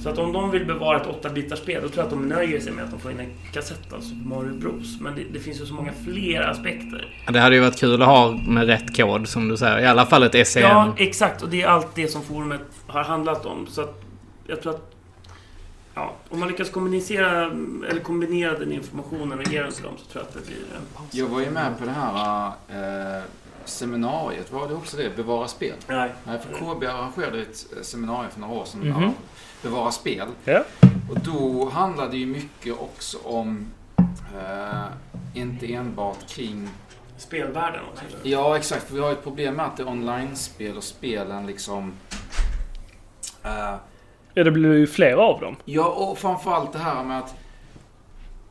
Så 0.03 0.09
att 0.09 0.18
om 0.18 0.32
de 0.32 0.51
vill 0.51 0.64
bevara 0.64 1.01
ett 1.01 1.07
8-bitarspel, 1.22 1.80
då 1.82 1.89
tror 1.89 1.97
jag 1.97 2.05
att 2.05 2.11
de 2.11 2.28
nöjer 2.28 2.61
sig 2.61 2.72
med 2.72 2.84
att 2.84 2.91
de 2.91 3.01
får 3.01 3.11
in 3.11 3.20
en 3.20 3.30
kassett 3.53 3.93
av 3.93 4.01
Super 4.01 4.28
Mario 4.28 4.55
Bros. 4.55 5.01
Men 5.01 5.14
det, 5.14 5.22
det 5.32 5.39
finns 5.39 5.61
ju 5.61 5.66
så 5.66 5.74
många 5.74 5.93
fler 6.05 6.41
aspekter. 6.41 7.16
Det 7.32 7.41
hade 7.41 7.55
ju 7.57 7.61
varit 7.61 7.78
kul 7.80 8.03
att 8.03 8.09
ha 8.09 8.30
med 8.47 8.66
rätt 8.66 8.97
kod 8.97 9.28
som 9.28 9.49
du 9.49 9.57
säger. 9.57 9.78
I 9.80 9.86
alla 9.86 10.07
fall 10.07 10.22
ett 10.22 10.49
SEM. 10.49 10.62
Ja, 10.62 10.95
exakt. 10.97 11.43
Och 11.43 11.49
det 11.49 11.62
är 11.62 11.66
allt 11.66 11.95
det 11.95 12.09
som 12.09 12.22
forumet 12.22 12.61
har 12.86 13.05
handlat 13.05 13.47
om. 13.47 13.66
Så 13.66 13.80
att 13.82 14.05
jag 14.49 14.62
tror 14.62 14.74
att 14.74 14.94
ja, 15.94 16.14
om 16.28 16.40
man 16.40 16.49
lyckas 16.49 16.70
kommunicera 16.70 17.44
eller 17.90 18.01
kombinera 18.01 18.59
den 18.59 18.72
informationen 18.72 19.38
och 19.38 19.53
ge 19.53 19.62
den 19.62 19.72
till 19.72 19.84
dem 19.84 19.94
så 19.99 20.05
tror 20.05 20.24
jag 20.24 20.28
att 20.28 20.34
det 20.34 20.46
blir 20.46 20.57
en... 20.76 21.07
Jag 21.11 21.26
var 21.26 21.40
ju 21.40 21.51
med 21.51 21.78
på 21.78 21.84
det 21.84 21.90
här 21.90 22.46
eh, 22.68 23.22
seminariet. 23.64 24.53
Var 24.53 24.68
det 24.68 24.74
också 24.74 24.96
det? 24.96 25.16
Bevara 25.16 25.49
spel? 25.49 25.74
Nej. 25.86 26.12
Nej, 26.24 26.38
för 26.38 26.53
KB 26.53 26.84
arrangerade 26.84 27.42
ett 27.42 27.66
eh, 27.76 27.82
seminarium 27.82 28.30
för 28.30 28.40
några 28.40 28.55
år 28.55 28.64
sedan. 28.64 28.80
Mhm. 28.80 29.03
Ja, 29.03 29.12
Bevara 29.62 29.90
spel. 29.90 30.28
Ja. 30.44 30.64
Och 31.11 31.20
då 31.20 31.68
handlade 31.68 32.11
det 32.11 32.16
ju 32.16 32.26
mycket 32.26 32.74
också 32.80 33.18
om 33.24 33.66
eh, 34.09 34.84
inte 35.34 35.74
enbart 35.74 36.28
kring... 36.28 36.68
Spelvärlden 37.16 37.80
också. 37.92 38.05
Ja, 38.22 38.57
exakt. 38.57 38.84
För 38.84 38.94
vi 38.94 39.01
har 39.01 39.09
ju 39.09 39.12
ett 39.12 39.22
problem 39.24 39.55
med 39.55 39.66
att 39.66 39.76
det 39.76 39.82
är 39.82 39.88
online-spel 39.88 40.76
och 40.76 40.84
spelen 40.84 41.46
liksom... 41.46 41.92
Eh, 43.42 43.74
Ja, 44.35 44.45
det 44.45 44.51
blir 44.51 44.74
ju 44.74 44.87
fler 44.87 45.12
av 45.16 45.41
dem. 45.41 45.57
Ja, 45.64 45.87
och 45.89 46.18
framförallt 46.18 46.72
det 46.72 46.79
här 46.79 47.05
med 47.05 47.18
att 47.18 47.35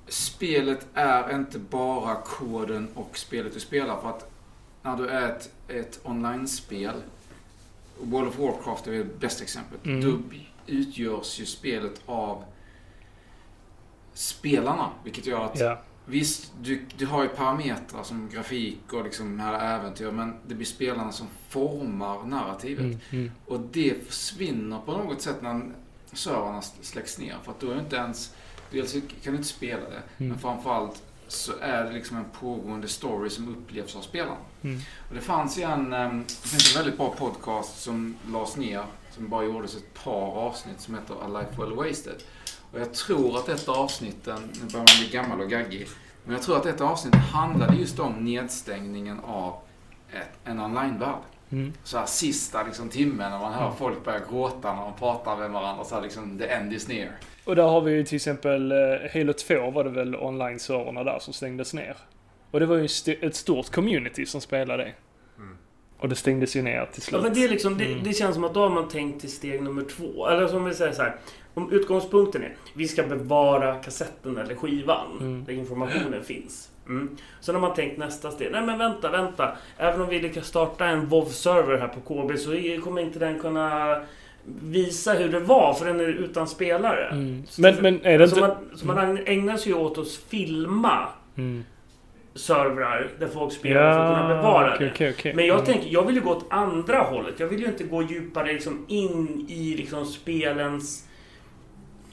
spelet 0.07 0.87
är 0.93 1.35
inte 1.35 1.59
bara 1.59 2.15
koden 2.15 2.87
och 2.95 3.17
spelet 3.17 3.53
du 3.53 3.59
spelar. 3.59 4.01
För 4.01 4.09
att 4.09 4.29
när 4.81 4.97
du 4.97 5.07
är 5.07 5.29
ett, 5.29 5.49
ett 5.67 5.99
online-spel, 6.03 6.93
World 8.01 8.27
of 8.27 8.39
Warcraft 8.39 8.87
är 8.87 8.91
det 8.91 9.19
bästa 9.19 9.43
exemplet, 9.43 9.85
Mm. 9.85 10.01
då 10.01 10.17
utgörs 10.67 11.39
ju 11.39 11.45
spelet 11.45 12.01
av 12.05 12.43
spelarna. 14.13 14.89
Vilket 15.03 15.25
gör 15.25 15.45
att 15.45 15.59
Ja. 15.59 15.77
Visst, 16.09 16.51
du, 16.61 16.85
du 16.97 17.05
har 17.05 17.23
ju 17.23 17.29
parametrar 17.29 18.03
som 18.03 18.29
grafik 18.29 18.93
och 18.93 19.03
liksom 19.03 19.39
här 19.39 19.75
äventyr, 19.77 20.11
men 20.11 20.33
det 20.47 20.55
blir 20.55 20.65
spelarna 20.65 21.11
som 21.11 21.27
formar 21.49 22.23
narrativet. 22.23 22.85
Mm, 22.85 22.99
mm. 23.11 23.31
Och 23.45 23.59
det 23.59 24.07
försvinner 24.07 24.79
på 24.85 24.91
något 24.91 25.21
sätt 25.21 25.41
när 25.41 25.61
servrarna 26.13 26.61
släcks 26.61 27.17
ner. 27.19 27.35
För 27.43 27.51
att 27.51 27.59
då 27.59 27.71
är 27.71 27.79
inte 27.79 27.95
ens... 27.95 28.33
Dels 28.71 28.93
kan 28.93 29.01
du 29.23 29.35
inte 29.35 29.43
spela 29.47 29.81
det, 29.81 30.01
Mm. 30.17 30.29
men 30.29 30.39
framförallt 30.39 31.03
så 31.27 31.51
är 31.61 31.83
det 31.83 31.91
liksom 31.91 32.17
en 32.17 32.25
pågående 32.39 32.87
story 32.87 33.29
som 33.29 33.47
upplevs 33.49 33.95
av 33.95 34.01
spelarna. 34.01 34.37
Mm. 34.61 34.79
Och 35.09 35.15
det 35.15 35.21
fanns 35.21 35.57
ju 35.57 35.63
en, 35.63 35.93
ehm, 35.93 36.23
det 36.27 36.49
finns 36.49 36.75
en 36.75 36.81
väldigt 36.83 36.97
bra 36.97 37.15
podcast 37.17 37.81
som 37.81 38.15
lades 38.31 38.57
ner, 38.57 38.83
som 39.11 39.29
bara 39.29 39.45
gjordes 39.45 39.75
ett 39.75 39.93
par 40.03 40.31
avsnitt, 40.31 40.81
som 40.81 40.95
heter 40.95 41.15
A 41.23 41.27
Life 41.27 41.61
Well 41.61 41.75
Wasted. 41.75 42.23
Och 42.77 42.83
jag 42.83 42.93
tror 42.93 43.37
att 43.37 43.49
ett 43.49 43.69
av 43.69 43.75
avsnitten, 43.75 44.39
nu 44.53 44.59
börjar 44.71 44.77
man 44.77 44.85
bli 44.99 45.09
gammal 45.11 45.41
och 45.41 45.49
gaggig, 45.49 45.87
men 46.25 46.33
jag 46.33 46.43
tror 46.43 46.57
att 46.57 46.65
ett 46.65 46.81
av 46.81 46.87
avsnitten 46.87 47.19
handlade 47.19 47.75
just 47.75 47.99
om 47.99 48.13
nedstängningen 48.13 49.19
av 49.19 49.53
ett, 50.13 50.29
en 50.49 50.59
online-värld 50.59 51.15
Mm. 51.51 51.73
så 51.83 51.97
här 51.97 52.05
sista 52.05 52.63
liksom, 52.63 52.89
timmen 52.89 53.31
när 53.31 53.39
man 53.39 53.53
hör 53.53 53.71
folk 53.71 54.03
börja 54.05 54.19
gråta 54.29 54.73
när 54.75 54.81
de 54.81 54.93
pratar 54.99 55.37
med 55.37 55.51
varandra. 55.51 55.83
Så 55.83 55.95
här, 55.95 56.01
liksom, 56.01 56.37
the 56.39 56.45
end 56.45 56.73
is 56.73 56.87
near. 56.87 57.11
Och 57.45 57.55
där 57.55 57.63
har 57.63 57.81
vi 57.81 57.91
ju 57.91 58.03
till 58.03 58.15
exempel 58.15 58.71
eh, 58.71 58.77
Halo 59.13 59.33
2 59.33 59.71
var 59.71 59.83
det 59.83 59.89
väl 59.89 60.15
online-servrarna 60.15 61.03
där 61.03 61.19
som 61.19 61.33
stängdes 61.33 61.73
ner. 61.73 61.97
Och 62.51 62.59
det 62.59 62.65
var 62.65 62.75
ju 62.75 62.85
st- 62.85 63.25
ett 63.25 63.35
stort 63.35 63.71
community 63.71 64.25
som 64.25 64.41
spelade 64.41 64.83
det. 64.83 64.93
Och 65.99 66.09
det 66.09 66.15
stängdes 66.15 66.55
ju 66.55 66.61
ner 66.61 66.85
till 66.85 67.03
Ja, 67.05 67.09
slut. 67.09 67.23
men 67.23 67.33
det, 67.33 67.43
är 67.43 67.49
liksom, 67.49 67.77
det, 67.77 67.85
Mm. 67.85 68.03
det 68.03 68.13
känns 68.13 68.35
som 68.35 68.43
att 68.43 68.53
då 68.53 68.59
har 68.61 68.69
man 68.69 68.87
tänkt 68.87 69.21
till 69.21 69.31
steg 69.31 69.61
nummer 69.63 69.83
två. 69.97 70.27
Eller 70.27 70.47
som 70.47 70.65
vi 70.65 70.73
säger 70.73 70.91
så 70.93 71.01
här. 71.01 71.15
Om 71.57 71.71
utgångspunkten 71.71 72.43
är 72.43 72.55
vi 72.73 72.87
ska 72.87 73.03
bevara 73.03 73.75
kassetten 73.75 74.37
eller 74.37 74.55
skivan 74.55 75.17
Mm. 75.19 75.45
där 75.45 75.53
informationen 75.53 76.23
finns. 76.23 76.69
Mm. 76.87 77.17
Sen 77.41 77.55
har 77.55 77.61
man 77.61 77.73
tänkt 77.73 77.97
nästa 77.97 78.31
steg. 78.31 78.51
Nej 78.51 78.61
men 78.61 78.77
vänta, 78.77 79.09
vänta. 79.11 79.57
Även 79.77 80.01
om 80.01 80.09
vi 80.09 80.19
lyckas 80.19 80.47
starta 80.47 80.85
en 80.85 81.07
WoW-server 81.07 81.77
här 81.77 81.87
på 81.87 81.99
KB 81.99 82.37
så 82.37 82.51
kommer 82.83 83.01
inte 83.01 83.19
den 83.19 83.39
kunna 83.39 83.97
visa 84.61 85.13
hur 85.13 85.29
det 85.29 85.39
var 85.39 85.73
för 85.73 85.85
den 85.85 85.99
är 85.99 86.07
utan 86.07 86.47
spelare. 86.47 87.05
Mm. 87.11 87.43
Men, 87.57 87.75
men 87.75 88.05
är 88.05 88.19
det 88.19 88.27
så, 88.27 88.35
inte... 88.35 88.47
man, 88.47 88.77
så 88.77 88.85
man 88.87 89.17
ägnar 89.25 89.57
sig 89.57 89.71
ju 89.71 89.77
åt 89.77 89.97
att 89.97 90.07
filma 90.11 91.07
Mm. 91.37 91.63
servrar 92.35 93.09
där 93.19 93.27
folk 93.27 93.53
spelar 93.53 93.93
för 93.93 93.99
att 93.99 94.15
kunna 94.17 94.35
bevara 94.35 94.73
okej, 94.75 94.87
det. 94.87 94.93
okej, 94.93 95.13
okej. 95.17 95.33
Men 95.33 95.45
jag 95.45 95.55
Mm. 95.59 95.65
tänker, 95.65 95.89
jag 95.89 96.05
vill 96.05 96.15
ju 96.15 96.21
gå 96.21 96.31
åt 96.31 96.45
andra 96.49 96.97
hållet. 96.97 97.39
Jag 97.39 97.47
vill 97.47 97.59
ju 97.59 97.65
inte 97.67 97.83
gå 97.83 98.01
djupare 98.03 98.53
liksom 98.53 98.85
in 98.87 99.45
i 99.49 99.75
liksom 99.77 100.05
spelens... 100.05 101.06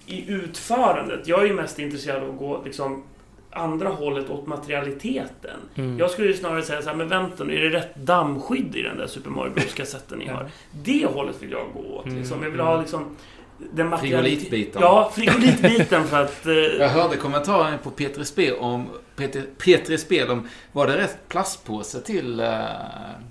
I 0.07 0.31
utförandet. 0.31 1.29
Jag 1.29 1.43
är 1.43 1.47
ju 1.47 1.55
mest 1.55 1.79
intresserad 1.79 2.23
av 2.23 2.31
att 2.31 2.39
gå 2.39 2.63
liksom 2.65 3.03
andra 3.51 3.89
hållet 3.89 4.31
åt 4.31 4.47
materialiteten. 4.47 5.57
Mm. 5.75 5.99
Jag 5.99 6.11
skulle 6.11 6.29
ju 6.29 6.35
snarare 6.35 6.63
säga 6.63 6.83
så 6.83 6.89
här, 6.89 6.97
men 6.97 7.09
vänta 7.09 7.45
nu, 7.45 7.57
är 7.57 7.71
det 7.71 7.79
rätt 7.79 7.97
dammskydd 7.97 8.77
i 8.77 8.83
den 8.83 8.97
där 8.97 9.07
Super 9.07 9.31
Mario 9.31 9.53
Bros-kassetten 9.53 10.19
ni 10.19 10.29
har? 10.29 10.47
Det 10.85 11.07
hållet 11.07 11.43
vill 11.43 11.51
jag 11.51 11.67
gå 11.75 11.97
åt. 11.97 12.07
Mm. 12.07 12.19
Liksom. 12.19 12.43
Jag 12.43 12.51
vill 12.51 12.61
ha 12.61 12.81
liksom... 12.81 13.17
Den 13.59 13.99
Frigolitbiten. 13.99 14.83
Ja, 14.83 15.13
frigolitbiten 15.15 16.05
för 16.09 16.23
att... 16.23 16.47
eh, 16.47 16.53
Jag 16.79 16.89
hörde 16.89 17.17
kommentaren 17.17 17.79
på 17.83 17.91
Petri 17.91 18.25
Spel 18.25 18.55
om, 18.59 18.89
Petri, 19.17 19.43
Petri 19.65 19.99
Spel 19.99 20.31
om, 20.31 20.49
var 20.73 20.87
det 20.87 20.97
rätt 20.97 21.17
plastpåse 21.29 22.01
till 22.01 22.41
uh, 22.41 22.47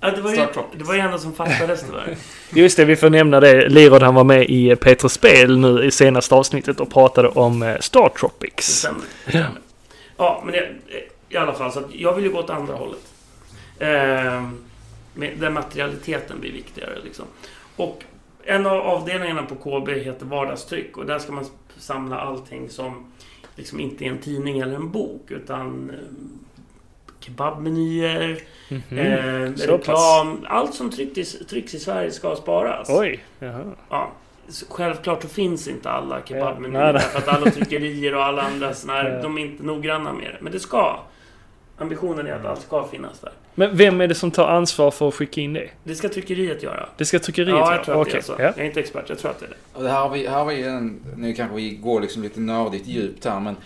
ja, 0.00 0.10
det, 0.10 0.20
var 0.20 0.30
ju, 0.30 0.36
Star 0.36 0.46
Tropics? 0.46 0.78
det 0.78 0.84
var 0.84 0.94
ju 0.94 1.00
ändå 1.00 1.18
som 1.18 1.32
fattades 1.32 1.84
tyvärr. 1.86 2.16
Just 2.54 2.76
det, 2.76 2.84
vi 2.84 2.96
får 2.96 3.10
nämna 3.10 3.40
det. 3.40 3.68
Lirod 3.68 4.02
han 4.02 4.14
var 4.14 4.24
med 4.24 4.46
i 4.50 4.76
Petrus 4.76 5.12
spel 5.12 5.58
nu 5.58 5.84
i 5.84 5.90
senaste 5.90 6.34
avsnittet 6.34 6.80
och 6.80 6.90
pratade 6.92 7.28
om 7.28 7.62
eh, 7.62 7.78
Star 7.80 8.10
Det 8.14 8.18
Tropics. 8.20 8.66
stämmer. 8.66 9.00
Det 9.24 9.30
stämmer. 9.30 9.60
Ja, 10.16 10.42
men 10.44 10.52
det, 10.52 10.68
i 11.28 11.36
alla 11.36 11.52
fall. 11.52 11.72
Så 11.72 11.78
att 11.78 11.94
jag 11.94 12.14
vill 12.14 12.24
ju 12.24 12.30
gå 12.30 12.38
åt 12.38 12.50
andra 12.50 12.74
hållet. 12.74 13.00
Med- 15.14 15.32
där 15.38 15.50
materialiteten 15.50 16.40
blir 16.40 16.52
viktigare. 16.52 16.98
Liksom. 17.04 17.24
Och 17.76 18.02
en 18.46 18.66
av 18.66 18.80
avdelningarna 18.80 19.42
på 19.42 19.54
KB 19.54 19.88
heter 19.92 20.26
Vardagstryck. 20.26 20.96
Och 20.96 21.06
där 21.06 21.18
ska 21.18 21.32
man 21.32 21.44
samla 21.76 22.20
allting 22.20 22.68
som 22.68 23.04
liksom 23.56 23.80
inte 23.80 24.04
är 24.04 24.08
en 24.08 24.18
tidning 24.18 24.58
eller 24.58 24.74
en 24.74 24.90
bok. 24.90 25.30
Utan 25.30 25.90
eh, 25.90 25.96
kebabmenyer, 27.20 28.38
Mhm. 28.68 28.98
eh, 28.98 29.54
Så 29.54 29.72
reklam. 29.76 30.46
Allt 30.48 30.74
som 30.74 30.90
trycks 30.90 31.34
i, 31.34 31.44
trycks 31.44 31.74
i 31.74 31.78
Sverige 31.78 32.10
ska 32.10 32.36
sparas. 32.36 32.88
Oj, 32.90 33.24
jaha. 33.38 33.64
Ja, 33.90 34.10
självklart 34.68 35.22
så 35.22 35.28
finns 35.28 35.68
inte 35.68 35.90
alla 35.90 36.16
Ja, 36.18 36.22
kebabmenyer 36.26 36.80
nej. 36.82 36.92
därför 36.92 37.18
att 37.18 37.28
alla 37.28 37.50
tryckerier 37.50 38.14
och 38.14 38.24
alla 38.24 38.42
andra 38.42 38.74
såna 38.74 38.92
här, 38.92 39.10
Ja. 39.16 39.22
de 39.22 39.38
är 39.38 39.42
inte 39.42 39.62
noggranna 39.62 40.12
med 40.12 40.24
det. 40.32 40.38
Men 40.40 40.52
det 40.52 40.60
ska. 40.60 41.00
Ambitionen 41.78 42.26
är 42.26 42.32
att 42.32 42.44
allt 42.44 42.60
ska 42.62 42.84
finnas 42.84 43.20
där. 43.20 43.32
Men 43.54 43.76
vem 43.76 44.00
är 44.00 44.06
det 44.08 44.14
som 44.14 44.30
tar 44.30 44.48
ansvar 44.48 44.90
för 44.90 45.08
att 45.08 45.14
skicka 45.14 45.40
in 45.40 45.52
det? 45.52 45.68
Det 45.84 45.94
ska 45.94 46.08
tryckeriet 46.08 46.62
göra. 46.62 46.88
Det 46.96 47.04
ska 47.04 47.18
tryckeriet 47.18 47.48
Ja, 47.48 47.58
göra? 47.66 47.76
jag 47.76 47.84
tror 47.84 48.02
att 48.02 48.10
det 48.10 48.16
är 48.18 48.22
så. 48.22 48.32
ja. 48.38 48.44
Jag 48.44 48.58
är 48.58 48.64
inte 48.64 48.80
expert, 48.80 49.04
jag 49.08 49.18
tror 49.18 49.30
att 49.30 49.40
det 49.40 49.46
är 49.46 49.50
det. 49.50 49.56
Och 49.78 49.82
det 49.82 49.90
här 49.90 50.00
har 50.00 50.08
vi, 50.10 50.26
här 50.26 50.38
har 50.38 50.44
vi 50.44 50.62
en, 50.62 51.00
nu 51.16 51.32
kanske 51.32 51.56
vi 51.56 51.70
går 51.70 52.00
liksom 52.00 52.22
lite 52.22 52.40
nördigt 52.40 52.86
djupt 52.86 53.24
här 53.24 53.40
men 53.40 53.56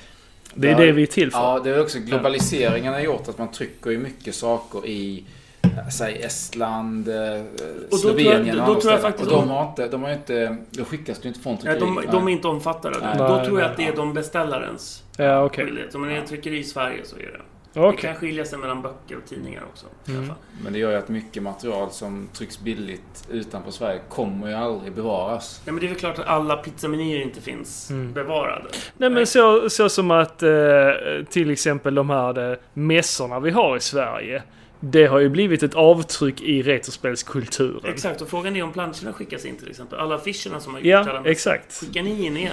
Det 0.54 0.70
är 0.70 0.76
det 0.76 0.92
vi 0.92 1.02
är 1.02 1.06
till 1.06 1.30
för. 1.30 1.38
Ja, 1.38 1.60
det 1.64 1.70
är 1.70 1.80
också 1.80 1.98
globaliseringen 1.98 2.92
har 2.92 3.00
gjort 3.00 3.28
att 3.28 3.38
man 3.38 3.52
trycker 3.52 3.90
ju 3.90 3.98
mycket 3.98 4.34
saker 4.34 4.86
i 4.86 5.24
eh, 5.62 5.88
Säg 5.88 6.22
Estland, 6.22 7.08
eh, 7.08 7.14
tror 7.14 7.46
jag- 7.90 7.98
Slovenien 8.00 8.56
då 8.56 8.62
och 8.62 8.68
andra 8.68 8.80
tror 8.80 8.92
jag 8.92 9.02
faktiskt 9.02 9.26
Och 9.26 9.32
de- 9.40 9.48
de 9.48 9.54
har 9.54 9.68
inte, 9.68 9.88
de 9.88 10.02
har 10.02 10.10
inte, 10.12 10.56
då 10.70 10.84
skickas 10.84 11.18
det 11.18 11.24
ju 11.24 11.28
inte 11.28 11.40
från 11.40 11.56
tryckeriet. 11.56 11.80
de, 11.80 11.94
nej. 11.94 12.04
de 12.12 12.28
är 12.28 12.32
inte 12.32 12.48
omfattade 12.48 12.96
av 12.96 13.02
det. 13.02 13.08
Nej. 13.08 13.18
Då 13.18 13.36
Nej, 13.36 13.46
tror 13.46 13.60
jag 13.60 13.64
nej, 13.66 13.70
att 13.70 13.76
det 13.76 13.86
är 13.92 13.96
de 13.96 14.14
beställarens 14.14 15.02
Ja, 15.16 15.44
okej. 15.44 15.64
skyldighet. 15.64 15.94
Om 15.94 16.02
det 16.08 16.16
är 16.16 16.22
tryckeri 16.22 16.58
i 16.58 16.64
Sverige 16.64 17.00
så 17.04 17.16
är 17.16 17.20
det. 17.20 17.40
Det 17.72 17.80
Okej. 17.80 18.00
kan 18.00 18.14
skilja 18.14 18.44
sig 18.44 18.58
mellan 18.58 18.82
böcker 18.82 19.16
och 19.16 19.24
tidningar 19.28 19.62
också. 19.72 19.86
I 19.86 19.90
alla 20.10 20.14
Mm. 20.16 20.28
fall. 20.28 20.36
Men 20.64 20.72
det 20.72 20.78
gör 20.78 20.90
ju 20.90 20.96
att 20.96 21.08
mycket 21.08 21.42
material 21.42 21.90
som 21.90 22.28
trycks 22.32 22.60
billigt 22.60 23.28
utanför 23.30 23.70
Sverige 23.70 24.00
kommer 24.08 24.48
ju 24.48 24.54
aldrig 24.54 24.92
bevaras. 24.92 25.62
Nej, 25.64 25.72
men 25.72 25.80
det 25.80 25.86
är 25.86 25.88
väl 25.88 25.98
klart 25.98 26.18
att 26.18 26.26
alla 26.26 26.56
pizzamenyer 26.56 27.20
inte 27.22 27.40
finns 27.40 27.90
Mm. 27.90 28.12
bevarade. 28.12 28.68
Nej 28.96 29.10
men 29.10 29.26
så, 29.26 29.70
så 29.70 29.88
som 29.88 30.10
att 30.10 30.42
eh, 30.42 30.50
till 31.30 31.50
exempel 31.50 31.94
de 31.94 32.10
här 32.10 32.50
eh, 32.52 32.58
mässorna 32.74 33.40
vi 33.40 33.50
har 33.50 33.76
i 33.76 33.80
Sverige. 33.80 34.42
Det 34.80 35.06
har 35.06 35.18
ju 35.18 35.28
blivit 35.28 35.62
ett 35.62 35.74
avtryck 35.74 36.40
i 36.40 36.62
retrospelskulturen. 36.62 37.92
Exakt, 37.92 38.20
och 38.22 38.28
frågan 38.28 38.56
är 38.56 38.62
om 38.62 38.72
planscherna 38.72 39.12
skickas 39.12 39.44
in 39.44 39.56
till 39.56 39.70
exempel. 39.70 39.98
Alla 39.98 40.14
affischerna 40.14 40.60
som 40.60 40.74
har 40.74 40.80
Ja, 40.80 40.98
gjorts. 40.98 41.10
alla- 41.10 41.30
exakt. 41.30 41.72
Skickar 41.80 42.02
ni 42.02 42.26
in 42.26 42.36
er? 42.36 42.52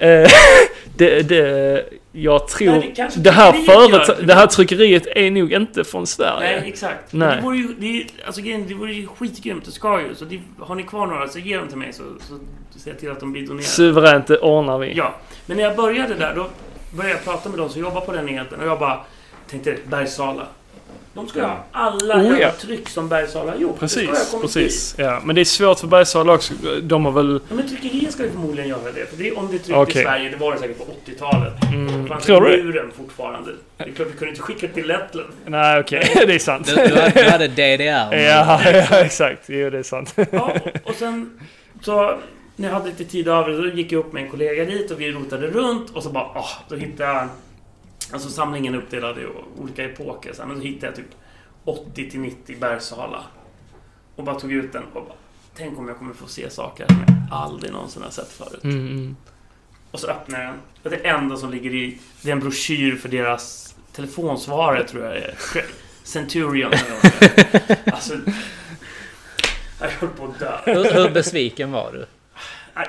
Eh, 0.00 0.30
det, 0.96 1.22
det, 1.28 1.84
jag 2.12 2.48
tror... 2.48 2.66
Nej, 2.70 2.94
det 2.96 3.10
det, 3.16 3.30
här 3.30 3.54
gör. 3.54 4.22
det 4.26 4.34
här 4.34 4.46
tryckeriet 4.46 5.06
är 5.06 5.30
nog 5.30 5.52
inte 5.52 5.84
från 5.84 6.06
Sverige. 6.06 6.60
Nej, 6.60 6.68
exakt. 6.68 7.12
Nej. 7.12 7.36
Det 7.36 7.42
vore 7.42 7.56
ju, 7.56 7.68
det, 7.78 8.06
alltså, 8.26 8.40
det 8.40 8.74
vore 8.74 8.92
ju 8.94 9.06
skitgrymt. 9.06 9.64
Det 9.64 9.70
ska 9.70 10.00
ju. 10.00 10.14
Så 10.14 10.24
det, 10.24 10.40
har 10.58 10.74
ni 10.74 10.82
kvar 10.82 11.06
några 11.06 11.28
så 11.28 11.38
ge 11.38 11.56
dem 11.56 11.68
till 11.68 11.78
mig 11.78 11.92
så, 11.92 12.02
så 12.20 12.38
ser 12.78 12.90
jag 12.90 12.98
till 13.00 13.10
att 13.10 13.20
de 13.20 13.32
blir 13.32 13.42
donerade. 13.42 13.62
Suveränt, 13.64 14.26
det 14.26 14.38
ordnar 14.38 14.78
vi. 14.78 14.92
Ja, 14.96 15.14
men 15.46 15.56
när 15.56 15.64
jag 15.64 15.76
började 15.76 16.14
där 16.14 16.34
då 16.34 16.46
började 16.96 17.14
jag 17.14 17.24
prata 17.24 17.48
med 17.48 17.58
de 17.58 17.68
som 17.70 17.80
jobbar 17.80 18.00
på 18.00 18.12
den 18.12 18.28
enheten 18.28 18.60
och 18.60 18.66
jag 18.66 18.78
bara 18.78 19.00
tänkte 19.50 19.76
Bergsala. 19.88 20.46
De 21.16 21.28
ska 21.28 21.38
ju 21.38 21.44
ha 21.44 21.64
alla 21.72 22.16
Oh, 22.16 22.40
ja. 22.40 22.50
tryck 22.60 22.88
som 22.88 23.08
Bergsala 23.08 23.52
har 23.52 23.58
gjort. 23.58 23.80
Precis, 23.80 24.36
precis. 24.40 24.94
Ja, 24.98 25.20
men 25.24 25.34
det 25.34 25.40
är 25.40 25.44
svårt 25.44 25.78
för 25.78 25.86
Bergsala 25.86 26.32
också. 26.34 26.54
De 26.82 27.04
har 27.04 27.12
väl... 27.12 27.40
Ja, 27.48 27.54
men 27.54 27.68
tryckeriet 27.68 28.12
ska 28.12 28.22
ju 28.22 28.30
förmodligen 28.30 28.68
göra 28.68 28.92
det. 28.94 29.10
För 29.10 29.16
det, 29.16 29.32
om 29.32 29.48
det 29.50 29.54
är 29.54 29.58
tryckt 29.58 29.78
Okej. 29.78 30.02
i 30.02 30.04
Sverige, 30.04 30.30
det 30.30 30.36
var 30.36 30.52
det 30.52 30.58
säkert 30.58 30.78
på 30.78 30.84
80-talet. 30.84 31.52
Mm, 31.72 32.06
fanns 32.06 32.24
tror 32.24 32.40
du 32.40 32.62
muren 32.62 32.92
fortfarande. 32.96 33.50
Det 33.76 33.84
är 33.84 33.92
klart 33.92 34.08
vi 34.08 34.18
kunde 34.18 34.28
inte 34.30 34.42
skicka 34.42 34.68
till 34.68 34.86
Lettland. 34.86 35.28
Nej, 35.46 35.80
okej. 35.80 36.12
det 36.26 36.34
är 36.34 36.38
sant. 36.38 36.66
Du, 36.66 36.74
du, 36.74 36.94
hade, 36.94 37.10
du 37.22 37.30
hade 37.30 37.48
DDR. 37.48 38.16
Ja, 38.16 38.60
ja, 38.70 39.00
exakt. 39.04 39.42
Jo, 39.46 39.70
det 39.70 39.78
är 39.78 39.82
sant. 39.82 40.14
Ja, 40.30 40.52
och, 40.64 40.90
och 40.90 40.94
sen 40.94 41.40
så 41.82 42.18
när 42.56 42.68
jag 42.68 42.74
hade 42.74 42.86
lite 42.88 43.04
tid 43.04 43.28
över 43.28 43.70
så 43.70 43.76
gick 43.76 43.92
jag 43.92 43.98
upp 43.98 44.12
med 44.12 44.22
en 44.22 44.30
kollega 44.30 44.64
dit 44.64 44.90
och 44.90 45.00
vi 45.00 45.12
rotade 45.12 45.46
runt 45.46 45.90
och 45.90 46.02
så 46.02 46.10
bara, 46.10 46.24
ah, 46.24 46.48
då 46.68 46.76
hittade 46.76 47.10
jag... 47.12 47.28
Alltså 48.12 48.28
samlingen 48.28 48.74
är 48.74 48.78
uppdelad 48.78 49.18
i 49.18 49.26
olika 49.58 49.84
epoker. 49.84 50.32
Så, 50.32 50.54
hittade 50.54 50.86
jag 50.86 50.96
typ 50.96 51.14
80 51.64 52.10
till 52.10 52.20
90 52.20 52.56
Bergsala. 52.60 53.24
Och 54.16 54.24
bara 54.24 54.40
tog 54.40 54.52
ut 54.52 54.72
den 54.72 54.82
och 54.84 55.04
bara, 55.04 55.14
tänk 55.56 55.78
om 55.78 55.88
jag 55.88 55.98
kommer 55.98 56.14
få 56.14 56.26
se 56.26 56.50
saker 56.50 56.86
som 56.86 57.04
jag 57.06 57.16
aldrig 57.30 57.72
någonsin 57.72 58.02
har 58.02 58.10
sett 58.10 58.32
förut. 58.32 58.64
Mm, 58.64 58.86
mm. 58.86 59.16
Och 59.90 60.00
så 60.00 60.06
öppnar 60.06 60.40
jag 60.40 60.48
den. 60.48 60.60
Och 60.82 60.90
det 60.90 60.96
enda 60.96 61.36
som 61.36 61.50
ligger 61.50 61.74
i, 61.74 61.98
det 62.22 62.28
är 62.28 62.32
en 62.32 62.40
broschyr 62.40 62.96
för 62.96 63.08
deras 63.08 63.74
telefonsvarare 63.92 64.88
tror 64.88 65.04
jag 65.04 65.16
är. 65.16 65.34
Centurion 66.02 66.72
eller 66.72 66.90
vad. 66.90 67.76
Alltså... 67.94 68.14
Jag 69.80 69.88
höll 69.88 70.08
på 70.08 70.24
att 70.24 70.38
dö. 70.38 70.58
Hur, 70.64 70.94
hur 70.94 71.10
besviken 71.10 71.72
var 71.72 71.92
du? 71.92 72.06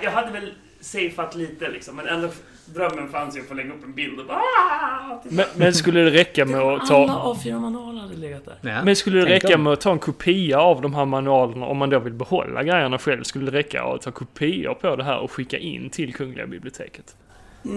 Jag 0.01 0.11
hade 0.11 0.31
väl 0.31 0.53
safeat 0.81 1.35
lite 1.35 1.69
liksom, 1.69 1.95
men 1.95 2.07
ändå 2.07 2.29
drömmen 2.73 3.09
fanns 3.09 3.35
ju 3.37 3.41
att 3.41 3.47
få 3.47 3.53
lägga 3.53 3.73
upp 3.73 3.83
en 3.83 3.93
bild 3.93 4.19
och 4.19 4.25
bara 4.25 4.37
"Ah!" 4.37 5.19
titta. 5.23 5.35
Men, 5.35 5.45
men 5.55 5.73
skulle 5.73 5.99
det 5.99 6.11
räcka 6.11 6.45
med 6.45 6.59
Alla 6.61 6.77
att 6.77 6.87
ta... 6.87 7.05
A4-manualer 7.43 8.01
hade 8.01 8.15
legat 8.15 8.45
där. 8.45 8.57
Ja. 8.61 8.83
Men 8.83 8.95
skulle 8.95 9.19
det 9.19 9.25
räcka 9.25 9.55
om. 9.55 9.63
med 9.63 9.73
att 9.73 9.81
ta 9.81 9.91
en 9.91 9.99
kopia 9.99 10.59
av 10.59 10.81
de 10.81 10.93
här 10.95 11.05
manualerna 11.05 11.65
om 11.65 11.77
man 11.77 11.89
då 11.89 11.99
vill 11.99 12.13
behålla 12.13 12.63
grejerna 12.63 12.97
själv? 12.97 13.23
Skulle 13.23 13.51
det 13.51 13.57
räcka 13.57 13.83
att 13.83 14.01
ta 14.01 14.11
kopior 14.11 14.73
på 14.73 14.95
det 14.95 15.03
här 15.03 15.17
och 15.19 15.31
skicka 15.31 15.57
in 15.57 15.89
till 15.89 16.13
Kungliga 16.13 16.47
biblioteket? 16.47 17.15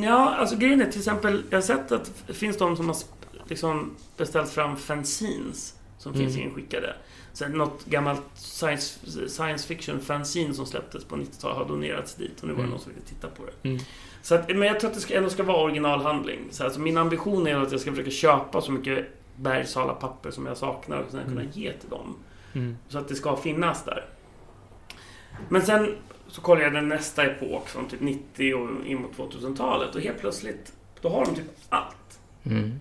Ja, 0.03 0.35
alltså 0.35 0.57
grejen 0.57 0.81
är 0.83 0.87
till 0.91 1.01
exempel, 1.01 1.43
jag 1.51 1.57
har 1.57 1.63
sett 1.63 1.93
att 1.93 2.13
det 2.27 2.35
finns 2.35 2.59
de 2.59 2.77
som 2.77 2.87
har 2.89 2.97
liksom 3.49 3.97
beställt 4.17 4.51
fram 4.51 4.77
fanzines 4.77 5.75
som 5.99 6.15
finns 6.15 6.37
Mm. 6.37 6.49
inskickade. 6.49 6.95
Sen 7.33 7.53
något 7.53 7.85
gammalt 7.85 8.23
science, 8.35 8.99
science 9.29 9.67
fiction 9.69 10.01
fanzine 10.01 10.55
som 10.55 10.67
släpptes 10.67 11.05
på 11.05 11.17
90-talet 11.17 11.57
har 11.57 11.65
donerats 11.65 12.15
dit 12.15 12.41
och 12.43 12.49
nu 12.49 12.53
var 12.55 12.59
det 12.59 12.63
Mm. 12.63 12.71
någon 12.71 12.81
som 12.81 12.93
ville 12.93 13.05
titta 13.07 13.29
på 13.29 13.43
det. 13.63 13.69
Mm. 13.69 13.81
Så 14.23 14.35
att, 14.35 14.49
men 14.49 14.63
jag 14.63 14.81
tror 14.81 14.91
att 14.91 14.95
det 14.95 15.01
ska, 15.01 15.15
ändå 15.15 15.31
ska 15.31 15.43
vara 15.43 15.63
originalhandling. 15.63 16.39
Så 16.51 16.65
alltså, 16.65 16.81
min 16.81 16.99
ambition 16.99 17.47
är 17.47 17.57
att 17.57 17.73
jag 17.73 17.81
ska 17.81 17.91
försöka 17.91 18.11
köpa 18.11 18.61
så 18.61 18.73
mycket 18.73 19.07
Bergsala 19.37 19.95
papper 19.95 20.31
som 20.31 20.47
jag 20.47 20.57
saknar 20.57 20.99
och 20.99 21.11
sen 21.11 21.25
kunna 21.25 21.41
Mm. 21.41 21.53
ge 21.53 21.73
till 21.73 21.89
dem. 21.89 22.17
Mm. 22.53 22.77
Så 22.89 22.99
att 22.99 23.09
det 23.09 23.15
ska 23.15 23.37
finnas 23.37 23.85
där. 23.85 24.05
Men 25.49 25.63
sen 25.63 25.95
så 26.29 26.41
kollar 26.41 26.63
jag 26.63 26.73
den 26.73 26.89
nästa 26.89 27.25
epok, 27.25 27.69
från 27.69 27.89
typ 27.89 28.01
90 28.01 28.55
och 28.55 28.87
in 28.87 29.03
mot 29.03 29.17
2000-talet. 29.17 29.95
Och 29.95 30.01
helt 30.01 30.19
plötsligt, 30.21 30.73
då 31.01 31.09
har 31.09 31.25
de 31.25 31.35
typ 31.35 31.51
allt. 31.69 32.21
Mm. 32.45 32.73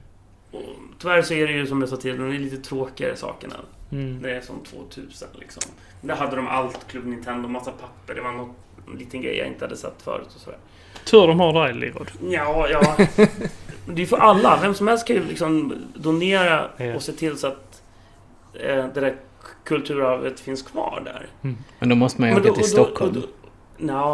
Och 0.51 0.61
tyvärr 0.99 1.21
så 1.21 1.33
är 1.33 1.47
det 1.47 1.53
ju 1.53 1.67
som 1.67 1.79
jag 1.81 1.89
sa 1.89 1.97
tidigare, 1.97 2.29
det 2.29 2.35
är 2.35 2.39
lite 2.39 2.57
tråkigare 2.57 3.15
sakerna. 3.15 3.55
Mm. 3.91 4.21
Det 4.21 4.31
är 4.35 4.41
som 4.41 4.59
2000 4.63 5.27
liksom. 5.39 5.63
Där 6.01 6.15
hade 6.15 6.35
de 6.35 6.47
allt, 6.47 6.87
Club 6.87 7.05
Nintendo, 7.05 7.47
massa 7.49 7.71
papper. 7.71 8.15
Det 8.15 8.21
var 8.21 8.31
någon 8.31 8.53
liten 8.97 9.21
grej 9.21 9.37
jag 9.37 9.47
inte 9.47 9.65
hade 9.65 9.77
sett 9.77 10.01
förut 10.01 10.27
och 10.35 10.41
sådär. 10.41 10.59
Tur 11.11 11.27
de 11.27 11.39
har 11.39 11.63
dig, 11.63 11.73
Lirod. 11.73 12.11
Ja, 12.29 12.67
ja. 12.69 12.97
Det 13.85 14.01
är 14.01 14.05
för 14.05 14.17
alla. 14.17 14.59
Vem 14.61 14.73
som 14.73 14.87
helst 14.87 15.07
kan 15.07 15.15
ju 15.15 15.23
liksom 15.23 15.73
donera 15.95 16.69
Ja. 16.77 16.95
och 16.95 17.01
se 17.01 17.11
till 17.11 17.37
så 17.37 17.47
att 17.47 17.81
eh, 18.53 18.85
det 18.93 18.99
där 19.01 19.15
kulturarvet 19.65 20.39
finns 20.39 20.61
kvar 20.61 21.01
där. 21.05 21.27
Men 21.79 21.89
då 21.89 21.95
måste 21.95 22.21
man 22.21 22.29
ju 22.29 22.35
åka 22.35 22.43
till 22.43 22.53
då- 22.61 22.63
Stockholm. 22.67 23.13
då- 23.13 23.19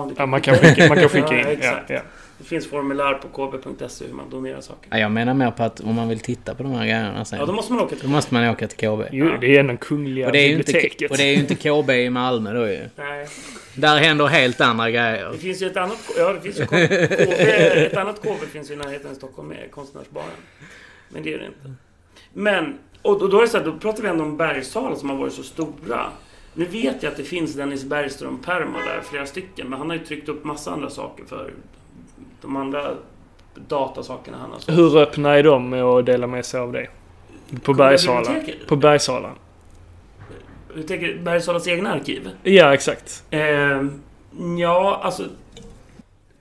det, 0.07 0.13
Ja, 0.17 0.25
man 0.25 0.41
kan 0.41 0.55
skicka, 0.55 0.87
man 0.87 0.97
kan 0.99 1.09
skicka 1.09 1.41
Ja, 1.41 1.51
in. 1.51 1.59
Ja, 1.61 1.73
ja. 1.87 1.99
Det 2.45 2.49
finns 2.49 2.67
formulär 2.67 3.13
på 3.13 3.27
kb.se 3.27 4.05
hur 4.05 4.13
man 4.13 4.29
donerar 4.29 4.61
saker. 4.61 4.89
Ja, 4.91 4.97
jag 4.97 5.11
menar 5.11 5.33
mer 5.33 5.51
på 5.51 5.63
att 5.63 5.79
om 5.79 5.95
man 5.95 6.09
vill 6.09 6.19
titta 6.19 6.55
på 6.55 6.63
de 6.63 6.71
här 6.71 6.85
grejerna 6.85 7.25
sen. 7.25 7.39
Ja, 7.39 7.45
då 7.45 7.53
måste 7.53 7.73
man 7.73 7.81
åka 7.81 7.95
till... 7.95 8.03
Då 8.03 8.09
måste 8.09 8.33
man 8.33 8.49
åka 8.49 8.67
till 8.67 8.77
KB. 8.77 9.01
Jo, 9.11 9.29
det 9.41 9.55
är 9.55 9.59
ändå 9.59 9.77
Kungliga 9.77 10.25
Och 10.25 10.31
det, 10.31 10.39
är 10.39 10.47
ju 10.47 10.55
inte, 10.55 10.65
biblioteket. 10.73 11.11
och 11.11 11.17
det 11.17 11.23
är 11.23 11.33
ju 11.33 11.39
inte 11.39 11.55
KB 11.55 11.89
i 11.89 12.09
Malmö 12.09 12.53
då 12.53 12.67
ju. 12.67 12.89
Nej, 12.95 13.27
Där 13.75 13.97
händer 13.97 14.25
helt 14.25 14.61
andra 14.61 14.89
grejer. 14.89 15.29
det 15.31 15.37
finns 15.37 15.61
ju 15.61 15.67
ett 15.67 15.77
annat... 15.77 15.97
Ja, 16.17 16.33
det 16.33 16.41
finns 16.41 16.59
ju 16.59 16.65
KB, 16.65 16.73
ett 17.85 17.97
annat 17.97 18.21
KB 18.21 18.45
finns 18.51 18.69
ju 18.69 18.73
i 18.73 18.77
närheten 18.77 19.11
i 19.11 19.15
Stockholm 19.15 19.47
med 19.47 19.71
Konstnärsbaren. 19.71 20.27
Men 21.09 21.23
det 21.23 21.33
är 21.33 21.37
det 21.39 21.45
inte. 21.45 21.73
Men, 22.33 22.77
och, 23.01 23.21
och 23.21 23.29
då 23.29 23.37
är 23.37 23.41
det 23.41 23.47
så 23.47 23.57
här, 23.57 23.65
då 23.65 23.73
pratar 23.73 24.03
vi 24.03 24.09
ändå 24.09 24.23
om 24.23 24.37
Bergsala 24.37 24.95
som 24.95 25.09
har 25.09 25.17
varit 25.17 25.33
så 25.33 25.43
stora. 25.43 26.05
Nu 26.53 26.65
vet 26.65 27.03
jag 27.03 27.11
att 27.11 27.17
det 27.17 27.23
finns 27.23 27.53
Dennis 27.53 27.83
Bergström-pärmar 27.83 28.79
där, 28.85 29.01
flera 29.03 29.25
stycken. 29.25 29.67
Men 29.69 29.79
han 29.79 29.89
har 29.89 29.97
ju 29.97 30.05
tryckt 30.05 30.29
upp 30.29 30.43
massa 30.43 30.71
andra 30.71 30.89
saker 30.89 31.25
för 31.25 31.53
de 32.45 32.55
andra 32.55 32.91
datasakerna 33.55 34.37
han 34.37 34.51
har 34.51 34.59
sålt. 34.59 34.77
Hur 34.77 34.97
öppna 34.97 35.33
är 35.37 35.43
de 35.43 35.69
med 35.69 35.83
att 35.83 36.05
dela 36.05 36.27
med 36.27 36.45
sig 36.45 36.59
av 36.59 36.71
det? 36.71 36.87
På 37.63 37.73
Bergsala? 37.73 38.35
På 38.67 38.75
Bergsala? 38.75 39.29
Du 40.75 40.83
tänker 40.83 41.17
Bergsalas 41.17 41.67
egna 41.67 41.91
arkiv? 41.93 42.29
Ja, 42.43 42.73
exakt. 42.73 43.23
Eh, 43.29 43.39
ja, 44.59 44.99
alltså... 45.03 45.23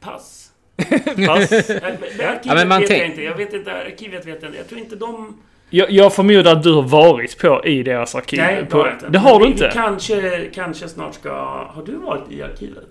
Pass. 0.00 0.50
Pass. 1.26 1.52
Eh, 1.70 1.84
Arkivet 1.84 2.40
Ja, 2.42 2.54
men 2.54 2.68
man 2.68 2.80
vet 2.80 2.88
tänk- 2.88 3.02
jag 3.02 3.08
inte. 3.10 3.22
Jag 3.22 3.36
vet 3.36 3.52
inte. 3.52 3.72
Arkivet 3.72 4.26
vet 4.26 4.42
jag 4.42 4.48
inte. 4.48 4.58
Jag 4.58 4.68
tror 4.68 4.80
inte 4.80 4.96
de... 4.96 5.36
Jag, 5.70 5.90
jag 5.90 6.14
förmodar 6.14 6.52
att 6.52 6.62
du 6.62 6.72
har 6.72 6.82
varit 6.82 7.38
på 7.38 7.64
i 7.64 7.82
deras 7.82 8.14
arkiv. 8.14 8.38
Nej, 8.38 8.56
det 8.60 8.66
på, 8.66 8.78
har 8.78 8.86
jag 8.86 8.94
inte. 8.94 9.08
Det 9.08 9.18
har 9.18 9.40
du 9.40 9.46
inte? 9.46 9.70
Kanske, 9.74 10.50
kanske 10.54 10.88
snart 10.88 11.14
ska... 11.14 11.30
Har 11.74 11.82
du 11.86 11.92
varit 11.96 12.30
i 12.32 12.42
arkivet? 12.42 12.84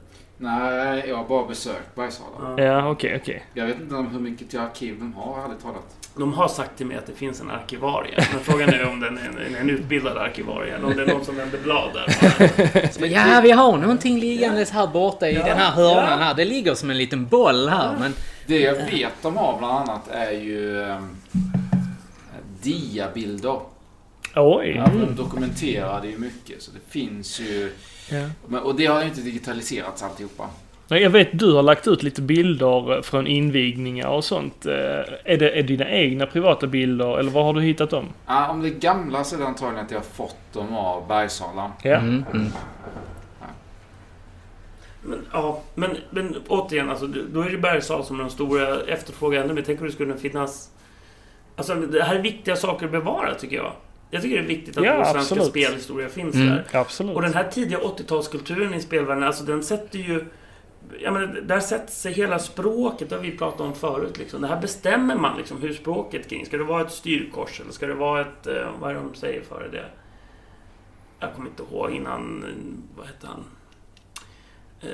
Nej, 0.44 1.04
jag 1.08 1.16
har 1.18 1.24
bara 1.24 1.48
besökt 1.48 1.96
Bergsala. 1.96 2.64
Ja. 2.64 2.90
Okej, 2.90 3.20
okej. 3.22 3.46
Jag 3.54 3.66
vet 3.66 3.80
inte 3.80 3.96
om 3.96 4.08
hur 4.08 4.20
mycket 4.20 4.50
till 4.50 4.60
arkiv 4.60 4.96
de 5.00 5.14
har, 5.14 5.46
ärligt 5.46 5.62
talat. 5.62 5.96
De 6.16 6.34
har 6.34 6.48
sagt 6.48 6.78
till 6.78 6.86
mig 6.86 6.98
att 6.98 7.06
det 7.08 7.14
finns 7.14 7.42
en 7.42 7.52
arkivarie. 7.52 8.28
Men 8.34 8.40
frågan 8.44 8.70
är 8.70 8.90
om 8.90 9.00
den 9.00 9.18
är 9.18 9.46
en, 9.48 9.56
en 9.56 9.70
utbildad 9.70 10.18
arkivarie 10.18 10.76
eller 10.76 10.86
om 10.88 10.96
det 10.96 11.02
är 11.04 11.08
någon 11.08 11.26
som 11.26 11.36
vänder 11.36 11.60
blad 11.60 11.90
där. 11.94 13.06
Ja, 13.08 13.40
vi 13.44 13.52
har 13.52 13.78
någonting 13.78 14.20
liggandes 14.20 14.72
här 14.72 14.88
borta 14.88 15.30
i 15.30 15.36
Ja, 15.36 15.46
den 15.46 15.58
här 15.58 15.72
hörnan 15.72 16.20
ja. 16.20 16.26
här. 16.26 16.34
Det 16.34 16.46
ligger 16.46 16.74
som 16.74 16.90
en 16.90 16.98
liten 16.98 17.26
boll 17.26 17.70
här. 17.70 17.96
Men 18.00 18.14
Det 18.48 18.60
jag 18.60 18.74
vet 18.74 19.14
de 19.22 19.38
har 19.38 19.58
bland 19.58 19.74
annat 19.90 20.08
är 20.12 20.32
ju 20.32 20.78
um, 20.78 21.18
diabilder. 22.62 23.60
Oj. 24.36 24.74
Ja, 24.76 24.90
de 25.08 25.16
dokumenterade 25.16 26.08
ju 26.08 26.18
mycket, 26.18 26.62
så 26.62 26.72
det 26.72 26.92
finns 26.92 27.40
ju... 27.40 27.72
Ja. 28.12 28.30
Men, 28.48 28.64
och 28.64 28.76
det 28.76 28.86
har 28.86 29.02
ju 29.02 29.08
inte 29.08 29.22
digitaliserats 29.22 30.04
alltihopa. 30.04 30.50
Nej, 30.88 31.02
Jag 31.04 31.10
vet 31.10 31.40
du 31.40 31.54
har 31.54 31.64
lagt 31.64 31.88
ut 31.88 32.04
lite 32.04 32.22
bilder 32.22 33.02
från 33.02 33.28
invigningar 33.28 34.08
och 34.08 34.24
sånt. 34.24 34.66
Eh, 34.66 34.74
Är 35.24 35.38
det 35.38 35.60
är 35.60 35.64
dina 35.64 35.90
egna 35.90 36.26
privata 36.26 36.68
bilder 36.68 37.20
eller 37.20 37.32
var 37.32 37.44
har 37.44 37.54
du 37.54 37.62
hittat 37.62 37.90
dem? 37.90 38.06
Ja, 38.28 38.50
om 38.50 38.62
det 38.62 38.68
är 38.68 38.74
gamla 38.80 39.24
så 39.24 39.36
är 39.36 39.40
det 39.40 39.46
antagligen 39.46 39.86
att 39.86 39.92
jag 39.92 40.00
har 40.00 40.06
fått 40.06 40.54
dem 40.54 40.76
av 40.76 41.08
Bergsala. 41.08 41.72
Ja. 41.84 41.96
Mm, 41.96 42.26
mm. 42.34 42.48
Men, 45.02 45.26
ja, 45.32 45.62
men, 45.76 45.98
men 46.10 46.36
återigen, 46.48 46.90
alltså, 46.90 47.08
då 47.08 47.42
är 47.42 47.50
det 47.50 47.58
Bergsala 47.58 48.04
som 48.04 48.16
är 48.20 48.24
den 48.24 48.32
stora 48.32 48.82
efterfrågan 48.82 49.56
mer. 49.56 49.64
Tänk 49.66 49.80
om 49.82 49.88
det 49.88 49.94
skulle 49.94 50.18
finnas... 50.18 50.70
Alltså, 51.56 51.76
det 51.76 52.04
här 52.04 52.16
är 52.16 52.22
viktiga 52.22 52.56
saker 52.56 52.86
att 52.86 52.92
bevara, 52.92 53.36
tycker 53.36 53.56
jag. 53.56 53.72
Jag 54.14 54.22
tycker 54.22 54.36
det 54.38 54.44
är 54.44 54.48
viktigt 54.48 54.78
att 54.78 54.86
Ja, 54.86 54.98
vår 54.98 55.04
svenska 55.04 55.20
absolut. 55.20 55.46
spelhistoria 55.48 56.10
finns 56.10 56.36
Mm. 56.36 56.48
där. 56.48 56.66
Absolut. 56.74 57.16
Och 57.16 57.22
den 57.22 57.34
här 57.34 57.50
tidiga 57.52 57.80
80-talskulturen 57.80 58.76
i 58.76 58.82
spelvärlden, 58.82 59.24
alltså 59.24 59.44
den 59.44 59.64
sätter 59.64 60.00
ju... 60.00 60.26
Jag 61.00 61.14
menar, 61.14 61.28
där 61.28 61.60
sätter 61.60 61.92
sig 61.92 62.14
hela 62.14 62.40
språket, 62.40 63.10
det 63.10 63.16
har 63.16 63.22
vi 63.24 63.38
pratat 63.38 63.62
om 63.62 63.76
förut. 63.76 64.18
Liksom. 64.18 64.42
Det 64.42 64.48
här 64.48 64.62
bestämmer 64.62 65.16
man 65.16 65.38
liksom, 65.38 65.62
hur 65.62 65.74
språket 65.74 66.30
kring. 66.30 66.46
Ska 66.46 66.58
det 66.58 66.64
vara 66.64 66.82
ett 66.82 66.92
styrkors 66.92 67.62
eller 67.62 67.72
ska 67.72 67.88
det 67.88 67.94
vara 67.94 68.22
ett... 68.22 68.48
Eh, 68.48 68.70
vad 68.80 68.90
är 68.90 68.94
det 68.96 69.00
de 69.00 69.16
säger 69.16 69.42
före 69.42 69.68
det? 69.70 69.86
Jag 71.20 71.34
kommer 71.34 71.50
inte 71.50 71.64
ihåg 71.64 71.92
innan... 71.92 72.46
Vad 72.98 73.06
hette 73.08 73.28
han? 73.28 73.44
Eh, 74.82 74.90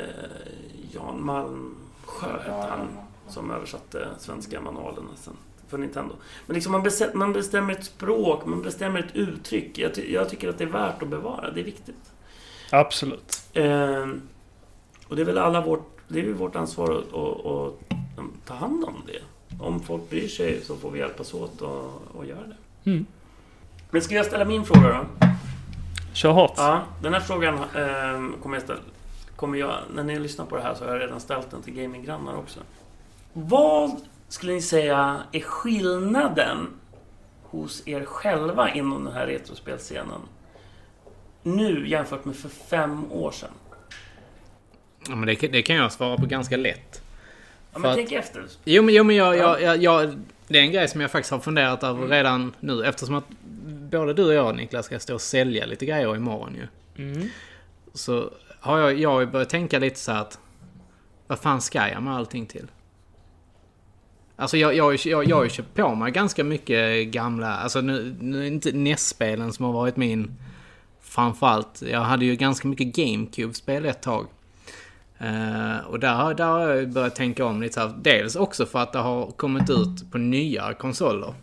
Jan 0.91 1.25
Malmsjö 1.25 2.31
hette 2.39 2.51
han. 2.69 2.87
Som 3.27 3.51
översatte 3.51 4.07
svenska 4.17 4.61
manualerna 4.61 5.09
sen 5.15 5.33
för 5.69 5.77
Nintendo. 5.77 6.15
Men 6.45 6.53
liksom 6.53 6.71
man, 6.71 6.83
bestämmer, 6.83 7.13
man 7.13 7.33
bestämmer 7.33 7.73
ett 7.73 7.83
språk, 7.85 8.45
man 8.45 8.61
bestämmer 8.61 8.99
ett 8.99 9.15
uttryck. 9.15 9.77
Jag, 9.77 9.95
ty- 9.95 10.13
jag 10.13 10.29
tycker 10.29 10.49
att 10.49 10.57
det 10.57 10.63
är 10.63 10.67
värt 10.67 11.03
att 11.03 11.09
bevara, 11.09 11.51
det 11.51 11.59
är 11.59 11.63
viktigt. 11.65 12.11
Absolut. 12.71 13.41
Ehm, 13.53 14.21
och 15.07 15.15
det 15.15 15.21
är 15.21 15.25
väl 15.25 15.37
alla 15.37 15.61
vårt, 15.61 15.97
det 16.07 16.19
är 16.19 16.33
vårt 16.33 16.55
ansvar 16.55 16.91
att, 16.91 17.13
att, 17.13 17.97
att 18.19 18.45
ta 18.45 18.53
hand 18.53 18.83
om 18.83 18.95
det. 19.07 19.21
Om 19.63 19.79
folk 19.79 20.09
bryr 20.09 20.27
sig 20.27 20.61
så 20.63 20.75
får 20.75 20.91
vi 20.91 20.99
hjälpas 20.99 21.33
åt 21.33 21.61
och, 21.61 22.01
och 22.13 22.25
göra 22.25 22.43
det. 22.47 22.89
Mm. 22.91 23.05
Men 23.89 24.01
ska 24.01 24.15
jag 24.15 24.25
ställa 24.25 24.45
min 24.45 24.65
fråga 24.65 24.87
då? 24.87 25.27
Kör 26.13 26.31
hårt. 26.31 26.53
Ja, 26.57 26.81
den 27.01 27.13
här 27.13 27.19
frågan 27.21 27.59
ehm, 27.75 28.33
kommer 28.41 28.55
jag 28.55 28.63
ställa. 28.63 28.79
Kommer 29.35 29.57
jag, 29.57 29.73
när 29.93 30.03
ni 30.03 30.19
lyssnar 30.19 30.45
på 30.45 30.55
det 30.55 30.61
här 30.61 30.73
så 30.73 30.85
har 30.85 30.91
jag 30.91 31.01
redan 31.01 31.19
ställt 31.19 31.51
den 31.51 31.61
till 31.61 31.73
gaminggrannar 31.73 32.35
också. 32.35 32.59
Vad 33.33 33.95
skulle 34.29 34.53
ni 34.53 34.61
säga 34.61 35.23
är 35.31 35.39
skillnaden 35.41 36.67
hos 37.43 37.87
er 37.87 38.05
själva 38.05 38.69
inom 38.73 39.03
den 39.03 39.13
här 39.13 39.27
retrospelscenen? 39.27 40.21
Nu 41.43 41.87
jämfört 41.89 42.25
med 42.25 42.35
för 42.35 42.49
fem 42.49 43.11
år 43.11 43.31
sedan. 43.31 43.49
Ja, 45.07 45.15
men 45.15 45.27
det, 45.27 45.35
kan- 45.35 45.51
det 45.51 45.61
kan 45.61 45.75
jag 45.75 45.91
svara 45.91 46.17
på 46.17 46.25
ganska 46.25 46.57
lätt. 46.57 47.01
Ja, 47.73 47.79
men 47.79 47.91
att- 47.91 47.97
tänk 47.97 48.11
efter. 48.11 48.45
Jo, 48.65 48.83
men, 48.83 48.95
jo, 48.95 49.03
men 49.03 49.15
jag, 49.15 49.37
Ja. 49.37 49.59
jag, 49.59 49.77
jag, 49.83 50.03
jag, 50.03 50.19
det 50.47 50.57
är 50.59 50.61
en 50.63 50.71
grej 50.71 50.87
som 50.87 51.01
jag 51.01 51.11
faktiskt 51.11 51.31
har 51.31 51.39
funderat 51.39 51.83
över 51.83 51.97
Mm. 51.99 52.09
redan 52.11 52.53
nu. 52.59 52.85
Eftersom 52.85 53.15
att 53.15 53.25
både 53.91 54.13
du 54.13 54.25
och 54.25 54.33
jag, 54.33 54.55
Niklas, 54.55 54.85
ska 54.85 54.99
stå 54.99 55.13
och 55.13 55.21
sälja 55.21 55.65
lite 55.65 55.85
grejer 55.85 56.15
imorgon 56.15 56.55
ju. 56.55 56.67
Mm. 57.11 57.29
Så 57.93 58.31
har 58.59 58.79
jag, 58.79 58.99
jag 58.99 59.31
börjat 59.31 59.49
tänka 59.49 59.79
lite 59.79 59.99
så 59.99 60.11
att... 60.11 60.39
Vad 61.27 61.39
fan 61.39 61.61
ska 61.61 61.89
jag 61.89 62.03
med 62.03 62.13
allting 62.15 62.45
till? 62.45 62.67
Alltså 64.39 64.57
jag, 64.57 64.75
jag, 64.75 64.95
jag, 64.95 65.29
jag 65.29 65.35
har 65.35 65.43
ju 65.43 65.49
köpt 65.49 65.73
på 65.73 65.95
mig 65.95 66.11
ganska 66.11 66.43
mycket 66.43 67.07
gamla... 67.07 67.57
Alltså 67.57 67.81
nu, 67.81 68.15
nu 68.19 68.37
är 68.37 68.41
det 68.41 68.47
inte 68.47 68.71
NES-spelen 68.71 69.53
som 69.53 69.65
har 69.65 69.73
varit 69.73 69.97
min... 69.97 70.31
Framförallt, 71.01 71.81
jag 71.81 71.99
hade 71.99 72.25
ju 72.25 72.35
ganska 72.35 72.67
mycket 72.67 72.95
GameCube-spel 72.95 73.85
ett 73.85 74.01
tag. 74.01 74.27
Eh, 75.17 75.77
och 75.87 75.99
där, 75.99 76.33
där 76.33 76.45
har 76.45 76.69
jag 76.69 76.89
börjat 76.89 77.15
tänka 77.15 77.45
om 77.45 77.61
lite 77.61 77.79
här. 77.79 77.93
Dels 78.01 78.35
också 78.35 78.65
för 78.65 78.79
att 78.79 78.93
det 78.93 78.99
har 78.99 79.31
kommit 79.31 79.69
ut 79.69 80.11
på 80.11 80.17
nya 80.17 80.73
konsoler. 80.73 81.33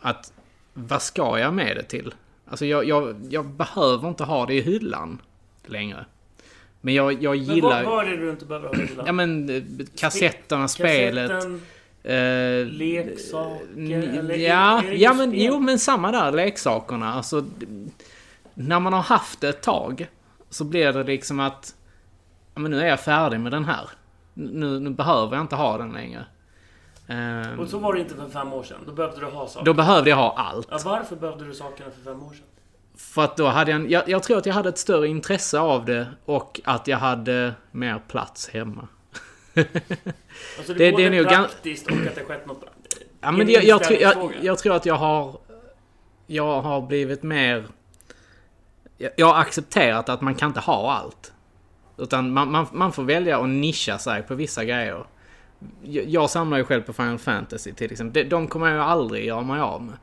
Att, 0.00 0.32
vad 0.74 1.02
ska 1.02 1.38
jag 1.38 1.54
med 1.54 1.76
det 1.76 1.82
till? 1.82 2.14
Alltså 2.48 2.66
jag, 2.66 2.84
jag, 2.88 3.16
jag 3.30 3.46
behöver 3.46 4.08
inte 4.08 4.24
ha 4.24 4.46
det 4.46 4.54
i 4.54 4.60
hyllan 4.60 5.18
längre. 5.66 6.04
Men 6.80 6.94
jag, 6.94 7.22
jag 7.22 7.36
Men 7.36 7.44
gillar... 7.44 7.84
vad, 7.84 7.94
vad 7.96 8.06
är 8.06 8.10
det 8.10 8.16
du 8.16 8.30
inte 8.30 8.44
behöver 8.44 8.68
ha 8.68 8.74
i 8.74 8.86
hyllan? 8.86 9.06
Ja 9.06 9.12
men 9.12 9.50
eh, 9.50 9.62
kassetterna, 9.96 10.68
spelet. 10.68 11.30
Kassetten, 11.30 11.60
Eh, 12.04 12.66
leksaker, 12.66 14.36
ja, 14.38 14.82
ja 14.84 15.14
men, 15.14 15.32
jo 15.34 15.58
men 15.58 15.78
samma 15.78 16.12
där, 16.12 16.32
leksakerna. 16.32 17.12
Alltså, 17.14 17.44
när 18.54 18.80
man 18.80 18.92
har 18.92 19.00
haft 19.02 19.40
det 19.40 19.48
ett 19.48 19.62
tag 19.62 20.06
så 20.50 20.64
blir 20.64 20.92
det 20.92 21.04
liksom 21.04 21.40
att 21.40 21.74
men 22.54 22.70
nu 22.70 22.80
är 22.80 22.86
jag 22.86 23.00
färdig 23.00 23.40
med 23.40 23.52
den 23.52 23.64
här. 23.64 23.88
Nu, 24.34 24.80
nu 24.80 24.90
behöver 24.90 25.36
jag 25.36 25.44
inte 25.44 25.56
ha 25.56 25.78
den 25.78 25.92
längre. 25.92 26.24
Eh, 27.06 27.60
Och 27.60 27.68
så 27.68 27.78
var 27.78 27.94
det 27.94 28.00
inte 28.00 28.14
för 28.14 28.28
fem 28.28 28.52
år 28.52 28.62
sedan. 28.62 28.78
Då 28.86 28.92
behövde 28.92 29.20
du 29.20 29.26
ha 29.26 29.46
saker. 29.48 29.66
då 29.66 29.74
behövde 29.74 30.10
jag 30.10 30.16
ha 30.16 30.34
allt. 30.36 30.68
Ja, 30.70 30.78
varför 30.84 31.16
behövde 31.16 31.44
du 31.44 31.54
sakerna 31.54 31.90
för 31.90 32.10
fem 32.10 32.22
år 32.22 32.30
sedan? 32.30 32.44
För 32.96 33.24
att 33.24 33.36
då 33.36 33.46
hade 33.46 33.70
jag, 33.70 33.80
en- 33.80 33.90
jag... 33.90 34.08
Jag 34.08 34.22
tror 34.22 34.38
att 34.38 34.46
jag 34.46 34.54
hade 34.54 34.68
ett 34.68 34.78
större 34.78 35.08
intresse 35.08 35.58
av 35.58 35.84
det 35.84 36.06
och 36.24 36.60
att 36.64 36.86
jag 36.88 36.98
hade 36.98 37.54
mer 37.70 37.98
plats 38.08 38.48
hemma. 38.48 38.88
Alltså 40.58 40.74
det, 40.74 40.78
Det- 40.78 41.04
är 41.04 41.10
det 41.10 41.16
är 41.16 41.22
nog 41.22 41.28
praktiskt 41.28 41.86
och 41.86 41.92
att 41.92 42.14
det 42.14 42.24
skett 42.24 42.46
något... 42.46 42.64
Ja, 43.20 43.28
en 43.28 43.36
men 43.36 43.50
jag, 43.50 43.64
jag, 43.64 43.84
tror, 43.84 44.00
jag, 44.00 44.32
jag 44.42 44.58
tror 44.58 44.74
att 44.74 44.86
jag 44.86 44.94
har... 44.94 45.36
Jag 46.26 46.60
har 46.60 46.80
blivit 46.82 47.22
mer... 47.22 47.64
Jag, 49.16 49.26
har 49.26 49.40
accepterat 49.40 50.08
att 50.08 50.20
man 50.20 50.34
kan 50.34 50.48
inte 50.48 50.60
ha 50.60 50.92
allt. 50.92 51.32
Utan 51.98 52.32
man, 52.32 52.50
man, 52.50 52.66
man 52.72 52.92
får 52.92 53.02
välja 53.02 53.38
att 53.38 53.48
nischa 53.48 53.98
sig 53.98 54.22
på 54.22 54.34
vissa 54.34 54.64
grejer. 54.64 55.04
Jag, 55.82 56.08
jag 56.08 56.30
samlar 56.30 56.58
ju 56.58 56.64
själv 56.64 56.82
på 56.82 56.92
Final 56.92 57.18
Fantasy 57.18 57.72
till 57.72 57.92
exempel. 57.92 58.22
De, 58.22 58.28
de 58.28 58.48
kommer 58.48 58.66
jag 58.66 58.76
ju 58.76 58.82
aldrig 58.82 59.24
göra 59.26 59.42
mig 59.42 59.60
av 59.60 59.82
med. 59.82 59.94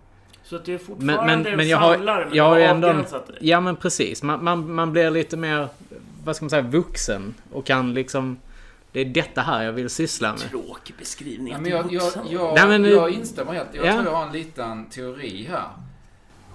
Så 0.44 0.56
att 0.56 0.66
du 0.66 0.74
är 0.74 0.78
Men, 0.78 0.86
fortfarande 0.86 1.36
men, 1.38 1.46
en 1.48 1.58
men 1.58 1.68
jag 1.68 1.78
har, 1.78 1.94
samlare, 1.94 2.26
men 2.26 2.38
jag 2.38 2.44
har 2.44 2.52
har 2.52 2.60
ändå... 2.60 2.88
dig. 2.88 3.04
Ja 3.40 3.60
men 3.60 3.76
precis. 3.76 4.24
Man, 4.24 4.44
man, 4.44 4.74
man 4.74 4.92
blir 4.92 5.12
lite 5.12 5.38
mer, 5.38 5.68
vad 6.24 6.36
ska 6.36 6.46
man 6.46 6.50
säga, 6.50 6.62
vuxen. 6.62 7.34
Och 7.52 7.66
kan 7.66 7.94
liksom... 7.94 8.38
Det 8.92 9.00
är 9.00 9.06
detta 9.06 9.42
här 9.42 9.64
jag 9.64 9.74
vill 9.74 9.90
syssla 9.90 10.32
med. 10.32 10.40
Tråkig 10.40 10.96
beskrivning. 10.98 11.54
Ja, 11.54 11.60
men 11.60 11.72
jag, 11.72 11.94
jag, 11.94 12.12
jag, 12.30 12.54
Nej, 12.56 12.68
men- 12.80 12.92
jag 12.92 13.10
instämmer 13.12 13.54
helt. 13.54 13.68
Jag 13.74 13.86
Ja. 13.86 13.94
tror 13.94 14.06
jag 14.06 14.16
har 14.16 14.26
en 14.26 14.32
liten 14.34 14.86
teori 14.86 15.48
här. 15.52 15.68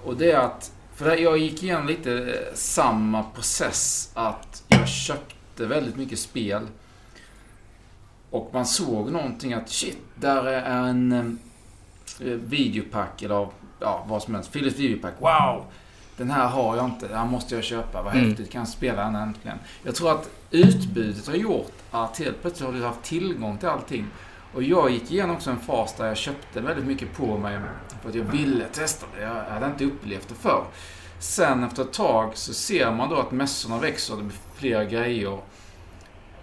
Och 0.03 0.17
det 0.17 0.31
är 0.31 0.37
att, 0.39 0.71
för 0.95 1.15
jag 1.17 1.37
gick 1.37 1.63
igenom 1.63 1.87
lite 1.87 2.13
eh, 2.13 2.53
samma 2.53 3.23
process. 3.23 4.11
Att 4.13 4.63
jag 4.67 4.87
köpte 4.89 5.65
väldigt 5.65 5.95
mycket 5.95 6.19
spel. 6.19 6.67
Och 8.29 8.49
man 8.53 8.65
såg 8.65 9.11
någonting 9.11 9.53
att 9.53 9.69
shit, 9.69 9.97
där 10.15 10.45
är 10.45 10.63
en 10.89 11.11
eh, 12.19 12.25
videopack 12.27 13.21
eller 13.21 13.47
ja, 13.79 14.05
vad 14.09 14.23
som 14.23 14.35
helst. 14.35 14.51
Philips 14.51 14.77
videopack. 14.77 15.13
Wow! 15.19 15.65
Den 16.17 16.31
här 16.31 16.47
har 16.47 16.75
jag 16.75 16.85
inte, 16.85 17.07
den 17.07 17.17
här 17.17 17.25
måste 17.25 17.55
jag 17.55 17.63
köpa. 17.63 18.01
Vad 18.01 18.13
Mm. 18.15 18.29
häftigt, 18.29 18.51
kan 18.51 18.59
jag 18.59 18.67
spela 18.67 19.03
den 19.03 19.15
äntligen. 19.15 19.57
Jag 19.83 19.95
tror 19.95 20.11
att 20.11 20.29
utbudet 20.51 21.27
har 21.27 21.35
gjort 21.35 21.71
att 21.91 22.17
helt 22.19 22.41
plötsligt 22.41 22.69
har 22.69 22.73
du 22.79 22.85
haft 22.85 23.03
tillgång 23.03 23.57
till 23.57 23.67
allting. 23.69 24.05
Och 24.53 24.63
jag 24.63 24.89
gick 24.89 25.11
igenom 25.11 25.35
också 25.35 25.51
en 25.51 25.59
fas 25.59 25.93
där 25.97 26.07
jag 26.07 26.17
köpte 26.17 26.61
väldigt 26.61 26.85
mycket 26.85 27.13
på 27.17 27.37
mig 27.37 27.59
för 28.01 28.09
att 28.09 28.15
jag 28.15 28.23
ville 28.23 28.65
testa 28.65 29.05
det. 29.15 29.21
Jag 29.21 29.43
hade 29.43 29.65
inte 29.65 29.85
upplevt 29.85 30.27
det 30.29 30.35
förr. 30.35 30.63
Sen 31.19 31.63
efter 31.63 31.81
ett 31.81 31.93
tag 31.93 32.31
så 32.33 32.53
ser 32.53 32.91
man 32.91 33.09
då 33.09 33.15
att 33.15 33.31
mässorna 33.31 33.79
växer, 33.79 34.15
det 34.15 34.23
blir 34.23 34.37
fler 34.55 34.83
grejer. 34.83 35.39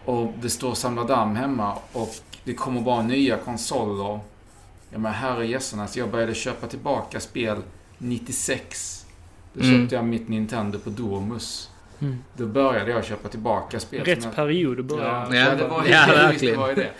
Och 0.04 0.32
det 0.42 0.50
står 0.50 0.74
samla 0.74 1.04
damm 1.04 1.36
hemma 1.36 1.74
och 1.92 2.14
det 2.44 2.54
kommer 2.54 2.80
bara 2.80 3.02
nya 3.02 3.36
konsoler. 3.38 4.20
Ja 4.90 4.98
men 4.98 5.12
herrejösses, 5.12 5.96
jag 5.96 6.10
började 6.10 6.34
köpa 6.34 6.66
tillbaka 6.66 7.20
spel 7.20 7.62
96. 7.98 9.01
Då 9.52 9.64
Mm. 9.64 9.80
köpte 9.80 9.94
jag 9.94 10.04
mitt 10.04 10.28
Nintendo 10.28 10.78
på 10.78 10.90
Domus. 10.90 11.70
Mm. 12.00 12.16
Då 12.36 12.46
började 12.46 12.90
jag 12.90 13.04
köpa 13.04 13.28
tillbaka 13.28 13.80
spel. 13.80 14.00
som 14.04 14.10
jag- 14.10 14.16
Rätt 14.26 14.34
period 14.36 14.78
att 14.80 14.84
börja. 14.86 15.04
Ja, 15.30 15.34
Ja, 15.36 15.54
det 15.54 15.66
var, 15.68 15.84
ja, 15.86 16.04
ja, 16.08 16.14
verkligen. 16.14 16.54
Det 16.54 16.60
var 16.60 16.68
ju 16.68 16.74
det. 16.74 16.90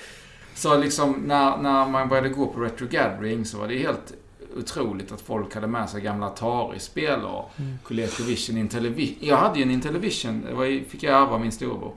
Så 0.55 0.79
liksom 0.79 1.13
när, 1.13 1.57
när 1.57 1.89
man 1.89 2.09
började 2.09 2.29
gå 2.29 2.47
på 2.47 2.61
Retro 2.61 2.87
Gathering 2.91 3.45
så 3.45 3.59
var 3.59 3.69
det 3.69 3.79
helt 3.79 4.13
otroligt 4.57 5.13
att 5.13 5.21
folk 5.21 5.55
hade 5.55 5.67
med 5.67 5.89
sig 5.91 6.01
gamla 6.01 6.27
Atari-spel 6.27 7.21
och 7.25 7.51
Mm. 7.59 7.79
ColecoVision 7.85 8.57
Intellivision. 8.57 9.17
Jag 9.21 9.37
hade 9.37 9.59
ju 9.59 9.63
en 9.63 9.71
Intellivision, 9.71 10.45
det 10.49 10.55
var, 10.55 10.65
ju- 10.65 10.85
fick 10.85 11.03
jag 11.03 11.23
ärva 11.23 11.31
av 11.35 11.41
min 11.41 11.53
storebror. 11.53 11.93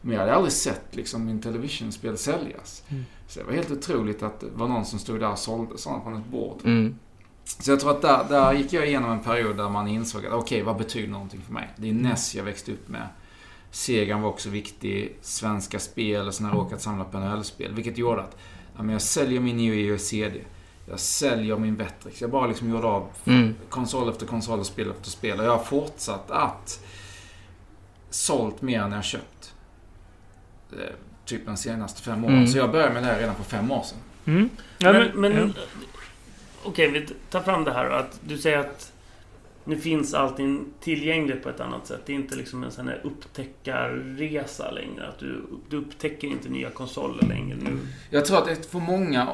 Men 0.00 0.12
jag 0.12 0.20
hade 0.20 0.34
aldrig 0.34 0.52
sett 0.52 0.96
liksom 0.96 1.28
Intellivision-spel 1.28 2.18
säljas. 2.18 2.82
Mm. 2.88 3.04
Så 3.28 3.40
det 3.40 3.46
var 3.46 3.52
helt 3.52 3.70
otroligt 3.70 4.22
att 4.22 4.40
det 4.40 4.46
var 4.54 4.68
någon 4.68 4.84
som 4.84 4.98
stod 4.98 5.20
där 5.20 5.30
och 5.32 5.38
sålde 5.38 5.78
sådana 5.78 6.02
från 6.02 6.16
ett 6.16 6.26
bord. 6.26 6.60
Mm. 6.64 6.98
Så 7.60 7.70
jag 7.70 7.80
tror 7.80 7.90
att 7.90 8.02
där, 8.02 8.24
där 8.28 8.52
gick 8.52 8.72
jag 8.72 8.86
igenom 8.86 9.10
en 9.10 9.20
period 9.20 9.56
där 9.56 9.68
man 9.68 9.88
insåg 9.88 10.26
att 10.26 10.32
okej, 10.32 10.62
vad 10.62 10.76
betyder 10.76 11.08
någonting 11.08 11.40
för 11.46 11.52
mig? 11.52 11.68
Det 11.76 11.88
är 11.88 11.92
NES 11.92 12.34
jag 12.34 12.44
växte 12.44 12.72
upp 12.72 12.88
med. 12.88 13.08
Segan 13.70 14.22
var 14.22 14.28
också 14.28 14.48
viktig. 14.48 15.16
Svenska 15.22 15.78
spel 15.78 16.26
och 16.26 16.34
sen 16.34 16.46
har 16.46 16.52
jag 16.52 16.60
råkat 16.64 16.82
samla 16.82 17.04
på 17.04 17.18
NHL-spel. 17.18 17.74
Vilket 17.74 17.98
gjorde 17.98 18.20
att 18.22 18.36
ja, 18.76 18.82
men 18.82 18.92
jag 18.92 19.02
säljer 19.02 19.40
min 19.40 19.56
Neo 19.56 19.74
Geo 19.74 19.98
CD. 19.98 20.40
Jag 20.90 21.00
säljer 21.00 21.56
min 21.56 21.76
Vectrex. 21.76 22.20
Jag 22.20 22.30
bara 22.30 22.46
liksom 22.46 22.70
gjorde 22.70 22.86
av 22.86 23.06
Mm. 23.24 23.54
konsol 23.68 24.08
efter 24.08 24.26
konsol 24.26 24.58
och 24.60 24.66
spel 24.66 24.90
efter 24.90 25.10
spel. 25.10 25.38
Och 25.40 25.44
jag 25.46 25.56
har 25.56 25.64
fortsatt 25.64 26.30
att 26.30 26.84
sålt 28.10 28.62
mer 28.62 28.80
än 28.82 28.92
jag 28.92 29.04
köpt. 29.04 29.54
Eh, 30.72 30.78
Typ 31.24 31.46
de 31.46 31.56
senaste 31.56 32.02
fem 32.02 32.24
åren. 32.24 32.34
Mm. 32.36 32.46
Så 32.48 32.58
jag 32.58 32.70
började 32.72 32.94
med 32.94 33.02
det 33.02 33.06
här 33.06 33.18
redan 33.18 33.34
för 33.34 33.42
fem 33.44 33.70
år 33.70 33.82
sedan. 33.82 33.98
Mm. 34.24 34.48
Ja, 34.78 34.92
men, 34.92 35.20
men, 35.20 35.32
ja. 35.56 35.62
Okej, 36.68 36.90
vi 36.90 37.06
tar 37.30 37.40
fram 37.40 37.64
det 37.64 37.72
här. 37.72 37.90
Att 37.90 38.20
du 38.24 38.38
säger 38.38 38.58
att 38.58 38.92
nu 39.64 39.78
finns 39.78 40.14
allting 40.14 40.64
tillgängligt 40.80 41.42
på 41.42 41.48
ett 41.48 41.60
annat 41.60 41.86
sätt. 41.86 42.00
Det 42.06 42.12
är 42.12 42.16
inte 42.16 42.36
liksom 42.36 42.64
en 42.64 42.70
sån 42.70 42.88
här 42.88 43.00
upptäckarresa 43.04 44.70
längre. 44.70 45.08
Att 45.08 45.18
du, 45.18 45.42
du 45.70 45.76
upptäcker 45.76 46.28
inte 46.28 46.48
nya 46.48 46.70
konsoler 46.70 47.26
längre 47.28 47.56
nu. 47.60 47.78
Jag 48.10 48.24
tror 48.24 48.38
att 48.38 48.46
det 48.46 48.70
för 48.70 48.78
många 48.78 49.28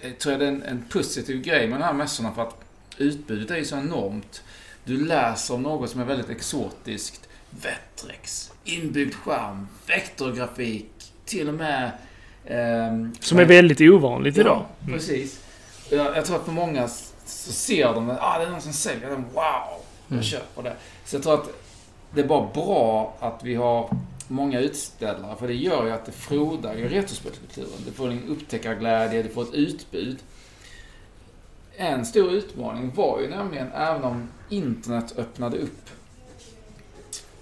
eh, 0.00 0.12
tror 0.12 0.32
jag 0.32 0.40
det 0.40 0.46
är 0.46 0.48
en, 0.52 0.62
en 0.62 0.84
positiv 0.88 1.42
grej 1.42 1.68
med 1.68 1.80
de 1.80 1.84
här 1.84 1.92
mässorna 1.92 2.32
för 2.32 2.42
att 2.42 2.60
utbudet 2.98 3.50
är 3.50 3.56
ju 3.56 3.64
så 3.64 3.76
enormt. 3.76 4.42
Du 4.84 5.04
läser 5.06 5.54
om 5.54 5.62
något 5.62 5.90
som 5.90 6.00
är 6.00 6.04
väldigt 6.04 6.30
exotiskt. 6.30 7.28
Vectrex, 7.50 8.52
inbyggd 8.64 9.14
skärm, 9.14 9.66
vektorgrafik, 9.86 10.90
till 11.24 11.48
och 11.48 11.54
med... 11.54 11.90
ehm, 12.46 13.12
Som 13.20 13.38
är 13.38 13.44
väldigt 13.44 13.80
ovanligt 13.80 14.38
idag. 14.38 14.64
Ja, 14.80 14.92
precis. 14.92 15.44
Jag, 15.90 16.16
jag 16.16 16.24
tror 16.26 16.36
att 16.36 16.44
för 16.44 16.52
många 16.52 16.88
så 17.26 17.52
ser 17.52 17.94
de 17.94 18.10
att 18.10 18.18
ah, 18.20 18.38
det 18.38 18.44
är 18.44 18.50
någon 18.50 18.60
som 18.60 18.72
säljer 18.72 19.08
den. 19.10 19.22
Wow! 19.22 19.32
Jag 19.34 20.12
Mm. 20.12 20.22
köper 20.22 20.62
det. 20.62 20.76
Så 21.04 21.16
jag 21.16 21.22
tror 21.22 21.34
att 21.34 21.48
det 22.14 22.20
är 22.20 22.26
bara 22.26 22.48
bra 22.54 23.16
att 23.20 23.44
vi 23.44 23.54
har 23.54 23.90
många 24.28 24.60
utställare. 24.60 25.36
För 25.38 25.48
det 25.48 25.54
gör 25.54 25.84
ju 25.86 25.90
att 25.92 26.06
det 26.06 26.12
frodar 26.12 26.74
ju 26.74 26.88
retrospelskulturen. 26.88 27.70
Du 27.86 27.92
får 27.92 28.08
en 28.10 28.28
upptäckarglädje, 28.28 29.22
du 29.22 29.28
får 29.28 29.42
ett 29.42 29.54
utbud. 29.54 30.18
En 31.76 32.06
stor 32.06 32.30
utmaning 32.32 32.92
var 32.94 33.20
ju 33.20 33.28
nämligen, 33.28 33.72
även 33.72 34.04
om 34.04 34.28
internet 34.48 35.14
öppnade 35.18 35.58
upp 35.58 35.90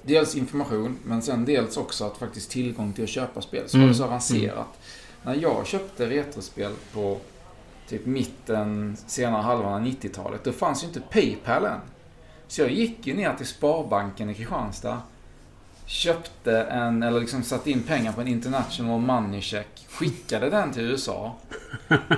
dels 0.02 0.34
information, 0.34 0.98
men 1.04 1.22
sen 1.22 1.44
dels 1.44 1.76
också 1.76 2.04
att 2.04 2.16
faktiskt 2.16 2.50
tillgång 2.50 2.92
till 2.92 3.04
att 3.04 3.10
köpa 3.10 3.42
spel. 3.42 3.68
Så 3.68 3.76
var 3.76 3.82
Mm. 3.82 3.92
det 3.92 3.98
så 3.98 4.04
avancerat. 4.04 4.66
När 5.22 5.34
jag 5.34 5.66
köpte 5.66 6.06
retrospel 6.10 6.72
på 6.92 7.18
typ 7.88 8.06
mitten, 8.06 8.96
senare 9.06 9.42
halvan 9.42 9.72
av 9.74 9.80
90-talet, 9.88 10.44
då 10.44 10.52
fanns 10.52 10.82
ju 10.82 10.86
inte 10.86 11.00
Paypal 11.00 11.64
än. 11.64 11.80
Så 12.48 12.60
jag 12.60 12.70
gick 12.70 13.06
ju 13.06 13.14
ner 13.14 13.34
till 13.34 13.46
Sparbanken 13.46 14.30
i 14.30 14.34
Kristianstad, 14.34 14.98
köpte 15.86 16.60
en, 16.62 17.02
eller 17.02 17.20
liksom 17.20 17.42
satte 17.42 17.70
in 17.70 17.82
pengar 17.82 18.12
på 18.12 18.20
en 18.20 18.28
International 18.28 19.00
Money 19.00 19.40
Check, 19.40 19.86
skickade 19.88 20.50
den 20.50 20.72
till 20.72 20.82
USA, 20.82 21.34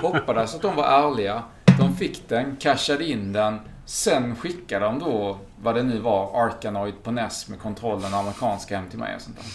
hoppades 0.01 0.55
att 0.55 0.61
de 0.61 0.75
var 0.75 0.83
ärliga, 0.83 1.43
De 1.79 1.95
fick 1.95 2.29
den, 2.29 2.55
cashade 2.55 3.05
in 3.09 3.33
den. 3.33 3.59
Sen 3.85 4.35
skickade 4.35 4.85
de 4.85 4.99
då, 4.99 5.37
vad 5.61 5.75
det 5.75 5.83
nu 5.83 5.99
var, 5.99 6.45
Arkanoid 6.45 7.03
på 7.03 7.11
NES 7.11 7.47
med 7.49 7.59
kontrollen 7.59 8.13
amerikanska 8.13 8.77
hem 8.79 8.89
till 8.89 8.99
mig 8.99 9.15
och 9.15 9.21
sånt 9.21 9.37
där. 9.37 9.45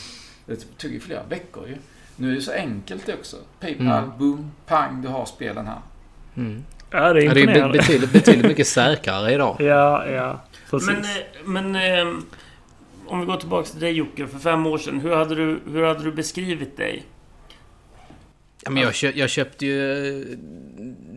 Det 0.55 0.79
tog 0.79 0.91
ju 0.91 1.01
flera 1.01 1.23
veckor 1.23 1.69
ju. 1.69 1.77
Nu 2.17 2.31
är 2.31 2.35
det 2.35 2.41
så 2.41 2.53
enkelt 2.53 3.07
det 3.07 3.15
också. 3.15 3.37
Paypal, 3.61 3.87
Mm. 3.87 4.11
boom, 4.19 4.51
pang, 4.67 5.03
du 5.03 5.09
har 5.09 5.25
spelen 5.25 5.67
här. 5.67 5.79
Mm. 6.37 6.65
Ja, 6.91 7.13
det 7.13 7.21
är 7.21 7.25
Ja, 7.25 7.29
det 7.29 7.29
är 7.31 7.35
be- 7.35 7.41
imponerande. 7.41 7.79
betydligt, 7.79 8.13
betydligt 8.13 8.47
mycket 8.47 8.67
säkrare 8.67 9.33
idag. 9.35 9.57
Ja, 9.61 10.07
ja. 10.07 10.45
Precis. 10.71 10.89
Men, 10.89 11.05
eh, 11.65 11.71
men 11.73 11.77
eh, 12.09 12.15
om 13.07 13.21
vi 13.21 13.27
går 13.27 13.37
tillbaka 13.37 13.69
till 13.69 13.81
dig 13.81 13.93
Jocke, 13.93 14.27
för 14.27 14.39
fem 14.39 14.67
år 14.67 14.79
sedan. 14.79 15.01
Hur 15.01 15.15
hade 15.17 15.35
du, 15.35 15.61
hur 15.73 15.83
hade 15.85 16.05
du 16.05 16.13
beskrivit 16.13 16.77
dig? 16.77 17.03
Ja, 18.65 18.71
men 18.71 18.83
jag, 18.83 18.95
köp, 18.95 19.17
jag 19.17 19.31
köpte 19.31 19.67
ju 19.67 20.07
eh, 20.21 20.39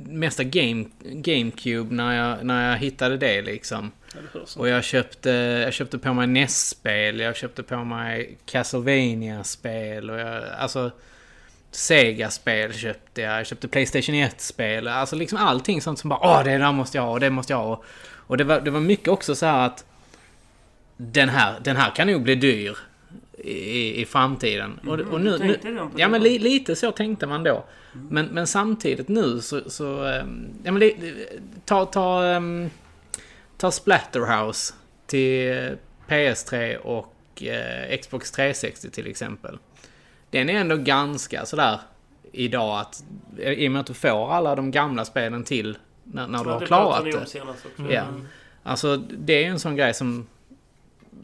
mesta 0.10 0.44
Game, 0.44 0.86
GameCube 1.06 1.96
när 1.96 2.16
jag, 2.30 2.46
när 2.46 2.70
jag 2.72 2.78
hittade 2.78 3.18
det 3.18 3.42
liksom. 3.42 3.92
Ja, 4.16 4.20
det 4.34 4.40
hörs 4.40 4.58
Och 4.58 4.68
jag 4.68 4.84
köpte, 4.84 5.30
jag 5.66 5.74
köpte 5.74 5.98
på 5.98 6.14
mig 6.14 6.28
NES-spel, 6.28 7.20
jag 7.20 7.36
köpte 7.36 7.64
på 7.64 7.84
mig 7.84 8.38
Castlevania-spel 8.46 10.10
och 10.10 10.20
jag, 10.20 10.44
alltså 10.60 10.92
Sega-spel 11.72 12.74
köpte 12.74 13.22
jag, 13.22 13.40
jag 13.40 13.48
köpte 13.48 13.68
Playstation 13.68 14.16
1-spel, 14.16 14.88
alltså 14.88 15.16
liksom 15.16 15.38
allting 15.38 15.82
sånt 15.82 16.00
som 16.00 16.10
bara 16.10 16.20
åh 16.20 16.44
det 16.44 16.58
där 16.58 16.72
måste 16.72 16.98
jag 16.98 17.04
ha 17.04 17.12
och 17.12 17.20
det 17.20 17.30
måste 17.30 17.54
jag 17.54 17.58
ha. 17.58 17.84
Och 18.28 18.38
det 18.38 18.44
var, 18.44 18.62
det 18.62 18.72
var 18.72 18.80
mycket 18.80 19.08
också 19.08 19.36
så 19.36 19.46
här 19.46 19.66
att 19.66 19.86
den 20.98 21.30
här, 21.30 21.60
den 21.64 21.76
här 21.76 21.96
kan 21.96 22.08
nog 22.08 22.24
bli 22.24 22.36
dyr 22.36 22.78
i, 23.38 24.02
i 24.02 24.06
framtiden. 24.06 24.80
Och, 24.88 25.00
och 25.00 25.22
nu, 25.22 25.38
nu, 25.38 25.90
Ja 25.96 26.08
men 26.08 26.24
li, 26.24 26.40
lite 26.40 26.76
så 26.76 26.92
tänkte 26.92 27.28
man 27.28 27.44
då. 27.44 27.66
Men, 28.10 28.26
men 28.26 28.48
samtidigt 28.48 29.08
nu 29.08 29.42
så... 29.42 29.70
så 29.70 30.04
ehm, 30.04 30.50
ja, 30.64 30.72
men 30.72 30.80
li, 30.80 31.14
ta, 31.66 31.86
ta, 31.86 32.26
ehm, 32.26 32.70
ta 33.58 33.72
Splatterhouse 33.72 34.74
till 35.06 35.52
eh, 35.52 35.72
PS3 36.08 36.76
och 36.76 37.44
eh, 37.44 37.98
Xbox 37.98 38.32
360 38.32 38.90
till 38.90 39.08
exempel. 39.08 39.58
Den 40.38 40.50
är 40.50 40.54
ändå 40.60 40.76
ganska 40.78 41.46
sådär 41.46 41.80
idag 42.32 42.80
att... 42.80 43.04
I 43.38 43.68
och 43.68 43.72
med 43.72 43.80
att 43.82 43.88
du 43.88 43.94
får 43.94 44.34
alla 44.34 44.56
de 44.56 44.72
gamla 44.72 45.06
spelen 45.06 45.44
till 45.44 45.78
när, 46.04 46.28
när 46.28 46.44
du 46.44 46.50
Ja, 46.50 46.54
har 46.60 46.66
klarat 46.66 47.04
det. 47.04 47.18
också. 47.18 47.38
Ja. 47.78 48.02
Mm. 48.02 48.28
Alltså 48.64 48.98
det 48.98 49.34
är 49.34 49.40
ju 49.40 49.46
en 49.46 49.60
sån 49.60 49.76
grej 49.76 49.94
som 49.94 50.28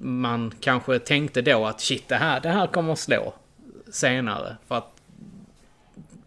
man 0.01 0.53
kanske 0.59 0.99
tänkte 0.99 1.41
då 1.41 1.65
att 1.65 1.81
shit 1.81 2.07
det 2.07 2.15
här, 2.15 2.39
det 2.41 2.49
här 2.49 2.67
kommer 2.67 2.93
att 2.93 2.99
slå 2.99 3.33
senare. 3.91 4.57
För 4.67 4.75
att 4.75 5.01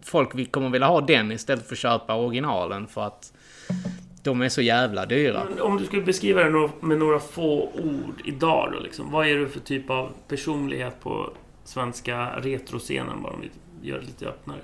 folk 0.03 0.53
kommer 0.53 0.69
vilja 0.71 0.87
ha 0.87 1.01
den 1.01 1.33
istället 1.33 1.67
för 1.67 1.75
att 1.75 1.79
köpa 1.79 2.15
originalen 2.15 2.87
för 2.87 3.07
att 3.07 3.33
de 4.23 4.43
är 4.43 4.49
så 4.49 4.63
jävla 4.63 5.07
dyra. 5.07 5.45
Men 5.51 5.61
Om 5.63 5.77
du 5.79 5.85
skulle 5.85 6.03
beskriva 6.03 6.45
det 6.45 6.71
med 6.81 6.99
några 6.99 7.21
få 7.21 7.63
ord 7.63 8.23
idag 8.25 8.71
då 8.73 8.81
liksom. 8.81 9.11
Vad 9.11 9.29
är 9.29 9.35
du 9.35 9.49
för 9.49 9.61
typ 9.61 9.91
av 9.91 10.13
personlighet 10.29 11.01
på 11.01 11.33
svenska 11.67 12.27
retroscenen? 12.37 13.23
Bara 13.23 13.33
om 13.33 13.41
vi 13.41 13.51
gör 13.89 13.99
det 13.99 14.07
lite 14.07 14.27
öppnare. 14.27 14.59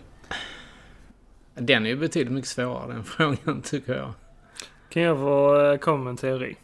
Den 1.55 1.87
är 1.87 1.91
ju 1.91 1.97
betydligt 1.97 2.33
mycket 2.33 2.51
svårare 2.51 2.93
den 2.93 3.05
frågan 3.37 3.63
tycker 3.63 3.95
jag. 3.95 4.13
Kan 4.89 5.03
jag 5.03 5.17
få 5.17 5.61
eh, 5.61 5.79
komma 5.79 6.05
med 6.05 6.11
en 6.11 6.17
teori? 6.17 6.57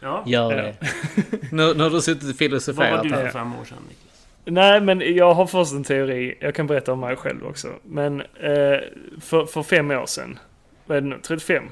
Ja. 0.00 0.22
Gör 0.26 0.56
det. 0.56 0.76
nu, 1.52 1.74
nu 1.74 1.82
har 1.82 1.90
du 1.90 2.00
suttit 2.00 2.22
och 2.22 2.26
Vad 2.26 2.32
var 2.32 2.38
filosoferat 2.38 3.02
du 3.02 3.08
för 3.08 3.16
här. 3.16 3.30
fem 3.30 3.54
år 3.54 3.64
sedan 3.64 3.78
Niklas? 3.88 4.26
Nej, 4.44 4.80
men 4.80 5.14
jag 5.14 5.34
har 5.34 5.46
först 5.46 5.72
en 5.72 5.84
teori. 5.84 6.38
Jag 6.40 6.54
kan 6.54 6.66
berätta 6.66 6.92
om 6.92 7.00
mig 7.00 7.16
själv 7.16 7.46
också. 7.46 7.68
Men 7.82 8.20
eh, 8.20 8.78
för, 9.20 9.46
för 9.46 9.62
fem 9.62 9.90
år 9.90 10.06
sedan, 10.06 10.38
vad 10.86 10.96
är 10.96 11.00
det 11.00 11.08
nu, 11.08 11.18
35? 11.22 11.64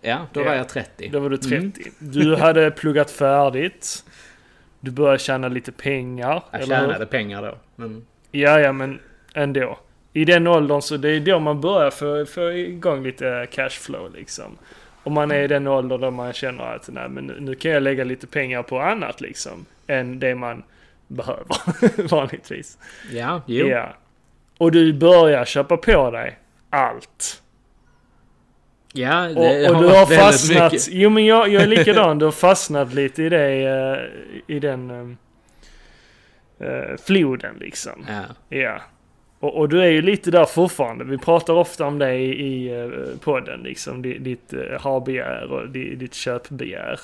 Ja, 0.00 0.26
då 0.32 0.44
var 0.44 0.54
jag 0.54 0.68
30. 0.68 1.08
Då 1.08 1.20
var 1.20 1.30
du 1.30 1.36
30. 1.36 1.56
Mm. 1.56 1.72
Du 1.98 2.36
hade 2.36 2.70
pluggat 2.70 3.10
färdigt. 3.10 4.04
Du 4.86 4.92
började 4.92 5.18
tjäna 5.18 5.48
lite 5.48 5.72
pengar. 5.72 6.42
Jag 6.50 6.62
eller 6.62 6.76
hur? 6.76 6.86
tjänade 6.86 7.06
pengar 7.06 7.42
då. 7.42 7.58
Men 7.76 8.06
Ja, 8.30 8.60
ja, 8.60 8.72
men 8.72 8.98
ändå. 9.34 9.78
I 10.12 10.24
den 10.24 10.46
åldern 10.46 10.82
så 10.82 10.96
det 10.96 11.10
är 11.10 11.20
då 11.20 11.38
man 11.38 11.60
börjar 11.60 11.90
få, 11.90 12.26
få 12.26 12.52
igång 12.52 13.02
lite 13.02 13.46
cashflow 13.50 14.14
liksom. 14.14 14.58
Och 15.02 15.12
man 15.12 15.30
är 15.30 15.42
i 15.42 15.46
den 15.46 15.66
åldern 15.66 16.00
då 16.00 16.10
man 16.10 16.32
känner 16.32 16.74
att 16.74 16.88
nej, 16.88 17.08
men 17.08 17.26
nu, 17.26 17.36
nu 17.40 17.54
kan 17.54 17.70
jag 17.70 17.82
lägga 17.82 18.04
lite 18.04 18.26
pengar 18.26 18.62
på 18.62 18.80
annat 18.80 19.20
liksom. 19.20 19.66
Än 19.86 20.18
det 20.18 20.34
man 20.34 20.62
behöver 21.08 22.08
vanligtvis. 22.08 22.78
ja, 23.12 23.42
jo. 23.46 23.66
Ja. 23.66 23.94
Och 24.58 24.72
du 24.72 24.92
börjar 24.92 25.44
köpa 25.44 25.76
på 25.76 26.10
dig 26.10 26.38
allt. 26.70 27.42
Ja, 28.96 29.28
det 29.28 29.68
Och, 29.70 29.74
och 29.76 29.82
du 29.82 29.88
har 29.88 29.94
varit 29.94 30.10
väldigt 30.10 30.18
fastnat. 30.20 30.72
mycket. 30.72 30.88
Jo 30.90 31.10
men 31.10 31.24
jag, 31.26 31.48
jag 31.48 31.62
är 31.62 31.66
likadan. 31.76 32.18
Du 32.18 32.24
har 32.24 32.32
fastnat 32.32 32.94
lite 32.94 33.22
i 33.22 33.28
det. 33.28 33.46
eh, 34.48 34.56
I 34.56 34.58
den 34.58 34.90
eh, 36.60 36.68
eh, 36.68 36.96
floden 37.06 37.54
liksom. 37.60 38.06
Ja. 38.08 38.56
Ja. 38.58 38.80
Och, 39.40 39.56
och 39.58 39.68
du 39.68 39.82
är 39.82 39.88
ju 39.90 40.02
lite 40.02 40.30
där 40.30 40.44
fortfarande. 40.44 41.04
Vi 41.04 41.18
pratar 41.18 41.54
ofta 41.54 41.86
om 41.86 41.98
det 41.98 42.14
i, 42.14 42.46
i 42.46 42.80
eh, 42.80 42.88
podden 43.24 43.60
liksom. 43.60 44.02
Ditt, 44.02 44.24
ditt 44.24 44.54
uh, 44.54 44.80
ha-begär 44.82 45.52
och 45.52 45.68
ditt, 45.68 46.14
köpbegär. 46.14 47.00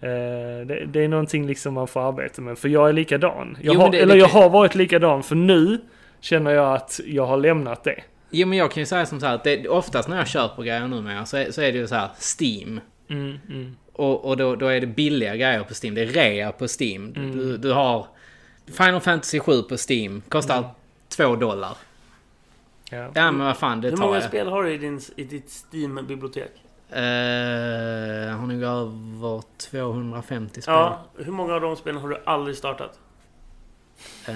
Eh, 0.00 0.66
det, 0.66 0.84
det 0.86 1.04
är 1.04 1.08
någonting 1.08 1.46
liksom 1.46 1.74
man 1.74 1.86
får 1.88 2.08
arbeta 2.08 2.42
med. 2.42 2.58
För 2.58 2.68
jag 2.68 2.88
är 2.88 2.92
likadan. 2.92 3.56
Jag 3.60 3.74
Jo, 3.74 3.80
har, 3.80 3.90
det- 3.90 3.98
eller 3.98 4.14
det 4.14 4.20
jag 4.20 4.28
har 4.28 4.50
varit 4.50 4.74
likadan. 4.74 5.22
För 5.22 5.34
nu 5.34 5.78
känner 6.20 6.50
jag 6.50 6.74
att 6.74 7.00
jag 7.06 7.26
har 7.26 7.36
lämnat 7.36 7.84
det. 7.84 8.00
Jo 8.30 8.46
men 8.48 8.58
jag 8.58 8.70
kan 8.70 8.80
ju 8.80 8.86
säga 8.86 9.06
som 9.06 9.20
så 9.20 9.26
här 9.26 9.34
att 9.34 9.44
det, 9.44 9.68
oftast 9.68 10.08
när 10.08 10.16
jag 10.16 10.28
köper 10.28 10.62
grejer 10.62 10.88
numera 10.88 11.26
så 11.26 11.36
är, 11.36 11.50
så 11.50 11.62
är 11.62 11.72
det 11.72 11.78
ju 11.78 11.86
så 11.88 11.94
här 11.94 12.08
Steam. 12.38 12.80
Mm, 13.08 13.38
mm. 13.48 13.76
Och, 13.92 14.24
och 14.24 14.36
då, 14.36 14.56
då 14.56 14.66
är 14.66 14.80
det 14.80 14.86
billiga 14.86 15.36
grejer 15.36 15.62
på 15.64 15.74
Steam. 15.82 15.94
Det 15.94 16.00
är 16.02 16.06
rea 16.06 16.52
på 16.52 16.66
Steam. 16.80 17.12
Mm. 17.16 17.36
Du, 17.38 17.56
du 17.56 17.72
har 17.72 18.06
Final 18.66 19.00
Fantasy 19.00 19.40
7 19.40 19.62
på 19.62 19.76
Steam. 19.90 20.22
Kostar 20.28 20.58
Mm. 20.58 20.70
2 21.08 21.36
dollar. 21.36 21.76
Ja. 22.90 23.10
Ja 23.14 23.30
men 23.32 23.46
vad 23.46 23.56
fan, 23.56 23.80
det 23.80 23.88
Hur 23.90 23.96
tar 23.96 24.04
många 24.04 24.16
jag. 24.16 24.24
spel 24.24 24.48
har 24.48 24.62
du 24.62 24.72
i, 24.72 24.78
din, 24.78 25.00
i 25.16 25.24
ditt 25.24 25.50
Steam-bibliotek? 25.50 26.50
Eh, 26.90 28.36
har 28.38 28.46
nog 28.46 28.62
över 28.62 29.42
250 29.70 30.62
spel. 30.62 30.74
Ja, 30.74 31.04
hur 31.18 31.32
många 31.32 31.54
av 31.54 31.60
de 31.60 31.76
spelen 31.76 32.00
har 32.00 32.08
du 32.08 32.18
aldrig 32.24 32.56
startat? 32.56 32.98
Eh, 34.28 34.34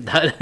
där, 0.00 0.32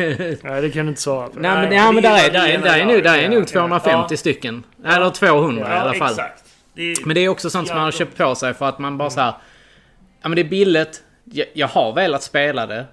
Nej, 0.49 0.63
det 0.63 0.71
kan 0.71 0.87
du 0.87 0.89
inte 0.91 1.01
svara 1.01 1.29
på. 1.29 1.39
Nej 1.41 1.51
men, 1.55 1.69
Nej, 1.69 1.79
ja, 1.79 1.93
men 1.93 2.03
där 2.03 2.27
är, 2.29 2.31
där, 2.31 2.49
är, 2.49 2.59
där, 2.59 2.79
är, 2.79 2.85
nog, 2.87 3.03
där 3.03 3.19
är 3.19 3.23
Ja, 3.23 3.29
nog 3.31 3.43
ja. 3.43 3.45
250 3.47 4.07
Ja. 4.11 4.17
stycken. 4.17 4.63
Eller 4.87 5.11
200 5.11 5.69
i 5.75 5.79
alla 5.79 5.95
fall. 5.95 6.11
exakt. 6.11 6.45
Det 6.75 6.83
är, 6.93 7.07
Men 7.07 7.15
det 7.15 7.21
är 7.21 7.29
också 7.29 7.51
sånt 7.51 7.69
som 7.69 7.77
man 7.77 7.85
har 7.85 7.93
köpt 7.93 8.17
på 8.19 8.35
sig 8.35 8.55
för 8.55 8.69
att 8.69 8.79
man 8.79 8.99
bara 8.99 9.11
så 9.11 9.21
här. 9.21 9.33
Ja 10.23 10.29
men 10.29 10.37
det 10.37 10.43
är 10.43 10.49
billigt. 10.49 11.03
Jag, 11.25 11.47
jag 11.53 11.69
har 11.69 11.93
velat 11.95 12.23
spela 12.23 12.67
det. 12.67 12.85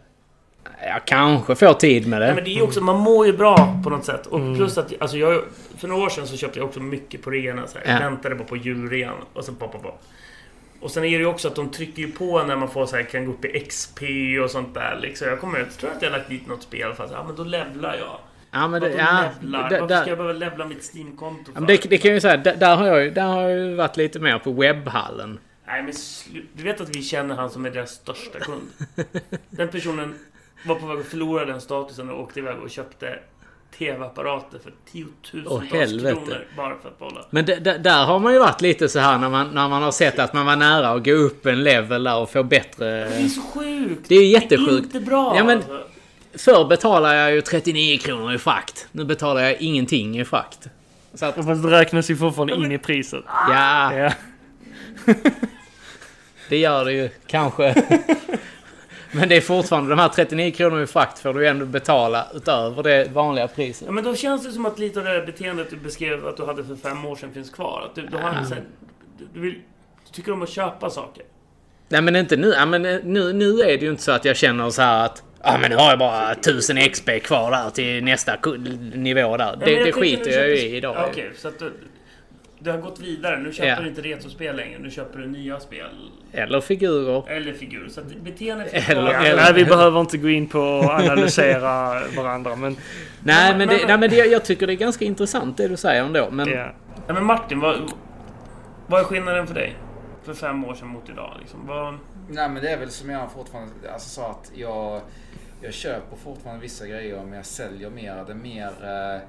Jag 0.87 1.05
kanske 1.05 1.55
får 1.55 1.73
tid 1.73 2.07
med 2.07 2.21
det. 2.21 2.25
Nej, 2.25 2.35
men 2.35 2.43
det 2.43 2.57
är 2.59 2.63
också, 2.63 2.81
man 2.81 2.97
mår 2.99 3.25
ju 3.25 3.33
bra 3.37 3.79
på 3.83 3.89
något 3.89 4.05
sätt. 4.05 4.27
Och 4.27 4.39
Mm. 4.39 4.55
plus 4.55 4.77
att, 4.77 4.93
alltså 4.99 5.17
jag, 5.17 5.41
för 5.77 5.87
några 5.87 6.03
år 6.03 6.09
sedan 6.09 6.27
så 6.27 6.37
köpte 6.37 6.59
jag 6.59 6.67
också 6.67 6.79
mycket 6.79 7.21
på 7.21 7.29
reorna. 7.29 7.67
Så 7.67 7.77
här. 7.77 7.85
Jag 7.93 7.95
Ja. 7.95 8.09
väntade 8.09 8.35
bara 8.35 8.43
på 8.47 8.57
julrean 8.57 9.13
och 9.33 9.45
sen 9.45 9.55
pop, 9.55 9.71
pop, 9.71 9.83
pop. 9.83 10.01
Och 10.79 10.91
sen 10.91 11.03
är 11.03 11.11
det 11.11 11.17
ju 11.17 11.25
också 11.25 11.47
att 11.47 11.55
de 11.55 11.69
trycker 11.69 12.01
ju 12.01 12.11
på 12.11 12.43
när 12.43 12.55
man 12.55 12.69
får 12.69 12.85
så 12.85 12.95
här, 12.95 13.03
kan 13.03 13.25
gå 13.25 13.31
upp 13.31 13.45
i 13.45 13.59
XP 13.59 13.99
och 14.43 14.51
sånt 14.51 14.73
där. 14.73 14.99
Liksom. 15.01 15.27
Jag 15.27 15.39
kommer 15.39 15.59
jag 15.59 15.71
tror 15.71 15.91
att 15.91 16.01
jag 16.01 16.11
har 16.11 16.17
lagt 16.17 16.29
dit 16.29 16.47
något 16.47 16.63
spel 16.63 16.93
för 16.93 17.03
att 17.03 17.11
ja, 17.11 17.23
men 17.23 17.35
då 17.35 17.43
levlar 17.43 17.95
jag. 17.95 18.19
ja 18.51 18.67
men 18.67 18.81
det, 18.81 18.89
ja, 18.89 19.29
levlar? 19.41 19.79
Varför 19.79 20.01
ska 20.01 20.09
jag 20.09 20.17
behöva 20.17 20.39
levla 20.39 20.65
mitt 20.65 20.83
Steam-konto 20.93 21.51
ja, 21.55 21.61
det, 21.61 21.89
det 21.89 21.97
kan 21.97 22.09
jag 22.09 22.15
ju 22.15 22.21
säga. 22.21 22.37
Där, 22.37 22.55
där, 22.55 22.75
har 22.75 22.85
jag, 22.85 23.13
där 23.13 23.27
har 23.27 23.41
jag 23.41 23.75
varit 23.75 23.97
lite 23.97 24.19
mer 24.19 24.39
på 24.39 24.51
webbhallen. 24.51 25.39
Nej 25.67 25.83
men 25.83 25.93
Du 26.53 26.63
vet 26.63 26.81
att 26.81 26.95
vi 26.95 27.01
känner 27.01 27.35
han 27.35 27.49
som 27.49 27.65
är 27.65 27.69
deras 27.69 27.91
största 27.91 28.39
kund? 28.39 28.67
Den 29.49 29.67
personen 29.67 30.15
var 30.65 30.75
på 30.75 30.85
väg 30.85 30.99
att 30.99 31.05
förlora 31.05 31.45
den 31.45 31.61
statusen 31.61 32.09
och 32.09 32.21
åkte 32.21 32.39
iväg 32.39 32.59
och 32.63 32.69
köpte 32.69 33.19
TV-apparater 33.77 34.59
för 34.63 34.73
tiotusentals 34.91 35.71
helvete. 35.73 36.15
kronor 36.15 36.47
bara 36.57 36.75
för 36.81 36.89
att 36.89 36.99
behålla. 36.99 37.25
Men 37.29 37.45
där 37.45 38.05
har 38.05 38.19
man 38.19 38.33
ju 38.33 38.39
varit 38.39 38.61
lite 38.61 38.89
så 38.89 38.99
här 38.99 39.17
när 39.17 39.29
man, 39.29 39.47
när 39.53 39.67
man 39.67 39.83
har 39.83 39.91
sett 39.91 40.19
att 40.19 40.33
man 40.33 40.45
var 40.45 40.55
nära 40.55 40.89
att 40.89 41.03
gå 41.05 41.11
upp 41.11 41.45
en 41.45 41.63
level 41.63 42.03
där 42.03 42.17
och 42.17 42.29
få 42.29 42.43
bättre... 42.43 42.85
Det 42.85 43.15
är 43.15 43.27
så 43.27 43.41
sjukt! 43.41 44.09
Det 44.09 44.15
är 44.15 44.19
Det 44.19 44.25
är 44.25 44.29
jättesjukt. 44.41 44.85
inte 44.85 44.99
bra! 44.99 45.33
Ja, 45.37 45.43
men- 45.43 45.57
alltså. 45.57 45.83
Förr 46.37 46.65
betalade 46.67 47.15
jag 47.15 47.31
ju 47.33 47.41
39 47.41 47.97
kronor 47.97 48.33
i 48.33 48.37
frakt. 48.37 48.87
Nu 48.91 49.05
betalar 49.05 49.41
jag 49.41 49.61
ingenting 49.61 50.19
i 50.19 50.25
frakt. 50.25 50.67
Så 51.13 51.25
att, 51.25 51.35
Fast 51.35 51.63
det 51.63 51.71
räknas 51.71 52.09
ju 52.09 52.15
fortfarande 52.17 52.53
in 52.55 52.71
i 52.71 52.77
priset. 52.77 53.23
ja, 53.27 53.93
Ja. 53.93 54.11
det 56.49 56.57
gör 56.57 56.85
det 56.85 56.91
ju 56.93 57.09
kanske. 57.27 57.75
Men 59.15 59.29
det 59.29 59.37
är 59.37 59.41
fortfarande 59.41 59.89
de 59.89 59.99
här 59.99 60.09
39 60.09 60.51
kronor 60.51 60.81
i 60.81 60.87
frakt 60.87 61.19
får 61.19 61.33
du 61.33 61.47
ändå 61.47 61.65
betala 61.65 62.27
utöver 62.33 62.83
det 62.83 63.11
vanliga 63.13 63.47
priset. 63.47 63.85
Ja, 63.85 63.91
men 63.91 64.03
då 64.03 64.15
känns 64.15 64.45
det 64.45 64.51
som 64.51 64.65
att 64.65 64.79
lite 64.79 64.99
av 64.99 65.05
det 65.05 65.11
här 65.11 65.25
beteendet 65.25 65.69
du 65.69 65.77
beskrev 65.77 66.27
att 66.27 66.37
du 66.37 66.45
hade 66.45 66.63
för 66.63 66.75
fem 66.75 67.05
år 67.05 67.15
sedan 67.15 67.33
finns 67.33 67.49
kvar. 67.49 67.87
Att 67.89 67.95
du, 67.95 68.07
du, 68.07 68.17
har 68.17 68.29
en, 68.29 68.45
du, 69.33 69.39
vill, 69.39 69.53
du 70.05 70.11
tycker 70.11 70.31
om 70.31 70.41
att 70.41 70.49
köpa 70.49 70.89
saker. 70.89 71.23
Nej 71.89 72.01
men 72.01 72.15
inte 72.15 72.37
nu. 72.37 72.47
Ja, 72.47 72.65
men 72.65 72.85
eh, 72.85 72.99
nu, 73.03 73.33
nu 73.33 73.59
är 73.59 73.77
det 73.77 73.85
ju 73.85 73.89
inte 73.89 74.03
så 74.03 74.11
att 74.11 74.25
jag 74.25 74.35
känner 74.37 74.69
så 74.69 74.81
här 74.81 75.05
att 75.05 75.23
Ja 75.43 75.57
men 75.61 75.69
nu 75.69 75.75
har 75.75 75.89
jag 75.89 75.99
bara 75.99 76.31
1000 76.31 76.89
XP 76.89 77.09
kvar 77.23 77.51
där 77.51 77.69
till 77.69 78.03
nästa 78.03 78.37
nivå 78.93 79.37
där. 79.37 79.45
Ja, 79.45 79.65
Det, 79.65 79.83
det 79.83 79.91
skiter 79.91 80.31
jag 80.31 80.49
ju 80.49 80.55
i 80.55 80.75
idag. 80.77 81.07
Okej, 81.09 81.31
så 81.37 81.47
att 81.47 81.59
du, 81.59 81.73
du 82.65 82.71
har 82.71 82.77
gått 82.77 82.99
vidare. 82.99 83.39
Nu 83.39 83.53
köper 83.53 83.69
Ja. 83.69 83.79
du 83.81 83.87
inte 83.87 84.01
retrospel 84.01 84.55
längre. 84.55 84.79
Nu 84.79 84.91
köper 84.91 85.19
du 85.19 85.27
nya 85.27 85.59
spel. 85.59 85.87
Eller 86.31 86.61
figurer. 86.61 87.29
Eller 87.29 87.53
figurer. 87.53 87.89
Så 87.89 87.99
att 88.01 88.15
beteendet 88.15 88.89
Eller- 88.89 89.11
Ja, 89.13 89.19
eller- 89.23 89.35
nej, 89.43 89.53
vi 89.53 89.65
behöver 89.65 89.99
inte 89.99 90.17
gå 90.17 90.29
in 90.29 90.47
på 90.47 90.79
att 90.79 91.01
analysera 91.01 92.01
varandra, 92.17 92.55
men... 92.55 92.75
Nej, 93.23 93.49
Men- 93.49 93.57
men, 93.57 93.67
men- 93.67 93.77
det, 93.77 93.87
nej, 93.87 93.97
men 93.97 94.09
det, 94.09 94.15
jag 94.15 94.45
tycker 94.45 94.67
det 94.67 94.73
är 94.73 94.77
ganska 94.77 95.05
intressant 95.05 95.57
det 95.57 95.67
du 95.67 95.77
säger 95.77 96.03
ändå. 96.03 96.27
Men 96.31 96.49
Ja. 96.49 96.71
Ja, 97.07 97.13
men 97.13 97.25
Martin, 97.25 97.59
vad, 97.59 97.91
vad 98.87 98.99
är 98.99 99.03
skillnaden 99.03 99.47
för 99.47 99.53
dig? 99.53 99.75
För 100.23 100.33
fem 100.33 100.65
år 100.65 100.73
sedan 100.73 100.87
mot 100.87 101.09
idag? 101.09 101.31
Liksom. 101.39 101.67
Vad, 101.67 101.97
Nej 102.29 102.49
men 102.49 102.63
det 102.63 102.69
är 102.69 102.77
väl 102.77 102.89
som 102.89 103.09
jag 103.09 103.31
fortfarande 103.31 103.71
alltså, 103.93 104.09
sa 104.09 104.29
att 104.31 104.51
jag, 104.55 105.01
jag 105.61 105.73
köper 105.73 106.15
fortfarande 106.23 106.61
vissa 106.61 106.87
grejer 106.87 107.21
men 107.23 107.33
jag 107.33 107.45
säljer 107.45 107.89
mer. 107.89 108.23
Det 108.27 108.31
är 108.31 108.35
mer, 108.35 108.67
eh, 108.67 109.21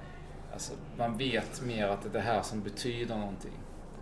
alltså 0.57 0.73
man 0.99 1.19
vet 1.19 1.63
mer 1.63 1.87
att 1.89 2.03
det 2.03 2.09
är 2.09 2.13
det 2.13 2.21
här 2.21 2.43
som 2.43 2.63
betyder 2.63 3.17
någonting. 3.17 3.53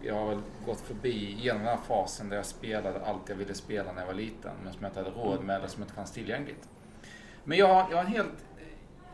Jag 0.02 0.14
har 0.14 0.28
väl 0.28 0.38
gått 0.66 0.80
förbi 0.80 1.36
genom 1.40 1.62
den 1.62 1.68
här 1.70 1.78
fasen 1.88 2.28
där 2.28 2.36
jag 2.36 2.46
spelade 2.46 3.00
allt 3.06 3.28
jag 3.28 3.36
ville 3.36 3.54
spela 3.54 3.92
när 3.92 4.00
jag 4.00 4.06
var 4.06 4.14
liten 4.14 4.50
men 4.64 4.72
som 4.72 4.82
jag 4.82 4.90
inte 4.90 5.00
hade 5.00 5.10
råd 5.10 5.44
med 5.44 5.56
eller 5.56 5.66
som 5.68 5.82
inte 5.82 5.94
fanns 5.94 6.12
tillgängligt. 6.12 6.68
Men 7.44 7.58
jag, 7.58 7.66
har- 7.74 7.86
jag 7.90 7.96
har 7.96 8.04
en 8.04 8.10
helt, 8.12 8.28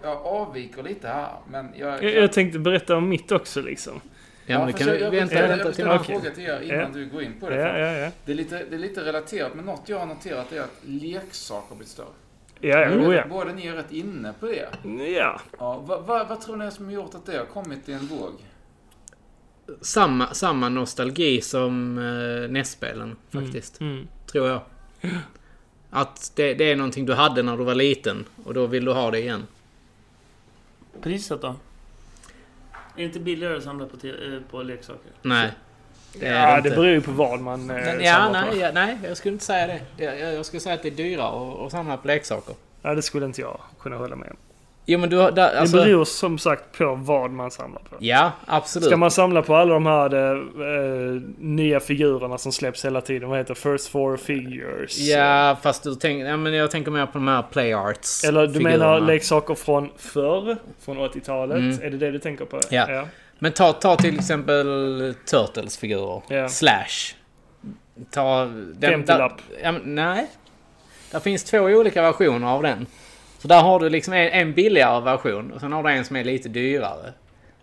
jag 0.03 0.17
avviker 0.27 0.83
lite 0.83 1.09
här 1.09 1.33
men 1.49 1.69
jag... 1.77 2.03
Jag, 2.05 2.15
jag 2.15 2.33
tänkte 2.33 2.59
berätta 2.59 2.97
om 2.97 3.09
mitt 3.09 3.33
också 3.33 3.61
liksom. 3.61 4.01
ja, 4.47 4.59
men 4.59 4.67
vi 4.67 4.73
kan 4.73 4.87
jag, 4.89 5.01
jag, 5.01 5.11
vänta, 5.11 5.35
jag, 5.35 5.45
jag, 5.45 5.49
vänta 5.49 5.65
jag 5.65 5.75
ställa 5.75 5.93
en 5.95 6.01
Okej. 6.01 6.17
fråga 6.21 6.31
till 6.35 6.45
er 6.45 6.61
innan 6.61 6.79
Ja. 6.81 6.89
du 6.93 7.07
går 7.09 7.23
in 7.23 7.41
på 7.41 7.51
det. 7.51 7.57
ja, 7.57 7.79
ja. 7.97 8.11
Det 8.25 8.33
är, 8.33 8.37
lite, 8.37 8.65
det 8.71 8.75
är 8.77 8.79
lite 8.79 9.05
relaterat, 9.05 9.55
men 9.55 9.65
något 9.65 9.89
jag 9.89 9.99
har 9.99 10.07
noterat 10.07 10.53
är 10.53 10.61
att 10.61 10.81
leksaker 10.85 11.75
blivit 11.75 11.89
större. 11.93 12.07
Ja, 12.61 12.79
ja, 12.79 12.91
oh, 12.91 13.15
ja. 13.15 13.25
Båda 13.29 13.53
ni 13.53 13.67
är 13.67 13.75
rätt 13.75 13.93
inne 13.93 14.35
på 14.41 14.47
det. 14.47 14.69
Ja. 15.17 15.41
Ja, 15.59 15.79
vad, 15.87 16.03
vad, 16.03 16.29
vad 16.29 16.41
tror 16.41 16.57
ni 16.57 16.65
är 16.65 16.71
som 16.71 16.85
har 16.85 16.93
gjort 16.93 17.15
att 17.15 17.27
det 17.27 17.39
har 17.39 17.45
kommit 17.45 17.89
i 17.89 17.93
en 17.93 18.07
våg? 18.07 18.33
samma, 19.81 20.35
samma 20.35 20.69
nostalgi 20.69 21.41
som 21.41 21.99
uh, 21.99 22.51
NES-spelen 22.51 23.17
faktiskt. 23.31 23.81
Mm. 23.81 24.09
Tror 24.27 24.49
jag. 24.49 24.61
Att 25.91 26.33
det, 26.35 26.55
det 26.55 26.65
är 26.73 26.77
någonting 26.77 27.07
du 27.07 27.15
hade 27.15 27.43
när 27.43 27.57
du 27.57 27.65
var 27.65 27.75
liten 27.75 28.25
och 28.45 28.55
då 28.55 28.67
vill 28.67 28.85
du 28.85 28.93
ha 28.93 29.11
det 29.11 29.19
igen. 29.19 29.47
priset 31.03 31.43
då? 31.43 31.49
Är 31.49 31.57
det 32.97 33.03
inte 33.03 33.21
billigare 33.21 33.57
att 33.57 33.65
samla 33.65 33.87
på, 33.87 33.97
te- 33.97 34.35
eh, 34.35 34.41
på 34.51 34.63
leksaker? 34.63 35.11
Nej. 35.23 35.53
Det 36.13 36.27
Ja, 36.27 36.61
det 36.61 36.71
beror 36.71 36.87
ju 36.87 37.01
på 37.01 37.11
vad 37.11 37.41
man 37.41 37.71
eh, 37.71 37.77
Men, 37.77 38.05
ja, 38.05 38.15
samlar 38.15 38.43
på. 38.43 38.51
nej, 38.51 38.61
ja, 38.61 38.71
nej, 38.73 38.99
jag 39.05 39.17
skulle 39.17 39.33
inte 39.33 39.45
säga 39.45 39.67
det. 39.67 40.05
Jag, 40.05 40.35
jag 40.35 40.47
skulle 40.47 40.61
säga 40.61 40.75
att 40.75 40.83
det 40.83 40.89
är 40.89 40.97
dyrare 40.97 41.67
att, 41.67 41.73
samla 41.73 41.97
på 41.97 42.07
leksaker. 42.07 42.55
Ja, 42.83 42.95
det 42.95 43.03
skulle 43.03 43.27
inte 43.27 43.41
jag 43.41 43.61
kunna 43.81 43.97
hålla 43.97 44.17
med 44.17 44.31
om. 44.31 44.37
Jo, 44.87 44.99
men 44.99 45.11
du. 45.11 45.17
Där, 45.17 45.57
alltså, 45.57 45.77
det 45.77 45.85
beror 45.85 46.05
som 46.05 46.39
sagt 46.39 46.79
på 46.79 46.95
vad 46.95 47.31
man 47.31 47.51
samlar 47.51 47.81
på. 47.81 47.97
Ja, 47.99 48.33
absolut. 48.47 48.87
Ska 48.87 48.97
man 48.97 49.11
samla 49.11 49.43
på 49.43 49.55
alla 49.55 49.75
de 49.75 49.87
här 49.87 50.15
eh, 50.15 51.21
nya 51.39 51.81
figurerna 51.81 52.39
som 52.39 52.53
släpps 52.53 52.85
hela 52.85 53.01
tiden? 53.01 53.29
Vad 53.29 53.39
heter 53.39 53.55
First 53.55 53.89
Four 53.89 54.17
Figures? 54.17 54.99
Ja, 54.99 55.57
fast 55.63 55.83
du 55.83 55.95
tänker... 55.95 56.27
Ja, 56.27 56.37
men 56.37 56.55
jag 56.55 56.71
tänker 56.71 56.91
mer 56.91 57.07
på 57.07 57.13
de 57.13 57.29
här 57.29 57.43
play 57.43 57.75
arts 57.75 58.25
Eller 58.25 58.47
du 58.47 58.53
figurerna. 58.53 58.79
menar 58.79 59.01
leksaker 59.01 59.55
från 59.55 59.91
förr? 59.97 60.57
Från 60.81 60.99
80-talet? 60.99 61.59
Mm. 61.59 61.83
Är 61.83 61.91
det 61.91 61.97
det 61.97 62.11
du 62.11 62.19
tänker 62.19 62.45
på? 62.45 62.61
Ja. 62.71 63.05
Men 63.43 63.53
ta, 63.53 63.73
ta 63.73 63.97
till 63.97 64.19
exempel 64.19 65.15
Turtles-figurer. 65.31 66.23
Ja. 66.29 66.49
Slash. 66.49 67.15
Ta... 68.11 68.45
Den, 68.45 69.05
50-lapp. 69.05 69.07
där- 69.07 69.59
Ja, 69.63 69.73
men, 69.73 69.95
nej. 69.95 70.27
Det 71.13 71.21
finns 71.21 71.45
två 71.45 71.59
olika 71.59 72.03
versioner 72.03 72.47
av 72.47 72.63
den. 72.63 72.87
Så 73.39 73.49
där 73.49 73.63
har 73.63 73.81
du 73.81 73.89
liksom 73.91 74.15
en, 74.15 74.29
en 74.29 74.53
billigare 74.55 75.01
version 75.01 75.53
och 75.53 75.61
sen 75.61 75.73
har 75.73 75.83
du 75.83 75.91
en 75.91 76.05
som 76.05 76.17
är 76.17 76.25
lite 76.25 76.49
dyrare. 76.49 77.13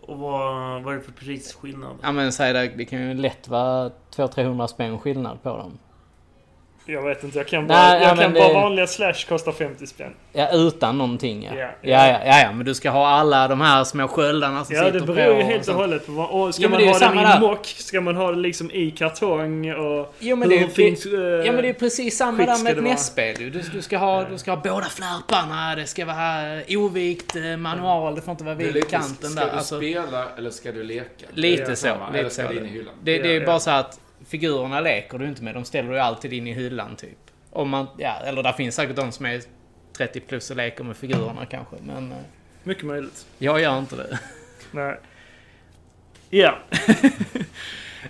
Och 0.01 0.17
vad, 0.17 0.84
vad 0.84 0.93
är 0.93 0.97
det 0.97 1.03
för 1.03 1.11
prisskillnad? 1.11 1.95
Ja 2.03 2.11
men 2.11 2.32
säg 2.32 2.53
det, 2.53 2.67
det 2.67 2.86
kan 2.86 3.07
ju 3.07 3.13
lätt 3.13 3.47
vara 3.47 3.91
200-300 4.15 4.67
spänn 4.67 4.99
skillnad 4.99 5.43
på 5.43 5.49
dem. 5.57 5.80
Jag 6.89 7.01
vet 7.01 7.23
inte, 7.23 7.38
jag 7.38 7.47
kan 7.47 7.59
Nej, 7.59 7.67
bara, 7.67 7.93
ja, 7.93 7.99
jag 7.99 8.07
kan 8.09 8.17
men 8.17 8.33
bara 8.33 8.47
det- 8.47 8.53
vanliga 8.53 8.88
Slash 8.88 9.13
kostar 9.29 9.51
50 9.51 9.88
spänn. 9.88 10.11
Ja, 10.33 10.49
utan 10.53 10.97
någonting 10.97 11.43
ja. 11.43 11.51
Ja, 11.55 11.61
Ja, 11.61 11.71
ja. 11.81 12.07
ja, 12.07 12.19
ja, 12.25 12.39
ja, 12.41 12.51
men 12.51 12.65
du 12.65 12.73
ska 12.75 12.89
ha 12.89 13.07
alla 13.07 13.47
de 13.47 13.61
här 13.61 13.83
små 13.83 14.07
sköldarna 14.07 14.65
som 14.65 14.75
Ja, 14.75 14.85
sitter 14.85 14.99
det 14.99 15.05
på. 15.05 15.13
beror 15.13 15.35
ju 15.35 15.41
och 15.41 15.47
helt 15.47 15.59
och 15.59 15.65
sånt. 15.65 15.77
hållet 15.77 16.05
på 16.05 16.11
vad... 16.11 16.29
Och 16.29 16.53
ska 16.55 16.63
Ja, 16.63 16.69
men 16.69 16.77
man 16.85 16.88
det 16.88 16.93
ha 16.93 16.99
den 16.99 17.19
i 17.19 17.21
där. 17.23 17.39
mock? 17.39 17.65
Ska 17.65 18.01
man 18.01 18.15
ha 18.15 18.31
det 18.31 18.38
liksom 18.38 18.71
i 18.71 18.91
kartong? 18.91 19.71
Och 19.71 20.13
Jo 20.19 20.35
men, 20.35 20.49
det 20.49 20.57
är, 20.59 20.67
pre- 20.67 21.39
eh, 21.39 21.45
ja, 21.45 21.51
men 21.51 21.61
det 21.61 21.69
är 21.69 21.73
precis 21.73 22.17
samma 22.17 22.38
där 22.45 22.53
ska 22.53 22.63
med 22.63 22.83
det 22.83 22.91
ett 22.91 23.39
ju. 23.41 23.49
du, 23.49 23.61
du, 23.73 23.81
ska 23.81 23.97
ha, 23.97 24.23
du 24.23 24.38
ska 24.38 24.51
ha 24.51 24.61
båda 24.63 24.85
flärparna, 24.85 25.75
det 25.75 25.85
ska 25.88 26.05
vara 26.05 26.61
ovikt 26.69 27.35
eh, 27.35 27.57
manual, 27.57 28.15
det 28.15 28.21
får 28.21 28.31
inte 28.31 28.43
vara 28.43 28.55
Det 28.55 28.63
vid 28.63 28.73
lite, 28.73 28.88
kanten 28.88 29.29
ska 29.29 29.39
där. 29.41 29.51
du 29.51 29.57
Alltså, 29.57 29.77
spela 29.77 30.25
eller 30.38 30.49
ska 30.49 30.71
du 30.71 30.83
leka? 30.83 31.25
Lite 31.33 31.63
Det 31.65 31.75
så, 31.75 31.88
lite 31.88 32.19
Eller 32.19 32.29
ska 32.29 32.41
så. 32.43 32.47
det 32.53 32.57
in 32.59 32.65
i 32.65 32.69
hyllan? 32.69 32.93
det, 33.03 33.17
det 33.17 33.35
är 33.35 33.39
Ja, 33.39 33.45
bara 33.45 33.55
ja. 33.55 33.59
så 33.59 33.71
att 33.71 33.99
figurerna 34.26 34.80
leker 34.80 35.18
du 35.18 35.28
inte 35.28 35.43
med, 35.43 35.53
de 35.53 35.65
ställer 35.65 35.89
du 35.91 35.99
alltid 35.99 36.34
in 36.34 36.47
i 36.47 36.53
hyllan 36.53 36.95
typ. 36.95 37.18
Om 37.51 37.70
man, 37.70 37.88
ja, 37.97 38.13
eller 38.26 38.43
där 38.43 38.51
finns 38.51 38.76
säkert 38.76 38.95
de 38.95 39.11
som 39.11 39.26
är 39.26 39.41
30 39.97 40.20
plus 40.20 40.51
och 40.51 40.57
leker 40.57 40.84
med 40.84 40.97
figurerna 40.97 41.45
kanske, 41.45 41.76
men 41.86 42.11
eh, 42.11 42.18
Mycket 42.63 42.86
möjligt. 42.86 43.26
jag 43.38 43.61
gör 43.61 43.80
inte 43.80 43.95
det. 43.95 44.20
Nej. 44.72 44.99
Ja. 46.30 46.57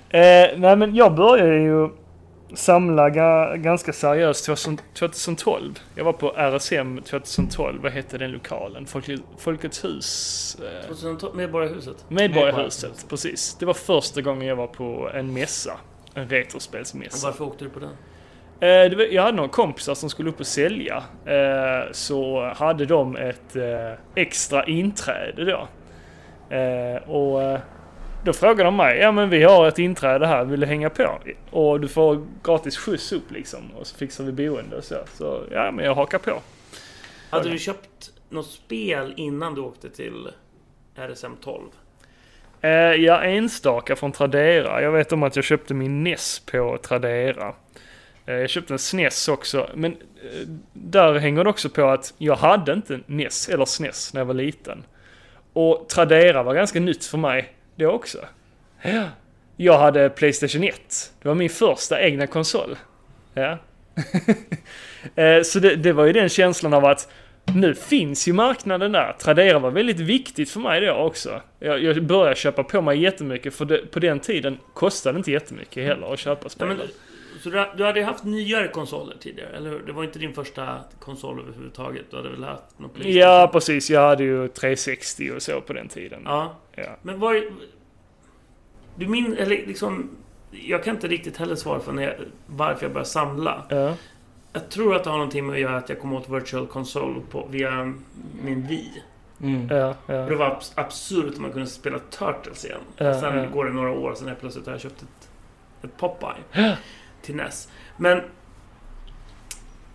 eh, 0.10 0.58
nej 0.58 0.76
men 0.76 0.96
jag 0.96 1.16
började 1.16 1.58
ju 1.60 1.90
samla 2.54 3.10
ga, 3.10 3.56
ganska 3.56 3.94
seriöst 3.94 4.46
2000 4.46 4.78
2012. 4.94 5.80
Jag 5.96 6.04
var 6.04 6.14
på 6.14 6.34
RSM 6.38 6.98
2012. 7.02 7.82
Vad 7.82 7.92
hette 7.92 8.18
den 8.18 8.32
lokalen? 8.32 8.86
Folke, 8.86 9.18
Folkets 9.38 9.84
hus? 9.84 10.58
Eh, 10.82 10.88
2012, 10.88 11.36
Medborgarhuset? 11.36 12.06
Medborgarhuset, 12.10 13.06
precis. 13.10 13.56
Det 13.60 13.66
var 13.66 13.74
första 13.74 14.22
gången 14.22 14.48
jag 14.48 14.56
var 14.56 14.68
på 14.68 15.10
en 15.14 15.34
mässa. 15.34 15.78
En 16.18 16.24
Och 16.24 16.30
retrospelsmässa. 16.30 17.28
varför 17.28 17.46
åkte 17.46 17.64
du 17.64 17.70
på 17.70 17.80
den? 17.80 17.98
Eh, 18.60 19.04
jag 19.14 19.24
hade 19.24 19.38
några 19.38 19.50
kompisar 19.50 19.96
som 19.96 20.10
skulle 20.10 20.30
upp 20.30 20.40
och 20.40 20.48
sälja. 20.48 21.04
Eh, 21.26 21.92
så 21.92 22.52
hade 22.56 22.86
de 22.86 23.16
ett 23.16 23.56
eh, 23.56 23.94
extra 24.16 24.66
inträde 24.66 25.46
då. 25.46 25.68
Och 27.14 27.60
då 28.26 28.34
frågade 28.34 28.64
de 28.64 28.76
mig, 28.76 28.98
ja 28.98 29.12
men 29.12 29.30
vi 29.30 29.44
har 29.44 29.68
ett 29.68 29.80
inträde 29.80 30.28
här, 30.28 30.46
vill 30.46 30.60
du 30.60 30.66
hänga 30.66 30.90
på? 30.90 31.20
Och 31.52 31.80
du 31.80 31.88
får 31.88 32.28
gratis 32.44 32.78
skjuts 32.78 33.12
upp 33.12 33.32
liksom. 33.32 33.72
Och 33.72 33.88
så 33.88 33.98
fixar 33.98 34.24
vi 34.24 34.32
boende 34.32 34.76
och 34.78 34.84
så. 34.84 34.96
Så 35.14 35.44
ja, 35.52 35.72
men 35.72 35.86
jag 35.86 35.96
hakar 35.96 36.20
på. 36.20 36.42
Hade 37.30 37.50
du 37.50 37.58
köpt 37.60 38.12
något 38.30 38.48
spel 38.48 39.14
innan 39.18 39.56
du 39.56 39.62
åkte 39.62 39.90
till 39.90 40.28
RSM 40.96 41.36
12? 41.42 41.64
Eh, 42.62 42.70
ja, 42.72 43.24
enstaka 43.24 43.96
från 43.96 44.12
Tradera. 44.12 44.82
Jag 44.82 44.92
vet 44.92 45.12
om 45.12 45.24
att 45.24 45.36
jag 45.36 45.46
köpte 45.46 45.74
min 45.74 46.04
NES 46.04 46.40
på 46.40 46.78
Tradera. 46.78 47.54
Eh, 48.26 48.36
jag 48.36 48.50
köpte 48.50 48.74
en 48.74 48.80
SNES 48.80 49.28
också, 49.28 49.70
men 49.76 49.92
eh, 49.92 50.48
där 50.74 51.14
hänger 51.14 51.44
det 51.44 51.50
också 51.50 51.70
på 51.70 51.86
att 51.86 52.14
jag 52.18 52.36
hade 52.36 52.74
inte 52.74 53.00
NES 53.06 53.50
eller 53.50 53.66
SNES 53.66 54.14
när 54.14 54.22
jag 54.22 54.26
var 54.26 54.34
liten. 54.34 54.84
Och 55.54 55.90
Tradera 55.90 56.44
var 56.44 56.54
ganska 56.54 56.80
nytt 56.80 57.06
för 57.06 57.18
mig 57.18 57.54
det 57.76 57.86
också. 57.88 58.18
Ja. 58.82 59.04
Jag 59.56 59.80
hade 59.80 60.10
Playstation 60.10 60.64
1. 60.64 61.12
Det 61.22 61.28
var 61.28 61.36
min 61.36 61.50
första 61.50 62.02
egna 62.02 62.28
konsol. 62.28 62.78
Ja. 63.34 63.58
Eh, 65.16 65.42
Så 65.44 65.60
det, 65.60 65.76
det 65.76 65.94
var 65.94 66.06
ju 66.06 66.14
den 66.14 66.30
känslan 66.30 66.74
av 66.74 66.86
att 66.86 67.10
nu 67.56 67.76
finns 67.76 68.28
ju 68.28 68.34
marknaden 68.34 68.92
där. 68.92 69.16
Tradera 69.20 69.60
var 69.60 69.72
väldigt 69.72 70.00
viktigt 70.00 70.50
för 70.50 70.60
mig 70.60 70.82
då 70.82 70.94
också. 70.94 71.42
Jag, 71.60 71.84
jag 71.84 72.04
började 72.04 72.36
köpa 72.36 72.64
på 72.64 72.82
mig 72.82 73.00
jättemycket 73.02 73.54
för 73.56 73.66
det, 73.66 73.78
på 73.78 74.00
den 74.00 74.20
tiden 74.20 74.58
kostade 74.74 75.14
det 75.14 75.18
inte 75.18 75.32
jättemycket 75.32 75.84
heller 75.84 76.14
att 76.14 76.20
köpa 76.20 76.42
Ja, 76.44 76.50
spel. 76.50 76.68
men, 76.68 76.78
så 77.44 77.50
du, 77.50 77.66
du 77.78 77.84
hade 77.84 78.00
ju 78.00 78.06
haft 78.06 78.24
nyare 78.24 78.68
konsoler 78.68 79.16
tidigare, 79.20 79.50
eller 79.58 79.70
hur? 79.70 79.80
Det 79.86 79.92
var 79.92 80.04
inte 80.04 80.20
din 80.20 80.34
första 80.34 80.78
konsol 81.00 81.40
överhuvudtaget? 81.40 82.06
Du 82.10 82.18
hade 82.18 82.30
väl 82.30 82.44
haft 82.44 82.80
någon 82.80 82.90
Playstation? 82.90 83.20
Ja, 83.20 83.50
precis. 83.54 83.90
Jag 83.90 84.02
hade 84.08 84.24
ju 84.24 84.48
360 84.48 85.32
och 85.36 85.42
så 85.42 85.62
på 85.62 85.74
den 85.74 85.88
tiden. 85.88 86.22
Ja. 86.26 86.56
Ja. 86.76 86.98
Men 87.02 87.20
var... 87.20 87.44
Du 88.96 89.08
min... 89.08 89.34
Eller 89.38 89.50
liksom... 89.68 90.10
Jag 90.52 90.84
kan 90.84 90.96
inte 90.96 91.08
riktigt 91.08 91.38
heller 91.38 91.56
svara 91.56 91.92
när 91.92 92.04
jag, 92.04 92.14
varför 92.46 92.86
jag 92.86 92.92
började 92.94 93.10
samla. 93.10 93.66
Ja. 93.70 93.94
Jag 94.54 94.70
tror 94.70 94.96
att 94.96 95.04
det 95.04 95.10
har 95.10 95.18
någonting 95.18 95.46
med 95.46 95.54
att 95.54 95.60
göra 95.60 95.78
att 95.78 95.90
jag 95.90 96.00
kom 96.00 96.14
åt 96.14 96.30
Virtual 96.30 96.68
Console 96.68 97.22
på, 97.32 97.48
via 97.52 97.94
min 98.44 98.68
Wii. 98.68 99.04
Mm. 99.42 99.68
Ja, 99.72 99.90
Och 99.90 99.96
det 100.08 100.32
ja. 100.32 100.38
var 100.38 100.50
abs- 100.50 100.72
absurt 100.76 101.34
att 101.34 101.40
man 101.40 101.52
kunde 101.52 101.68
spela 101.68 102.00
Turtles 102.00 102.66
igen. 102.66 102.80
Ja, 102.98 103.20
sen 103.20 103.38
ja. 103.38 103.46
går 103.46 103.66
det 103.66 103.72
några 103.74 103.92
år, 103.92 104.14
sen 104.16 104.28
helt 104.28 104.40
plötsligt 104.40 104.66
har 104.66 104.74
jag 104.74 104.82
köpt 104.82 105.02
ett, 105.02 105.30
ett 105.84 105.98
Popeye 105.98 106.76
till 107.22 107.36
NES. 107.36 107.70
Men... 107.98 108.22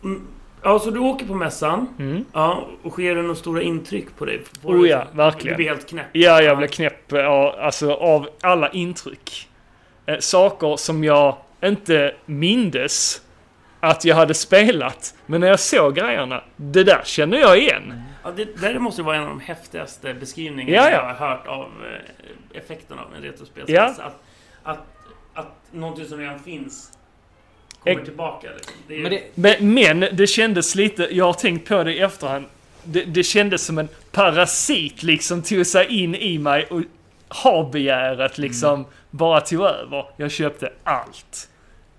Mm, 0.04 0.26
ja, 0.62 0.78
så 0.78 0.90
du 0.90 1.00
åker 1.00 1.26
på 1.26 1.34
mässan. 1.34 1.86
Mm. 1.98 2.24
Ja, 2.32 2.68
och 2.82 2.92
sker 2.92 3.14
det 3.14 3.22
några 3.22 3.34
stora 3.34 3.62
intryck 3.62 4.16
på 4.16 4.24
dig? 4.24 4.42
Får 4.62 4.74
Oh 4.74 4.88
ja, 4.88 5.06
verkligen. 5.12 5.52
Du 5.52 5.56
blir 5.56 5.68
helt 5.68 5.88
knäpp. 5.88 6.06
Ja, 6.12 6.42
jag 6.42 6.58
blev 6.58 6.68
knäpp 6.68 7.12
ja, 7.12 7.56
alltså, 7.60 7.92
av 7.92 8.28
alla 8.40 8.70
intryck. 8.70 9.48
Eh, 10.06 10.18
saker 10.18 10.76
som 10.76 11.04
jag 11.04 11.36
inte 11.62 12.14
mindes 12.26 13.22
att 13.84 14.04
jag 14.04 14.16
hade 14.16 14.34
spelat. 14.34 15.14
Men 15.26 15.40
när 15.40 15.48
jag 15.48 15.60
såg 15.60 15.94
grejerna, 15.94 16.42
det 16.56 16.84
där 16.84 17.00
känner 17.04 17.38
jag 17.38 17.58
igen. 17.58 18.02
Ja, 18.24 18.30
det 18.30 18.44
där 18.60 18.78
måste 18.78 19.02
vara 19.02 19.16
en 19.16 19.22
av 19.22 19.28
de 19.28 19.40
häftigaste 19.40 20.14
beskrivningarna 20.14 20.76
Ja, 20.76 20.90
ja. 20.90 20.96
jag 20.96 21.14
har 21.14 21.28
hört 21.28 21.46
av 21.46 21.66
eh, 22.52 22.58
effekten 22.58 22.98
av 22.98 23.14
en 23.16 23.22
retrospelsmässa. 23.22 24.02
Ja. 24.02 24.04
Att 24.04 24.22
att, 24.62 24.86
att 25.34 25.56
någonting 25.72 26.04
som 26.06 26.18
redan 26.18 26.38
finns 26.38 26.92
kommer 27.82 27.96
Ex- 27.96 28.04
tillbaka. 28.04 28.48
Liksom. 28.56 28.74
Det 28.88 28.94
är, 28.96 29.00
Men 29.02 29.10
det, 29.10 29.22
Men, 29.34 29.74
men 29.74 30.16
det 30.16 30.26
kändes 30.26 30.74
lite, 30.74 31.08
jag 31.16 31.24
har 31.24 31.32
tänkt 31.32 31.68
på 31.68 31.84
det 31.84 31.94
i 31.94 32.00
efterhand. 32.00 32.46
Det, 32.84 33.04
det 33.04 33.22
kändes 33.22 33.62
som 33.64 33.78
en 33.78 33.88
parasit 34.12 35.02
liksom 35.02 35.42
tog 35.42 35.66
sig 35.66 35.86
in 36.02 36.14
i 36.14 36.38
mig 36.38 36.64
och 36.66 36.82
ha-begäret 37.28 38.38
liksom 38.38 38.84
bara 39.10 39.40
tog 39.40 39.60
över. 39.64 40.06
Jag 40.16 40.30
köpte 40.30 40.72
allt. 40.84 41.48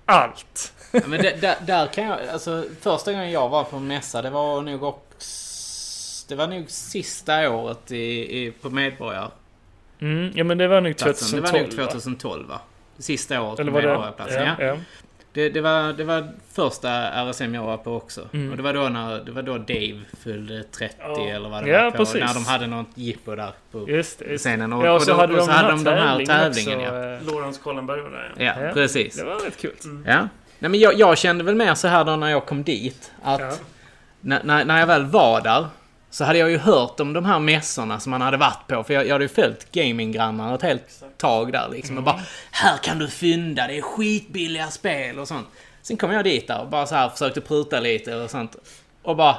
Allt. 0.05 0.73
Ja, 0.93 1.01
men 1.07 1.21
det, 1.21 1.41
där, 1.41 1.55
där 1.65 1.87
kan 1.87 2.03
jag... 2.03 2.19
Alltså 2.33 2.63
första 2.81 3.11
gången 3.11 3.31
jag 3.31 3.49
var 3.49 3.63
på 3.63 3.75
en 3.77 3.87
mässa, 3.87 4.21
det 4.21 4.29
var 4.29 4.61
nog 4.61 4.83
också... 4.83 6.25
Det 6.29 6.35
var 6.35 6.47
nog 6.47 6.69
sista 6.69 7.49
året 7.49 7.91
i, 7.91 7.97
i, 8.45 8.51
på 8.51 8.69
Medborgar. 8.69 9.31
Mm, 9.99 10.31
ja 10.35 10.43
men 10.43 10.57
det 10.57 10.67
var 10.67 10.81
nog 10.81 10.97
platsen. 10.97 11.39
2012 11.43 11.69
Det 11.69 11.75
var 11.77 11.83
nog 11.83 11.85
va? 11.85 11.91
2012 11.93 12.47
va? 12.49 12.59
Det 12.97 13.03
sista 13.03 13.41
året 13.41 13.59
Eller 13.59 13.71
på 13.71 13.75
var 13.75 13.81
det? 13.81 13.87
Medborgarplatsen. 13.87 14.43
Ja, 14.47 14.55
Ja, 14.59 14.65
ja. 14.65 14.77
Det, 15.33 15.49
det, 15.49 15.61
var, 15.61 15.93
det 15.93 16.03
var 16.03 16.27
första 16.53 16.89
RSM 17.31 17.55
jag 17.55 17.63
var 17.63 17.77
på 17.77 17.95
också. 17.95 18.21
Mm. 18.33 18.51
Och 18.51 18.57
det 18.57 18.63
var, 18.63 18.73
då 18.73 18.89
när, 18.89 19.19
det 19.25 19.31
var 19.31 19.41
då 19.41 19.57
Dave 19.57 20.01
fyllde 20.23 20.63
30 20.63 20.95
Ja. 20.99 21.19
eller 21.29 21.49
vad 21.49 21.63
det 21.63 21.69
Ja, 21.69 21.83
var 21.83 21.91
på. 21.91 21.97
precis. 21.97 22.19
När 22.21 22.33
de 22.33 22.45
hade 22.45 22.67
något 22.67 22.87
jippo 22.95 23.35
där 23.35 23.51
på 23.71 23.89
Just. 23.89 24.21
Just. 24.21 24.43
scenen. 24.45 24.73
Och, 24.73 24.85
Ja, 24.85 24.89
och 24.89 24.95
och, 24.95 25.01
så 25.01 25.11
då, 25.11 25.17
hade 25.17 25.33
och 25.33 25.39
de 25.39 25.45
så 25.45 25.51
hade 25.51 25.63
här 25.67 25.71
de 25.75 25.83
den 25.83 25.93
här 25.97 26.25
tävlingen, 26.25 26.53
tävlingen. 26.53 26.79
också. 26.79 26.95
ja. 26.95 27.13
eh, 27.15 27.23
Lawrence 27.35 27.59
Collenberg 27.63 28.01
var 28.01 28.09
där 28.09 28.33
ja. 28.37 28.43
Ja, 28.43 28.63
Ja. 28.67 28.73
precis. 28.73 29.15
Det 29.15 29.23
var 29.23 29.35
rätt 29.39 29.57
kul. 29.57 29.71
Mm. 29.83 30.03
Ja. 30.07 30.27
Nej, 30.64 30.70
men 30.70 30.80
jag, 30.80 30.93
jag 30.93 31.18
kände 31.18 31.43
väl 31.43 31.55
mer 31.55 31.76
så 31.76 31.88
här 31.88 32.03
då 32.03 32.16
när 32.16 32.30
jag 32.30 32.45
kom 32.45 32.64
dit. 32.64 33.11
Att 33.24 33.41
Ja. 33.41 33.51
när, 34.22 34.66
när, 34.66 34.80
jag 34.80 34.88
väl 34.88 35.05
var 35.05 35.41
där. 35.41 35.68
Så 36.09 36.24
hade 36.24 36.39
jag 36.39 36.49
ju 36.49 36.57
hört 36.57 36.99
om 36.99 37.14
de 37.14 37.26
här 37.26 37.39
mässorna 37.39 37.99
som 37.99 38.11
man 38.11 38.22
hade 38.22 38.38
varit 38.38 38.68
på. 38.68 38.84
För 38.84 38.93
jag, 38.93 39.07
jag 39.07 39.11
hade 39.11 39.24
ju 39.24 39.30
följt 39.30 39.72
gaminggrannar 39.72 40.55
ett 40.55 40.61
helt 40.61 41.03
tag 41.18 41.51
där 41.51 41.70
liksom. 41.72 41.97
Och 41.97 42.03
bara 42.03 42.20
Här 42.51 42.78
kan 42.78 42.99
du 42.99 43.07
fynda, 43.07 43.68
det 43.68 43.78
är 43.78 43.82
skitbilliga 43.82 44.68
spel 44.68 45.20
och 45.20 45.28
sånt. 45.28 45.47
Sen 45.82 45.97
kom 45.97 46.11
jag 46.11 46.24
dit 46.24 46.47
där 46.47 46.61
och 46.61 46.68
bara 46.68 46.86
så 46.86 46.95
här 46.95 47.09
försökte 47.09 47.41
pruta 47.41 47.80
lite 47.80 48.16
och 48.16 48.30
sånt. 48.30 48.55
Och 49.01 49.16
bara... 49.16 49.36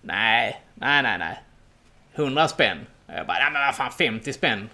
Nej, 0.00 0.62
nej, 0.74 1.02
nej, 1.02 1.18
nej. 1.18 1.40
100 2.14 2.48
spänn. 2.48 2.86
Och 3.06 3.14
jag 3.14 3.26
bara, 3.26 3.38
nej 3.38 3.52
men 3.52 3.66
vad 3.66 3.74
fan 3.74 3.92
50 3.92 4.32
spänn. 4.32 4.68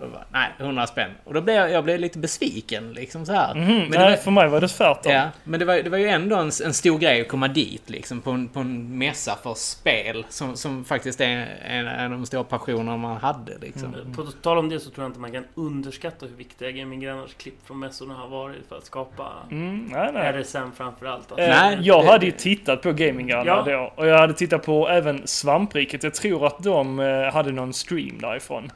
Bara, 0.00 0.24
nej, 0.32 0.48
100 0.58 0.86
spänn. 0.86 1.10
Och 1.24 1.34
då 1.34 1.40
blev 1.40 1.56
jag, 1.56 1.70
jag 1.70 1.84
blev 1.84 2.00
lite 2.00 2.18
besviken 2.18 2.92
liksom 2.92 3.26
så 3.26 3.32
här. 3.32 3.54
Mhm, 3.54 3.66
Men 3.66 3.90
det 3.90 3.98
nej, 3.98 4.10
var- 4.10 4.16
för 4.16 4.30
mig 4.30 4.48
var 4.48 4.60
det 4.60 4.68
tvärtom. 4.68 5.12
Ja, 5.12 5.28
men 5.44 5.60
det 5.60 5.66
var, 5.66 5.74
det 5.76 5.90
var 5.90 5.98
ju 5.98 6.08
ändå 6.08 6.36
en, 6.36 6.50
en 6.64 6.74
stor 6.74 6.98
grej 6.98 7.20
att 7.20 7.28
komma 7.28 7.48
dit 7.48 7.90
liksom 7.90 8.20
på 8.20 8.30
en, 8.30 8.48
på 8.48 8.60
en 8.60 8.98
mässa 8.98 9.38
för 9.42 9.54
spel 9.54 10.26
som, 10.28 10.56
som 10.56 10.84
faktiskt 10.84 11.20
är 11.20 11.26
en, 11.66 11.86
en 11.86 12.04
av 12.04 12.10
de 12.18 12.26
stora 12.26 12.44
passionerna 12.44 12.96
man 12.96 13.16
hade 13.16 13.58
liksom. 13.60 13.94
På 14.16 14.22
tal 14.22 14.58
om 14.58 14.68
det 14.68 14.80
så 14.80 14.90
tror 14.90 15.04
jag 15.04 15.08
inte 15.08 15.20
man 15.20 15.32
kan 15.32 15.44
underskatta 15.54 16.26
hur 16.26 16.36
viktiga 16.36 16.70
Gaming 16.70 17.00
Grannars 17.00 17.34
klipp 17.34 17.66
från 17.66 17.78
mässorna 17.78 18.14
har 18.14 18.28
varit 18.28 18.68
för 18.68 18.76
att 18.78 18.84
skapa 18.84 19.32
Mm, 19.50 19.88
nej, 19.92 20.10
nej. 20.14 20.42
RSM 20.42 20.72
framförallt. 20.76 21.32
Alltså. 21.32 21.46
Eh, 21.46 21.48
Nej, 21.62 21.78
jag 21.82 22.04
det- 22.04 22.10
hade 22.10 22.26
ju 22.26 22.32
tittat 22.32 22.82
på 22.82 22.92
Gaminggrannar 22.92 23.64
Ja. 23.70 23.76
då. 23.78 23.92
Och 24.02 24.06
jag 24.06 24.18
hade 24.18 24.34
tittat 24.34 24.66
på 24.66 24.88
även 24.88 25.26
Svampriket. 25.26 26.02
Jag 26.02 26.14
tror 26.14 26.46
att 26.46 26.62
de 26.62 27.00
eh, 27.00 27.32
hade 27.32 27.52
någon 27.52 27.72
stream 27.72 28.18
därifrån. 28.20 28.70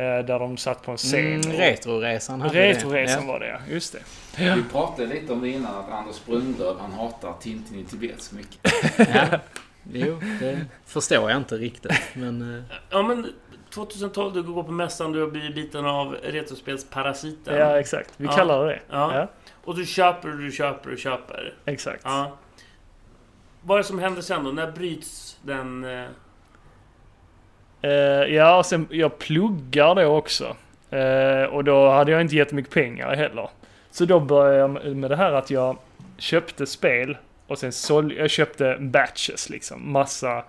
Eh, 0.00 0.24
där 0.24 0.38
de 0.38 0.56
satt 0.56 0.82
på 0.82 0.90
en 0.90 0.96
scen. 0.96 1.40
Mm, 1.40 1.52
Retroresan 1.56 2.40
hade 2.40 2.54
Retroresan 2.68 3.20
det. 3.26 3.32
var 3.32 3.40
det 3.40 3.48
ja. 3.48 3.58
Just 3.68 3.92
det. 3.92 4.54
Vi 4.54 4.62
pratade 4.72 5.08
lite 5.08 5.32
om 5.32 5.40
det 5.42 5.48
innan, 5.48 5.74
att 5.74 5.90
Anders 5.92 6.24
Brunlöv, 6.26 6.78
han 6.80 6.92
hatar 6.92 7.34
Tintin 7.40 7.78
i 7.80 7.84
Tibet 7.84 8.22
så 8.22 8.34
mycket. 8.34 8.58
Ja. 8.98 9.04
ja. 9.32 9.38
Jo, 9.92 10.20
det 10.40 10.66
förstår 10.86 11.30
jag 11.30 11.36
inte 11.36 11.54
riktigt. 11.56 11.92
Men... 12.14 12.58
eh, 12.58 12.62
Ja 12.90 13.02
men 13.02 13.26
2012, 13.74 14.34
du 14.34 14.42
går 14.42 14.62
på 14.62 14.72
mässan, 14.72 15.12
du 15.12 15.20
har 15.20 15.26
blivit 15.30 15.54
biten 15.54 15.86
av 15.86 16.12
retrospelsparasiten. 16.22 17.56
Ja, 17.56 17.78
exakt. 17.80 18.14
Vi 18.16 18.26
Ja. 18.26 18.32
kallar 18.32 18.64
det 18.66 18.72
det. 18.72 18.80
Ja. 18.90 19.14
Ja, 19.18 19.28
Och 19.64 19.76
du 19.76 19.86
köper 19.86 20.30
och 20.32 20.38
du 20.38 20.50
köper 20.52 20.92
och 20.92 20.98
köper. 20.98 21.54
exakt. 21.64 22.00
Ja. 22.04 22.36
Vad 23.62 23.74
är 23.78 23.82
det 23.82 23.86
som 23.88 23.98
händer 23.98 24.22
sen 24.22 24.44
då? 24.44 24.50
När 24.50 24.70
bryts 24.70 25.38
den... 25.42 25.84
Uh, 27.84 27.90
ja, 28.34 28.58
och 28.58 28.66
sen 28.66 28.86
jag 28.90 29.18
pluggar 29.18 29.94
då 29.94 30.04
också. 30.04 30.56
Uh, 30.92 31.44
och 31.44 31.64
då 31.64 31.90
hade 31.90 32.12
jag 32.12 32.20
inte 32.20 32.36
jättemycket 32.36 32.72
pengar 32.72 33.16
heller. 33.16 33.48
Så 33.90 34.04
då 34.04 34.20
började 34.20 34.58
jag 34.58 34.96
med- 34.96 35.10
det 35.10 35.16
här 35.16 35.32
att 35.32 35.50
jag 35.50 35.76
köpte 36.18 36.66
spel 36.66 37.16
och 37.46 37.58
sen 37.58 37.72
sålde 37.72 38.14
jag 38.14 38.30
köpte 38.30 38.76
batches 38.80 39.50
liksom. 39.50 39.92
Massa, 39.92 40.44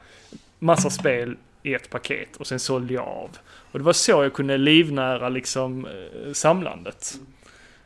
massa 0.60 0.90
spel 0.90 1.36
i 1.64 1.74
ett 1.74 1.90
paket 1.90 2.38
och 2.38 2.48
sen 2.48 2.60
sålde 2.60 2.94
jag 2.94 3.04
av. 3.04 3.30
Och 3.72 3.80
det 3.80 3.86
var 3.86 3.94
så 3.94 4.12
jag 4.12 4.34
kunde 4.34 4.58
livnära 4.58 5.30
liksom 5.30 5.86
eh, 5.86 6.34
samlandet. 6.34 7.14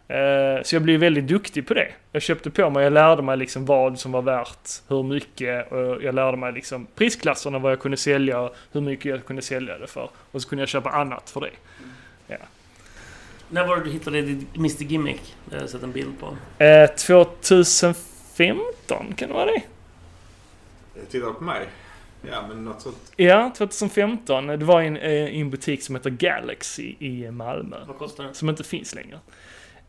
Eh, 0.07 0.63
Så 0.63 0.75
jag 0.75 0.83
blev 0.83 0.99
väldigt 0.99 1.27
duktig 1.27 1.67
på 1.67 1.73
det. 1.73 1.91
Jag 2.11 2.21
köpte 2.21 2.49
på 2.49 2.69
mig, 2.69 2.83
jag 2.83 2.93
lärde 2.93 3.21
mig 3.21 3.37
liksom 3.37 3.65
vad 3.65 3.99
som 3.99 4.11
var 4.11 4.21
värt, 4.21 4.69
hur 4.87 5.03
mycket 5.03 5.71
och 5.71 6.03
jag 6.03 6.15
lärde 6.15 6.37
mig 6.37 6.53
liksom 6.53 6.87
prisklasserna, 6.95 7.59
vad 7.59 7.71
jag 7.71 7.79
kunde 7.79 7.97
sälja, 7.97 8.49
hur 8.71 8.81
mycket 8.81 9.05
jag 9.05 9.25
kunde 9.25 9.41
sälja 9.41 9.77
det 9.77 9.87
för. 9.87 10.09
Och 10.31 10.41
så 10.41 10.49
kunde 10.49 10.61
jag 10.61 10.69
köpa 10.69 10.89
annat 10.89 11.29
för 11.29 11.41
det. 11.41 11.49
När 13.49 13.67
var 13.67 13.77
det 13.77 13.83
du 13.83 13.91
hittade 13.91 14.21
ditt 14.21 14.55
Mr 14.55 14.83
Gimmick? 14.83 15.35
Det 15.45 15.55
har 15.55 15.61
jag 15.61 15.69
sett 15.69 15.83
en 15.83 15.91
bild 15.91 16.13
på. 16.19 16.37
Eh, 16.63 16.89
2015, 16.89 19.13
kan 19.15 19.27
det 19.27 19.33
vara 19.33 19.45
det? 19.45 19.61
Tittar 21.11 21.27
du 21.27 21.33
på 21.33 21.43
mig? 21.43 21.65
Ja, 22.31 22.47
men 22.47 22.65
något 22.65 22.81
sånt. 22.81 22.97
Ja, 23.15 23.51
2015. 23.57 24.47
Det 24.47 24.57
var 24.65 24.81
i 24.81 24.87
en, 24.87 24.97
eh, 24.97 25.39
en 25.39 25.49
butik 25.49 25.83
som 25.83 25.95
heter 25.95 26.09
Galaxy 26.09 26.95
i 26.99 27.31
Malmö. 27.31 27.77
Vad 27.87 27.97
kostar 27.97 28.23
den? 28.23 28.33
Som 28.35 28.49
inte 28.49 28.63
finns 28.63 28.95
längre. 28.95 29.19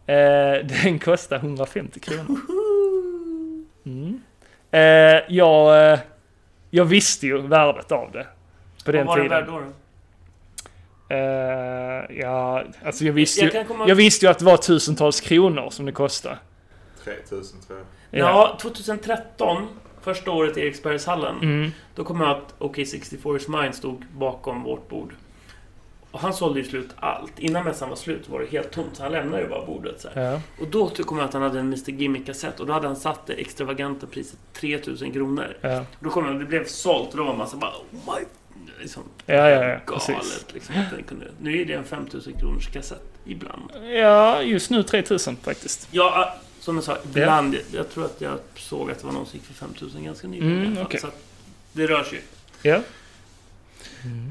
Eh, 0.07 0.67
den 0.85 0.99
kostar 0.99 1.37
150 1.37 2.01
kronor. 2.01 2.41
Mm. 3.87 4.21
Eh, 4.71 5.23
jag, 5.29 5.93
eh, 5.93 5.99
jag 6.71 6.85
visste 6.85 7.27
ju 7.27 7.39
värdet 7.39 7.93
av 7.93 8.13
det. 8.13 8.27
På 8.85 8.93
den 8.93 9.07
Vad 9.07 9.17
var 9.17 9.23
den 9.25 9.31
värd 9.31 9.47
då? 9.47 9.53
då? 9.61 9.67
Eh, 11.09 12.19
ja, 12.21 12.65
alltså 12.85 13.05
jag 13.05 13.13
visste, 13.13 13.45
Jag 13.45 13.55
ju, 13.55 13.65
komma- 13.65 13.89
jag 13.89 13.97
visste 13.97 14.27
ju 14.27 14.31
att 14.31 14.39
det 14.39 14.45
var 14.45 14.57
tusentals 14.57 15.21
kronor 15.21 15.71
som 15.71 15.87
det 15.87 15.93
kostade. 15.93 16.39
3000 17.05 17.61
tror 17.67 17.79
jag. 17.79 18.21
Ja, 18.21 18.59
2013, 18.63 19.67
första 20.01 20.31
året 20.31 20.57
i 20.57 20.61
Eriksbergshallen. 20.61 21.37
Mm. 21.43 21.71
Då 21.95 22.05
kom 22.05 22.21
jag 22.21 22.31
att 22.31 22.55
OK64 22.59 23.37
is 23.37 23.49
mine 23.49 23.73
stod 23.73 24.05
bakom 24.13 24.63
vårt 24.63 24.89
bord. 24.89 25.13
Och 26.17 26.23
han 26.23 26.35
sålde 26.35 26.61
ju 26.61 26.67
slut 26.67 26.91
allt. 26.97 27.39
Innan 27.39 27.65
mässan 27.65 27.89
var 27.89 27.97
slut 27.97 28.29
var 28.29 28.41
det 28.41 28.47
helt 28.47 28.71
tomt, 28.71 28.97
så 28.97 29.03
han 29.03 29.13
lämnade 29.13 29.43
ju 29.43 29.49
bara 29.49 29.67
bordet. 29.67 30.01
Så. 30.01 30.09
Ja. 30.15 30.41
Och 30.61 30.69
då 30.69 30.89
kom 30.89 31.19
jag 31.19 31.25
att 31.25 31.33
han 31.33 31.43
hade 31.43 31.59
en 31.61 31.67
Mr 31.67 31.91
Gimmick-kassett 31.91 32.61
och 32.61 32.67
då 32.67 32.73
hade 32.73 32.87
han 32.87 32.97
satt 32.97 33.27
det 33.27 33.33
extravaganta 33.33 34.07
priset 34.07 34.39
3000 34.53 35.13
kronor. 35.13 35.57
Ja. 35.61 35.85
Då 36.01 36.11
kom 36.11 36.27
jag, 36.27 36.39
det 36.39 36.45
blev 36.45 36.67
sålt 36.67 37.11
och 37.11 37.17
då 37.17 37.25
var 37.25 37.37
man 37.37 37.49
så 37.49 37.57
bara 37.57 37.71
oh 37.71 38.15
my... 38.17 38.25
Liksom, 38.81 39.03
Ja, 39.27 39.35
ja, 39.35 39.65
ja, 39.65 39.79
galet 39.87 40.55
liksom. 40.55 41.23
nu 41.41 41.61
är 41.61 41.65
det 41.65 41.73
en 41.73 41.85
5000 41.85 42.33
kronors 42.33 42.69
kassett 42.69 43.13
ibland. 43.25 43.71
ja, 43.95 44.43
just 44.43 44.71
nu 44.71 44.83
3000 44.83 45.37
faktiskt. 45.37 45.89
Ja, 45.91 46.05
ah, 46.05 46.41
som 46.61 46.75
jag 46.75 46.85
sa, 46.85 46.99
ibland. 47.05 47.55
Jag, 47.55 47.63
jag 47.73 47.91
tror 47.91 48.05
att 48.05 48.21
jag 48.21 48.39
såg 48.57 48.91
att 48.91 48.99
det 48.99 49.07
var 49.07 49.13
någon 49.13 49.27
som 49.27 49.39
gick 49.39 49.47
för 49.47 49.55
5000 49.55 50.05
ganska 50.05 50.29
nyligen. 50.29 50.67
Mm, 50.67 50.83
okej. 50.83 51.01
Så 51.01 51.09
det 51.73 51.87
rör 51.87 52.05
sig. 52.05 52.23
Ja. 52.63 52.81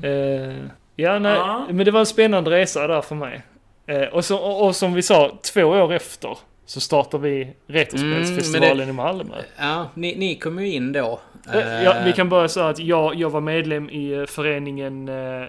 Eh, 0.09 0.65
ja, 0.95 1.19
nej, 1.19 1.33
Ja. 1.33 1.65
men 1.71 1.85
det 1.85 1.91
var 1.91 1.99
en 1.99 2.05
spännande 2.05 2.51
resa 2.51 2.87
där 2.87 3.01
för 3.01 3.15
mig. 3.15 3.41
Eh, 3.87 4.01
och, 4.03 4.25
så, 4.25 4.37
och, 4.37 4.65
och 4.67 4.75
som 4.75 4.93
vi 4.93 5.01
sa, 5.01 5.37
två 5.53 5.63
år 5.63 5.93
efter 5.93 6.37
så 6.65 6.79
startar 6.79 7.17
vi 7.17 7.53
Retrospelsfestivalen 7.67 8.71
Mm, 8.81 8.89
i 8.89 8.93
Malmö. 8.93 9.35
Ja, 9.57 9.89
ni, 9.93 10.15
ni 10.15 10.35
kom 10.35 10.59
ju 10.59 10.71
in 10.71 10.91
då. 10.91 11.19
Eh, 11.53 11.83
Ja, 11.83 11.95
vi 12.05 12.13
kan 12.13 12.29
börja 12.29 12.47
säga 12.47 12.67
att 12.67 12.79
jag, 12.79 13.15
jag 13.15 13.29
var 13.29 13.41
medlem 13.41 13.89
i 13.89 14.13
eh, 14.13 14.25
föreningen 14.25 15.05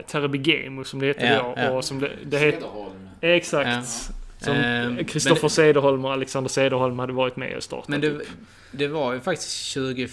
Terraby 0.07 0.39
Game 0.39 0.85
som 0.85 1.01
det 1.01 1.07
hette 1.07 1.27
Ja, 1.27 1.43
då. 1.57 1.63
ja. 1.63 1.71
Och 1.71 1.85
som 1.85 2.01
det, 2.01 2.11
det 2.25 2.39
het, 2.39 2.55
exakt. 3.21 3.69
Ja. 3.71 3.83
Som 4.41 4.55
Ehm, 4.55 5.05
Kristoffer 5.05 5.43
men- 5.43 5.51
Cederholm 5.51 6.05
och 6.05 6.13
Alexander 6.13 6.49
Cederholm 6.51 6.99
hade 6.99 7.13
varit 7.13 7.37
med 7.37 7.57
och 7.57 7.63
startat. 7.63 7.89
Men 7.89 8.01
det, 8.01 8.09
upp. 8.11 8.23
det 8.73 8.89
var 8.89 9.13
ju 9.13 9.21
faktiskt 9.21 9.53
20... 9.53 10.09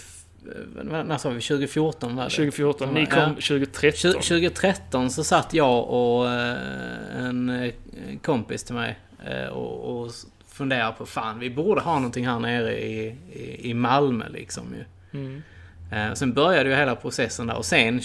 eh, 0.79 1.03
När 1.03 1.17
sa 1.17 1.29
vi? 1.29 1.41
2014 1.41 2.15
var 2.15 2.23
det? 2.23 2.29
2014, 2.29 2.93
ni 2.93 3.07
Ja. 3.11 3.15
kom 3.25 3.35
2013. 3.35 4.11
Tju- 4.11 4.13
2013 4.13 5.09
så 5.09 5.23
satt 5.23 5.53
jag 5.53 5.89
och 5.89 6.29
eh, 6.31 6.57
en 7.17 7.49
eh, 7.49 7.71
kompis 8.21 8.63
till 8.63 8.75
mig 8.75 8.99
och, 9.51 10.01
och 10.03 10.11
funderade 10.47 10.93
på 10.97 11.05
fan, 11.05 11.39
vi 11.39 11.49
borde 11.49 11.81
ha 11.81 11.95
någonting 11.95 12.27
här 12.27 12.39
nere 12.39 12.81
i, 12.81 13.15
i, 13.33 13.69
i 13.69 13.73
Malmö 13.73 14.25
liksom 14.29 14.63
ju. 14.75 14.83
Mm. 15.19 15.41
Sen 16.15 16.33
började 16.33 16.69
ju 16.69 16.75
hela 16.75 16.95
processen 16.95 17.47
där 17.47 17.55
och 17.57 17.65
sen 17.65 17.99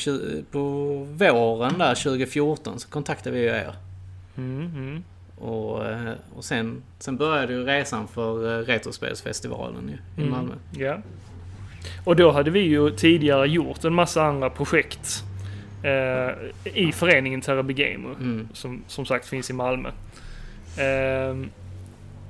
på 0.51 0.59
våren 1.13 1.79
där 1.79 1.95
2014 1.95 2.79
så 2.81 2.89
kontaktade 2.89 3.37
vi 3.37 3.43
ju 3.43 3.49
er. 3.49 3.75
Mm, 4.37 4.61
mm. 4.67 5.05
Och, 5.39 5.83
och 6.37 6.45
sen, 6.45 6.83
sen 6.99 7.17
började 7.17 7.53
ju 7.53 7.65
resan 7.65 8.09
för 8.09 8.63
Retrospelsfestivalen 8.65 9.89
ju, 9.89 10.23
i 10.23 10.27
Mm. 10.27 10.31
Malmö. 10.31 10.55
Ja. 10.79 10.99
Och 12.05 12.17
då 12.17 12.31
hade 12.31 12.51
vi 12.51 12.61
ju 12.61 12.91
tidigare 12.91 13.49
gjort 13.49 13.85
en 13.85 13.95
massa 13.95 14.23
andra 14.23 14.51
projekt 14.51 15.25
eh, 15.83 16.35
i 16.75 16.93
föreningen 16.93 17.41
Terraby 17.41 17.75
Gamer. 17.75 18.15
Mm. 18.21 18.49
Som 18.53 18.83
som 18.87 19.07
sagt 19.07 19.29
finns 19.29 19.51
i 19.51 19.53
Malmö. 19.53 19.91
Ehm, 20.79 21.51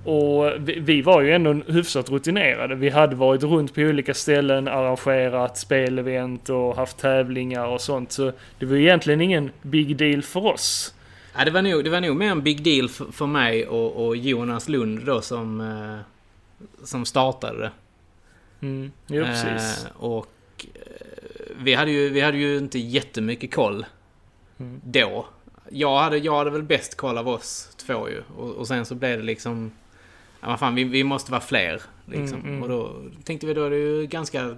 och 0.05 0.53
vi, 0.59 0.81
vi 0.81 1.03
var 1.03 1.23
ju 1.23 1.33
ändå 1.33 1.53
hyfsat 1.53 2.11
rutinerade. 2.11 2.75
Vi 2.75 2.89
hade 2.91 3.17
varit 3.17 3.43
runt 3.43 3.75
på 3.75 3.81
olika 3.81 4.15
ställen, 4.15 4.69
arrangerat 4.69 5.59
spelevent 5.59 6.49
och 6.49 6.77
haft 6.77 6.99
tävlingar 6.99 7.67
och 7.67 7.81
sånt. 7.81 8.13
Så 8.13 8.33
det 8.59 8.67
var 8.67 8.77
egentligen 8.77 9.21
ingen 9.21 9.51
big 9.63 9.97
deal 9.97 10.23
för 10.23 10.47
oss. 10.47 10.95
Ja, 11.37 11.45
det, 11.45 11.51
var 11.51 11.63
nog, 11.63 11.85
det 11.85 11.91
var 11.91 12.01
nog 12.01 12.17
mer 12.17 12.31
en 12.31 12.43
big 12.43 12.63
deal 12.63 12.89
för, 12.89 13.05
för 13.13 13.27
mig 13.27 13.67
och, 13.67 14.07
och 14.07 14.17
Jonas 14.17 14.69
Lund 14.69 15.05
då 15.05 15.21
som, 15.21 15.61
eh, 15.61 15.99
som 16.85 17.05
startade 17.05 17.59
det. 17.59 17.71
Mm, 18.61 18.93
jo, 19.07 19.25
precis. 19.25 19.85
Eh, 19.87 19.97
och 19.97 20.67
eh, 20.75 20.83
vi 21.57 21.75
hade, 21.75 21.91
ju, 21.91 22.09
vi 22.09 22.21
hade 22.21 22.39
ju 22.39 22.59
inte 22.59 22.79
jättemycket 22.79 23.55
koll 23.55 23.87
Mm. 24.61 24.81
då. 24.85 25.27
Jag 25.71 25.99
hade, 25.99 26.19
jag 26.19 26.39
hade 26.39 26.51
väl 26.51 26.63
bäst 26.63 26.95
koll 26.97 27.19
av 27.19 27.29
oss 27.29 27.75
två 27.77 28.09
ju. 28.09 28.23
Och, 28.37 28.51
och 28.51 28.69
sen 28.69 28.85
så 28.87 28.95
blev 28.95 29.19
det 29.19 29.25
liksom... 29.25 29.73
Ja, 30.41 30.49
vad 30.49 30.59
fan, 30.59 30.75
vi, 30.75 30.85
vi 30.85 31.05
måste 31.05 31.31
vara 31.31 31.41
fler. 31.41 31.83
Liksom. 32.07 32.39
Mm, 32.41 32.51
mm. 32.51 32.63
Och 32.63 32.69
då 32.69 32.97
tänkte 33.25 33.47
vi 33.47 33.55
då 33.55 33.65
är 33.65 33.71
det 33.71 33.77
ju 33.77 34.07
ganska 34.07 34.57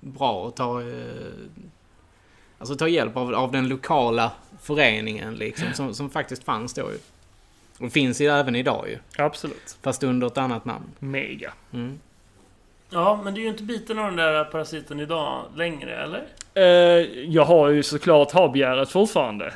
bra 0.00 0.48
att 0.48 0.56
ta... 0.56 0.80
Eh, 0.80 0.86
alltså 2.58 2.76
ta 2.76 2.88
hjälp 2.88 3.16
av, 3.16 3.34
av 3.34 3.52
den 3.52 3.68
lokala 3.68 4.32
föreningen 4.62 5.34
liksom. 5.34 5.72
Som, 5.72 5.94
som 5.94 6.10
faktiskt 6.10 6.44
fanns 6.44 6.74
då 6.74 6.90
ju. 6.90 6.98
Och 7.86 7.92
finns 7.92 8.20
ju 8.20 8.26
även 8.26 8.56
idag 8.56 8.88
ju. 8.88 8.98
Absolut. 9.24 9.76
Fast 9.82 10.02
under 10.02 10.26
ett 10.26 10.38
annat 10.38 10.64
namn. 10.64 10.84
Mega. 10.98 11.52
Mm. 11.72 11.98
Ja, 12.90 13.20
men 13.24 13.34
du 13.34 13.40
är 13.40 13.44
ju 13.44 13.50
inte 13.50 13.62
biten 13.62 13.98
av 13.98 14.04
den 14.06 14.16
där 14.16 14.44
parasiten 14.44 15.00
idag 15.00 15.44
längre, 15.56 15.96
eller? 16.02 16.24
Eh, 16.54 16.64
jag 17.24 17.44
har 17.44 17.68
ju 17.68 17.82
såklart 17.82 18.32
habegäret 18.32 18.90
fortfarande. 18.90 19.52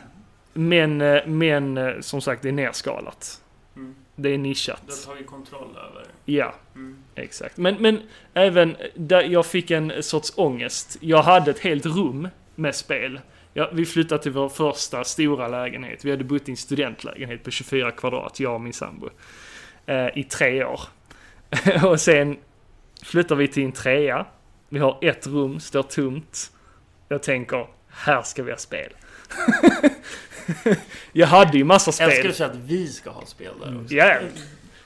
Men, 0.53 1.01
eh, 1.01 1.27
men 1.27 1.77
eh, 1.79 2.01
som 2.01 2.21
sagt, 2.21 2.43
det 2.43 2.49
är 2.49 2.53
nerskalat. 2.53 3.41
Mm. 3.77 3.95
Det 4.17 4.29
är 4.29 4.33
Du 4.33 4.39
nischat. 4.39 4.83
har 5.07 5.15
tagit 5.15 5.27
kontroll 5.27 5.69
över. 5.91 6.05
Ja, 6.25 6.55
Mm. 6.75 6.97
exakt. 7.15 7.57
Men, 7.57 7.75
men 7.79 8.01
även 8.35 8.77
där 8.95 9.23
jag 9.23 9.47
fick 9.47 9.71
en 9.71 10.03
sorts 10.03 10.33
ångest. 10.37 10.97
Jag 11.01 11.23
hade 11.23 11.51
ett 11.51 11.59
helt 11.61 11.87
rum 11.87 12.29
med 12.55 12.75
spel. 12.75 13.21
Ja, 13.55 13.71
vi 13.73 13.87
flyttade 13.87 14.23
till 14.23 14.33
vår 14.33 14.49
första 14.49 15.05
stora 15.05 15.49
lägenhet. 15.49 16.05
Vi 16.05 16.11
hade 16.11 16.25
bott 16.25 16.49
i 16.49 16.51
en 16.51 16.57
studentlägenhet 16.57 17.43
på 17.45 17.51
24 17.51 17.91
kvadrat, 17.91 18.41
jag 18.41 18.55
och 18.55 18.61
min 18.61 18.73
sambo. 18.73 19.09
I 20.15 20.25
tre 20.25 20.65
år. 20.65 20.81
och 21.87 22.01
sen 22.01 22.37
flyttar 23.03 23.35
vi 23.37 23.49
till 23.49 23.65
en 23.65 23.73
trea. 23.73 24.27
Vi 24.69 24.79
har 24.79 24.99
ett 25.03 25.27
rum, 25.27 25.61
står 25.61 25.83
tomt. 25.83 26.51
Jag 27.09 27.23
tänker, 27.23 27.67
här 27.91 28.23
ska 28.23 28.43
vi 28.43 28.51
ha 28.51 28.59
spel. 28.59 28.93
jag 31.13 31.27
hade 31.27 31.59
ju 31.59 31.65
massa 31.65 32.05
Jag 32.05 32.13
spel. 32.13 32.31
att 32.31 32.37
säga 32.37 32.49
att 32.49 32.57
vi 32.57 32.87
ska 32.89 33.11
ha 33.11 33.27
spel 33.27 33.53
där 33.65 33.81
också. 33.83 33.95
Ja, 33.95 34.17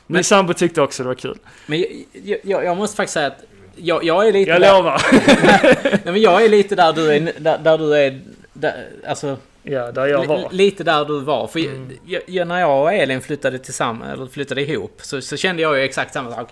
min 0.06 0.24
sambo 0.24 0.52
tyckte 0.52 0.82
också 0.82 1.02
det 1.02 1.06
var 1.06 1.14
kul. 1.14 1.38
Men 1.66 1.84
jag, 2.12 2.38
jag, 2.42 2.64
jag 2.64 2.76
måste 2.76 2.96
faktiskt 2.96 3.14
säga 3.14 3.26
att 3.26 3.42
jag, 3.76 4.04
jag 4.04 4.28
är 4.28 4.32
lite 4.32 4.50
Jag 4.50 4.60
där, 4.60 4.72
lovar. 4.78 5.02
nej, 5.92 6.00
men 6.04 6.20
jag 6.20 6.44
är 6.44 6.48
lite 6.48 6.74
där 6.74 6.92
du 6.92 7.12
är, 7.12 7.32
där, 7.38 7.58
där 7.58 7.78
du 7.78 7.94
är, 7.96 8.20
där, 8.52 8.86
alltså 9.06 9.36
Ja, 9.62 9.92
där 9.92 10.06
jag 10.06 10.26
var. 10.26 10.48
lite 10.50 10.84
där 10.84 11.04
du 11.04 11.20
var. 11.20 11.46
För 11.46 11.58
Mm. 11.60 11.90
jag, 12.06 12.22
jag, 12.26 12.48
när 12.48 12.60
jag 12.60 12.82
och 12.82 12.92
Elin 12.92 13.20
flyttade 13.20 13.58
tillsammans, 13.58 14.12
eller 14.12 14.26
flyttade 14.26 14.62
ihop, 14.62 14.98
så, 15.02 15.20
så 15.20 15.36
kände 15.36 15.62
jag 15.62 15.76
ju 15.78 15.82
exakt 15.84 16.12
samma 16.14 16.34
sak. 16.34 16.48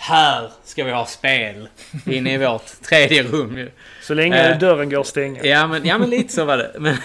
Här 0.00 0.50
ska 0.64 0.84
vi 0.84 0.90
ha 0.90 1.06
spel 1.06 1.68
inne 2.06 2.34
i 2.34 2.38
vårt 2.38 2.82
tredje 2.82 3.22
rum 3.22 3.58
ju. 3.58 3.70
Så 4.02 4.14
länge 4.14 4.50
Eh, 4.50 4.58
dörren 4.58 4.90
går 4.90 5.00
att 5.00 5.06
stänga. 5.06 5.44
Ja 5.44 5.66
men, 5.66 5.86
ja, 5.86 5.98
men 5.98 6.10
lite 6.10 6.32
så 6.32 6.44
var 6.44 6.56
det. 6.56 6.76
Men, 6.78 6.96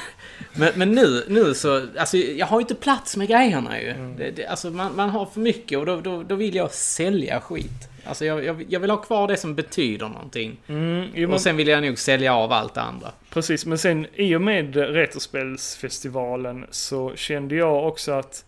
men, 0.53 0.71
men 0.75 0.91
nu, 0.91 1.23
nu 1.27 1.53
så, 1.53 1.87
alltså 1.97 2.17
jag 2.17 2.45
har 2.45 2.59
ju 2.59 2.61
inte 2.61 2.75
plats 2.75 3.17
med 3.17 3.27
grejerna 3.27 3.81
ju. 3.81 3.89
Mm. 3.89 4.17
Det, 4.17 4.31
det, 4.31 4.45
alltså 4.45 4.69
man, 4.69 4.95
man 4.95 5.09
har 5.09 5.25
för 5.25 5.39
mycket 5.39 5.77
och 5.79 5.85
då, 5.85 6.01
då, 6.01 6.23
då 6.23 6.35
vill 6.35 6.55
jag 6.55 6.71
sälja 6.71 7.41
skit. 7.41 7.89
Alltså 8.05 8.25
jag, 8.25 8.45
jag, 8.45 8.65
jag 8.69 8.79
vill 8.79 8.89
ha 8.89 8.97
kvar 8.97 9.27
det 9.27 9.37
som 9.37 9.55
betyder 9.55 10.07
någonting. 10.07 10.57
Mm, 10.67 11.07
jo, 11.13 11.27
men, 11.27 11.33
Och 11.33 11.41
sen 11.41 11.57
vill 11.57 11.67
jag 11.67 11.83
nog 11.83 11.99
sälja 11.99 12.35
av 12.35 12.51
allt 12.51 12.73
det 12.73 12.81
andra. 12.81 13.11
Precis, 13.29 13.65
men 13.65 13.77
sen 13.77 14.07
i 14.13 14.35
och 14.35 14.41
med 14.41 14.75
Retrospelsfestivalen 14.75 16.65
så 16.71 17.15
kände 17.15 17.55
jag 17.55 17.87
också 17.87 18.11
att 18.11 18.45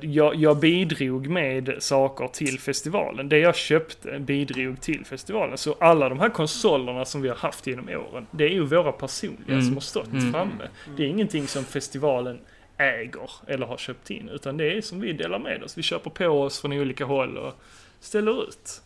jag, 0.00 0.34
jag 0.34 0.56
bidrog 0.56 1.26
med 1.28 1.74
saker 1.78 2.28
till 2.28 2.60
festivalen. 2.60 3.28
Det 3.28 3.38
jag 3.38 3.56
köpte 3.56 4.18
bidrog 4.18 4.80
till 4.80 5.04
festivalen. 5.04 5.58
Så 5.58 5.76
alla 5.80 6.08
de 6.08 6.20
här 6.20 6.28
konsolerna 6.28 7.04
som 7.04 7.22
vi 7.22 7.28
har 7.28 7.36
haft 7.36 7.66
genom 7.66 7.88
åren, 7.88 8.26
det 8.30 8.44
är 8.44 8.48
ju 8.50 8.64
våra 8.64 8.92
personliga 8.92 9.52
Mm. 9.52 9.62
som 9.64 9.74
har 9.74 9.80
stått 9.80 10.12
Mm. 10.12 10.32
framme. 10.32 10.68
Det 10.96 11.02
är 11.04 11.06
ingenting 11.06 11.46
som 11.48 11.64
festivalen 11.64 12.38
äger 12.78 13.30
eller 13.46 13.66
har 13.66 13.76
köpt 13.76 14.10
in, 14.10 14.28
utan 14.28 14.56
det 14.56 14.72
är 14.76 14.80
som 14.80 15.00
vi 15.00 15.12
delar 15.12 15.38
med 15.38 15.62
oss. 15.62 15.78
Vi 15.78 15.82
köper 15.82 16.10
på 16.10 16.26
oss 16.26 16.60
från 16.60 16.72
olika 16.72 17.04
håll 17.04 17.36
och 17.38 17.54
ställer 18.00 18.42
ut. 18.48 18.82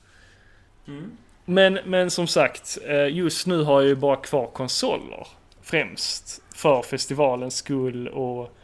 Mm. 0.88 1.10
Men, 1.44 1.78
men 1.84 2.10
som 2.10 2.26
sagt, 2.26 2.78
eh, 2.86 3.08
just 3.16 3.46
nu 3.46 3.62
har 3.62 3.80
jag 3.80 3.88
ju 3.88 3.94
bara 3.94 4.16
kvar 4.16 4.46
konsoler. 4.46 5.26
Främst 5.62 6.42
för 6.54 6.82
festivalens 6.82 7.56
skull 7.56 8.08
och 8.08 8.57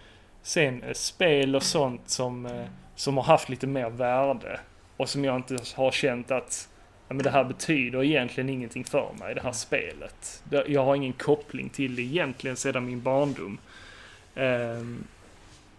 sen 0.45 0.82
eh, 0.82 0.92
spel 0.92 1.57
och 1.57 1.62
sånt 1.62 2.09
som, 2.09 2.47
eh, 2.47 2.64
som 2.95 3.16
har 3.16 3.24
haft 3.24 3.49
lite 3.49 3.66
mer 3.66 3.90
värde. 3.90 4.61
Och 4.97 5.09
som 5.09 5.24
jag 5.24 5.36
inte 5.36 5.59
har 5.74 5.90
känt 5.90 6.30
att 6.30 6.68
ja, 7.09 7.14
men 7.14 7.24
det 7.24 7.30
här 7.30 7.45
betyder 7.45 8.05
egentligen 8.05 8.49
ingenting 8.49 8.84
för 8.84 9.12
mig, 9.20 9.34
det 9.34 9.40
här 9.40 9.53
spelet. 9.53 10.42
Jag 10.66 10.84
har 10.84 10.97
ingen 10.97 11.12
koppling 11.12 11.68
till 11.68 11.97
det 11.97 12.03
egentligen 12.03 12.57
sedan 12.57 12.86
min 12.86 13.03
barndom. 13.03 13.59
Ehm, 14.34 15.05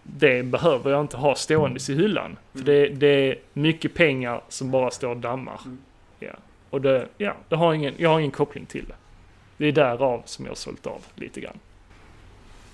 det 0.02 0.42
behöver 0.42 0.90
jag 0.90 1.00
inte 1.00 1.16
ha 1.16 1.34
ståendes 1.34 1.90
i 1.90 1.94
hyllan. 1.94 2.36
För 2.52 2.64
det, 2.64 2.88
det 2.88 3.30
är 3.30 3.38
mycket 3.52 3.94
pengar 3.94 4.40
som 4.48 4.70
bara 4.70 4.90
står 4.90 5.10
och 5.10 5.16
dammar. 5.16 5.60
Mm. 5.64 5.78
Ja. 6.18 6.34
Och 6.70 6.80
det, 6.80 7.08
ja, 7.18 7.34
det 7.48 7.56
har 7.56 7.74
ingen, 7.74 7.94
jag 7.96 8.10
har 8.10 8.18
ingen 8.18 8.30
koppling 8.30 8.66
till 8.66 8.84
det. 8.84 8.94
Det 9.56 9.66
är 9.66 9.72
därav 9.72 10.22
som 10.24 10.44
jag 10.44 10.50
har 10.50 10.56
sålt 10.56 10.86
av 10.86 11.00
lite 11.14 11.40
grann. 11.40 11.58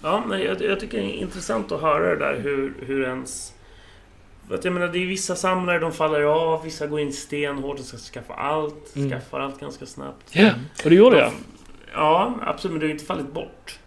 Ja, 0.02 0.22
men 0.26 0.40
jag, 0.42 0.62
jag 0.62 0.80
tycker 0.80 0.98
det 0.98 1.04
är 1.04 1.20
intressant 1.20 1.72
att 1.72 1.80
höra 1.80 2.08
det 2.14 2.16
där 2.16 2.40
hur, 2.42 2.74
hur 2.86 3.02
ens... 3.04 3.52
För 4.48 4.54
att 4.54 4.64
jag 4.64 4.74
menar, 4.74 4.88
det 4.88 4.98
är 4.98 5.06
vissa 5.06 5.36
samlare, 5.36 5.78
de 5.78 5.92
faller 5.92 6.22
av, 6.22 6.64
vissa 6.64 6.86
går 6.86 7.00
in 7.00 7.12
stenhårt 7.12 7.78
och 7.78 7.84
ska 7.84 7.96
skaffa 7.96 8.34
allt, 8.34 8.96
Mm. 8.96 9.10
skaffar 9.10 9.40
allt 9.40 9.60
ganska 9.60 9.86
snabbt. 9.86 10.26
Ja, 10.32 10.50
och 10.84 10.90
det 10.90 10.96
gjorde 10.96 11.16
De- 11.16 11.20
jag. 11.22 11.32
Ja, 11.94 12.34
absolut, 12.42 12.72
men 12.72 12.80
du 12.80 12.86
har 12.86 12.92
inte 12.92 13.04
fallit 13.04 13.32
bort. 13.32 13.78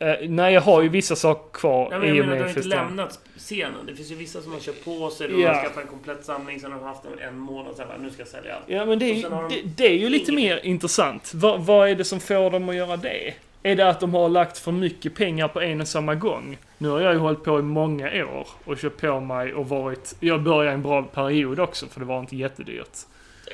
Eh, 0.00 0.14
nej, 0.28 0.54
jag 0.54 0.60
har 0.60 0.82
ju 0.82 0.88
vissa 0.88 1.16
saker 1.16 1.52
kvar 1.58 1.88
Ja, 1.92 1.98
men 1.98 2.08
jag 2.08 2.16
i 2.16 2.20
och 2.20 2.24
menar, 2.26 2.36
du 2.36 2.42
har 2.42 2.48
med 2.48 2.56
inte 2.56 2.68
lämnat 2.68 3.20
scenen. 3.36 3.72
Det 3.86 3.94
finns 3.94 4.10
ju 4.10 4.14
vissa 4.14 4.40
som 4.42 4.52
har 4.52 4.60
köpt 4.60 4.84
på 4.84 5.10
sig, 5.10 5.28
de 5.28 5.44
har 5.44 5.54
skaffat 5.54 5.82
en 5.82 5.88
komplett 5.90 6.24
samling, 6.24 6.60
sen 6.60 6.72
har 6.72 6.78
de 6.78 6.84
haft 6.86 7.02
en, 7.04 7.28
en 7.28 7.38
månad, 7.38 7.76
sen 7.76 7.88
bara, 7.88 7.98
nu 7.98 8.10
ska 8.10 8.20
jag 8.20 8.28
sälja 8.28 8.54
allt. 8.54 8.64
Ja, 8.66 8.84
men 8.86 8.98
det 8.98 9.04
är, 9.04 9.30
de 9.30 9.48
det, 9.48 9.62
det 9.76 9.86
är 9.86 9.98
ju 9.98 10.08
lite 10.08 10.32
mer 10.32 10.60
intressant. 10.66 11.30
Vad, 11.34 11.60
vad 11.66 11.88
är 11.88 11.94
det 11.94 12.04
som 12.04 12.20
får 12.20 12.50
dem 12.50 12.68
att 12.68 12.74
göra 12.74 12.96
det? 12.96 13.34
Är 13.62 13.76
det 13.76 13.88
att 13.88 14.00
de 14.00 14.14
har 14.14 14.28
lagt 14.28 14.58
för 14.58 14.72
mycket 14.72 15.14
pengar 15.14 15.48
på 15.48 15.60
en 15.60 15.80
och 15.80 15.88
samma 15.88 16.14
gång? 16.14 16.58
Nu 16.78 16.88
har 16.88 17.00
jag 17.00 17.12
ju 17.12 17.18
hållit 17.18 17.44
på 17.44 17.58
i 17.58 17.62
många 17.62 18.06
år 18.24 18.48
och 18.64 18.78
köpt 18.78 19.00
på 19.00 19.20
mig 19.20 19.54
och 19.54 19.68
varit... 19.68 20.14
Jag 20.20 20.42
började 20.42 20.74
en 20.74 20.82
bra 20.82 21.02
period 21.02 21.60
också 21.60 21.86
för 21.86 22.00
det 22.00 22.06
var 22.06 22.20
inte 22.20 22.36
jättedyrt. 22.36 22.98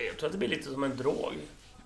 Jag 0.09 0.16
tror 0.18 0.26
att 0.26 0.32
det 0.32 0.39
blir 0.39 0.48
lite 0.48 0.68
som 0.70 0.85
en 0.85 0.97
drog. 0.97 1.32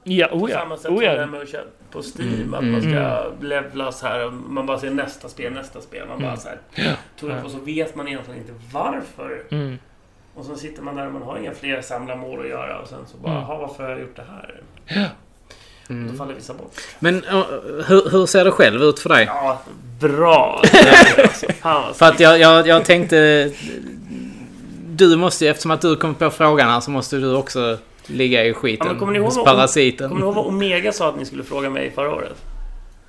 Ja, 0.05 0.27
På 0.29 0.37
oh 0.37 0.51
ja. 0.51 0.59
samma 0.59 0.77
sätt 0.77 0.87
Oh 0.91 0.95
som 0.95 1.01
det 1.05 1.09
här 1.09 1.17
ja. 1.17 1.27
med 1.27 1.41
att 1.43 1.49
köpa 1.49 1.69
på 1.91 2.03
Steam, 2.03 2.55
att 2.55 2.65
man 2.65 2.75
Mm. 2.75 2.83
ska 2.93 3.31
levlas 3.41 4.03
här. 4.03 4.27
och 4.27 4.33
Man 4.33 4.67
bara 4.67 4.79
ser 4.79 4.91
nästa 4.91 5.29
spel, 5.29 5.53
nästa 5.53 5.81
spel. 5.81 6.09
Man 6.09 6.19
bara 6.19 6.27
Mm. 6.29 6.41
så 6.41 6.49
här, 6.49 6.97
tuggar 7.21 7.43
på 7.43 7.49
så 7.49 7.59
vet 7.59 7.95
man 7.97 8.09
egentligen 8.09 8.41
inte 8.41 8.53
varför. 8.73 9.43
Mm. 9.51 9.79
Och 10.35 10.45
så 10.45 10.57
sitter 10.57 10.83
man 10.83 10.97
där 10.97 11.07
och 11.07 11.13
man 11.13 11.23
har 11.23 11.37
inga 11.39 11.53
fler 11.55 11.81
samlarmål 11.81 12.41
att 12.41 12.49
göra 12.49 12.79
och 12.79 12.89
sen 12.89 13.07
så 13.07 13.17
bara, 13.17 13.33
Mm. 13.33 13.43
jaha 13.49 13.59
varför 13.59 13.83
har 13.83 13.91
jag 13.91 14.01
gjort 14.01 14.17
det 14.17 14.25
här? 14.31 14.61
Då 14.89 15.01
Mm. 15.91 16.17
faller 16.19 16.35
vissa 16.35 16.55
bort. 16.55 16.73
Men 16.99 17.15
uh, 17.25 17.45
hur, 17.87 18.11
hur 18.11 18.27
ser 18.27 18.45
det 18.45 18.51
själv 18.51 18.83
ut 18.83 18.99
för 18.99 19.09
dig? 19.09 19.25
Ja, 19.27 19.61
bra! 20.01 20.63
alltså, 21.63 21.95
För 21.95 22.07
att 22.07 22.21
jag, 22.21 22.39
jag, 22.41 22.67
jag 22.67 22.85
tänkte... 22.85 23.51
Du 24.91 25.17
måste 25.17 25.45
ju, 25.45 25.51
eftersom 25.51 25.71
att 25.71 25.81
du 25.81 25.97
kom 25.97 26.15
på 26.15 26.31
frågan 26.31 26.71
här, 26.71 26.81
så 26.81 26.91
måste 26.91 27.17
du 27.17 27.35
också 27.35 27.79
ligga 28.07 28.45
i 28.45 28.49
Ja, 28.49 28.55
skiten. 28.55 28.87
men 28.89 28.99
kommer 28.99 29.13
ni 29.13 29.19
ihåg 29.19 29.45
parasiten. 29.45 30.09
Kommer 30.09 30.21
ni 30.21 30.27
ihåg 30.27 30.35
vad 30.35 30.47
Omega 30.47 30.93
sa 30.93 31.09
att 31.09 31.17
ni 31.17 31.25
skulle 31.25 31.45
fråga 31.45 31.71
mig 31.71 31.91
förra 31.95 32.15
året? 32.15 32.35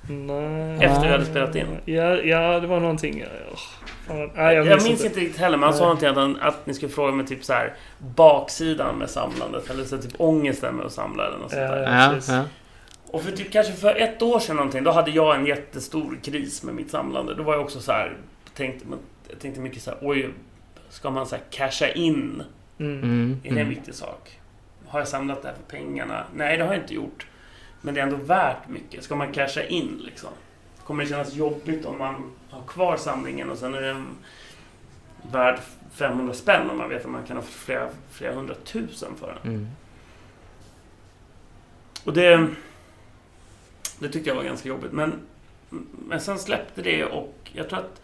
Nej. 0.08 0.84
Efter 0.84 1.02
vi 1.06 1.08
hade 1.12 1.24
spelat 1.24 1.56
in? 1.56 1.66
Ja, 1.84 2.14
ja, 2.16 2.60
det 2.60 2.66
var 2.66 2.80
någonting... 2.80 3.24
Oh, 3.24 3.58
fan, 4.08 4.30
nej, 4.34 4.54
Jag, 4.54 4.54
jag, 4.54 4.66
minns, 4.66 4.84
minns 4.84 5.04
inte 5.04 5.20
riktigt 5.20 5.40
heller, 5.40 5.56
men 5.56 5.68
han 5.68 5.78
sa 5.78 5.82
någonting 5.84 6.08
att, 6.08 6.16
han, 6.16 6.38
att 6.40 6.66
ni 6.66 6.74
skulle 6.74 6.92
fråga 6.92 7.12
mig 7.12 7.26
typ 7.26 7.44
så 7.44 7.52
här 7.52 7.74
baksidan 7.98 8.96
med 8.98 9.10
samlandet. 9.10 9.70
Eller 9.70 9.84
så 9.84 9.98
typ 9.98 10.12
ångesten 10.16 10.74
med 10.74 10.86
att 10.86 10.92
samla 10.92 11.26
eller 11.26 11.38
något 11.38 11.50
sånt 11.50 11.62
där. 11.62 11.82
Ja, 11.82 12.12
Ja, 12.28 12.34
ja. 12.34 12.42
Och 13.12 13.22
för 13.22 13.32
typ 13.32 13.52
kanske 13.52 13.72
för 13.72 13.94
ett 13.94 14.22
år 14.22 14.38
sedan 14.38 14.56
någonting, 14.56 14.84
då 14.84 14.90
hade 14.90 15.10
jag 15.10 15.36
en 15.36 15.46
jättestor 15.46 16.18
kris 16.22 16.62
med 16.62 16.74
mitt 16.74 16.90
samlande. 16.90 17.34
Då 17.34 17.42
var 17.42 17.54
jag 17.54 17.62
också 17.62 17.80
så 17.80 17.92
här, 17.92 18.16
tänkte, 18.54 18.86
men- 18.86 18.98
jag 19.28 19.38
tänkte 19.38 19.60
mycket 19.60 19.82
så 19.82 19.90
här, 19.90 19.98
oj, 20.02 20.30
ska 20.88 21.10
man 21.10 21.26
så 21.26 21.36
här 21.36 21.42
casha 21.50 21.88
in? 21.88 22.42
Mm. 22.78 23.02
Mm, 23.02 23.40
Är 23.42 23.42
det 23.42 23.48
en 23.48 23.56
mm. 23.58 23.68
viktig 23.68 23.94
sak? 23.94 24.40
Har 24.86 24.98
jag 24.98 25.08
samlat 25.08 25.42
det 25.42 25.48
här 25.48 25.54
för 25.54 25.76
pengarna? 25.76 26.24
Nej, 26.34 26.56
det 26.56 26.64
har 26.64 26.74
jag 26.74 26.82
inte 26.82 26.94
gjort. 26.94 27.26
Men 27.80 27.94
det 27.94 28.00
är 28.00 28.04
ändå 28.04 28.16
värt 28.16 28.68
mycket. 28.68 29.04
Ska 29.04 29.16
man 29.16 29.32
casha 29.32 29.62
in 29.62 30.00
liksom? 30.04 30.30
Kommer 30.84 31.04
det 31.04 31.10
kännas 31.10 31.34
jobbigt 31.34 31.84
om 31.86 31.98
man 31.98 32.32
har 32.50 32.62
kvar 32.62 32.96
samlingen 32.96 33.50
och 33.50 33.58
sen 33.58 33.74
är 33.74 33.80
det 33.80 33.90
en 33.90 34.06
värd 35.32 35.58
500 35.92 36.34
spänn 36.34 36.70
om 36.70 36.78
man 36.78 36.88
vet 36.88 37.04
att 37.04 37.10
man 37.10 37.24
kan 37.26 37.36
ha 37.36 37.44
flera, 37.44 37.88
flera 38.10 38.34
hundratusen 38.34 39.12
för 39.16 39.38
den. 39.42 39.52
Mm. 39.52 39.68
Och 42.04 42.12
det... 42.12 42.48
Det 44.00 44.08
tyckte 44.08 44.30
jag 44.30 44.36
var 44.36 44.44
ganska 44.44 44.68
jobbigt. 44.68 44.92
Men, 44.92 45.20
men 46.08 46.20
sen 46.20 46.38
släppte 46.38 46.82
det 46.82 47.04
och 47.04 47.50
jag 47.52 47.68
tror 47.68 47.78
att 47.78 48.02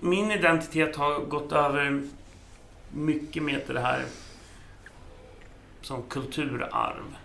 min 0.00 0.30
identitet 0.30 0.96
har 0.96 1.20
gått 1.20 1.52
över 1.52 2.02
mycket 2.92 3.42
mer 3.42 3.58
till 3.58 3.74
det 3.74 3.80
här 3.80 4.04
som 5.80 6.02
kulturarv. 6.02 7.16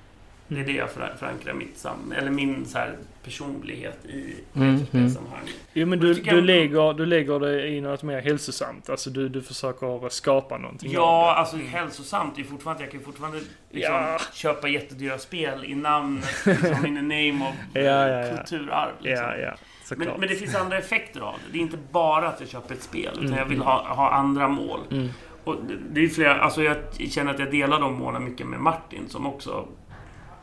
Det 0.55 0.59
är 0.59 0.65
det 0.65 0.71
jag 0.71 0.89
föran- 0.89 1.17
förankrar 1.17 1.53
mitt 1.53 1.77
sam 1.77 2.13
eller 2.17 2.31
min 2.31 2.65
så 2.65 2.77
här, 2.77 2.95
personlighet 3.23 4.05
i 4.05 4.35
Mm, 4.55 4.71
retrospelsammanhang. 4.73 5.39
Jo 5.73 5.87
men 5.87 5.99
du, 5.99 6.13
du, 6.13 6.41
lägger, 6.41 6.93
du 6.93 7.05
lägger 7.05 7.39
det 7.39 7.67
i 7.67 7.81
något 7.81 8.03
mer 8.03 8.21
hälsosamt. 8.21 8.89
Alltså 8.89 9.09
du, 9.09 9.29
du 9.29 9.41
försöker 9.41 10.09
skapa 10.09 10.57
någonting 10.57 10.91
Ja, 10.91 11.33
alltså 11.37 11.57
hälsosamt 11.57 12.39
är 12.39 12.43
fortfarande... 12.43 12.83
Jag 12.83 12.91
kan 12.91 13.01
fortfarande 13.01 13.39
liksom, 13.71 13.93
Ja. 13.95 14.17
köpa 14.33 14.67
jättedyra 14.67 15.17
spel 15.17 15.65
i 15.65 15.75
namnet, 15.75 16.25
liksom, 16.45 16.85
in 16.85 16.95
the 16.95 17.01
name 17.01 17.45
of 17.49 17.55
Ja, 17.73 17.81
ja, 17.81 18.07
ja. 18.27 18.37
kulturarv. 18.37 18.91
Liksom. 18.99 19.25
Ja, 19.27 19.37
ja. 19.37 19.53
Men, 19.97 20.07
men 20.19 20.29
det 20.29 20.35
finns 20.35 20.55
andra 20.55 20.77
effekter 20.77 21.21
av 21.21 21.33
det. 21.33 21.51
Det 21.51 21.57
är 21.57 21.61
inte 21.61 21.77
bara 21.91 22.27
att 22.27 22.39
jag 22.39 22.49
köper 22.49 22.75
ett 22.75 22.83
spel, 22.83 23.11
utan 23.13 23.25
Mm. 23.25 23.39
jag 23.39 23.45
vill 23.45 23.61
ha, 23.61 23.93
ha 23.93 24.11
andra 24.11 24.47
mål. 24.47 24.79
Mm. 24.91 25.07
Och 25.43 25.55
det- 25.67 25.77
det 25.91 26.01
är 26.05 26.07
flera, 26.07 26.35
alltså 26.41 26.63
jag 26.63 26.77
känner 27.09 27.33
att 27.33 27.39
jag 27.39 27.51
delar 27.51 27.79
de 27.79 27.93
målen 27.93 28.23
mycket 28.23 28.47
med 28.47 28.59
Martin, 28.59 29.03
som 29.09 29.25
också 29.27 29.67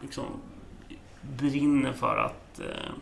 liksom 0.03 0.25
brinner 1.23 1.93
för 1.93 2.17
att 2.17 2.61
eh, 2.61 2.93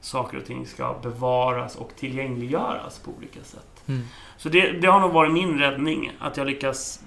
saker 0.00 0.38
och 0.38 0.44
ting 0.44 0.66
ska 0.66 0.98
bevaras 1.02 1.76
och 1.76 1.92
tillgängliggöras 1.96 2.98
på 2.98 3.10
olika 3.18 3.40
sätt. 3.44 3.82
Mm. 3.86 4.02
Så 4.36 4.48
det, 4.48 4.72
det 4.72 4.86
har 4.86 5.00
nog 5.00 5.12
varit 5.12 5.32
min 5.32 5.58
räddning, 5.58 6.12
att 6.18 6.36
jag 6.36 6.46
lyckas 6.46 7.02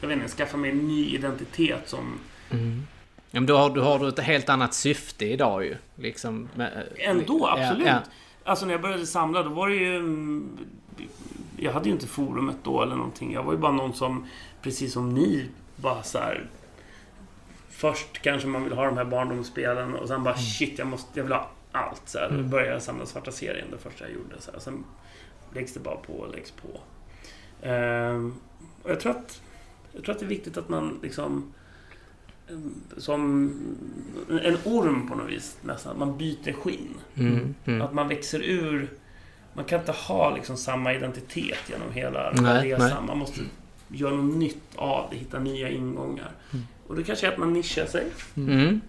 jag 0.00 0.08
vet 0.08 0.16
inte, 0.16 0.28
skaffa 0.28 0.56
mig 0.56 0.70
en 0.70 0.88
ny 0.88 1.14
identitet 1.14 1.88
som 1.88 2.18
Mm. 2.50 2.86
Ja, 3.30 3.40
men 3.40 3.46
då 3.46 3.56
har, 3.56 3.70
då 3.70 3.82
har 3.82 3.98
du 3.98 4.08
ett 4.08 4.18
helt 4.18 4.48
annat 4.48 4.74
syfte 4.74 5.26
idag 5.26 5.64
ju. 5.64 5.76
Liksom, 5.94 6.48
med, 6.54 6.88
Ändå, 6.96 7.38
Ja, 7.40 7.62
absolut. 7.62 7.86
ja. 7.86 7.98
Alltså 8.44 8.66
när 8.66 8.72
jag 8.72 8.82
började 8.82 9.06
samla, 9.06 9.42
då 9.42 9.50
var 9.50 9.68
det 9.68 9.74
ju... 9.74 10.02
Jag 11.56 11.72
hade 11.72 11.88
ju 11.88 11.92
inte 11.92 12.06
forumet 12.06 12.56
då 12.62 12.82
eller 12.82 12.96
någonting. 12.96 13.32
Jag 13.32 13.42
var 13.42 13.52
ju 13.52 13.58
bara 13.58 13.72
någon 13.72 13.92
som, 13.92 14.26
precis 14.62 14.92
som 14.92 15.14
ni, 15.14 15.48
bara 15.76 16.02
så 16.02 16.18
här... 16.18 16.46
Först 17.76 18.22
kanske 18.22 18.48
man 18.48 18.64
vill 18.64 18.72
ha 18.72 18.84
de 18.84 18.96
här 18.96 19.04
barndomsspelen 19.04 19.94
och 19.94 20.08
sen 20.08 20.22
bara 20.22 20.36
shit, 20.36 20.78
jag, 20.78 20.86
måste, 20.88 21.18
jag 21.18 21.24
vill 21.24 21.32
ha 21.32 21.50
allt. 21.72 22.02
Så 22.04 22.18
här. 22.18 22.28
Mm. 22.28 22.50
började 22.50 22.72
jag 22.72 22.82
samla 22.82 23.06
Svarta 23.06 23.32
serien, 23.32 23.66
det 23.70 23.78
första 23.78 24.04
jag 24.04 24.14
gjorde. 24.14 24.40
Så 24.40 24.52
här. 24.52 24.58
Sen 24.58 24.84
läggs 25.54 25.74
det 25.74 25.80
bara 25.80 25.96
på 25.96 26.12
och 26.12 26.34
läggs 26.34 26.50
på. 26.50 26.80
Ehm, 27.66 28.34
och 28.82 28.90
jag 28.90 29.00
tror 29.00 29.12
att 29.12 29.42
jag 29.92 30.04
tror 30.04 30.14
att 30.14 30.20
det 30.20 30.26
är 30.26 30.28
viktigt 30.28 30.56
att 30.56 30.68
man 30.68 30.98
liksom 31.02 31.52
em, 32.48 32.74
som 32.96 33.50
en 34.28 34.56
orm 34.64 35.08
på 35.08 35.14
något 35.14 35.30
vis 35.30 35.58
nästan. 35.62 35.92
Att 35.92 35.98
man 35.98 36.18
byter 36.18 36.52
skinn. 36.52 36.94
Mm. 37.14 37.54
Mm. 37.64 37.82
Att 37.82 37.92
man 37.92 38.08
växer 38.08 38.40
ur... 38.42 38.90
Man 39.52 39.64
kan 39.64 39.80
inte 39.80 39.92
ha 39.92 40.34
liksom 40.34 40.56
samma 40.56 40.94
identitet 40.94 41.70
genom 41.70 41.92
hela 41.92 42.32
Nej, 42.32 42.72
resan. 42.72 42.88
nej. 42.88 43.06
Man 43.06 43.18
måste 43.18 43.40
göra 43.88 44.14
något 44.14 44.36
nytt 44.36 44.76
av 44.76 45.10
det, 45.10 45.16
hitta 45.16 45.38
nya 45.38 45.70
ingångar. 45.70 46.30
Och 46.88 46.96
det 46.96 47.04
kanske 47.04 47.26
är 47.26 47.32
att 47.32 47.38
man 47.38 47.52
nischar 47.52 47.86
sig. 47.86 48.06
Mm. 48.36 48.80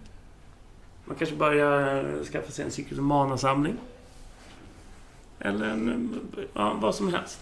Man 1.04 1.16
kanske 1.16 1.36
börjar 1.36 2.24
skaffa 2.24 2.50
sig 2.50 2.64
en 2.64 2.70
cykelmana-samling. 2.70 3.76
Eller 5.38 5.66
en, 5.66 6.20
ja, 6.54 6.76
vad 6.80 6.94
som 6.94 7.12
helst. 7.12 7.40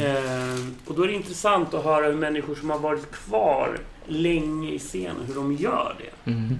Eh, 0.00 0.66
och 0.86 0.94
då 0.94 1.02
är 1.02 1.06
det 1.06 1.14
intressant 1.14 1.74
att 1.74 1.84
höra 1.84 2.06
hur 2.06 2.16
människor 2.16 2.54
som 2.54 2.70
har 2.70 2.78
varit 2.78 3.10
kvar 3.10 3.78
länge 4.06 4.70
i 4.70 4.78
scenen, 4.78 5.24
hur 5.26 5.34
de 5.34 5.52
gör 5.52 5.96
det. 5.98 6.30
Mm. 6.30 6.58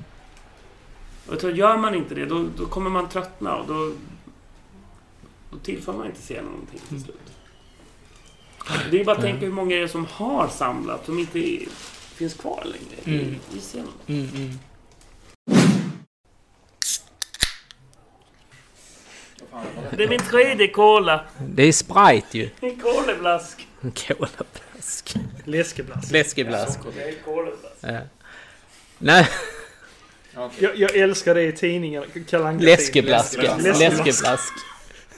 Och 1.26 1.38
tror, 1.40 1.52
gör 1.52 1.76
man 1.76 1.94
inte 1.94 2.14
det, 2.14 2.26
då, 2.26 2.46
då 2.56 2.66
kommer 2.66 2.90
man 2.90 3.08
tröttna 3.08 3.56
och 3.56 3.66
då, 3.66 3.92
då 5.50 5.58
tillför 5.58 5.92
man 5.92 6.06
inte 6.06 6.20
scenen 6.20 6.44
någonting 6.44 6.80
till 6.88 7.02
slut. 7.02 7.16
Det 8.90 9.00
är 9.00 9.04
bara 9.04 9.16
att 9.16 9.22
tänka 9.22 9.46
hur 9.46 9.52
många 9.52 9.76
är 9.76 9.80
det 9.80 9.88
som 9.88 10.06
har 10.10 10.48
samlat, 10.48 11.06
som 11.06 11.18
inte 11.18 11.38
är, 11.38 11.68
finns 12.12 12.34
kvar 12.34 12.64
längre 12.64 13.18
Mm. 13.20 13.34
i, 13.52 13.56
i 13.56 13.60
scenen. 13.60 13.88
Mm, 14.06 14.28
mm. 14.34 14.58
Det 19.96 20.04
är 20.04 20.08
min 20.08 20.20
tredje 20.20 20.68
cola. 20.68 21.24
Det 21.38 21.62
är 21.62 21.72
Sprite 21.72 22.38
ju. 22.38 22.50
En 22.60 22.80
koleblask. 22.80 23.66
Colablask. 23.80 25.14
Läskeblask. 25.44 26.10
Läskeblask. 26.12 26.78
Det 26.96 27.02
är 27.02 27.14
koleblask. 27.24 27.76
Ja. 27.80 27.98
Nej, 28.98 29.28
Okej. 30.36 30.58
Jag, 30.64 30.76
jag 30.78 30.96
älskar 30.96 31.34
det 31.34 31.42
i 31.42 31.52
Anka 32.46 32.64
läskeblask. 32.64 33.36
Läskeblask. 33.36 33.80
Läskeblask. 33.80 34.52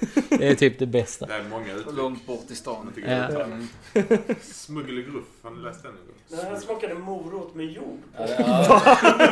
Det 0.28 0.48
är 0.48 0.54
typ 0.54 0.78
det 0.78 0.86
bästa. 0.86 1.26
Det 1.26 1.34
är 1.34 1.44
många 1.50 1.72
uttryck. 1.72 1.96
Långt 1.96 2.26
bort 2.26 2.50
i 2.50 2.54
stan. 2.54 2.92
Ja. 2.96 3.02
det 3.02 3.10
är 3.12 3.32
bra. 3.32 3.46
Smuggelgruff, 4.42 5.24
har 5.42 5.50
ni 5.50 5.62
läst 5.62 5.82
den 5.82 5.92
någon 5.92 6.00
gång? 6.06 6.14
Den 6.28 6.46
här 6.54 6.60
smakade 6.60 6.94
morot 6.94 7.54
med 7.54 7.66
jord. 7.66 7.98
Ja, 8.18 8.82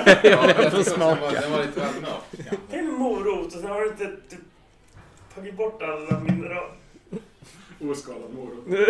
det- 0.04 0.20
ja. 0.24 0.30
Ja, 0.48 0.62
jag 0.62 0.72
får 0.72 0.82
smaka. 0.82 1.40
Den 1.40 1.52
var, 1.52 1.58
lite 1.64 1.80
väl 1.80 1.88
mörk. 2.02 2.56
Det 2.70 2.76
är 2.76 2.80
en 2.80 2.92
morot 2.92 3.46
och 3.46 3.52
sen 3.52 3.64
har 3.70 3.80
du 3.80 3.88
inte 3.88 4.04
typ, 4.30 4.38
tagit 5.34 5.56
bort 5.56 5.82
alla 5.82 6.20
mineral. 6.20 6.68
Oskalad 7.80 8.34
morot. 8.34 8.88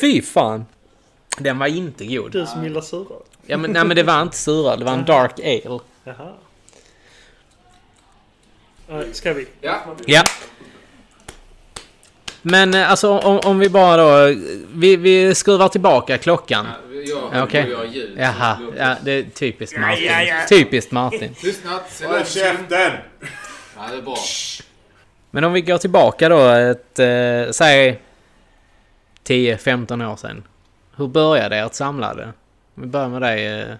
Fy 0.00 0.22
fan. 0.22 0.64
Den 1.38 1.58
var 1.58 1.66
inte 1.66 2.06
god. 2.06 2.32
Du 2.32 2.46
som 2.46 2.64
gillar 2.64 2.80
surrad. 2.80 3.22
Ja, 3.46 3.56
men, 3.56 3.70
nej, 3.70 3.84
men 3.86 3.96
det 3.96 4.02
var 4.02 4.22
inte 4.22 4.36
suröl. 4.36 4.78
Det 4.78 4.84
var 4.84 4.92
en 4.92 5.04
dark 5.04 5.38
ale. 5.40 5.80
Jaha. 6.04 6.32
Ja, 8.88 9.02
Ska 9.12 9.32
vi? 9.32 9.46
Ja. 9.60 9.84
Ja. 10.06 10.22
Men 12.42 12.74
eh, 12.74 12.90
alltså 12.90 13.18
om, 13.18 13.40
om 13.44 13.58
vi 13.58 13.68
bara 13.68 13.96
då... 13.96 14.34
Vi, 14.74 14.96
vi 14.96 15.34
skruvar 15.34 15.68
tillbaka 15.68 16.18
klockan. 16.18 16.66
Jag, 16.66 17.28
Ja, 17.32 17.42
okej. 17.42 17.76
ljud. 17.92 18.14
Jaha, 18.18 18.58
ja, 18.78 18.96
det 19.02 19.12
är 19.12 19.22
typiskt 19.22 19.78
Martin. 19.78 20.04
ja, 20.06 20.22
ja. 20.22 20.34
Typiskt 20.48 20.92
Martin. 20.92 21.34
Tystnad. 21.40 21.80
Håll 22.04 22.24
käften! 22.24 22.92
Ja, 23.76 23.82
det 23.90 23.96
är 23.96 24.02
bra. 24.02 24.16
Men 25.30 25.44
om 25.44 25.52
vi 25.52 25.60
går 25.60 25.78
tillbaka 25.78 26.28
då 26.28 26.48
ett, 26.48 26.98
eh, 26.98 27.50
säg 27.50 28.00
10-15 29.24 30.12
år 30.12 30.16
sedan. 30.16 30.42
Hur 30.96 31.06
började 31.08 31.56
ert 31.56 31.74
samlade? 31.74 32.32
Vi 32.74 32.86
börjar 32.86 33.08
med 33.08 33.22
dig, 33.22 33.46
eh, 33.60 33.74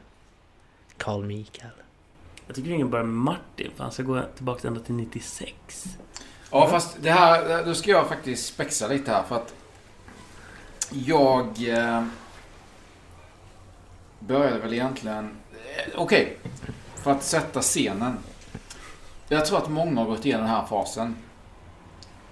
Carl 0.98 1.24
Mikael. 1.24 1.70
Jag 2.48 2.56
tycker 2.56 2.70
ingen 2.70 2.90
börjar 2.90 3.04
med 3.04 3.14
Martin, 3.14 3.70
för 3.76 3.82
han 3.84 3.92
ska 3.92 4.02
gå 4.02 4.22
tillbaka 4.36 4.68
ända 4.68 4.80
till 4.80 4.94
96. 4.94 5.52
Ja, 6.50 6.66
fast 6.66 6.96
det 7.02 7.10
här... 7.10 7.64
Då 7.64 7.74
ska 7.74 7.90
jag 7.90 8.08
faktiskt 8.08 8.46
spexa 8.46 8.88
lite 8.88 9.10
här 9.10 9.22
för 9.22 9.36
att... 9.36 9.54
Jag... 10.90 11.68
Eh, 11.68 12.04
började 14.18 14.58
väl 14.58 14.72
egentligen... 14.72 15.36
Eh, 15.52 15.92
Okej. 16.00 16.38
För 16.94 17.10
att 17.10 17.22
sätta 17.22 17.60
scenen. 17.60 18.18
Jag 19.28 19.46
tror 19.46 19.58
att 19.58 19.70
många 19.70 20.00
har 20.00 20.06
gått 20.06 20.26
igenom 20.26 20.46
den 20.46 20.54
här 20.54 20.66
fasen. 20.66 21.16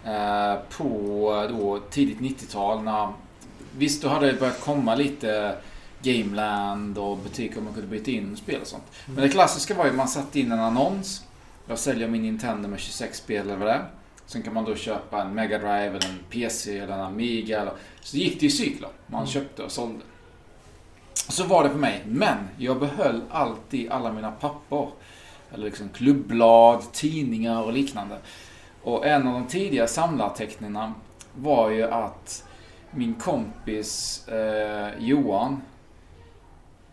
Eh, 0.05 0.55
på 0.77 1.47
då 1.51 1.81
tidigt 1.91 2.19
90-tal 2.19 2.83
när... 2.83 3.13
Visst, 3.79 4.03
då 4.03 4.09
hade 4.09 4.33
det 4.33 4.41
börjat 4.41 4.61
komma 4.61 4.95
lite 4.95 5.57
Gameland 6.07 6.99
och 6.99 7.19
butiker 7.19 7.61
man 7.61 7.73
kunde 7.73 7.89
byta 7.89 8.11
in 8.11 8.37
spel 8.37 8.61
och 8.61 8.67
sånt. 8.67 8.85
Men 9.07 9.17
det 9.17 9.29
klassiska 9.29 9.75
var 9.75 9.85
ju 9.85 9.91
att 9.91 9.97
man 9.97 10.09
satte 10.09 10.41
in 10.41 10.53
en 10.53 10.61
annons. 10.61 11.25
Jag 11.69 11.79
säljer 11.79 12.09
min 12.09 12.23
Nintendo 12.23 12.69
med 12.69 12.81
26 12.81 13.19
spel 13.19 13.47
eller 13.47 13.57
vad 13.57 13.69
det 13.69 13.73
är. 13.73 13.85
Sen 14.27 14.43
kan 14.43 14.55
man 14.55 14.65
då 14.65 14.75
köpa 14.75 15.23
en 15.23 15.35
Mega 15.35 15.59
Drive 15.59 15.87
eller 15.87 16.09
en 16.09 16.19
PC 16.31 16.79
eller 16.79 16.95
en 16.95 17.01
Amiga. 17.01 17.61
Eller... 17.61 17.73
Så 18.01 18.17
gick 18.17 18.41
det 18.41 18.47
i 18.47 18.51
cykler. 18.51 18.91
Man 19.07 19.27
köpte 19.27 19.63
och 19.63 19.73
sålde. 19.73 20.01
Så 21.15 21.45
var 21.45 21.65
det 21.65 21.71
för 21.71 21.79
mig. 21.79 22.03
Men 22.07 22.37
jag 22.57 22.81
behöll 22.81 23.23
alltid 23.31 23.91
alla 23.91 24.13
mina 24.13 24.31
papper. 24.31 24.89
Eller 25.53 25.65
liksom 25.65 25.89
klubbblad, 25.89 26.93
tidningar 26.93 27.63
och 27.63 27.73
liknande. 27.73 28.19
Och 28.83 29.07
en 29.07 29.27
av 29.27 29.35
de 29.35 29.47
tidiga 29.47 29.87
samlarteckningarna 29.87 30.95
var 31.35 31.71
ju 31.71 31.83
att 31.83 32.45
min 32.91 33.15
kompis 33.15 34.23
eh, 34.29 34.91
Johan 34.99 35.61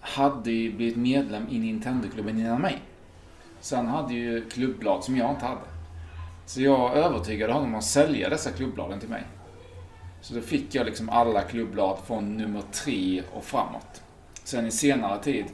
hade 0.03 0.51
ju 0.51 0.73
blivit 0.73 0.95
medlem 0.95 1.47
i 1.49 1.59
Nintendo-klubben 1.59 2.39
innan 2.39 2.61
mig. 2.61 2.81
Så 3.61 3.75
han 3.75 3.87
hade 3.87 4.13
ju 4.13 4.49
klubblad 4.49 5.03
som 5.03 5.17
jag 5.17 5.29
inte 5.29 5.45
hade. 5.45 5.61
Så 6.45 6.61
jag 6.61 6.97
övertygade 6.97 7.53
honom 7.53 7.75
att 7.75 7.83
sälja 7.83 8.29
dessa 8.29 8.51
klubbladen 8.51 8.99
till 8.99 9.09
mig. 9.09 9.23
Så 10.21 10.33
då 10.33 10.41
fick 10.41 10.75
jag 10.75 10.85
liksom 10.85 11.09
alla 11.09 11.41
klubblad 11.41 11.97
från 12.05 12.37
nummer 12.37 12.61
tre 12.71 13.23
och 13.33 13.43
framåt. 13.43 14.01
Sen 14.43 14.67
i 14.67 14.71
senare 14.71 15.23
tid 15.23 15.45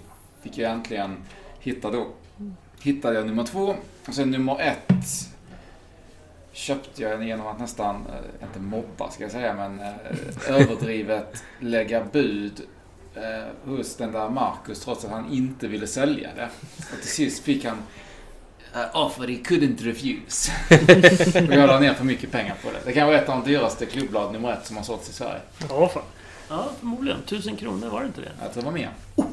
fick 0.42 0.58
jag 0.58 0.72
äntligen 0.72 1.18
hitta 1.60 1.92
då. 1.92 2.08
Hittade 2.82 3.16
jag 3.16 3.28
nummer 3.28 3.44
två 3.44 3.76
och 4.08 4.14
sen 4.14 4.32
nummer 4.32 4.62
ett 4.62 5.30
köpte 6.52 7.02
jag 7.02 7.12
den 7.12 7.28
genom 7.28 7.48
att 7.48 7.60
nästan, 7.60 7.96
eh, 7.96 8.48
inte 8.48 8.60
mobba 8.60 9.10
ska 9.10 9.24
jag 9.24 9.32
säga, 9.32 9.54
men 9.54 9.80
eh, 9.80 9.94
överdrivet 10.48 11.44
lägga 11.60 12.04
bud 12.04 12.62
eh, 13.16 13.70
hos 13.72 13.96
den 13.96 14.12
där 14.12 14.30
Marcus 14.30 14.80
trots 14.80 15.06
att 15.06 15.12
han 15.12 15.32
inte 15.32 15.68
ville 15.68 15.88
sälja 15.88 16.30
det. 16.36 16.50
Och 16.94 17.02
till 17.02 17.10
sist 17.10 17.44
fick 17.44 17.66
han 17.66 17.78
uh, 18.76 18.98
offer 19.06 19.28
he 19.28 19.34
couldn't 19.36 19.84
refuse. 19.84 20.52
och 21.48 21.54
jag 21.54 21.68
la 21.68 21.80
ner 21.80 21.94
för 21.94 22.06
mycket 22.06 22.32
pengar 22.32 22.56
på 22.64 22.72
det. 22.72 22.78
Det 22.86 22.92
kan 22.94 23.08
vara 23.08 23.18
ett 23.22 23.30
av 23.30 23.44
de 23.44 23.52
dyraste 23.52 23.86
klubbblad 23.86 24.34
nummer 24.34 24.54
ett 24.54 24.66
som 24.66 24.78
har 24.78 24.84
sålts 24.84 25.10
i 25.10 25.14
Sverige. 25.14 25.42
Ja, 25.70 25.88
fan. 25.90 26.04
Ja, 26.50 26.70
förmodligen. 26.80 27.22
Tusen 27.26 27.56
kronor, 27.56 27.90
var 27.90 28.00
det 28.02 28.06
inte 28.08 28.22
det? 28.22 28.32
Jag 28.42 28.54
tror 28.54 28.64
det 28.64 28.66
var 28.66 28.74
mer. 28.74 28.90
Ja, 29.16 29.26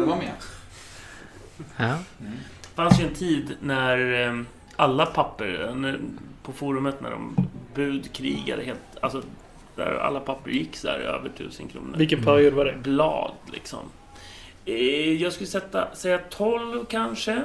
det 0.00 0.06
var 0.06 0.16
mer. 0.16 0.32
Ja. 1.76 1.84
Mm. 1.84 2.32
Det 2.62 2.76
fanns 2.76 3.00
ju 3.00 3.06
en 3.08 3.14
tid 3.14 3.56
när 3.62 4.26
eh, 4.28 4.40
alla 4.76 5.06
papper, 5.06 5.72
när- 5.74 6.00
på 6.42 6.52
forumet 6.52 7.00
när 7.00 7.10
de 7.10 7.48
budkrigade 7.74 8.62
helt, 8.64 8.80
alltså 9.00 9.22
där 9.76 9.94
alla 9.94 10.20
papper 10.20 10.50
gick 10.50 10.76
så 10.76 10.88
här 10.88 10.98
över 10.98 11.28
tusen 11.28 11.68
kronor. 11.68 11.96
Vilken 11.98 12.24
period 12.24 12.52
var 12.52 12.64
det? 12.64 12.76
blad 12.82 13.34
liksom. 13.52 13.80
Eh, 14.64 15.22
Jag 15.22 15.32
skulle 15.32 15.46
sätta, 15.46 15.94
säga 15.94 16.18
12 16.30 16.84
kanske. 16.84 17.42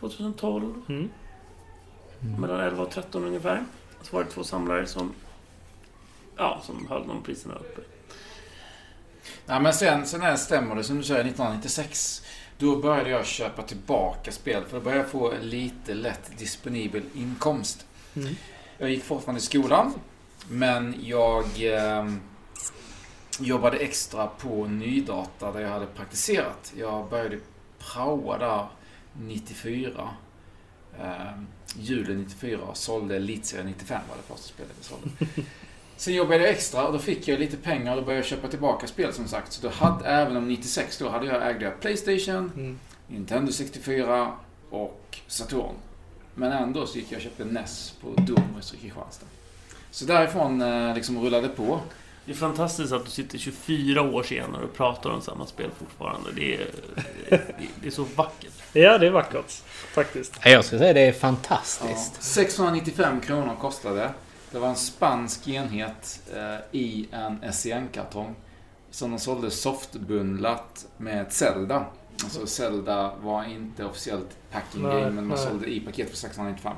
2012. 0.00 0.82
Mm. 0.88 1.10
Mellan 2.38 2.60
11 2.60 2.82
och 2.82 2.90
13 2.90 3.24
ungefär. 3.24 3.64
Så 4.02 4.16
var 4.16 4.24
det 4.24 4.30
två 4.30 4.44
samlare 4.44 4.86
som, 4.86 5.12
ja, 6.36 6.62
som 6.66 6.86
höll 6.88 7.06
de 7.08 7.22
priserna 7.22 7.54
uppe. 7.54 7.80
Ja, 9.46 9.60
men 9.60 9.74
sen, 9.74 10.06
sen 10.06 10.22
är, 10.22 10.36
stämmer 10.36 10.76
det 10.76 10.84
som 10.84 10.96
du 10.96 11.02
säger, 11.02 11.20
1996. 11.20 12.22
Då 12.58 12.76
började 12.76 13.10
jag 13.10 13.26
köpa 13.26 13.62
tillbaka 13.62 14.32
spel 14.32 14.64
för 14.68 14.76
då 14.76 14.84
började 14.84 15.02
jag 15.02 15.10
få 15.10 15.32
lite 15.42 15.94
lätt 15.94 16.38
disponibel 16.38 17.02
inkomst. 17.14 17.86
Mm. 18.16 18.34
Jag 18.78 18.90
gick 18.90 19.04
fortfarande 19.04 19.38
i 19.38 19.42
skolan. 19.42 19.92
Men 20.52 20.94
jag 21.02 21.44
eh, 21.74 22.12
jobbade 23.40 23.76
extra 23.76 24.26
på 24.26 24.66
Nydata 24.66 25.52
där 25.52 25.60
jag 25.60 25.68
hade 25.68 25.86
praktiserat. 25.86 26.72
Jag 26.78 27.08
började 27.10 27.38
praoa 27.78 28.38
där 28.38 28.68
94. 29.12 30.10
Eh, 31.00 31.12
julen 31.78 32.18
94 32.22 32.58
och 32.60 32.76
sålde 32.76 33.16
Elitserien 33.16 33.66
95 33.66 34.00
var 34.08 34.16
det 34.16 34.22
första 34.22 34.48
spelet 34.54 34.72
jag 34.76 34.84
sålde. 34.84 35.42
Sen 35.96 36.14
jobbade 36.14 36.36
jag 36.36 36.48
extra 36.48 36.86
och 36.86 36.92
då 36.92 36.98
fick 36.98 37.28
jag 37.28 37.40
lite 37.40 37.56
pengar 37.56 37.90
och 37.92 37.96
då 37.96 38.04
började 38.06 38.18
jag 38.24 38.28
köpa 38.30 38.48
tillbaka 38.48 38.86
spel 38.86 39.12
som 39.12 39.28
sagt. 39.28 39.52
Så 39.52 39.62
då 39.62 39.68
hade, 39.68 40.04
även 40.04 40.36
om 40.36 40.48
96 40.48 40.98
då 40.98 41.08
hade 41.08 41.26
jag, 41.26 41.50
ägde 41.50 41.64
jag 41.64 41.80
Playstation, 41.80 42.52
Mm. 42.56 42.78
Nintendo 43.06 43.52
64 43.52 44.32
och 44.70 45.18
Saturn. 45.26 45.74
Men 46.34 46.52
ändå 46.52 46.86
så 46.86 46.98
gick 46.98 47.12
jag 47.12 47.16
och 47.16 47.22
köpte 47.22 47.44
NES 47.44 47.94
på 48.00 48.14
Domus 48.14 48.74
i 48.74 48.76
Kristianstad. 48.76 49.26
Så 49.90 50.04
därifrån 50.04 50.62
eh, 50.62 50.94
liksom 50.94 51.24
rullade 51.24 51.48
på. 51.48 51.80
Det 52.24 52.32
är 52.32 52.36
fantastiskt 52.36 52.92
att 52.92 53.04
du 53.04 53.10
sitter 53.10 53.38
24 53.38 54.02
år 54.02 54.22
senare 54.22 54.64
och 54.64 54.74
pratar 54.74 55.10
om 55.10 55.22
samma 55.22 55.46
spel 55.46 55.70
fortfarande. 55.78 56.32
Det 56.32 56.54
är, 56.54 56.66
det, 57.80 57.86
är 57.86 57.90
så 57.90 58.04
vackert. 58.16 58.52
Ja, 58.72 58.98
det 58.98 59.06
är 59.06 59.10
vackert. 59.10 59.52
Faktiskt. 59.94 60.40
Ja, 60.44 60.50
Jag 60.50 60.64
skulle 60.64 60.78
säga 60.78 60.92
det 60.92 61.00
är 61.00 61.06
Ja, 61.06 61.12
fantastiskt. 61.12 62.22
695 62.22 63.20
kronor 63.20 63.56
kostade. 63.60 64.10
Det 64.50 64.58
var 64.58 64.68
en 64.68 64.76
spansk 64.76 65.48
enhet 65.48 66.20
eh, 66.34 66.78
i 66.80 67.08
en 67.12 67.52
SCN-kartong. 67.52 68.34
Som 68.90 69.10
de 69.10 69.18
sålde 69.18 69.50
softbundlat 69.50 70.86
med 70.96 71.32
Zelda. 71.32 71.86
Alltså 72.24 72.46
Zelda 72.46 73.14
var 73.22 73.44
inte 73.44 73.84
officiellt 73.84 74.36
packing 74.52 74.82
game, 74.82 75.10
men 75.10 75.26
man 75.26 75.38
sålde 75.38 75.66
i 75.66 75.80
paket 75.80 76.10
för 76.10 76.16
695. 76.16 76.72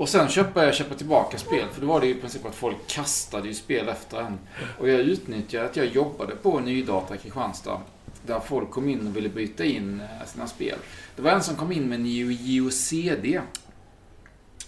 Och 0.00 0.08
sen 0.08 0.28
köpte 0.28 0.60
jag 0.60 0.74
köpa 0.74 0.94
tillbaka 0.94 1.38
spel, 1.38 1.68
för 1.72 1.80
då 1.80 1.86
var 1.86 2.00
det 2.00 2.06
ju 2.06 2.12
i 2.16 2.20
princip 2.20 2.46
att 2.46 2.54
folk 2.54 2.76
kastade 2.86 3.48
ju 3.48 3.54
spel 3.54 3.88
efter 3.88 4.20
en. 4.20 4.38
Och 4.78 4.88
jag 4.88 5.00
utnyttjade 5.00 5.66
att 5.66 5.76
jag 5.76 5.86
jobbade 5.86 6.36
på 6.36 6.60
Nydata 6.60 7.14
i 7.14 7.18
Kristianstad. 7.18 7.80
Där 8.26 8.40
folk 8.40 8.70
kom 8.70 8.88
in 8.88 9.06
och 9.06 9.16
ville 9.16 9.28
byta 9.28 9.64
in 9.64 10.00
eh, 10.00 10.26
sina 10.26 10.46
spel. 10.46 10.78
Det 11.16 11.22
var 11.22 11.30
en 11.30 11.42
som 11.42 11.56
kom 11.56 11.72
in 11.72 11.88
med 11.88 11.96
en 11.96 12.02
Neo 12.02 12.30
Geo 12.30 12.70
CD. 12.70 13.40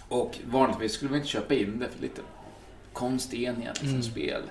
Och 0.07 0.39
vanligtvis 0.45 0.91
skulle 0.91 1.09
man 1.11 1.17
inte 1.19 1.29
köpa 1.29 1.53
in 1.53 1.79
det 1.79 1.89
för 1.89 2.01
lite 2.01 2.21
konstig 2.93 3.43
enhet, 3.43 3.73
liksom 3.81 3.89
Mm. 3.89 4.03
spel. 4.03 4.41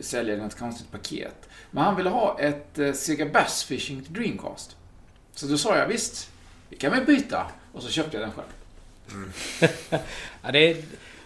Sälja 0.00 0.36
något 0.36 0.58
konstigt 0.58 0.90
paket. 0.92 1.48
Men 1.70 1.84
han 1.84 1.96
ville 1.96 2.10
ha 2.10 2.38
ett 2.40 2.78
eh, 2.78 2.92
Sega 2.92 3.26
Bass 3.26 3.64
Fishing 3.64 4.02
till 4.02 4.12
Dreamcast. 4.12 4.76
Så 5.34 5.46
då 5.46 5.58
sa 5.58 5.76
jag 5.78 5.86
visst, 5.86 6.30
vi 6.68 6.76
kan 6.76 6.90
väl 6.90 7.04
byta. 7.04 7.46
Och 7.72 7.82
så 7.82 7.88
köpte 7.88 8.16
jag 8.16 8.24
den 8.28 8.32
själv. 8.32 8.48
Ja, 10.42 10.52
det 10.52 10.70
är, 10.70 10.76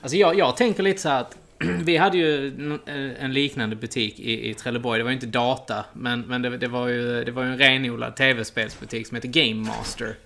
alltså 0.02 0.16
jag, 0.16 0.38
jag 0.38 0.56
tänker 0.56 0.82
lite 0.82 1.00
så 1.02 1.08
här 1.08 1.20
att 1.20 1.36
vi 1.58 1.96
hade 1.96 2.16
ju 2.16 2.46
eh, 2.86 3.24
en 3.24 3.32
liknande 3.32 3.76
butik 3.76 4.20
i, 4.20 4.50
i 4.50 4.54
Trelleborg. 4.54 4.98
Det 4.98 5.04
var 5.04 5.10
ju 5.10 5.14
inte 5.14 5.26
data, 5.26 5.84
men, 5.92 6.20
men 6.20 6.42
det, 6.42 6.56
det, 6.56 6.68
var 6.68 6.88
ju, 6.88 7.24
det 7.24 7.30
var 7.30 7.42
ju 7.42 7.48
en 7.48 7.58
renodlad 7.58 8.16
tv-spelsbutik 8.16 9.06
som 9.06 9.14
heter 9.14 9.28
Game 9.28 9.68
Master. 9.68 10.16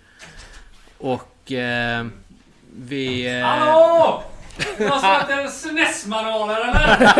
Och 0.99 1.53
eh, 1.53 2.07
vi... 2.77 3.39
Eh, 3.39 3.47
Hallå! 3.47 4.23
Någon 4.79 5.01
som 5.01 5.11
äter 5.11 5.47
SNES-bananer 5.49 6.57
eller? 6.61 7.11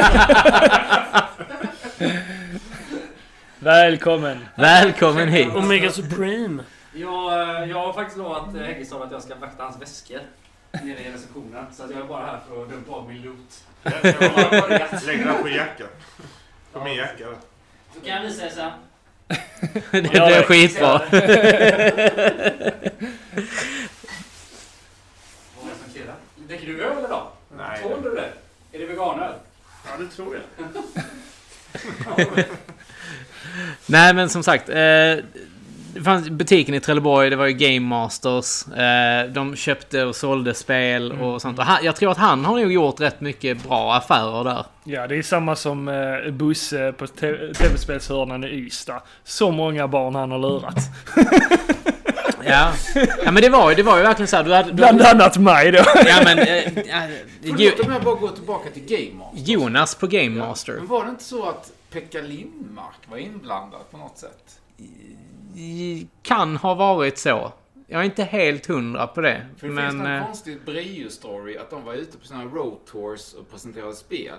Välkommen! 3.59 4.39
Välkommen 4.57 5.29
hit! 5.29 5.49
Omega 5.55 5.91
Supreme. 5.91 6.63
Jag, 6.93 7.33
eh, 7.33 7.71
jag 7.71 7.87
har 7.87 7.93
faktiskt 7.93 8.19
lovat 8.19 8.55
Häggestad 8.55 9.03
att 9.03 9.13
jag 9.13 9.23
ska 9.23 9.35
vakta 9.35 9.63
hans 9.63 9.83
väskor 9.83 10.21
nere 10.73 11.01
i 11.01 11.13
receptionen. 11.13 11.67
Så 11.73 11.85
att 11.85 11.91
jag 11.91 12.01
är 12.01 12.05
bara 12.05 12.27
här 12.27 12.39
för 12.49 12.63
att 12.63 12.71
dumpa 12.71 12.93
av 12.93 13.09
min 13.09 13.23
loot. 13.23 13.65
Lägg 15.07 15.27
den 15.27 15.43
på 15.43 15.49
jackan. 15.49 15.89
På 16.73 16.85
min 16.85 16.95
jacka. 16.97 17.27
Då 17.95 18.01
kan 18.01 18.15
jag 18.15 18.23
visa 18.23 18.47
er 18.47 18.51
sen. 18.51 18.71
Det 19.91 20.11
blir 20.11 20.43
skitbra. 20.43 20.93
Vad 20.93 21.23
är 21.23 21.33
klirrar? 25.93 26.15
Dricker 26.37 26.67
du 26.67 26.85
öl 26.85 27.05
idag? 27.05 27.27
Nej. 27.57 27.83
Tål 27.83 28.03
du 28.03 28.15
det? 28.15 28.33
Är 28.73 28.79
det 28.79 28.87
veganöl? 28.87 29.35
Ja, 29.87 29.91
det 29.99 30.07
tror 30.07 30.37
jag. 30.37 30.43
Nej 33.87 34.15
men 34.15 34.31
som 34.31 34.43
sagt. 34.43 34.69
Eh, 34.69 35.17
det 35.95 36.03
fanns 36.03 36.31
butiken 36.31 36.75
i 36.75 36.81
Trelleborg, 36.81 37.31
det 37.31 37.37
var 37.37 37.47
ju 37.47 37.53
Game 37.53 37.81
Masters. 37.81 38.69
Eh, 38.69 39.33
de 39.33 39.57
köpte 39.57 40.05
och 40.05 40.17
sålde 40.17 40.55
spel 40.55 41.13
och 41.13 41.43
sånt. 41.43 41.59
Och 41.59 41.65
han, 41.65 41.85
jag 41.85 41.97
tror 41.97 42.11
att 42.11 42.19
han 42.19 42.45
har 42.45 42.59
nog 42.59 42.73
gjort 42.73 43.01
rätt 43.01 43.21
mycket 43.21 43.69
bra 43.69 43.95
affärer 43.95 44.45
där. 44.45 44.65
Ja, 44.85 45.07
det 45.07 45.17
är 45.17 45.23
samma 45.23 45.57
som 45.57 45.89
eh, 45.89 46.31
Busse 46.33 46.93
på 46.93 47.07
tv-spelshörnan 47.07 48.45
i 48.45 48.47
Ystad. 48.47 49.03
Så 49.25 49.51
många 49.51 49.89
barn 49.89 50.15
han 50.15 50.31
har 50.31 50.39
lurat. 50.39 50.77
Ja, 52.45 52.73
ja 53.25 53.31
men 53.31 53.43
det 53.43 53.49
var 53.49 53.71
ju, 53.71 53.77
det 53.77 53.83
var 53.83 53.97
ju 53.97 54.03
verkligen 54.03 54.29
så 54.29 54.37
här. 54.37 54.45
Du 54.45 54.55
hade, 54.55 54.69
du 54.69 54.75
Bland 54.75 55.01
hade, 55.01 55.25
annat 55.25 55.39
mig 55.39 55.73
då. 55.73 55.85
ja 56.07 56.21
men... 56.25 56.39
Eh, 56.39 56.79
ja, 56.79 57.03
Förlåt 57.43 57.87
om 57.87 57.93
jag 57.93 58.03
bara 58.03 58.15
går 58.15 58.29
tillbaka 58.29 58.71
till 58.71 58.83
Game 58.83 59.19
Master. 59.19 59.53
Jonas 59.53 59.95
på 59.95 60.07
Game 60.07 60.31
Master. 60.31 60.73
Men 60.73 60.87
var 60.87 61.05
det 61.05 61.11
inte 61.11 61.25
så 61.25 61.49
att 61.49 61.71
Pekka 61.91 62.21
Lindmark 62.21 63.09
var 63.11 63.17
inblandad 63.19 63.81
på 63.91 63.97
något 63.97 64.19
sätt? 64.19 64.61
I- 65.57 66.07
Kan 66.23 66.57
ha 66.57 66.75
varit 66.75 67.19
så. 67.19 67.53
Jag 67.87 68.01
är 68.01 68.05
inte 68.05 68.25
helt 68.25 68.67
hundra 68.67 69.07
på 69.07 69.21
det. 69.21 69.47
För 69.59 69.67
det 69.67 69.73
men... 69.73 69.91
finns 69.91 70.03
någon 70.03 70.13
eh, 70.17 70.25
konstig 70.25 70.59
Brio-story 70.67 71.61
att 71.61 71.71
de 71.71 71.85
var 71.85 71.95
ute 71.95 72.19
på 72.19 72.27
sina 72.27 72.45
road 72.45 72.79
tours 72.91 73.35
och 73.35 73.51
presenterade 73.51 73.95
spel. 73.95 74.35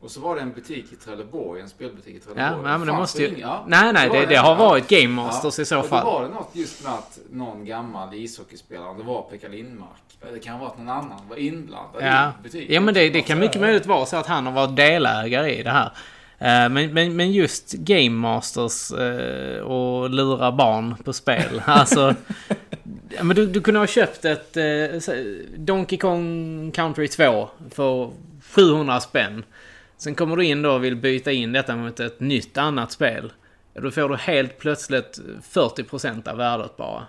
Och 0.00 0.10
så 0.10 0.20
var 0.20 0.34
det 0.34 0.40
en 0.40 0.52
butik 0.52 0.92
i 0.92 0.96
Trelleborg, 0.96 1.60
en 1.60 1.68
spelbutik 1.68 2.16
i 2.16 2.18
Trelleborg. 2.20 2.70
Ja, 2.70 2.78
men 2.78 2.86
det 2.86 2.92
måste 2.92 3.22
ju... 3.22 3.38
ja. 3.38 3.64
Nej, 3.68 3.92
nej, 3.92 4.08
var 4.08 4.16
det, 4.16 4.26
det 4.26 4.36
har 4.36 4.54
varit 4.56 4.88
Game 4.88 5.08
Masters 5.08 5.58
Ja, 5.58 5.62
i 5.62 5.66
så 5.66 5.76
och 5.76 5.82
Då 5.82 5.88
fall. 5.88 6.04
var 6.04 6.22
det 6.22 6.28
något 6.28 6.50
just 6.52 6.84
med 6.84 6.92
att 6.94 7.18
någon 7.30 7.64
gammal 7.64 8.14
ishockeyspelare, 8.14 8.94
det 8.96 9.02
var 9.02 9.22
Pekka 9.22 9.48
Lindmark. 9.48 9.90
Det 10.32 10.38
kan 10.38 10.52
ha 10.58 10.66
varit 10.66 10.78
någon 10.78 10.88
annan, 10.88 11.28
var 11.28 11.36
inblandad 11.36 12.02
Ja, 12.02 12.28
i 12.40 12.42
butiken. 12.42 12.74
ja 12.74 12.80
men 12.80 12.94
det, 12.94 13.10
det 13.10 13.20
kan 13.22 13.38
mycket 13.38 13.60
möjligt 13.60 13.86
vara 13.86 14.06
så 14.06 14.16
att 14.16 14.26
han 14.26 14.46
har 14.46 14.52
varit 14.52 14.76
delägare 14.76 15.54
i 15.58 15.62
det 15.62 15.70
här. 15.70 15.92
Eh, 16.38 16.68
Men, 16.68 16.94
men, 16.94 17.16
men 17.16 17.32
just 17.32 17.72
Game 17.72 18.10
Masters 18.10 18.92
eh, 18.92 19.60
och 19.60 20.10
lura 20.10 20.52
barn 20.52 20.94
på 21.04 21.12
spel. 21.12 21.62
Alltså... 21.66 22.14
men 23.22 23.36
du, 23.36 23.46
du 23.46 23.60
kunde 23.60 23.80
ha 23.80 23.86
köpt 23.86 24.24
ett 24.24 24.56
eh, 24.56 25.14
Donkey 25.56 25.98
Kong 25.98 26.70
Country 26.74 27.08
2 27.08 27.48
för 27.70 28.10
700 28.54 29.00
spänn. 29.00 29.44
Sen 29.96 30.14
kommer 30.14 30.36
du 30.36 30.44
in 30.44 30.62
då 30.62 30.70
och 30.72 30.84
vill 30.84 30.96
byta 30.96 31.32
in 31.32 31.52
detta 31.52 31.76
mot 31.76 32.00
ett 32.00 32.20
nytt 32.20 32.58
annat 32.58 32.92
spel. 32.92 33.32
Då 33.74 33.90
får 33.90 34.08
du 34.08 34.16
helt 34.16 34.58
plötsligt 34.58 35.20
40% 35.52 36.28
av 36.28 36.36
värdet 36.36 36.76
bara. 36.76 37.06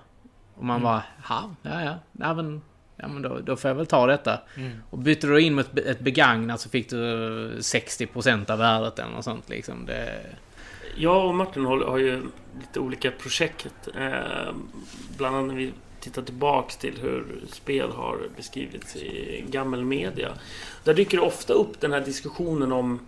Och 0.56 0.64
man 0.66 0.82
bara, 0.82 1.04
ha, 1.24 1.50
ja 1.62 1.84
ja, 1.84 1.96
ja 2.12 2.34
men, 2.34 2.62
ja, 2.98 3.08
men 3.08 3.22
då, 3.22 3.40
då 3.40 3.56
får 3.56 3.70
jag 3.70 3.76
väl 3.76 3.86
ta 3.86 4.08
detta. 4.08 4.40
Och 4.90 4.98
bytte 4.98 5.28
du 5.28 5.42
in 5.42 5.54
mot 5.56 5.66
ett 5.66 5.72
be- 5.72 5.82
ett 5.82 6.00
begagnat 6.00 6.62
så 6.62 6.70
fick 6.70 6.90
du 6.90 6.96
60% 7.60 8.52
av 8.52 8.60
värdet 8.60 9.00
eller 9.00 9.12
något 9.12 9.24
sånt 9.26 9.50
liksom. 9.50 9.86
Det... 9.86 10.20
Jag 10.98 11.26
och 11.28 11.36
Martin 11.36 11.66
har, 11.66 11.98
ju 11.98 12.22
lite 12.60 12.80
olika 12.80 13.12
projekt. 13.12 13.88
Eh, 13.96 14.54
bland 15.18 15.36
annat 15.36 15.48
när 15.48 15.56
vi 15.56 15.74
tittar 16.00 16.22
tillbaks 16.22 16.78
till 16.78 16.94
hur 17.02 17.26
spel 17.52 17.90
har 17.92 18.18
beskrivits 18.36 18.96
i 18.96 19.46
gammelmedia. 19.50 20.30
Där 20.84 20.94
dyker 20.94 21.18
det 21.18 21.24
ofta 21.24 21.54
upp 21.54 21.80
den 21.82 21.94
här 21.94 22.02
diskussionen 22.02 22.72
om 22.72 23.00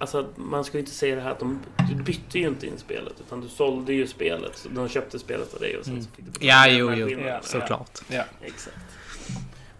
Alltså 0.00 0.28
man 0.36 0.64
ska 0.64 0.78
ju 0.78 0.80
inte 0.80 0.92
säga 0.94 1.14
det 1.14 1.20
här 1.20 1.30
att 1.30 1.38
de, 1.38 1.60
du 1.90 1.94
bytte 2.02 2.38
ju 2.38 2.48
inte 2.48 2.66
in 2.66 2.78
spelet 2.78 3.12
utan 3.26 3.40
du 3.40 3.48
sålde 3.48 3.92
ju 3.92 4.06
spelet. 4.06 4.56
Så 4.56 4.68
de 4.68 4.88
köpte 4.88 5.18
spelet 5.18 5.54
av 5.54 5.60
dig 5.60 5.76
och 5.76 5.84
sen 5.84 5.92
Mm. 5.94 6.04
så 6.04 6.10
fick 6.10 6.24
du 6.40 6.46
Ja, 6.46 6.68
jo, 6.68 6.92
jo. 6.94 7.08
Ja, 7.08 7.40
Såklart. 7.42 8.00
Exakt. 8.42 8.76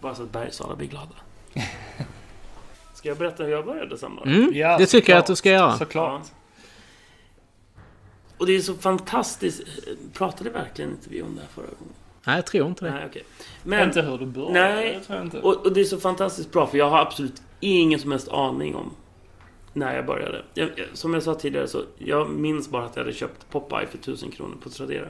Bara 0.01 0.15
så 0.15 0.23
att 0.23 0.33
Bergsala 0.33 0.77
blir 0.77 0.89
glada. 0.89 1.15
Ska 2.95 3.09
jag 3.09 3.19
berätta 3.19 3.43
hur 3.45 3.51
jag 3.51 3.65
började 3.67 3.99
samla? 3.99 4.23
Mm, 4.23 4.51
Ja, 4.55 4.79
det 4.79 4.87
tycker 4.87 4.97
jag 4.97 5.03
såklart. 5.05 5.19
att 5.21 5.27
du 5.27 5.37
ska 5.37 5.51
göra. 5.51 5.79
Såklart. 5.79 6.23
Och 8.39 8.47
det 8.47 8.57
är 8.57 8.61
så 8.61 8.75
fantastiskt. 8.75 9.63
Pratade 10.13 10.51
verkligen 10.51 10.91
inte 10.91 11.11
vi 11.11 11.23
om 11.23 11.35
det 11.35 11.41
här 11.41 11.49
förra 11.49 11.65
gången? 11.79 11.95
Nej, 12.27 12.37
jag 12.37 12.47
tror 12.47 12.69
inte 12.69 12.85
det. 12.85 12.91
Nej, 12.91 13.07
okej. 13.11 13.25
Men, 13.63 13.89
Inte 13.89 14.03
hur 14.03 14.19
du 14.19 14.27
började. 14.27 14.53
Nej. 14.53 15.01
det 15.09 15.15
jag 15.35 15.45
och, 15.45 15.67
och 15.67 15.73
det 15.73 15.81
är 15.81 15.85
så 15.85 15.99
fantastiskt 16.01 16.53
bra 16.53 16.67
för 16.67 16.79
jag 16.79 16.91
har 16.91 16.99
absolut 16.99 17.43
ingen 17.61 18.01
som 18.01 18.11
helst 18.11 18.29
aning 18.29 18.75
om 18.75 18.91
när 19.73 19.97
jag 19.97 20.07
började. 20.07 20.43
Jag, 20.55 20.69
jag- 20.77 20.87
som 20.93 21.15
jag 21.15 21.23
sa 21.23 21.35
tidigare 21.35 21.69
så 21.69 21.83
jag 21.99 22.31
minns 22.31 22.69
bara 22.69 22.85
att 22.85 22.97
jag 22.97 23.03
hade 23.05 23.15
köpt 23.17 23.51
Popeye 23.51 23.87
för 23.87 23.99
1000 23.99 24.31
kronor 24.31 24.57
på 24.63 24.69
Tradera. 24.71 25.09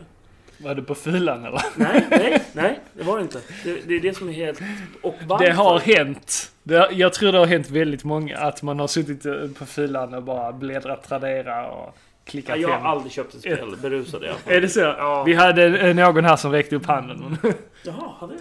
Var 0.59 0.75
du 0.75 0.83
på 0.83 0.95
fyllan 0.95 1.45
eller? 1.45 1.63
Nej, 1.77 2.07
nej, 2.11 2.43
nej. 2.53 2.81
Det 2.95 3.03
var 3.05 3.17
det 3.17 3.23
inte. 3.23 3.41
Det, 3.65 3.81
det 3.87 3.95
är 3.95 4.01
det 4.01 4.17
som 4.17 4.29
är 4.29 4.33
helt... 4.33 4.61
Och 5.03 5.15
varför? 5.27 5.45
Det 5.45 5.53
har 5.53 5.79
hänt. 5.79 6.53
Det, 6.63 6.89
jag 6.93 7.13
tror 7.13 7.33
det 7.33 7.39
har 7.39 7.47
hänt 7.47 7.71
väldigt 7.71 8.05
många 8.05 8.39
att 8.39 8.63
man 8.63 8.79
har 8.81 8.87
suttit 8.87 9.27
eh, 9.27 9.35
på 9.59 9.67
fyllan 9.67 10.15
och 10.15 10.23
bara 10.23 10.53
bläddrat 10.53 11.09
Tradera 11.09 11.71
och 11.71 11.95
Ja, 12.29 12.31
klickat 12.31 12.61
jag 12.61 12.69
har 12.69 12.77
hem. 12.77 12.87
aldrig 12.87 13.13
köpt 13.13 13.35
ett 13.35 13.41
spel 13.41 13.77
berusad 13.83 14.25
i 14.25 14.27
alla 14.29 14.39
fall. 14.39 14.53
Är 14.53 14.61
det 14.61 14.69
så? 14.69 14.81
Ja. 14.81 15.23
Vi 15.25 15.35
hade 15.35 15.93
någon 15.95 16.25
här 16.25 16.37
som 16.37 16.53
räckte 16.53 16.77
upp 16.77 16.87
handen. 16.87 17.37
Jaha, 17.85 18.13
hade? 18.19 18.35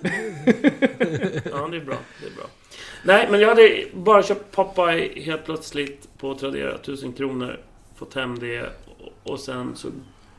Ja, 1.52 1.68
det 1.72 1.77
är 1.77 1.85
bra. 1.85 1.95
Det 2.22 2.27
är 2.27 2.35
bra. 2.35 2.45
Nej, 3.03 3.27
men 3.31 3.39
jag 3.39 3.48
hade 3.49 3.84
bara 3.94 4.23
köpt 4.23 4.52
Popeye 4.56 5.22
helt 5.22 5.45
plötsligt 5.45 6.07
på 6.18 6.35
Tradera. 6.35 6.76
1000 6.76 7.14
kronor. 7.14 7.60
Fått 7.95 8.14
hem 8.15 8.39
det. 8.39 8.69
Och 9.23 9.39
sen 9.39 9.76
så 9.76 9.88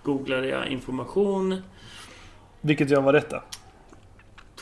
googlade 0.09 0.49
jag 0.49 0.67
information. 0.69 1.63
Vilket 2.61 2.93
år 2.93 3.03
var 3.03 3.13
detta? 3.13 3.43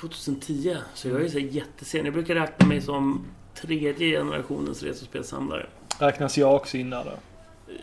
2010. 0.00 0.76
Så 0.94 1.08
jag 1.08 1.22
är 1.24 1.28
så 1.28 1.38
här 1.38 1.46
jättesen. 1.46 2.04
Jag 2.04 2.14
brukar 2.14 2.34
räkna 2.34 2.66
mig 2.66 2.80
som 2.80 3.24
tredje 3.54 4.18
generationens 4.18 4.82
retrospelssamlare. 4.82 5.66
Räknas 5.98 6.38
jag 6.38 6.54
också 6.54 6.76
in 6.76 6.90
där 6.90 7.04
då? 7.04 7.10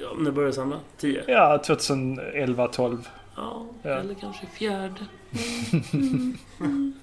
Ja, 0.02 0.07
när 0.18 0.31
började 0.31 0.48
jag 0.48 0.56
samla? 0.56 0.80
10? 0.98 1.23
Ja, 1.27 1.64
2011, 1.65 2.68
12. 2.68 3.07
Ja, 3.35 3.65
Ja. 3.84 3.90
eller 3.90 4.14
kanske 4.14 4.45
fjärde. 4.45 5.06
Mm, 5.31 5.84
mm, 5.94 6.38
mm. 6.60 6.94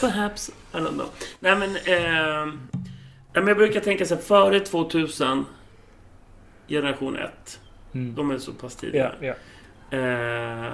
Perhaps. 0.00 0.48
I 0.48 0.76
don't 0.76 0.88
know. 0.92 1.08
Nej 1.40 1.56
men... 1.56 1.76
Eh, 1.76 2.54
jag 3.34 3.44
brukar 3.56 3.80
tänka 3.80 4.06
så 4.06 4.14
här, 4.14 4.22
före 4.22 4.60
2000 4.60 5.44
Generation 6.68 7.16
1. 7.16 7.60
Mm. 7.94 8.14
De 8.14 8.30
är 8.30 8.38
så 8.38 8.52
pass 8.52 8.76
tidiga. 8.76 9.12
Ja, 9.20 9.26
ja. 9.26 9.98
Eh, 9.98 10.72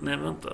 nej, 0.00 0.16
vänta. 0.16 0.48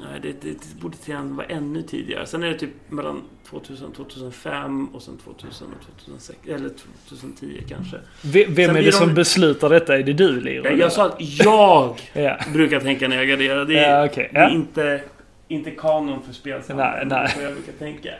Nej, 0.00 0.20
det, 0.22 0.32
det, 0.42 0.50
det 0.50 0.80
borde 0.80 0.96
vara 1.34 1.46
ännu 1.46 1.82
tidigare. 1.82 2.26
Sen 2.26 2.42
är 2.42 2.46
det 2.48 2.58
typ 2.58 2.70
mellan 2.88 3.22
2000 3.50 3.86
och 3.86 3.94
2005 3.94 4.86
och 4.94 5.02
sen 5.02 5.18
2000 5.18 5.68
och 5.68 5.86
2006. 6.04 6.38
Eller 6.48 6.70
2010 7.08 7.62
kanske. 7.68 7.96
V- 8.22 8.46
Vem 8.48 8.66
Sen 8.66 8.76
är 8.76 8.80
det 8.80 8.86
de- 8.86 8.92
som 8.92 9.14
beslutar 9.14 9.70
detta? 9.70 9.96
Är 9.98 10.02
det 10.02 10.12
du, 10.12 10.40
Liro? 10.40 10.64
Jag, 10.64 10.78
jag 10.78 10.92
sa 10.92 11.06
att 11.06 11.16
jag 11.20 12.00
Ja, 12.12 12.38
brukar 12.52 12.80
tänka 12.80 13.08
när 13.08 13.16
jag 13.16 13.28
garderar. 13.28 13.64
Det 13.64 13.78
är, 13.78 14.06
okej. 14.08 14.30
det 14.32 14.38
är 14.38 14.50
inte, 14.50 15.02
inte 15.48 15.70
kanon 15.70 16.22
för 16.22 16.32
spelsamlare. 16.32 17.04
Nej, 17.04 17.32
nej. 17.36 17.44
Jag 17.44 17.52
brukar 17.54 17.72
tänka. 17.72 18.10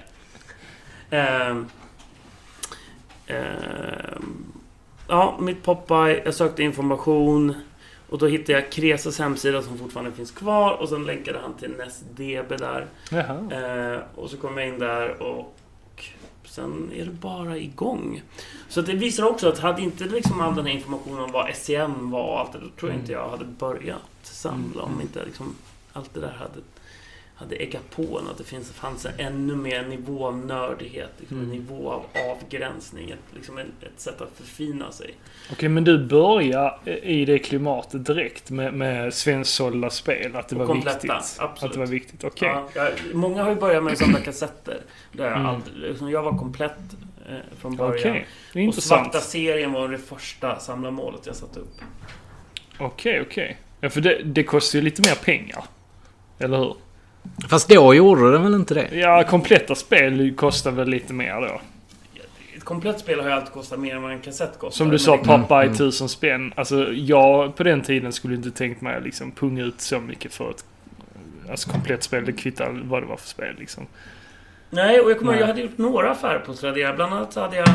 Ehm, 1.10 1.66
ehm, 3.26 4.52
ja, 5.08 5.38
mitt 5.40 5.62
Popeye. 5.62 6.22
Jag 6.24 6.34
sökte 6.34 6.62
information. 6.62 7.54
Och 8.08 8.18
då 8.18 8.26
hittade 8.26 8.52
jag 8.52 8.72
Kresas 8.72 9.18
hemsida 9.18 9.62
som 9.62 9.78
fortfarande 9.78 10.12
finns 10.12 10.30
kvar. 10.30 10.72
Och 10.72 10.88
sen 10.88 11.04
länkade 11.04 11.38
han 11.38 11.54
till 11.54 11.72
NestDB 11.78 12.56
där. 12.58 12.86
Eh, 13.50 14.00
och 14.14 14.30
så 14.30 14.36
kom 14.36 14.58
jag 14.58 14.68
in 14.68 14.78
där 14.78 15.22
och 15.22 15.54
sen 16.44 16.90
är 16.94 17.04
det 17.04 17.10
bara 17.10 17.56
igång. 17.56 18.22
Så 18.68 18.80
det 18.80 18.92
visar 18.92 19.24
också 19.24 19.48
att 19.48 19.58
hade 19.58 19.82
inte 19.82 20.04
liksom 20.04 20.40
all 20.40 20.54
den 20.54 20.66
här 20.66 20.72
informationen 20.72 21.20
om 21.20 21.32
vad 21.32 21.50
SCM 21.54 22.10
var 22.10 22.24
och 22.24 22.40
allt 22.40 22.52
det, 22.52 22.58
då 22.58 22.68
tror 22.68 22.90
jag 22.90 23.00
inte 23.00 23.12
jag 23.12 23.28
hade 23.28 23.44
börjat 23.44 24.02
samla 24.22 24.82
om 24.82 25.00
inte 25.00 25.24
liksom 25.24 25.54
allt 25.92 26.14
det 26.14 26.20
där 26.20 26.32
hade, 26.38 26.60
hade 27.44 27.56
äggat 27.56 27.90
på 27.90 28.18
en. 28.18 28.28
Att 28.28 28.38
det 28.38 28.44
finns, 28.44 28.70
fanns 28.72 29.06
en 29.06 29.12
ännu 29.18 29.56
mer 29.56 29.82
nivå 29.82 30.26
av 30.26 30.36
nördighet, 30.38 31.10
liksom 31.18 31.36
en 31.38 31.44
Mm. 31.44 31.56
nivå 31.56 31.90
av 31.90 32.04
avgränsning, 32.30 33.10
ett, 33.10 33.18
liksom 33.34 33.58
ett, 33.58 33.66
ett 33.82 34.00
sätt 34.00 34.20
att 34.20 34.30
förfina 34.36 34.92
sig. 34.92 35.14
Okej, 35.52 35.68
men 35.68 35.84
du 35.84 35.98
börjar 36.06 36.78
i 37.02 37.24
det 37.24 37.38
klimatet 37.38 38.06
direkt 38.06 38.50
med, 38.50 38.74
med 38.74 39.14
svensksålda 39.14 39.90
spel? 39.90 40.36
Att 40.36 40.48
det 40.48 40.54
Och 40.56 40.58
var 40.60 40.66
kompletta, 40.66 40.98
viktigt? 40.98 41.36
absolut. 41.40 41.62
Att 41.62 41.72
det 41.72 41.78
var 41.78 41.86
viktigt, 41.86 42.24
okej. 42.24 42.48
Ja, 42.48 42.68
jag, 42.74 42.92
många 43.14 43.42
har 43.42 43.50
ju 43.50 43.56
börjat 43.56 43.84
med 43.84 43.98
samla 43.98 44.20
kassetter. 44.24 44.80
Där 45.12 45.24
jag, 45.24 45.32
Mm. 45.34 45.46
aldrig, 45.46 45.76
liksom, 45.90 46.10
jag 46.10 46.22
var 46.22 46.38
komplett 46.38 46.78
eh, 47.28 47.36
från 47.58 47.76
början. 47.76 47.94
Okej, 48.10 48.26
det 48.52 48.58
är 48.58 48.62
Och 48.62 48.66
intressant. 48.66 49.12
Svarta 49.12 49.20
serien 49.26 49.72
var 49.72 49.88
det 49.88 49.98
första 49.98 50.58
samlarmålet 50.58 51.20
jag 51.26 51.36
satte 51.36 51.60
upp. 51.60 51.80
Okej, 52.78 53.20
okej. 53.20 53.56
Ja, 53.80 53.90
för 53.90 54.00
det, 54.00 54.22
det 54.24 54.42
kostar 54.44 54.78
ju 54.78 54.84
lite 54.84 55.02
mer 55.02 55.14
pengar. 55.24 55.64
Eller 56.38 56.58
hur? 56.58 56.76
Fast 57.48 57.68
då 57.68 57.94
gjorde 57.94 58.32
det 58.32 58.38
väl 58.38 58.54
inte 58.54 58.74
det? 58.74 58.88
Ja, 58.92 59.24
kompletta 59.24 59.74
spel 59.74 60.34
kostar 60.36 60.70
väl 60.70 60.88
lite 60.88 61.12
mer 61.12 61.40
då. 61.40 61.60
Ett 62.56 62.64
komplett 62.64 63.00
spel 63.00 63.20
har 63.20 63.26
ju 63.28 63.32
alltid 63.34 63.52
kostat 63.52 63.78
mer 63.80 63.96
än 63.96 64.02
vad 64.02 64.12
en 64.12 64.20
kassett 64.20 64.58
kostar. 64.58 64.76
Som 64.84 64.90
du 64.90 64.98
sa, 64.98 65.16
det- 65.16 65.22
Popeye 65.24 65.62
Mm. 65.62 65.72
1000 65.74 66.08
spänn. 66.08 66.52
Alltså, 66.56 66.92
jag 66.92 67.56
på 67.56 67.62
den 67.62 67.82
tiden 67.82 68.12
skulle 68.12 68.34
inte 68.34 68.50
tänkt 68.50 68.80
mig 68.80 68.96
att 68.96 69.02
liksom 69.02 69.30
punga 69.30 69.62
ut 69.64 69.80
så 69.80 70.00
mycket 70.00 70.34
för 70.34 70.50
ett 70.50 70.64
alltså, 71.50 71.70
komplett 71.70 72.02
spel. 72.02 72.24
Det 72.24 72.32
kvittar 72.32 72.80
vad 72.84 73.02
det 73.02 73.06
var 73.06 73.16
för 73.16 73.28
spel 73.28 73.54
liksom. 73.58 73.86
Nej, 74.70 75.00
och 75.00 75.10
jag 75.10 75.18
kommer 75.18 75.32
ihåg, 75.32 75.42
jag 75.42 75.46
hade 75.46 75.60
gjort 75.60 75.78
några 75.78 76.10
affärer 76.10 76.38
på 76.38 76.54
Tradera. 76.54 76.92
Bland 76.94 77.12
annat 77.14 77.32
så 77.32 77.40
hade 77.40 77.56
jag... 77.56 77.68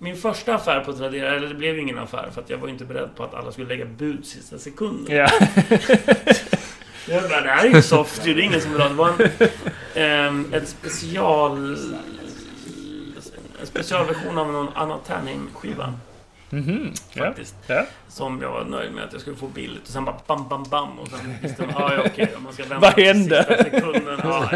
Min 0.00 0.16
första 0.16 0.54
affär 0.54 0.80
på 0.80 0.92
Tradera, 0.92 1.34
eller 1.36 1.48
det 1.48 1.54
blev 1.54 1.78
ingen 1.78 1.98
affär 1.98 2.28
för 2.34 2.40
att 2.40 2.50
jag 2.50 2.58
var 2.58 2.68
inte 2.68 2.84
beredd 2.84 3.08
på 3.16 3.24
att 3.24 3.34
alla 3.34 3.52
skulle 3.52 3.68
lägga 3.68 3.84
bud 3.84 4.26
sista 4.26 4.58
sekunden. 4.58 5.16
Ja. 5.16 5.28
Jag 7.08 7.22
bara, 7.30 7.40
det 7.40 7.50
här 7.50 7.64
är 7.66 7.70
ju 7.70 7.82
soft 7.82 8.24
det 8.24 8.30
är 8.30 8.38
ingen 8.40 8.60
som 8.60 8.72
vill 8.72 8.80
ha 8.80 8.88
det. 8.88 8.94
var 8.94 9.08
en, 9.08 9.28
ehm, 9.94 10.52
ett 10.54 10.68
special... 10.68 11.76
En 13.60 13.66
specialversion 13.66 14.38
av 14.38 14.52
någon 14.52 14.68
Anna 14.74 14.98
Ternheim-skiva. 15.06 15.94
Mhm. 16.50 16.92
Ja. 17.12 17.24
Faktiskt. 17.24 17.54
Ja. 17.66 17.86
Som 18.08 18.42
jag 18.42 18.50
var 18.50 18.64
nöjd 18.64 18.92
med 18.92 19.04
att 19.04 19.12
jag 19.12 19.20
skulle 19.20 19.36
få 19.36 19.46
billigt. 19.46 19.82
Och 19.82 19.88
sen 19.88 20.04
bara 20.04 20.16
bam, 20.26 20.48
bam, 20.48 20.62
bam. 20.70 20.98
Och 20.98 21.08
sen 21.08 21.34
visste 21.42 21.62
man, 21.62 21.74
ja, 21.78 21.94
ja 21.94 22.02
okej, 22.06 22.32
om 22.36 22.42
man 22.42 22.52
ska 22.52 22.62
vänta 22.62 22.78
Vad 22.80 23.04
hände? 23.04 23.44
sekunden. 23.72 24.20
Ja, 24.22 24.50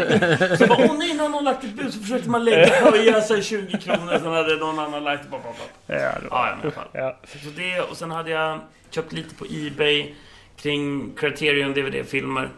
så 0.57 0.67
bara, 0.67 0.77
åh 0.89 0.97
nej, 0.97 1.13
någon 1.13 1.33
har 1.33 1.41
lagt 1.41 1.63
ett 1.63 1.73
bud. 1.73 1.93
Så 1.93 1.99
försökte 1.99 2.29
man 2.29 2.45
lägga, 2.45 2.75
höja 2.91 3.21
sig 3.21 3.43
20 3.43 3.77
kronor. 3.77 4.19
Sen 4.19 4.31
hade 4.33 4.55
någon 4.55 4.79
annan 4.79 5.03
lagt, 5.03 5.29
bara. 5.29 5.41
Ja, 5.87 5.95
det 5.95 6.03
Ja, 6.03 6.11
var... 6.31 6.47
ja, 6.47 6.55
men 6.55 6.59
i 6.59 6.61
alla 6.63 6.71
fall. 6.71 6.87
Ja. 6.91 7.17
Så 7.43 7.49
det, 7.55 7.79
och 7.81 7.97
sen 7.97 8.11
hade 8.11 8.31
jag 8.31 8.59
köpt 8.89 9.13
lite 9.13 9.35
på 9.35 9.45
Ebay 9.49 10.13
kring 10.57 11.13
Criterion 11.15 11.73
DVD-filmer. 11.73 12.49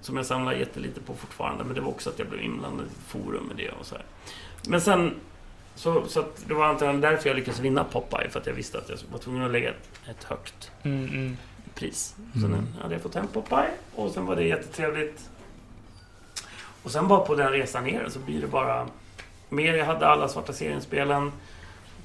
Som 0.00 0.16
jag 0.16 0.26
samlar 0.26 0.52
jättelite 0.52 1.00
på 1.00 1.14
fortfarande. 1.14 1.64
Men 1.64 1.74
det 1.74 1.80
var 1.80 1.88
också 1.88 2.10
att 2.10 2.18
jag 2.18 2.28
blev 2.28 2.42
inblandad 2.42 2.86
i 2.86 3.10
forum 3.10 3.44
med 3.44 3.56
det 3.56 3.70
och 3.70 3.86
så 3.86 3.94
här. 3.94 4.04
Men 4.68 4.80
sen... 4.80 5.14
Så, 5.74 6.08
så 6.08 6.20
att 6.20 6.44
det 6.48 6.54
var 6.54 6.66
antagligen 6.66 7.00
därför 7.00 7.28
jag 7.28 7.36
lyckades 7.36 7.60
vinna 7.60 7.84
Popeye. 7.84 8.30
För 8.30 8.40
att 8.40 8.46
jag 8.46 8.54
visste 8.54 8.78
att 8.78 8.88
jag 8.88 8.98
var 9.12 9.18
tvungen 9.18 9.42
att 9.42 9.50
lägga 9.52 9.70
ett, 9.70 9.90
ett 10.10 10.24
högt 10.24 10.70
Mm, 10.82 11.04
mm. 11.08 11.36
pris. 11.74 12.14
Så 12.32 12.38
Mm. 12.38 12.50
den 12.52 12.66
hade 12.82 12.94
jag 12.94 13.02
fått 13.02 13.14
hem 13.14 13.26
Popeye. 13.26 13.70
Och 13.94 14.10
sen 14.10 14.26
var 14.26 14.36
det 14.36 14.44
jättetrevligt. 14.44 15.30
Och 16.82 16.90
sen 16.90 17.08
bara 17.08 17.20
på 17.20 17.34
den 17.34 17.52
resan 17.52 17.84
ner 17.84 18.08
så 18.08 18.18
blir 18.18 18.40
det 18.40 18.46
bara... 18.46 18.86
Mer, 19.48 19.74
jag 19.74 19.86
hade 19.86 20.06
alla 20.08 20.28
Svarta 20.28 20.52
serien-spelen. 20.52 21.32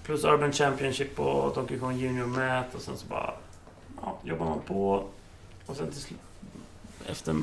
Plus 0.03 0.23
Urban 0.23 0.51
Championship 0.53 1.19
och 1.19 1.55
Donkey 1.55 1.79
Kong 1.79 1.97
Junior 1.97 2.25
Math. 2.27 2.75
Och 2.75 2.81
sen 2.81 2.97
så 2.97 3.05
bara... 3.07 3.33
Ja, 4.01 4.17
jobbar 4.23 4.45
man 4.45 4.59
på. 4.67 5.05
Och 5.71 5.77
sen 5.77 5.91
till 5.91 6.01
slut... 6.01 6.19
Efter 7.05 7.35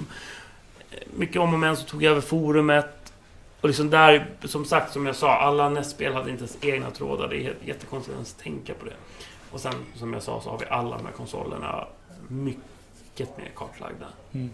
mycket 1.16 1.36
om 1.36 1.52
och 1.54 1.60
men 1.60 1.76
så 1.76 1.84
tog 1.84 2.02
jag 2.02 2.10
över 2.10 2.20
forumet. 2.20 3.12
Och 3.60 3.68
liksom 3.68 3.90
där, 3.90 4.30
som 4.44 4.64
sagt, 4.64 4.92
som 4.92 5.06
jag 5.06 5.16
sa, 5.16 5.38
alla 5.38 5.68
NES-spel 5.68 6.14
hade 6.14 6.30
inte 6.30 6.44
ens 6.44 6.58
egna 6.60 6.90
trådar. 6.90 7.28
Det 7.28 7.36
är 7.36 7.54
jättekonstigt 7.64 8.12
att 8.12 8.16
ens 8.16 8.34
tänka 8.34 8.74
på 8.74 8.84
det. 8.84 8.94
Och 9.50 9.60
sen, 9.60 9.74
som 9.94 10.12
jag 10.12 10.22
sa, 10.22 10.40
så 10.40 10.50
har 10.50 10.58
vi 10.58 10.66
alla 10.66 10.96
de 10.96 11.06
här 11.06 11.12
konsolerna 11.12 11.86
mycket 12.28 13.38
mer 13.38 13.50
kartlagda. 13.54 14.06
Mm. 14.32 14.50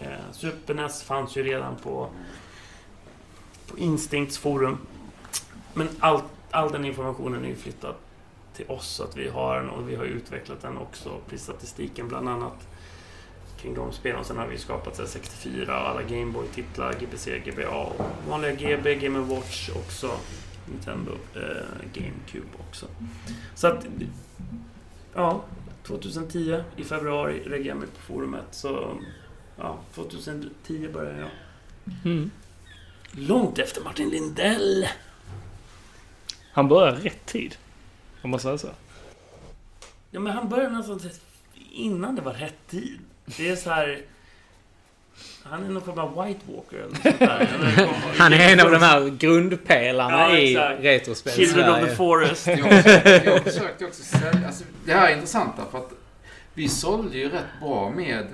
Eh, 0.00 0.32
Super 0.32 0.74
NES 0.74 1.02
fanns 1.02 1.36
ju 1.36 1.42
redan 1.42 1.76
på, 1.76 2.08
på 3.66 3.78
Instincts 3.78 4.38
forum. 4.38 4.78
Men 5.74 5.88
all, 6.00 6.20
all 6.50 6.72
den 6.72 6.84
informationen 6.84 7.44
är 7.44 7.48
ju 7.48 7.56
flyttad 7.56 7.94
till 8.56 8.70
oss, 8.70 9.00
att 9.00 9.16
vi 9.16 9.28
har 9.28 9.56
den 9.56 9.70
och 9.70 9.88
vi 9.88 9.96
har 9.96 10.04
utvecklat 10.04 10.62
den 10.62 10.78
också. 10.78 11.20
Prisstatistiken 11.28 12.08
bland 12.08 12.28
annat 12.28 12.68
kring 13.60 13.74
de 13.74 13.92
spelen. 13.92 14.24
Sen 14.24 14.36
har 14.36 14.46
vi 14.46 14.58
skapat 14.58 14.98
här 14.98 15.06
64, 15.06 15.74
alla 15.76 16.02
Gameboy-titlar, 16.02 16.92
GBC, 17.00 17.38
GBA 17.44 17.68
och 17.68 18.04
vanliga 18.28 18.52
GB, 18.52 18.94
Game 18.94 19.18
Watch 19.18 19.70
också. 19.76 20.10
Nintendo 20.66 21.12
eh, 21.34 21.90
GameCube 21.94 22.46
också. 22.68 22.86
Så 23.54 23.66
att, 23.66 23.86
ja, 25.14 25.44
2010 25.82 26.62
i 26.76 26.84
februari 26.84 27.42
reggade 27.44 27.68
jag 27.68 27.76
mig 27.76 27.88
på 27.88 28.00
forumet. 28.00 28.46
Så, 28.50 28.98
ja, 29.56 29.78
2010 29.94 30.88
började 30.92 31.18
jag. 31.18 31.30
Mm. 32.04 32.30
Långt 33.10 33.58
efter 33.58 33.84
Martin 33.84 34.08
Lindell. 34.08 34.88
Han 36.52 36.68
börjar 36.68 36.92
rätt 36.92 37.26
tid. 37.26 37.56
Om 38.26 38.30
man 38.30 38.40
säger 38.40 38.56
så. 38.56 38.68
Ja, 40.10 40.20
men 40.20 40.32
han 40.32 40.48
började 40.48 40.76
nästan 40.76 41.00
innan 41.72 42.16
det 42.16 42.22
var 42.22 42.32
rätt 42.32 42.66
tid. 42.70 42.98
Det 43.24 43.48
är 43.48 43.56
så 43.56 43.70
här... 43.70 44.00
Han 45.42 45.64
är 45.64 45.68
någon 45.68 45.82
form 45.82 45.98
av 45.98 46.24
White 46.26 46.40
Walker 46.54 46.76
eller 46.76 46.94
sånt 47.02 47.18
där. 47.18 47.48
Eller- 47.54 47.88
Han 48.18 48.32
är 48.32 48.52
en 48.52 48.60
av 48.60 48.70
de 48.70 48.78
här 48.82 49.08
grundpelarna 49.08 50.12
Ja, 50.20 50.36
i 50.38 50.56
retrospel 50.80 51.32
Children 51.32 51.70
of 51.84 51.88
the. 51.90 51.96
Forest. 51.96 52.46
Jag, 52.46 52.58
jag 53.24 53.44
försökte 53.44 53.84
också 53.84 54.02
sälja... 54.02 54.46
Alltså, 54.46 54.64
det 54.84 54.92
här 54.92 55.08
är 55.08 55.14
intressant 55.14 55.54
för 55.70 55.78
att 55.78 55.90
vi 56.54 56.68
sålde 56.68 57.18
ju 57.18 57.28
rätt 57.28 57.60
bra 57.60 57.90
med 57.90 58.26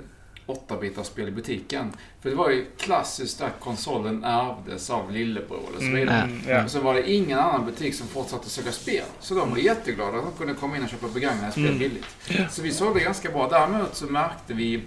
8-bitarspel 0.47 1.27
i 1.27 1.31
butiken. 1.31 1.91
För 2.21 2.29
det 2.29 2.35
var 2.35 2.49
ju 2.49 2.65
klassiskt 2.77 3.41
att 3.41 3.59
konsolen 3.59 4.23
ärvdes 4.23 4.89
av 4.89 5.11
lillebror 5.11 5.69
och 5.75 5.81
så 5.81 5.87
vidare. 5.89 6.21
Mm, 6.21 6.41
ja. 6.47 6.63
Och 6.63 6.71
så 6.71 6.79
var 6.79 6.93
det 6.93 7.11
ingen 7.11 7.39
annan 7.39 7.65
butik 7.65 7.95
som 7.95 8.07
fortsatte 8.07 8.49
söka 8.49 8.71
spel. 8.71 9.03
Så 9.19 9.33
de 9.35 9.49
var 9.49 9.57
jätteglada 9.57 10.17
att 10.17 10.23
de 10.23 10.33
kunde 10.37 10.53
komma 10.53 10.77
in 10.77 10.83
och 10.83 10.89
köpa 10.89 11.07
begagnade 11.07 11.51
spel 11.51 11.65
Mm. 11.65 11.79
billigt. 11.79 12.05
Så 12.51 12.61
vi 12.61 12.71
sålde 12.71 12.99
ganska 12.99 13.29
bra. 13.31 13.49
Däremot 13.49 13.95
så 13.95 14.05
märkte 14.05 14.53
vi 14.53 14.81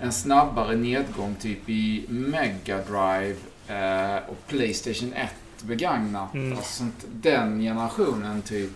en 0.00 0.12
snabbare 0.12 0.76
nedgång 0.76 1.34
typ 1.40 1.68
i 1.68 2.04
Mega 2.08 2.76
Drive 2.78 3.36
eh, 3.68 4.16
och 4.28 4.46
Playstation 4.46 5.12
1 5.12 5.30
begagnat. 5.62 6.34
Mm. 6.34 6.58
Alltså, 6.58 6.84
den 7.12 7.60
generationen 7.60 8.42
typ 8.42 8.70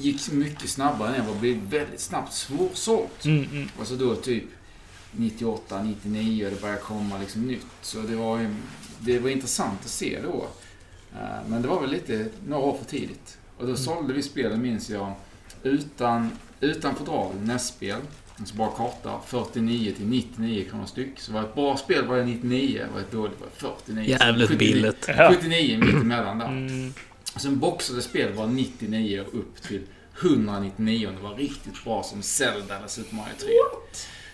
gick 0.00 0.32
mycket 0.32 0.70
snabbare 0.70 1.12
ner 1.12 1.30
och 1.30 1.36
blev 1.36 1.56
väldigt 1.56 2.00
snabbt 2.00 2.32
svårsålt. 2.32 3.24
Mm, 3.24 3.44
mm. 3.52 3.68
Alltså 3.78 3.94
då 3.94 4.14
typ 4.14 4.44
98, 5.18 5.82
99 5.82 6.44
och 6.46 6.50
det 6.52 6.60
började 6.60 6.80
komma 6.80 7.18
liksom 7.18 7.42
nytt. 7.42 7.66
Så 7.82 7.98
det 7.98 8.16
var, 8.16 8.38
ju- 8.38 8.54
det 9.00 9.18
var 9.18 9.30
intressant 9.30 9.80
att 9.84 9.90
se 9.90 10.18
då. 10.22 10.46
Eh, 11.14 11.48
Men 11.48 11.62
det 11.62 11.68
var 11.68 11.80
väl 11.80 11.90
lite 11.90 12.26
några 12.48 12.62
år 12.62 12.76
för 12.78 12.84
tidigt. 12.84 13.38
Och 13.58 13.66
då 13.66 13.76
sålde 13.76 14.12
vi 14.12 14.22
spelen, 14.22 14.62
minns 14.62 14.90
jag, 14.90 15.12
utan, 15.62 16.30
utan 16.60 16.94
fodral, 16.94 17.34
NES-spel. 17.42 18.00
Alltså 18.38 18.54
bara 18.56 18.70
karta, 18.70 19.20
49 19.26 19.92
till 19.96 20.06
99 20.06 20.64
kronor 20.70 20.86
styck. 20.86 21.20
Så 21.20 21.32
var 21.32 21.40
ett 21.42 21.54
bra 21.54 21.76
spel 21.76 22.06
var 22.06 22.16
det 22.16 22.24
99, 22.24 22.86
var 22.94 23.00
ett 23.00 23.10
dåligt 23.12 23.40
var 23.40 23.46
det 23.46 23.60
49. 23.86 24.10
Jävligt 24.10 24.48
79 24.48 24.58
billigt. 24.74 25.04
Ja. 25.08 25.32
79 25.34 25.78
mittemellan 25.78 26.38
där. 26.38 26.46
Mm. 26.46 26.92
Sen 27.36 27.58
boxade 27.58 28.02
spel 28.02 28.32
var 28.32 28.46
99 28.46 29.20
och 29.20 29.34
upp 29.38 29.62
till 29.62 29.82
199 30.22 31.08
om 31.08 31.14
det 31.16 31.22
var 31.22 31.34
riktigt 31.34 31.84
bra 31.84 32.02
som 32.02 32.22
Zelda 32.22 32.76
eller 32.78 32.88
Super 32.88 33.14
Mario 33.16 33.32
3. 33.38 33.48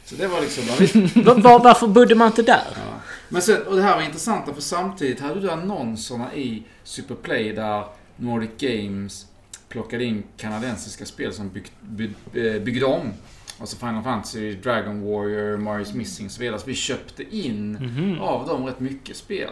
Så 0.05 0.15
det 0.15 0.27
var 0.29 0.41
liksom... 0.41 0.65
ja, 0.69 0.75
visst. 0.79 1.17
Va- 1.17 1.35
va- 1.35 1.59
varför 1.65 1.87
bodde 1.87 2.15
man 2.15 2.27
inte 2.27 2.43
där? 2.43 2.63
Ja. 2.75 3.01
Men 3.29 3.43
sen, 3.43 3.63
och 3.67 3.77
det 3.77 3.83
här 3.83 3.97
var 3.97 4.03
intressant 4.03 4.55
för 4.55 4.61
samtidigt 4.63 5.21
hade 5.21 5.41
du 5.41 5.51
annonserna 5.51 6.35
i 6.35 6.63
Superplay 6.85 7.53
där 7.53 7.85
Nordic 8.17 8.51
Games 8.59 9.27
plockade 9.69 10.05
in 10.05 10.23
kanadensiska 10.37 11.07
spel 11.07 11.33
som 11.33 11.49
bygg, 11.49 11.67
bygg, 11.81 12.11
eh, 12.35 12.63
byggde 12.63 12.87
om. 12.87 13.13
Alltså 13.61 13.77
Final 13.77 14.03
Fantasy, 14.03 14.55
Dragon 14.55 15.01
Warrior, 15.03 15.57
Mario's 15.57 15.95
Missing 15.97 16.27
och 16.27 16.33
så 16.33 16.41
vidare. 16.41 16.59
Så 16.59 16.67
vi 16.67 16.75
köpte 16.75 17.37
in 17.37 17.73
Mhm. 17.73 18.21
av 18.21 18.47
dem 18.49 18.67
rätt 18.67 18.81
mycket 18.81 19.17
spel. 19.17 19.51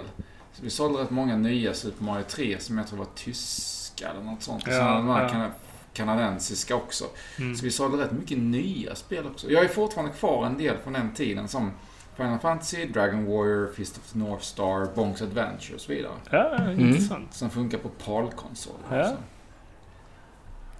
Så 0.52 0.62
vi 0.62 0.70
sålde 0.70 1.02
rätt 1.02 1.10
många 1.10 1.36
nya 1.36 1.74
Super 1.74 2.04
Mario 2.04 2.24
3 2.28 2.56
som 2.60 2.78
jag 2.78 2.86
tror 2.88 2.98
var 2.98 3.06
tyska 3.16 4.08
eller 4.10 4.22
något 4.22 4.42
sånt. 4.42 4.62
Och 4.62 4.68
Ja, 4.72 4.76
sen 4.78 4.86
de 5.06 5.08
här 5.08 5.22
ja. 5.22 5.50
Kana- 5.94 6.06
kanadensiska 6.16 6.74
också. 6.76 7.04
Mm. 7.38 7.54
Så 7.56 7.64
vi 7.64 7.70
sålde 7.70 8.04
rätt 8.04 8.12
mycket 8.12 8.38
nya 8.38 8.94
spel 8.94 9.26
också. 9.26 9.50
Jag 9.50 9.64
är 9.64 9.68
fortfarande 9.68 10.12
kvar 10.14 10.46
en 10.46 10.58
del 10.58 10.76
från 10.78 10.92
den 10.92 11.14
tiden 11.14 11.48
som 11.48 11.70
Final 12.16 12.38
Fantasy, 12.38 12.86
Dragon 12.86 13.24
Warrior, 13.26 13.72
Fist 13.72 13.98
of 13.98 14.12
the 14.12 14.18
North 14.18 14.42
Star, 14.42 14.94
Bonks 14.94 15.22
Adventure 15.22 15.74
och 15.74 15.80
så 15.80 15.92
vidare. 15.92 16.12
Ja, 16.30 16.72
intressant. 16.72 17.34
Som 17.34 17.50
funkar 17.50 17.78
på 17.78 17.88
PAL-konsoler 17.88 18.78
Ja. 18.90 19.12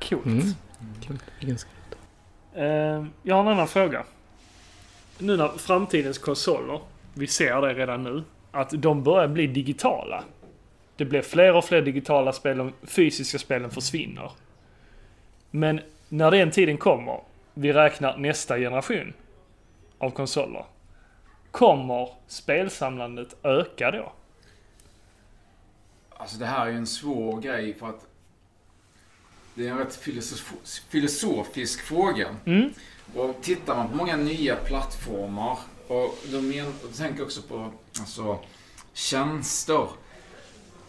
Coolt. 0.09 0.27
Mm. 0.27 0.43
Kul. 1.07 1.19
Ganska- 1.41 1.71
Eh, 2.55 3.05
jag 3.23 3.35
har 3.35 3.41
en 3.43 3.49
annan 3.49 3.69
fråga. 3.69 4.05
Nu 5.19 5.37
när 5.37 5.49
framtidens 5.49 6.19
konsoler, 6.19 6.81
vi 7.15 7.27
ser 7.27 7.61
det 7.61 7.75
redan 7.75 8.03
nu, 8.03 8.25
att 8.51 8.71
de 8.71 9.03
börjar 9.03 9.29
bli 9.29 9.47
digitala. 9.47 10.25
Det 10.97 11.05
blir 11.05 11.23
fler 11.23 11.55
och 11.57 11.65
fler 11.65 11.83
digitala 11.83 12.33
spel, 12.33 12.59
de 12.59 12.73
fysiska 12.83 13.39
spelen 13.39 13.71
försvinner. 13.71 14.31
Men 15.51 15.81
när 16.09 16.31
den 16.31 16.51
tiden 16.51 16.79
kommer, 16.79 17.21
vi 17.55 17.73
räknar 17.73 18.17
nästa 18.17 18.59
generation 18.59 19.13
av 19.99 20.11
konsoler. 20.11 20.65
Kommer 21.51 22.09
spelsamlandet 22.27 23.37
öka 23.43 23.91
då? 23.91 24.13
Alltså 26.11 26.39
det 26.39 26.47
här 26.47 26.67
är 26.67 26.71
ju 26.71 26.77
en 26.77 26.87
svår 26.87 27.41
grej 27.41 27.75
för 27.75 27.89
att 27.89 28.07
det 29.55 29.67
är 29.67 29.71
en 29.71 29.79
rätt 29.79 30.03
filosof- 30.03 30.83
filosofisk 30.89 31.81
fråga. 31.81 32.37
Mm. 32.45 32.71
Och 33.15 33.37
tittar 33.43 33.77
man 33.77 33.89
på 33.89 33.97
många 33.97 34.17
nya 34.17 34.57
plattformar 34.57 35.59
och 35.89 36.19
då, 36.33 36.41
men, 36.41 36.67
och 36.67 36.73
då 36.83 36.89
tänker 36.89 37.23
också 37.23 37.43
på 37.43 37.73
alltså, 38.01 38.39
tjänster. 38.93 39.89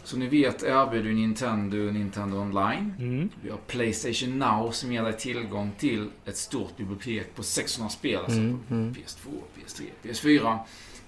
Som 0.04 0.18
ni 0.18 0.26
vet 0.26 0.62
erbjuder 0.62 1.08
ju 1.08 1.14
Nintendo 1.14 1.76
Nintendo 1.76 2.36
Online. 2.36 2.94
Mm. 2.98 3.30
Vi 3.42 3.50
har 3.50 3.58
Playstation 3.58 4.38
Now 4.38 4.70
som 4.70 4.92
ger 4.92 5.02
dig 5.02 5.18
tillgång 5.18 5.72
till 5.78 6.10
ett 6.24 6.36
stort 6.36 6.76
bibliotek 6.76 7.34
på 7.34 7.42
600 7.42 7.90
spel. 7.90 8.18
Alltså 8.18 8.38
Mm, 8.38 8.60
mm. 8.70 8.94
PS2, 8.94 9.28
PS3, 9.56 9.82
PS4. 10.02 10.58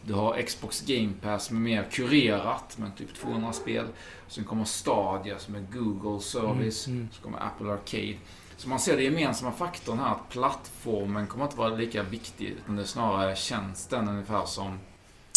Du 0.06 0.14
har 0.14 0.42
Xbox 0.42 0.80
Game 0.86 1.12
Pass 1.22 1.44
som 1.44 1.56
är 1.56 1.60
mer 1.60 1.88
kurerat 1.90 2.78
med 2.78 2.96
typ 2.96 3.14
200 3.14 3.52
spel. 3.52 3.86
Sen 4.28 4.44
kommer 4.44 4.64
Stadia 4.64 5.38
som 5.38 5.54
är 5.54 5.64
Google 5.72 6.20
service. 6.20 6.86
Mm, 6.86 6.98
mm. 6.98 7.08
Så 7.12 7.22
kommer 7.22 7.38
Apple 7.38 7.72
Arcade. 7.72 8.16
Så 8.56 8.68
man 8.68 8.78
ser 8.78 8.96
det 8.96 9.02
gemensamma 9.02 9.52
faktorn 9.52 9.98
här 9.98 10.10
att 10.10 10.28
plattformen 10.28 11.26
kommer 11.26 11.44
inte 11.44 11.56
vara 11.56 11.68
lika 11.68 12.02
viktig. 12.02 12.46
Utan 12.46 12.76
det 12.76 12.82
är 12.82 12.86
snarare 12.86 13.36
tjänsten 13.36 14.08
ungefär 14.08 14.44
som... 14.44 14.78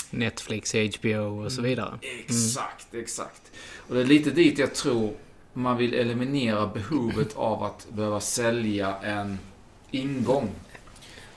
Netflix, 0.09 0.73
HBO 0.99 1.45
och 1.45 1.51
så 1.51 1.61
vidare. 1.61 1.99
Exakt, 2.25 2.93
exakt. 2.93 3.41
Och 3.87 3.95
det 3.95 4.01
är 4.01 4.05
lite 4.05 4.31
dit 4.31 4.59
jag 4.59 4.75
tror 4.75 5.13
man 5.53 5.77
vill 5.77 5.93
eliminera 5.93 6.67
behovet 6.67 7.35
av 7.35 7.63
att 7.63 7.87
behöva 7.89 8.19
sälja 8.19 8.95
en 9.03 9.39
ingång. 9.91 10.49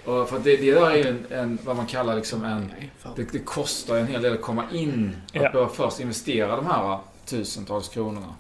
Och 0.05 0.29
för 0.29 0.39
det, 0.39 0.57
det 0.57 0.73
där 0.75 0.91
är 0.91 0.97
ju 0.97 1.03
en, 1.09 1.27
en, 1.31 1.59
vad 1.65 1.77
man 1.77 1.87
kallar 1.87 2.17
liksom 2.17 2.45
en... 2.45 2.73
Det, 3.17 3.33
det 3.33 3.39
kostar 3.39 3.97
en 3.97 4.07
hel 4.07 4.23
del 4.23 4.33
att 4.35 4.43
komma 4.43 4.65
in. 4.73 5.17
Att 5.27 5.35
Ja. 5.43 5.51
behöva 5.51 5.69
först 5.69 6.01
investera 6.01 6.57
de 6.57 6.67
här 6.67 6.99
tusentals 7.27 7.89
kronorna. 7.89 8.35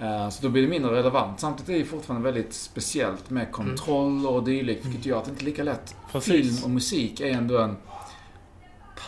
Eh, 0.00 0.28
Så 0.30 0.42
då 0.42 0.48
blir 0.48 0.62
det 0.62 0.68
mindre 0.68 0.92
relevant. 0.92 1.40
Samtidigt 1.40 1.68
är 1.74 1.78
det 1.78 1.84
fortfarande 1.84 2.30
väldigt 2.32 2.52
speciellt 2.54 3.30
med 3.30 3.52
kontroller 3.52 4.30
och 4.30 4.44
dylikt. 4.44 4.86
Vilket 4.86 5.06
gör 5.06 5.18
att 5.18 5.24
det 5.24 5.30
inte 5.30 5.42
är 5.42 5.46
lika 5.46 5.62
lätt. 5.62 5.94
Precis. 6.12 6.32
Film 6.32 6.64
och 6.64 6.70
musik 6.70 7.20
är 7.20 7.26
ändå 7.26 7.58
en 7.58 7.76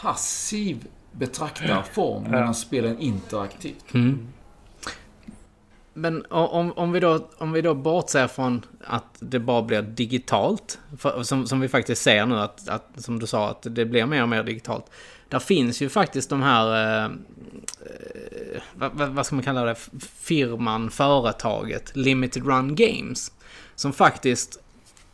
passiv 0.02 0.86
betraktarform 1.12 2.22
medan 2.22 2.54
spelen 2.54 2.96
är 2.96 3.00
interaktivt. 3.00 3.94
Mm. 3.94 4.28
Men 5.94 6.24
om, 6.28 6.72
om, 6.72 6.92
vi 6.92 7.00
då, 7.00 7.28
om 7.38 7.52
vi 7.52 7.62
då 7.62 7.74
bortser 7.74 8.26
från 8.26 8.66
att 8.84 9.16
det 9.18 9.38
bara 9.38 9.62
blir 9.62 9.82
digitalt, 9.82 10.78
för, 10.98 11.22
som, 11.22 11.46
som 11.46 11.60
vi 11.60 11.68
faktiskt 11.68 12.02
ser 12.02 12.26
nu, 12.26 12.38
att, 12.38 12.68
att, 12.68 12.88
som 12.96 13.18
du 13.18 13.26
sa, 13.26 13.50
att 13.50 13.62
det 13.62 13.84
blir 13.84 14.06
mer 14.06 14.22
och 14.22 14.28
mer 14.28 14.42
digitalt. 14.42 14.90
Där 15.28 15.38
finns 15.38 15.82
ju 15.82 15.88
faktiskt 15.88 16.30
de 16.30 16.42
här, 16.42 16.96
eh, 17.04 17.04
eh, 17.04 18.62
vad, 18.74 19.08
vad 19.08 19.26
ska 19.26 19.34
man 19.34 19.44
kalla 19.44 19.64
det, 19.64 19.76
firman, 20.20 20.90
företaget, 20.90 21.96
Limited 21.96 22.46
Run 22.46 22.74
Games. 22.74 23.32
Som 23.74 23.92
faktiskt 23.92 24.60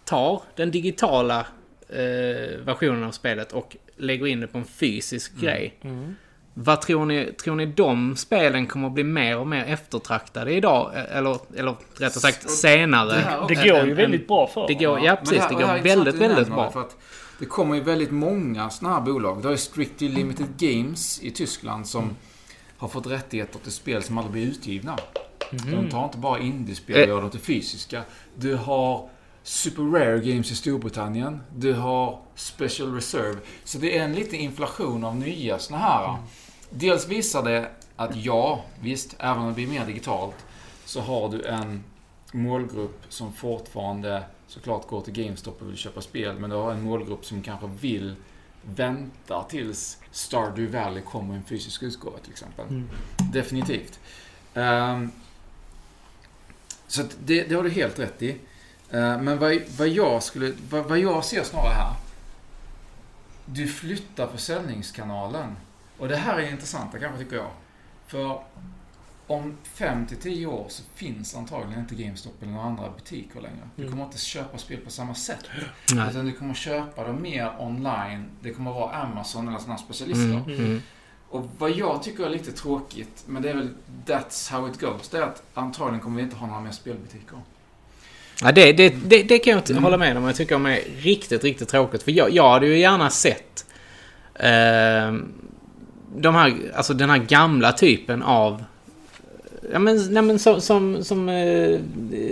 tar 0.04 0.42
den 0.56 0.70
digitala 0.70 1.46
eh, 1.88 2.58
versionen 2.64 3.04
av 3.04 3.10
spelet 3.10 3.52
och 3.52 3.76
lägger 3.96 4.26
in 4.26 4.40
det 4.40 4.46
på 4.46 4.58
en 4.58 4.64
fysisk 4.64 5.36
grej. 5.40 5.74
Mm. 5.82 6.14
Vad 6.58 6.80
tror 6.80 7.06
ni, 7.06 7.32
tror 7.32 7.54
ni 7.56 7.66
de 7.66 8.16
spelen 8.16 8.66
kommer 8.66 8.86
att 8.86 8.92
bli 8.94 9.04
mer 9.04 9.38
och 9.38 9.46
mer 9.46 9.64
eftertraktade 9.64 10.52
idag? 10.52 10.92
Eller, 11.10 11.38
eller 11.56 11.74
rättare 11.94 12.10
sagt 12.20 12.50
senare? 12.50 13.08
det 13.08 13.20
här- 13.20 13.48
Det 13.48 13.54
går 13.54 13.86
ju 13.86 13.94
väldigt 13.94 14.28
bra 14.28 14.46
för 14.46 14.66
Det 14.68 14.74
dem. 14.74 14.82
går, 14.84 15.00
ja 15.04 15.16
precis, 15.16 15.38
här- 15.38 15.48
det 15.48 15.54
går 15.54 15.82
väldigt, 15.82 16.14
väldigt 16.14 16.48
bra. 16.48 16.70
För 16.70 16.80
att 16.80 16.96
det 17.38 17.44
kommer 17.46 17.74
ju 17.74 17.80
väldigt 17.80 18.10
många 18.10 18.70
sådana 18.70 18.94
här 18.94 19.02
bolag. 19.02 19.38
Du 19.42 19.44
har 19.46 19.52
ju 19.52 19.58
Strictly 19.58 20.08
Limited 20.08 20.46
Games 20.58 21.20
i 21.22 21.30
Tyskland 21.30 21.86
som 21.86 22.02
Mm. 22.02 22.16
har 22.76 22.88
fått 22.88 23.06
rättigheter 23.06 23.58
till 23.58 23.72
spel 23.72 24.02
som 24.02 24.18
aldrig 24.18 24.32
blir 24.32 24.46
utgivna. 24.46 24.96
Mhm. 25.52 25.70
De 25.84 25.90
tar 25.90 26.04
inte 26.04 26.18
bara 26.18 26.38
indiespel 26.38 27.02
och 27.02 27.08
gör 27.08 27.20
dem 27.20 27.30
till 27.30 27.40
fysiska. 27.40 28.02
Du 28.36 28.54
har 28.54 29.08
Super 29.46 29.82
Rare 29.82 30.20
Games 30.20 30.50
i 30.50 30.54
Storbritannien. 30.54 31.40
Du 31.56 31.72
har 31.72 32.18
Special 32.34 32.94
Reserve. 32.94 33.38
Så 33.64 33.78
det 33.78 33.98
är 33.98 34.04
en 34.04 34.14
liten 34.14 34.38
inflation 34.38 35.04
av 35.04 35.16
nya 35.16 35.58
såna 35.58 35.78
här. 35.78 36.16
Dels 36.70 37.08
visar 37.08 37.42
det 37.42 37.70
att 37.96 38.16
ja, 38.16 38.64
visst, 38.80 39.16
även 39.18 39.42
om 39.42 39.48
det 39.48 39.54
blir 39.54 39.66
mer 39.66 39.86
digitalt, 39.86 40.46
så 40.84 41.00
har 41.00 41.28
du 41.28 41.42
en 41.42 41.84
målgrupp 42.32 43.00
som 43.08 43.32
fortfarande 43.32 44.24
såklart 44.46 44.88
går 44.88 45.00
till 45.00 45.12
GameStop 45.12 45.62
och 45.62 45.68
vill 45.68 45.76
köpa 45.76 46.00
spel, 46.00 46.38
men 46.38 46.50
du 46.50 46.56
har 46.56 46.72
en 46.72 46.82
målgrupp 46.82 47.24
som 47.24 47.42
kanske 47.42 47.66
vill 47.80 48.14
vänta 48.62 49.42
tills 49.42 49.98
Stardew 50.10 50.78
Valley 50.78 51.02
kommer 51.02 51.34
i 51.34 51.36
en 51.36 51.44
fysisk 51.44 51.82
utgåva 51.82 52.18
till 52.18 52.32
exempel. 52.32 52.66
Mm. 52.68 52.88
Definitivt. 53.32 54.00
Ehm, 54.54 55.10
så 56.86 57.02
det, 57.24 57.42
det 57.42 57.54
har 57.54 57.62
du 57.62 57.70
helt 57.70 57.98
rätt 57.98 58.22
i. 58.22 58.36
Ehm, 58.90 59.24
men 59.24 59.38
vad, 59.38 59.58
vad, 59.78 59.88
jag 59.88 60.22
skulle, 60.22 60.52
vad, 60.70 60.84
vad 60.84 60.98
jag 60.98 61.24
ser 61.24 61.42
snarare 61.44 61.74
här. 61.74 61.92
Du 63.44 63.66
flyttar 63.68 64.26
försäljningskanalen. 64.26 65.56
Och 65.98 66.08
det 66.08 66.16
här 66.16 66.38
är 66.38 66.50
intressant, 66.50 66.90
kanske 67.00 67.18
tycker 67.24 67.36
jag. 67.36 67.50
För 68.06 68.40
om 69.26 69.56
5 69.64 70.06
till 70.06 70.16
10 70.16 70.46
år 70.46 70.66
så 70.68 70.82
finns 70.94 71.34
antagligen 71.36 71.80
inte 71.80 71.94
GameStop 71.94 72.42
eller 72.42 72.52
några 72.52 72.66
andra 72.66 72.90
butiker 72.90 73.40
längre. 73.40 73.68
Du 73.76 73.82
Mm. 73.82 73.92
kommer 73.92 74.04
inte 74.04 74.18
köpa 74.18 74.58
spel 74.58 74.78
på 74.80 74.90
samma 74.90 75.14
sätt. 75.14 75.44
Nej. 75.94 76.10
Utan 76.10 76.26
du 76.26 76.32
kommer 76.32 76.54
köpa 76.54 77.04
dem 77.06 77.22
mer 77.22 77.52
online. 77.58 78.24
Det 78.40 78.52
kommer 78.52 78.72
vara 78.72 78.92
Amazon 78.92 79.48
eller 79.48 79.58
sådana 79.58 79.78
specialister. 79.78 80.24
Mm, 80.46 80.54
mm. 80.64 80.82
Och 81.28 81.46
vad 81.58 81.70
jag 81.70 82.02
tycker 82.02 82.24
är 82.26 82.30
lite 82.30 82.52
tråkigt, 82.52 83.24
men 83.26 83.42
det 83.42 83.50
är 83.50 83.54
väl 83.54 83.74
that's 84.06 84.52
how 84.52 84.68
it 84.68 84.80
goes, 84.80 85.08
det 85.08 85.18
är 85.18 85.22
att 85.22 85.42
antagligen 85.54 86.00
kommer 86.00 86.16
vi 86.16 86.22
inte 86.22 86.36
ha 86.36 86.46
några 86.46 86.60
mer 86.60 86.70
spelbutiker. 86.70 87.38
Ja, 88.42 88.52
det, 88.52 88.72
det, 88.72 88.88
det, 89.06 89.22
det 89.22 89.38
kan 89.38 89.50
jag 89.50 89.58
inte 89.60 89.72
Mm. 89.72 89.84
hålla 89.84 89.96
med 89.96 90.16
om. 90.16 90.24
Jag 90.24 90.36
tycker 90.36 90.54
de 90.54 90.66
är 90.66 90.80
riktigt, 90.98 91.44
riktigt 91.44 91.68
tråkigt. 91.68 92.02
För 92.02 92.10
jag, 92.12 92.30
jag 92.30 92.50
hade 92.50 92.66
ju 92.66 92.78
gärna 92.78 93.10
sett 93.10 93.64
eh, 94.34 95.14
de 96.16 96.34
här, 96.34 96.54
alltså 96.74 96.94
den 96.94 97.10
här 97.10 97.18
gamla 97.18 97.72
typen 97.72 98.22
av... 98.22 98.64
Ja 99.72 99.78
men, 99.78 100.12
nej, 100.14 100.22
men 100.22 100.38
som, 100.38 100.60
som, 100.60 101.04
som 101.04 101.28
eh, 101.28 101.78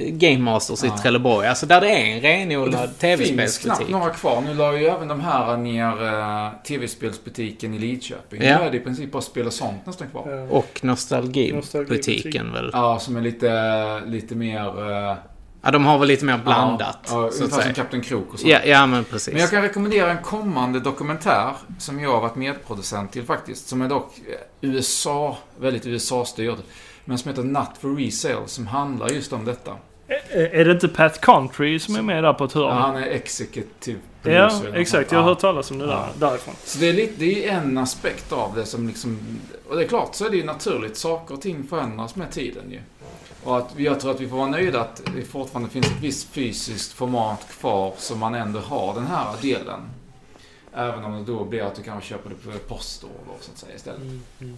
Game 0.08 0.38
Masters 0.38 0.80
Ja. 0.84 0.94
i 0.94 0.98
Trelleborg. 1.02 1.46
Alltså 1.48 1.66
där 1.66 1.80
det 1.80 1.90
är 1.90 1.96
en 2.06 2.16
Och 2.16 2.22
det 2.22 2.28
renodlad 2.28 2.72
finns 2.80 2.82
knappt 2.82 3.00
tv-spelsbutik. 3.00 3.88
några 3.88 4.10
kvar. 4.10 4.40
Nu 4.40 4.54
la 4.54 4.76
ju 4.78 4.86
även 4.86 5.08
de 5.08 5.20
här 5.20 5.56
ner 5.56 6.02
uh, 6.02 6.50
tv-spelsbutiken 6.66 7.74
i 7.74 7.78
Lidköping. 7.78 8.42
Ja. 8.42 8.58
Nu 8.58 8.64
är 8.64 8.70
det 8.70 8.76
i 8.76 8.80
princip 8.80 9.12
bara 9.12 9.22
spel 9.22 9.46
och 9.46 9.52
sånt 9.52 9.86
nästan 9.86 10.08
kvar. 10.08 10.30
Ja. 10.50 10.56
Och 10.58 10.80
Nostalgibutiken 10.82 11.56
Nostalgibutiken. 11.56 12.52
väl. 12.52 12.70
Ja, 12.72 12.98
som 12.98 13.16
är 13.16 13.20
lite, 13.20 14.00
lite 14.06 14.34
mer... 14.34 14.90
eh, 15.10 15.16
Ja, 15.64 15.70
de 15.70 15.84
har 15.84 15.98
väl 15.98 16.08
lite 16.08 16.24
mer 16.24 16.38
blandat. 16.38 16.98
Ja, 17.02 17.08
så 17.10 17.26
att 17.26 17.34
ungefär 17.40 17.62
som. 17.62 17.74
Kapten 17.74 18.00
Krok 18.00 18.32
och 18.32 18.38
sånt. 18.38 18.52
Ja, 18.52 18.58
ja, 18.64 18.86
men 18.86 19.04
precis. 19.04 19.32
Men 19.32 19.40
jag 19.40 19.50
kan 19.50 19.62
rekommendera 19.62 20.10
en 20.10 20.22
kommande 20.22 20.80
dokumentär 20.80 21.52
som 21.78 22.00
jag 22.00 22.10
har 22.12 22.20
varit 22.20 22.36
medproducent 22.36 23.12
till 23.12 23.24
faktiskt. 23.24 23.68
Som 23.68 23.82
är 23.82 23.88
dock 23.88 24.18
eh, 24.28 24.34
USA, 24.60 25.38
väldigt 25.60 25.86
USA-styrd. 25.86 26.58
Men 27.04 27.18
som 27.18 27.28
heter 27.30 27.42
Not 27.42 27.68
for 27.80 27.96
Resale, 27.96 28.46
som 28.46 28.66
handlar 28.66 29.08
just 29.08 29.32
om 29.32 29.44
detta. 29.44 29.72
Är 30.30 30.54
är 30.54 30.64
det 30.64 30.70
inte 30.72 30.88
Pat 30.88 31.20
Country 31.20 31.78
som 31.78 31.96
är 31.96 32.02
med 32.02 32.24
där 32.24 32.32
på 32.32 32.44
ett 32.44 32.52
hörn? 32.52 32.64
Ja, 32.64 32.72
han 32.72 32.96
är 32.96 33.06
executive 33.06 33.98
Ja, 34.22 34.48
producer. 34.48 34.74
exakt. 34.76 35.12
Jag 35.12 35.18
har 35.18 35.24
Ja. 35.24 35.28
hört 35.28 35.38
talas 35.40 35.70
om 35.70 35.78
det 35.78 35.86
där, 35.86 35.92
Ja. 36.20 36.28
därifrån. 36.28 36.54
Så 36.64 36.78
det 36.78 36.88
är, 36.88 36.92
lite, 36.92 37.12
det 37.16 37.48
är 37.48 37.52
en 37.56 37.78
aspekt 37.78 38.32
av 38.32 38.54
det 38.54 38.64
som 38.64 38.88
liksom... 38.88 39.38
Och 39.68 39.76
det 39.76 39.84
är 39.84 39.88
klart, 39.88 40.14
så 40.14 40.26
är 40.26 40.30
det 40.30 40.36
ju 40.36 40.44
naturligt. 40.44 40.96
Saker 40.96 41.34
och 41.34 41.40
ting 41.42 41.64
förändras 41.70 42.16
med 42.16 42.30
tiden 42.30 42.70
ju. 42.70 42.80
Och 43.44 43.58
att 43.58 43.74
jag 43.78 44.00
tror 44.00 44.10
att 44.10 44.20
vi 44.20 44.28
får 44.28 44.36
vara 44.36 44.48
nöjda 44.50 44.80
att 44.80 45.02
det 45.16 45.22
fortfarande 45.22 45.70
finns 45.70 45.86
ett 45.86 46.00
visst 46.00 46.28
fysiskt 46.28 46.92
format 46.92 47.48
kvar 47.60 47.94
som 47.98 48.18
man 48.18 48.34
ändå 48.34 48.58
har 48.60 48.94
den 48.94 49.06
här 49.06 49.36
delen. 49.42 49.80
Även 50.74 51.04
om 51.04 51.12
det 51.12 51.24
då 51.32 51.44
blir 51.44 51.62
att 51.62 51.74
du 51.74 51.82
kanske 51.82 52.08
köper 52.08 52.30
det 52.30 52.34
på 52.36 52.74
postorder 52.74 53.16
så 53.40 53.50
att 53.52 53.58
säga 53.58 53.74
istället. 53.74 54.00
Mm, 54.00 54.20
mm. 54.40 54.56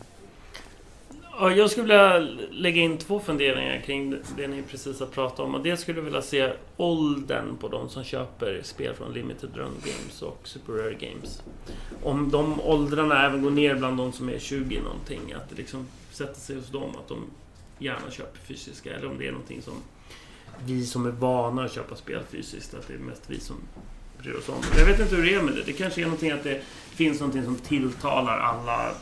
Ja, 1.38 1.50
jag 1.50 1.70
skulle 1.70 1.82
vilja 1.86 2.18
lägga 2.50 2.82
in 2.82 2.98
två 2.98 3.20
funderingar 3.20 3.80
kring 3.86 4.10
det- 4.10 4.18
det 4.36 4.46
ni 4.48 4.62
precis 4.62 5.00
har 5.00 5.06
pratat 5.06 5.40
om. 5.40 5.54
Och 5.54 5.62
det 5.62 5.76
skulle 5.76 5.98
jag 5.98 6.04
vilja 6.04 6.22
se 6.22 6.52
åldern 6.76 7.56
på 7.56 7.68
de 7.68 7.88
som 7.88 8.04
köper 8.04 8.60
spel 8.64 8.94
från 8.94 9.12
Limited 9.12 9.50
Run 9.56 9.72
Games 9.84 10.22
och 10.22 10.38
Super 10.44 10.72
Rare 10.72 10.94
Games. 10.94 11.42
Om 12.02 12.30
de 12.30 12.60
åldrarna 12.60 13.26
även 13.26 13.42
går 13.42 13.50
ner 13.50 13.74
bland 13.74 13.96
de 13.96 14.12
som 14.12 14.28
är 14.28 14.38
20 14.38 14.80
någonting. 14.80 15.32
Att 15.32 15.50
det 15.50 15.56
liksom 15.56 15.86
sätter 16.10 16.40
sig 16.40 16.56
hos 16.56 16.68
dem 16.68 16.90
att 16.98 17.08
de 17.08 17.18
gärna 17.78 18.10
köper 18.10 18.38
fysiska. 18.38 18.94
Eller 18.94 19.10
om 19.10 19.18
det 19.18 19.26
är 19.26 19.32
någonting 19.32 19.62
som 19.62 19.74
vi 20.64 20.86
som 20.86 21.06
är 21.06 21.10
vana 21.10 21.64
att 21.64 21.72
köpa 21.72 21.96
spel 21.96 22.22
fysiskt. 22.30 22.74
Att 22.74 22.88
det 22.88 22.94
är 22.94 22.98
mest 22.98 23.22
vi 23.26 23.40
som 23.40 23.56
bryr 24.18 24.34
oss 24.34 24.48
om 24.48 24.60
det. 24.72 24.78
Jag 24.78 24.86
vet 24.86 25.00
inte 25.00 25.16
hur 25.16 25.24
det 25.24 25.34
är 25.34 25.42
med 25.42 25.54
det. 25.54 25.62
Det 25.62 25.72
kanske 25.72 26.00
är 26.00 26.04
någonting 26.04 26.30
att 26.30 26.44
det 26.44 26.62
finns 26.90 27.20
någonting 27.20 27.44
som 27.44 27.56
tilltalar 27.56 28.38
alla, 28.38 28.94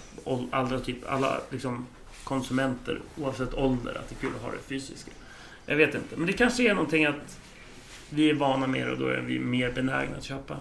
alla, 0.50 0.80
typ, 0.80 0.96
alla 1.06 1.40
liksom, 1.50 1.86
konsumenter 2.24 3.00
oavsett 3.16 3.54
ålder 3.54 3.94
att 3.94 4.08
det 4.08 4.14
är 4.14 4.20
kul 4.20 4.30
att 4.36 4.42
ha 4.42 4.50
det 4.50 4.58
fysiska. 4.68 5.10
Jag 5.66 5.76
vet 5.76 5.94
inte. 5.94 6.16
Men 6.16 6.26
det 6.26 6.32
kanske 6.32 6.70
är 6.70 6.74
någonting 6.74 7.04
att 7.04 7.40
vi 8.10 8.30
är 8.30 8.34
vana 8.34 8.66
med 8.66 8.86
det 8.86 8.92
och 8.92 8.98
då 8.98 9.06
är 9.06 9.20
vi 9.20 9.38
mer 9.38 9.72
benägna 9.72 10.16
att 10.16 10.24
köpa, 10.24 10.56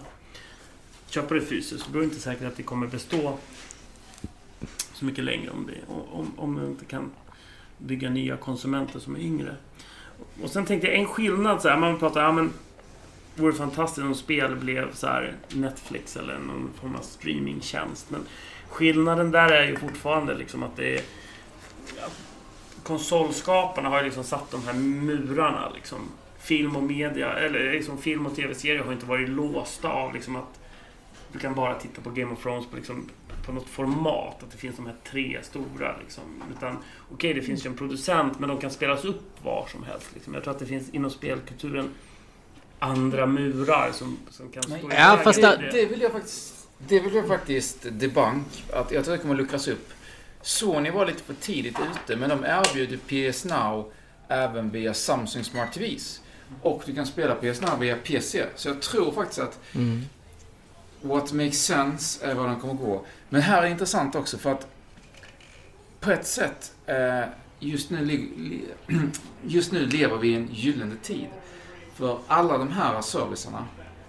köpa 1.06 1.34
det 1.34 1.40
fysiskt. 1.40 1.88
Då 1.92 1.98
är 1.98 2.00
det 2.00 2.04
inte 2.04 2.20
säkert 2.20 2.46
att 2.46 2.56
det 2.56 2.62
kommer 2.62 2.86
bestå 2.86 3.38
så 4.94 5.04
mycket 5.04 5.24
längre 5.24 5.50
om, 5.50 5.66
det, 5.66 5.92
om, 5.92 6.32
om 6.36 6.54
man 6.54 6.66
inte 6.66 6.84
kan 6.84 7.10
bygga 7.78 8.10
nya 8.10 8.36
konsumenter 8.36 9.00
som 9.00 9.16
är 9.16 9.20
yngre. 9.20 9.56
Och 10.42 10.50
sen 10.50 10.64
tänkte 10.64 10.88
jag 10.88 10.96
en 10.96 11.06
skillnad 11.06 11.62
så 11.62 11.68
här, 11.68 11.76
man 11.76 11.98
pratar, 11.98 12.22
ja 12.22 12.32
men 12.32 12.52
vore 13.34 13.52
fantastiskt 13.52 14.04
om 14.04 14.14
spel 14.14 14.56
blev 14.56 14.94
så 14.94 15.06
här 15.06 15.34
Netflix 15.48 16.16
eller 16.16 16.38
någon 16.38 16.70
form 16.80 16.96
av 16.96 17.00
streamingtjänst. 17.00 18.10
Men 18.10 18.20
skillnaden 18.68 19.30
där 19.30 19.48
är 19.48 19.66
ju 19.66 19.76
fortfarande 19.76 20.34
liksom 20.34 20.62
att 20.62 20.76
det 20.76 20.94
är 20.94 21.02
ja, 22.00 22.06
konsolskaparna 22.82 23.88
har 23.88 23.98
ju 23.98 24.04
liksom 24.04 24.24
satt 24.24 24.50
de 24.50 24.64
här 24.66 24.74
murarna 24.74 25.70
liksom. 25.74 25.98
Film 26.38 26.76
och 26.76 26.82
media, 26.82 27.32
eller 27.32 27.72
liksom 27.72 27.98
film 27.98 28.26
och 28.26 28.36
tv-serier 28.36 28.84
har 28.84 28.92
inte 28.92 29.06
varit 29.06 29.28
låsta 29.28 29.88
av 29.88 30.14
liksom 30.14 30.36
att 30.36 30.60
du 31.32 31.38
kan 31.38 31.54
bara 31.54 31.74
titta 31.74 32.00
på 32.00 32.10
Game 32.10 32.32
of 32.32 32.42
Thrones 32.42 32.66
på, 32.66 32.76
liksom, 32.76 33.10
på 33.46 33.52
något 33.52 33.68
format. 33.68 34.42
Att 34.42 34.50
det 34.50 34.56
finns 34.56 34.76
de 34.76 34.86
här 34.86 34.94
tre 35.10 35.38
stora 35.42 35.96
liksom. 36.02 36.22
Utan 36.56 36.76
okej, 37.12 37.34
det 37.34 37.42
finns 37.42 37.64
ju 37.66 37.70
en 37.70 37.76
producent 37.76 38.38
men 38.38 38.48
de 38.48 38.58
kan 38.60 38.70
spelas 38.70 39.04
upp 39.04 39.44
var 39.44 39.68
som 39.72 39.82
helst. 39.84 40.06
Liksom. 40.14 40.34
Jag 40.34 40.42
tror 40.44 40.52
att 40.54 40.60
det 40.60 40.66
finns 40.66 40.90
inom 40.90 41.10
spelkulturen 41.10 41.88
andra 42.78 43.26
murar 43.26 43.92
som, 43.92 44.18
som 44.30 44.48
kan 44.48 44.62
stå 44.62 44.72
Nej. 44.72 44.82
i 44.82 45.00
Ja, 45.00 45.20
fast 45.24 45.38
i 45.38 45.42
där- 45.42 45.58
det. 45.58 45.70
Det 45.70 45.86
vill 45.86 46.00
jag 46.00 46.12
faktiskt, 46.12 46.68
det 46.78 47.00
vill 47.00 47.14
jag 47.14 47.26
faktiskt 47.28 47.86
debunk. 47.92 48.46
Att 48.72 48.92
jag 48.92 49.04
tror 49.04 49.16
det 49.16 49.22
kommer 49.22 49.34
luckras 49.34 49.68
upp. 49.68 49.90
Sony 50.42 50.90
var 50.90 51.06
lite 51.06 51.22
för 51.22 51.34
tidigt 51.34 51.76
ute, 52.04 52.16
men 52.16 52.28
de 52.30 52.44
erbjuder 52.44 52.96
PS 53.30 53.44
Now 53.44 53.92
även 54.28 54.70
via 54.70 54.94
Samsung 54.94 55.44
Smart 55.44 55.72
TVs. 55.72 56.20
Och 56.62 56.82
du 56.86 56.94
kan 56.94 57.06
spela 57.06 57.34
PS 57.34 57.60
Now 57.60 57.78
via 57.80 57.96
PC. 57.96 58.44
Så 58.56 58.68
jag 58.68 58.82
tror 58.82 59.12
faktiskt 59.12 59.40
att 59.40 59.60
Mm. 59.74 60.02
What 61.04 61.32
makes 61.32 61.58
sense 61.58 62.26
är 62.26 62.34
vad 62.34 62.46
den 62.46 62.60
kommer 62.60 62.74
gå. 62.74 63.04
Men 63.28 63.40
här 63.40 63.62
är 63.62 63.66
intressant 63.66 64.14
också 64.14 64.38
för 64.38 64.52
att 64.52 64.66
på 66.00 66.10
ett 66.10 66.26
sätt, 66.26 66.72
eh, 66.86 67.24
just 67.58 67.90
nu, 67.90 68.28
just 69.42 69.72
nu 69.72 69.86
lever 69.86 70.16
vi 70.16 70.28
i 70.28 70.34
en 70.34 70.48
gyllene 70.52 70.94
tid. 71.02 71.26
För 71.94 72.18
alla 72.26 72.58
de 72.58 72.72
här 72.72 73.00
servicerna, 73.00 73.64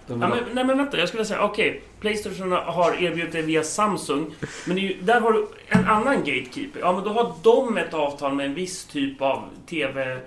de 0.06 0.22
Ja, 0.22 0.28
men, 0.28 0.38
nej 0.52 0.64
men 0.64 0.78
vänta, 0.78 0.98
jag 0.98 1.08
skulle 1.08 1.24
säga 1.24 1.42
okej. 1.42 1.82
Playstation 2.00 2.52
har 2.52 3.02
erbjudit 3.02 3.32
det 3.32 3.42
via 3.42 3.62
Samsung. 3.62 4.34
Men 4.66 4.76
det 4.76 4.82
ju, 4.82 5.00
där 5.02 5.20
har 5.20 5.32
du 5.32 5.48
en 5.68 5.84
annan 5.84 6.16
gatekeeper. 6.16 6.80
Ja 6.80 6.92
men 6.92 7.04
då 7.04 7.10
har 7.10 7.34
de 7.42 7.78
ett 7.78 7.94
avtal 7.94 8.34
med 8.34 8.46
en 8.46 8.54
viss 8.54 8.84
typ 8.84 9.22
av 9.22 9.44
TV... 9.66 10.18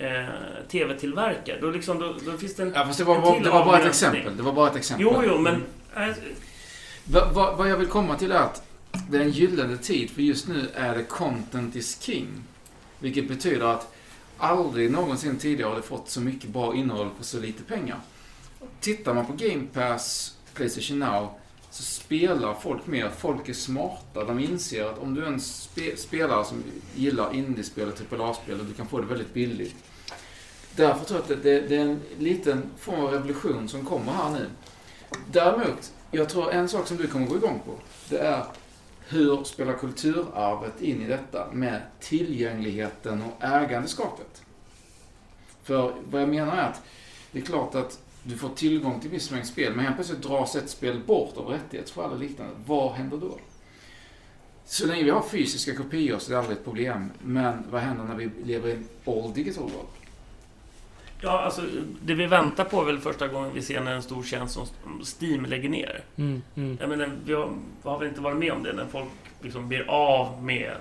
Eh, 0.00 0.24
TV-tillverkare. 0.70 1.58
Då, 1.60 1.70
liksom, 1.70 1.98
då, 1.98 2.14
då 2.26 2.38
finns 2.38 2.56
det 2.56 2.62
en... 2.62 2.72
Ja, 2.74 2.84
fast 2.84 2.98
det 2.98 3.04
var, 3.04 3.14
en 3.14 3.22
bara, 3.22 3.34
till 3.34 3.42
det 3.42 3.50
var 3.50 3.64
bara 3.64 3.78
ett 3.78 3.86
exempel. 3.86 4.36
Det 4.36 4.42
var 4.42 4.52
bara 4.52 4.70
ett 4.70 4.76
exempel. 4.76 5.06
Jo, 5.10 5.22
jo, 5.26 5.38
men... 5.38 5.62
Vad 5.94 6.14
Va, 7.10 7.32
va, 7.32 7.54
vad 7.56 7.70
jag 7.70 7.76
vill 7.76 7.88
komma 7.88 8.16
till 8.16 8.32
är 8.32 8.38
att 8.38 8.62
det 9.10 9.16
är 9.16 9.22
en 9.22 9.30
gyllene 9.30 9.76
tid, 9.76 10.10
för 10.10 10.22
just 10.22 10.48
nu 10.48 10.68
är 10.74 10.96
det 10.96 11.04
content 11.04 11.76
is 11.76 12.02
king. 12.02 12.28
Vilket 12.98 13.28
betyder 13.28 13.66
att 13.66 13.94
aldrig 14.38 14.90
någonsin 14.90 15.38
tidigare 15.38 15.68
har 15.68 15.76
det 15.76 15.82
fått 15.82 16.10
så 16.10 16.20
mycket 16.20 16.50
bra 16.50 16.74
innehåll 16.74 17.10
för 17.16 17.24
så 17.24 17.40
lite 17.40 17.62
pengar. 17.62 18.00
Tittar 18.80 19.14
man 19.14 19.26
på 19.26 19.32
Game 19.32 19.66
Pass, 19.72 20.36
Playstation 20.54 20.98
Now, 20.98 21.30
så 21.70 21.82
spelar 21.82 22.54
folk 22.54 22.86
mer. 22.86 23.10
Folk 23.18 23.48
är 23.48 23.52
smarta. 23.52 24.24
De 24.24 24.38
inser 24.38 24.84
att 24.84 24.98
om 24.98 25.14
du 25.14 25.22
är 25.22 25.26
en 25.26 25.40
spe, 25.40 25.96
spelare 25.96 26.44
som 26.44 26.62
gillar 26.94 27.34
indiespel 27.34 27.88
och 27.88 27.96
typ 27.96 28.12
AAA-spel, 28.12 28.66
du 28.68 28.74
kan 28.74 28.86
få 28.86 29.00
det 29.00 29.06
väldigt 29.06 29.34
billigt. 29.34 29.76
Därför 30.76 31.04
tror 31.04 31.20
jag 31.20 31.22
att 31.22 31.42
det, 31.42 31.60
det, 31.60 31.68
det 31.68 31.76
är 31.76 31.80
en 31.80 32.00
liten 32.18 32.62
form 32.78 33.00
av 33.00 33.12
revolution 33.12 33.68
som 33.68 33.84
kommer 33.84 34.12
här 34.12 34.30
nu. 34.30 34.46
Däremot, 35.30 35.92
jag 36.10 36.28
tror 36.28 36.52
en 36.52 36.68
sak 36.68 36.86
som 36.86 36.96
du 36.96 37.06
kommer 37.06 37.26
gå 37.26 37.36
igång 37.36 37.62
på, 37.66 37.72
det 38.08 38.18
är 38.18 38.44
hur 39.08 39.44
spelar 39.44 39.72
kulturarvet 39.72 40.82
in 40.82 41.02
i 41.02 41.06
detta 41.06 41.46
med 41.52 41.82
tillgängligheten 42.00 43.22
och 43.22 43.44
ägandeskapet? 43.44 44.42
För 45.62 45.94
vad 46.10 46.22
jag 46.22 46.28
menar 46.28 46.56
är 46.56 46.68
att 46.68 46.82
det 47.32 47.38
är 47.38 47.42
klart 47.42 47.74
att 47.74 47.98
du 48.22 48.36
får 48.36 48.48
tillgång 48.48 49.00
till 49.00 49.10
viss 49.10 49.30
mängd 49.30 49.46
spel, 49.46 49.74
men 49.74 49.84
helt 49.84 49.96
plötsligt 49.96 50.22
dras 50.22 50.56
ett 50.56 50.70
spel 50.70 51.00
bort 51.06 51.36
av 51.36 51.46
rättighetsfall 51.46 52.12
och 52.12 52.18
liknande. 52.18 52.52
Vad 52.66 52.92
händer 52.92 53.16
då? 53.16 53.38
Så 54.64 54.86
länge 54.86 55.04
vi 55.04 55.10
har 55.10 55.22
fysiska 55.22 55.74
kopior 55.74 56.18
så 56.18 56.30
är 56.30 56.34
det 56.34 56.40
aldrig 56.40 56.58
ett 56.58 56.64
problem. 56.64 57.10
Men 57.22 57.64
vad 57.70 57.80
händer 57.80 58.04
när 58.04 58.14
vi 58.14 58.30
lever 58.44 58.68
i 58.68 58.72
en 58.72 58.88
all 59.06 59.32
digital 59.34 59.62
world? 59.64 59.88
Ja, 61.22 61.40
alltså 61.40 61.62
det 62.02 62.14
vi 62.14 62.26
väntar 62.26 62.64
på 62.64 62.80
är 62.80 62.84
väl 62.84 62.98
första 62.98 63.28
gången 63.28 63.50
vi 63.54 63.62
ser 63.62 63.80
när 63.80 63.94
en 63.94 64.02
stor 64.02 64.22
tjänst 64.22 64.54
som 64.54 64.66
Steam 65.20 65.44
lägger 65.46 65.68
ner. 65.68 66.00
Mm, 66.16 66.42
mm. 66.54 66.78
Jag 66.80 66.88
menar, 66.88 67.10
vi 67.24 67.34
har, 67.34 67.50
har 67.82 67.98
väl 67.98 68.08
inte 68.08 68.20
varit 68.20 68.36
med 68.36 68.52
om 68.52 68.62
det 68.62 68.72
när 68.72 68.86
folk 68.86 69.08
liksom 69.42 69.68
blir 69.68 69.84
av 69.90 70.44
med 70.44 70.72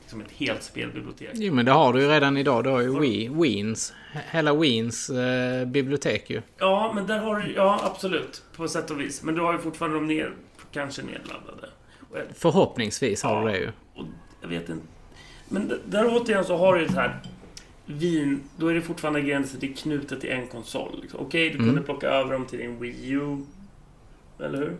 liksom 0.00 0.20
ett 0.20 0.30
helt 0.32 0.62
spelbibliotek. 0.62 1.30
Jo 1.34 1.54
men 1.54 1.64
det 1.64 1.72
har 1.72 1.92
du 1.92 2.00
ju 2.02 2.08
redan 2.08 2.36
idag. 2.36 2.64
Du 2.64 2.70
har 2.70 2.80
ju 2.80 3.00
Wii, 3.00 3.28
Wiens. 3.28 3.92
Hela 4.30 4.54
Wiens 4.54 5.10
eh, 5.10 5.64
bibliotek 5.66 6.30
ju. 6.30 6.42
Ja, 6.58 6.92
men 6.94 7.06
där 7.06 7.18
har 7.18 7.36
du... 7.36 7.52
Ja, 7.54 7.80
absolut. 7.84 8.42
På 8.56 8.68
sätt 8.68 8.90
och 8.90 9.00
vis. 9.00 9.22
Men 9.22 9.34
du 9.34 9.40
har 9.40 9.52
ju 9.52 9.58
fortfarande 9.58 9.96
dem 9.96 10.06
ner, 10.06 10.32
kanske 10.72 11.02
nedladdade. 11.02 11.68
Förhoppningsvis 12.34 13.22
har 13.22 13.36
Ja. 13.36 13.46
du 13.46 13.52
det 13.52 13.58
ju. 13.58 13.68
och 13.94 14.04
jag 14.40 14.48
vet 14.48 14.68
inte... 14.68 14.86
Men 15.48 15.72
där 15.84 16.06
återigen 16.16 16.44
så 16.44 16.56
har 16.56 16.74
du 16.74 16.80
ju 16.80 16.86
det 16.86 16.94
här... 16.94 17.20
Vin, 17.86 18.40
då 18.56 18.68
är 18.68 18.74
det 18.74 18.80
fortfarande 18.82 19.20
gränsen 19.20 19.60
till 19.60 19.74
knutet 19.76 20.20
till 20.20 20.30
en 20.30 20.46
konsol. 20.46 20.98
Liksom. 21.02 21.20
Okej, 21.20 21.48
du 21.50 21.54
Mm. 21.54 21.66
kunde 21.66 21.82
plocka 21.82 22.06
över 22.06 22.32
dem 22.32 22.46
till 22.46 22.58
din 22.58 22.80
Wii 22.80 23.10
U. 23.10 23.36
Eller 24.40 24.58
hur? 24.58 24.76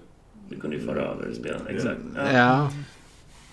Du 0.49 0.61
kunde 0.61 0.77
ju 0.77 0.83
föra 0.87 1.01
över 1.03 1.33
spelen, 1.35 1.66
exakt. 1.69 2.01
Ja. 2.16 2.33
Ja. 2.33 2.70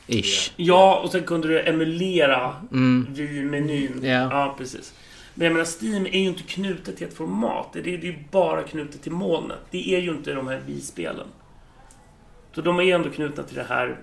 Ish. 0.08 0.52
ja, 0.56 1.02
och 1.04 1.12
sen 1.12 1.24
kunde 1.24 1.48
du 1.48 1.60
emulera 1.62 2.56
Mm. 2.72 3.08
Wii-menyn. 3.14 4.00
Ja. 4.04 4.10
Ja, 4.32 4.56
precis. 4.58 4.94
Men 5.34 5.46
jag 5.46 5.54
menar, 5.54 5.66
Steam 5.82 6.06
är 6.06 6.20
ju 6.20 6.28
inte 6.28 6.44
knutet 6.44 6.98
till 6.98 7.08
ett 7.08 7.14
format. 7.14 7.70
Det 7.74 7.80
är, 7.80 7.84
det 7.84 7.90
är 7.92 7.98
ju 8.12 8.16
bara 8.32 8.64
knutet 8.64 9.02
till 9.02 9.12
molnet. 9.12 9.58
Det 9.72 9.96
är 9.96 10.00
ju 10.00 10.10
inte 10.12 10.34
de 10.34 10.48
här 10.48 10.62
Wii-spelen. 10.68 11.28
Så 12.56 12.62
de 12.62 12.80
är 12.80 12.84
ändå 12.96 13.10
knutna 13.10 13.44
till 13.44 13.56
det 13.56 13.66
här 13.70 13.98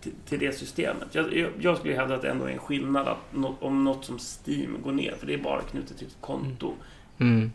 till, 0.00 0.12
till 0.28 0.38
det 0.38 0.52
systemet. 0.52 1.08
Jag, 1.12 1.52
jag, 1.60 1.78
skulle 1.78 1.94
hävda 1.94 2.14
att 2.14 2.22
det 2.22 2.30
ändå 2.30 2.44
är 2.44 2.50
en 2.50 2.58
skillnad 2.58 3.08
att 3.08 3.18
nå, 3.32 3.56
om 3.60 3.84
något 3.84 4.04
som 4.04 4.18
Steam 4.18 4.82
går 4.82 4.92
ner, 4.92 5.14
för 5.18 5.26
det 5.26 5.34
är 5.34 5.38
bara 5.38 5.62
knutet 5.62 5.98
till 5.98 6.06
ett 6.06 6.16
konto. 6.20 6.74
Mm. 7.18 7.52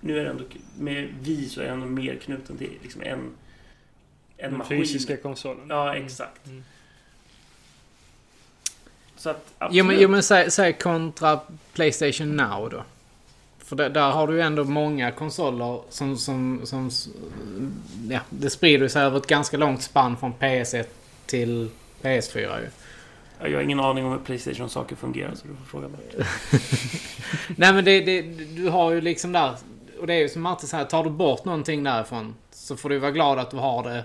Nu 0.00 0.18
är 0.18 0.24
det 0.24 0.30
ändå, 0.30 0.44
med 0.78 1.08
Wii 1.20 1.48
så 1.48 1.60
är 1.60 1.64
det 1.64 1.70
ändå 1.70 1.86
mer 1.86 2.14
knuten 2.14 2.58
till 2.58 2.70
liksom 2.82 3.02
en, 3.02 3.08
en 3.08 3.30
Den 4.36 4.58
maskin. 4.58 4.78
fysiska 4.78 5.16
konsolen. 5.16 5.66
Ja, 5.68 5.94
exakt. 5.94 6.46
Mm. 6.46 6.64
Så 9.16 9.30
att, 9.30 9.54
absolut. 9.58 9.78
Jo 9.78 9.84
men, 9.84 10.00
jo, 10.00 10.08
men 10.08 10.22
säg, 10.22 10.50
säg 10.50 10.72
kontra 10.72 11.40
Playstation 11.72 12.36
Now 12.36 12.70
då. 12.70 12.84
För 13.58 13.76
där, 13.76 13.90
där 13.90 14.10
har 14.10 14.26
du 14.26 14.34
ju 14.34 14.40
ändå 14.40 14.64
många 14.64 15.10
konsoler 15.10 15.80
som, 15.90 16.16
som, 16.16 16.60
som... 16.64 16.90
Ja, 18.10 18.20
det 18.30 18.50
sprider 18.50 18.88
sig 18.88 19.02
över 19.02 19.18
ett 19.18 19.26
ganska 19.26 19.56
långt 19.56 19.82
spann 19.82 20.16
från 20.16 20.34
PS1 20.34 20.84
till 21.28 21.70
PS4 22.02 22.60
ju. 22.60 22.68
Jag 23.50 23.56
har 23.58 23.62
ingen 23.62 23.80
aning 23.80 24.04
om 24.04 24.12
hur 24.12 24.18
Playstation-saker 24.18 24.96
fungerar, 24.96 25.34
så 25.34 25.46
du 25.48 25.54
får 25.54 25.64
fråga 25.64 25.88
mig. 25.88 26.00
Nej 27.56 27.72
men 27.72 27.84
det, 27.84 28.00
det, 28.00 28.22
du 28.56 28.68
har 28.68 28.90
ju 28.92 29.00
liksom 29.00 29.32
där... 29.32 29.54
Och 30.00 30.06
det 30.06 30.14
är 30.14 30.18
ju 30.18 30.28
som 30.28 30.42
Martin 30.42 30.68
säger, 30.68 30.84
tar 30.84 31.04
du 31.04 31.10
bort 31.10 31.44
någonting 31.44 31.84
därifrån 31.84 32.34
så 32.50 32.76
får 32.76 32.88
du 32.88 32.98
vara 32.98 33.10
glad 33.10 33.38
att 33.38 33.50
du 33.50 33.56
har 33.56 33.84
det 33.84 34.04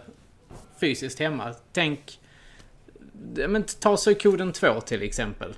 fysiskt 0.80 1.20
hemma. 1.20 1.54
Tänk... 1.74 2.20
Men 3.48 3.64
ta 3.64 3.98
Suikoden 3.98 4.52
2 4.54 4.82
till 4.82 5.02
exempel. 5.02 5.54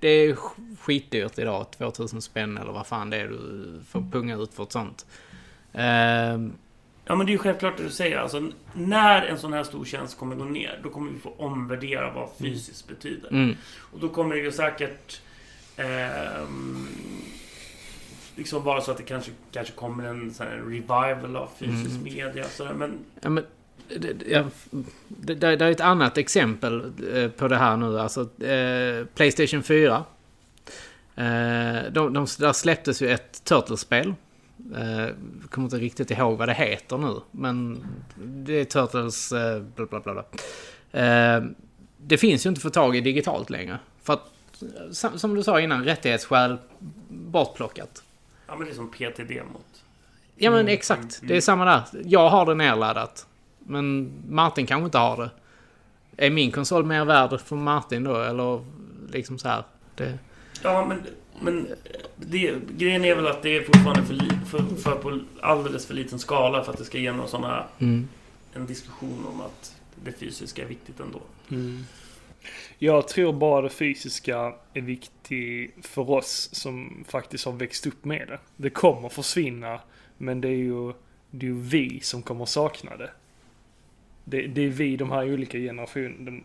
Det 0.00 0.08
är 0.08 0.34
sk- 0.34 0.76
skitdyrt 0.80 1.38
idag, 1.38 1.66
2000 1.70 2.22
spänn 2.22 2.58
eller 2.58 2.72
vad 2.72 2.86
fan 2.86 3.10
det 3.10 3.16
är 3.16 3.28
du 3.28 3.80
får 3.88 4.00
punga 4.12 4.36
ut 4.36 4.54
för 4.54 4.62
ett 4.62 4.72
sånt. 4.72 5.06
Ehm, 5.72 6.52
Ja, 7.10 7.14
men 7.16 7.26
det 7.26 7.30
är 7.30 7.34
ju 7.34 7.38
självklart 7.38 7.76
det 7.76 7.82
du 7.82 7.90
säger. 7.90 8.18
Alltså, 8.18 8.50
när 8.72 9.22
en 9.26 9.38
sån 9.38 9.52
här 9.52 9.62
stor 9.64 9.84
tjänst 9.84 10.18
kommer 10.18 10.36
gå 10.36 10.44
ner, 10.44 10.80
då 10.82 10.88
kommer 10.90 11.12
vi 11.12 11.18
få 11.18 11.34
omvärdera 11.38 12.10
vad 12.10 12.28
fysiskt 12.38 12.88
betyder. 12.88 13.28
mm, 13.30 13.56
Och 13.92 13.98
då 14.00 14.08
kommer 14.08 14.34
det 14.34 14.40
ju 14.40 14.52
säkert 14.52 15.20
ehm, 15.76 16.86
liksom 18.36 18.64
vara 18.64 18.80
så 18.80 18.90
att 18.90 18.96
det 18.96 19.02
kanske, 19.02 19.30
kanske 19.52 19.72
kommer 19.74 20.04
en 20.04 20.34
sån 20.34 20.46
revival 20.46 21.36
av 21.36 21.48
fysisk 21.58 21.90
Mm. 21.90 22.02
media. 22.02 22.44
Sådär. 22.48 22.72
Men 22.74 22.98
Ja, 23.20 23.30
men, 23.30 23.44
det, 23.88 24.12
det- 25.08 25.56
det, 25.56 25.64
är 25.64 25.70
ett 25.70 25.80
annat 25.80 26.18
exempel 26.18 26.92
eh, 27.14 27.30
på 27.30 27.48
det 27.48 27.56
här 27.56 27.76
nu. 27.76 28.00
Alltså, 28.00 28.42
eh, 28.44 29.04
Playstation 29.14 29.62
4. 29.62 30.04
Eh, 31.16 31.92
de, 31.92 32.12
de, 32.12 32.26
där 32.38 32.52
släpptes 32.52 33.02
ju 33.02 33.08
ett 33.10 33.44
Turtles-spel. 33.44 34.14
Eh, 34.76 35.14
kommer 35.50 35.66
inte 35.66 35.76
riktigt 35.76 36.10
ihåg 36.10 36.38
vad 36.38 36.48
det 36.48 36.54
heter 36.54 36.98
nu. 36.98 37.20
Men 37.30 37.84
det 38.16 38.52
är 38.52 38.64
Turtles... 38.64 39.32
Eh, 39.32 39.62
bla 39.62 39.86
bla 39.86 40.00
bla. 40.00 40.12
bla. 40.12 40.24
Eh, 41.02 41.42
det 41.96 42.18
finns 42.18 42.46
ju 42.46 42.48
inte 42.48 42.58
att 42.58 42.62
få 42.62 42.70
tag 42.70 42.96
i 42.96 43.00
digitalt 43.00 43.50
längre. 43.50 43.78
För 44.02 44.12
att, 44.12 44.30
eh, 44.62 45.16
som, 45.18 45.34
du 45.34 45.42
sa 45.42 45.60
innan, 45.60 45.84
rättighetsskäl 45.84 46.56
bortplockat. 47.08 48.02
ja, 48.46 48.56
men 48.56 48.66
det 48.66 48.72
är 48.72 48.74
som 48.74 48.90
PT-demot. 48.90 49.84
Ja 50.36 50.50
men 50.50 50.60
Mm, 50.60 50.72
exakt. 50.72 51.00
mm, 51.18 51.28
Det 51.28 51.36
är 51.36 51.40
samma 51.40 51.64
där. 51.64 51.82
Jag 52.04 52.28
har 52.30 52.46
det 52.46 52.54
nedladdat. 52.54 53.26
Men 53.58 54.12
Martin 54.28 54.66
kanske 54.66 54.84
inte 54.84 54.98
har 54.98 55.16
det. 55.16 55.30
Är 56.26 56.30
min 56.30 56.50
konsol 56.52 56.84
mer 56.86 57.04
värd 57.04 57.40
för 57.40 57.56
Martin 57.56 58.04
då? 58.04 58.16
Eller 58.16 58.64
liksom 59.12 59.38
så 59.38 59.48
här. 59.48 59.64
Det... 59.94 60.18
Ja, 60.62 60.84
men, 60.86 61.02
men 61.42 61.68
det, 62.16 62.54
grejen 62.78 63.04
är 63.04 63.14
väl 63.14 63.26
att 63.26 63.42
det 63.42 63.56
är 63.56 63.62
fortfarande 63.62 64.02
för, 64.02 64.14
li, 64.14 64.30
för, 64.50 64.76
för 64.76 64.96
på 64.96 65.20
alldeles 65.40 65.86
för 65.86 65.94
liten 65.94 66.18
skala 66.18 66.64
för 66.64 66.72
att 66.72 66.78
det 66.78 66.84
ska 66.84 66.98
ge 66.98 67.12
någon 67.12 67.28
såna, 67.28 67.64
Mm. 67.78 68.08
en 68.54 68.66
diskussion 68.66 69.26
om 69.26 69.40
att 69.40 69.74
det 70.04 70.12
fysiska 70.12 70.62
är 70.62 70.66
viktigt 70.66 71.00
ändå. 71.00 71.20
Mm. 71.50 71.84
Jag 72.78 73.08
tror 73.08 73.32
bara 73.32 73.62
det 73.62 73.70
fysiska 73.70 74.54
är 74.74 74.80
viktigt 74.80 75.86
för 75.86 76.10
oss 76.10 76.48
som 76.52 77.04
faktiskt 77.08 77.44
har 77.44 77.52
växt 77.52 77.86
upp 77.86 78.04
med 78.04 78.28
det. 78.28 78.38
Det 78.56 78.70
kommer 78.70 79.08
försvinna, 79.08 79.80
men 80.18 80.40
det 80.40 80.48
är 80.48 80.52
ju, 80.52 80.92
det 81.30 81.46
är 81.46 81.50
ju 81.50 81.60
vi 81.60 82.00
som 82.00 82.22
kommer 82.22 82.46
sakna 82.46 82.96
det. 82.96 83.10
det. 84.24 84.46
Det 84.46 84.60
är 84.60 84.68
vi, 84.68 84.96
de 84.96 85.10
här 85.10 85.32
olika 85.32 85.58
generationerna, 85.58 86.40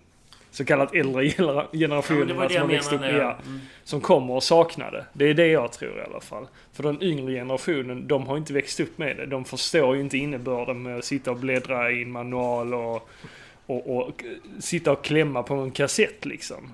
så 0.56 0.66
kallat 0.66 0.96
äldre 0.96 1.26
Ja, 1.38 1.68
generationerna 1.72 2.48
det 2.48 2.54
som 2.54 2.62
har 2.62 2.68
växt 2.68 2.94
upp, 2.94 3.02
ja, 3.02 3.08
Ja. 3.10 3.38
Mm. 3.46 3.60
som 3.84 4.02
kommer 4.02 4.38
att 4.38 4.44
sakna 4.44 4.92
det. 4.92 5.06
Det 5.14 5.26
är 5.30 5.34
det 5.34 5.48
jag 5.48 5.72
tror 5.72 5.98
i 6.00 6.02
alla 6.02 6.20
fall. 6.22 6.48
För 6.74 6.84
den 6.84 7.04
yngre 7.04 7.34
generationen, 7.34 8.08
de 8.08 8.28
har 8.28 8.38
inte 8.38 8.54
växt 8.54 8.80
upp 8.80 8.98
med 8.98 9.18
det. 9.18 9.26
De 9.26 9.46
förstår 9.46 9.96
ju 9.96 10.02
inte 10.02 10.18
innebörden 10.18 10.84
med 10.84 10.98
att 10.98 11.06
sitta 11.06 11.32
och 11.32 11.38
bläddra 11.38 11.92
i 11.92 12.02
en 12.04 12.12
manual 12.12 12.74
och, 12.74 13.10
och, 13.66 13.98
och 13.98 14.24
sitta 14.60 14.92
och 14.92 15.04
klämma 15.04 15.44
på 15.44 15.54
en 15.54 15.72
kassett 15.72 16.26
liksom. 16.26 16.72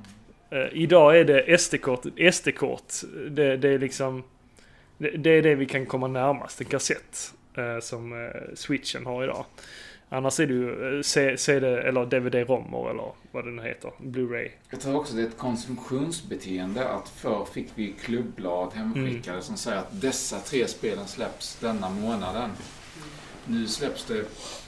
Eh, 0.50 0.66
idag 0.74 1.20
är 1.20 1.24
det 1.24 1.58
SD-kort, 1.58 2.06
SD-kort. 2.34 2.94
Det, 3.30 3.58
det 3.58 3.70
är 3.70 3.80
liksom, 3.80 4.24
det, 4.98 5.10
det 5.10 5.30
är 5.30 5.42
det 5.42 5.56
vi 5.56 5.66
kan 5.66 5.86
komma 5.86 6.08
närmast, 6.08 6.62
en 6.62 6.68
kassett. 6.68 7.34
eh, 7.58 7.80
som 7.82 8.26
eh, 8.26 8.42
switchen 8.56 9.06
har 9.06 9.24
idag. 9.24 9.46
Annars 10.14 10.40
är 10.40 10.48
det 10.48 10.54
ju 10.54 10.98
eh, 10.98 11.36
CD 11.38 11.68
eller 11.68 12.06
DVD-romer 12.06 12.90
eller 12.90 13.12
vad 13.32 13.46
det 13.46 13.52
nu 13.52 13.62
heter, 13.62 13.92
Blu-ray. 13.98 14.50
Jag 14.70 14.80
tror 14.82 14.96
också 14.96 15.16
det 15.16 15.22
är 15.22 15.28
ett 15.28 15.38
konsumtionsbeteende 15.38 16.88
att 16.90 17.10
förr 17.10 17.46
fick 17.54 17.68
vi 17.76 17.94
klubblad 17.94 18.74
hemskickade 18.74 19.42
som 19.42 19.58
säger 19.58 19.78
att 19.78 20.02
dessa 20.02 20.40
tre 20.40 20.68
spelen 20.68 21.08
släpps 21.08 21.56
denna 21.60 21.90
månaden. 21.90 22.50
Nu 23.46 23.68
släpps 23.68 24.06
det 24.06 24.26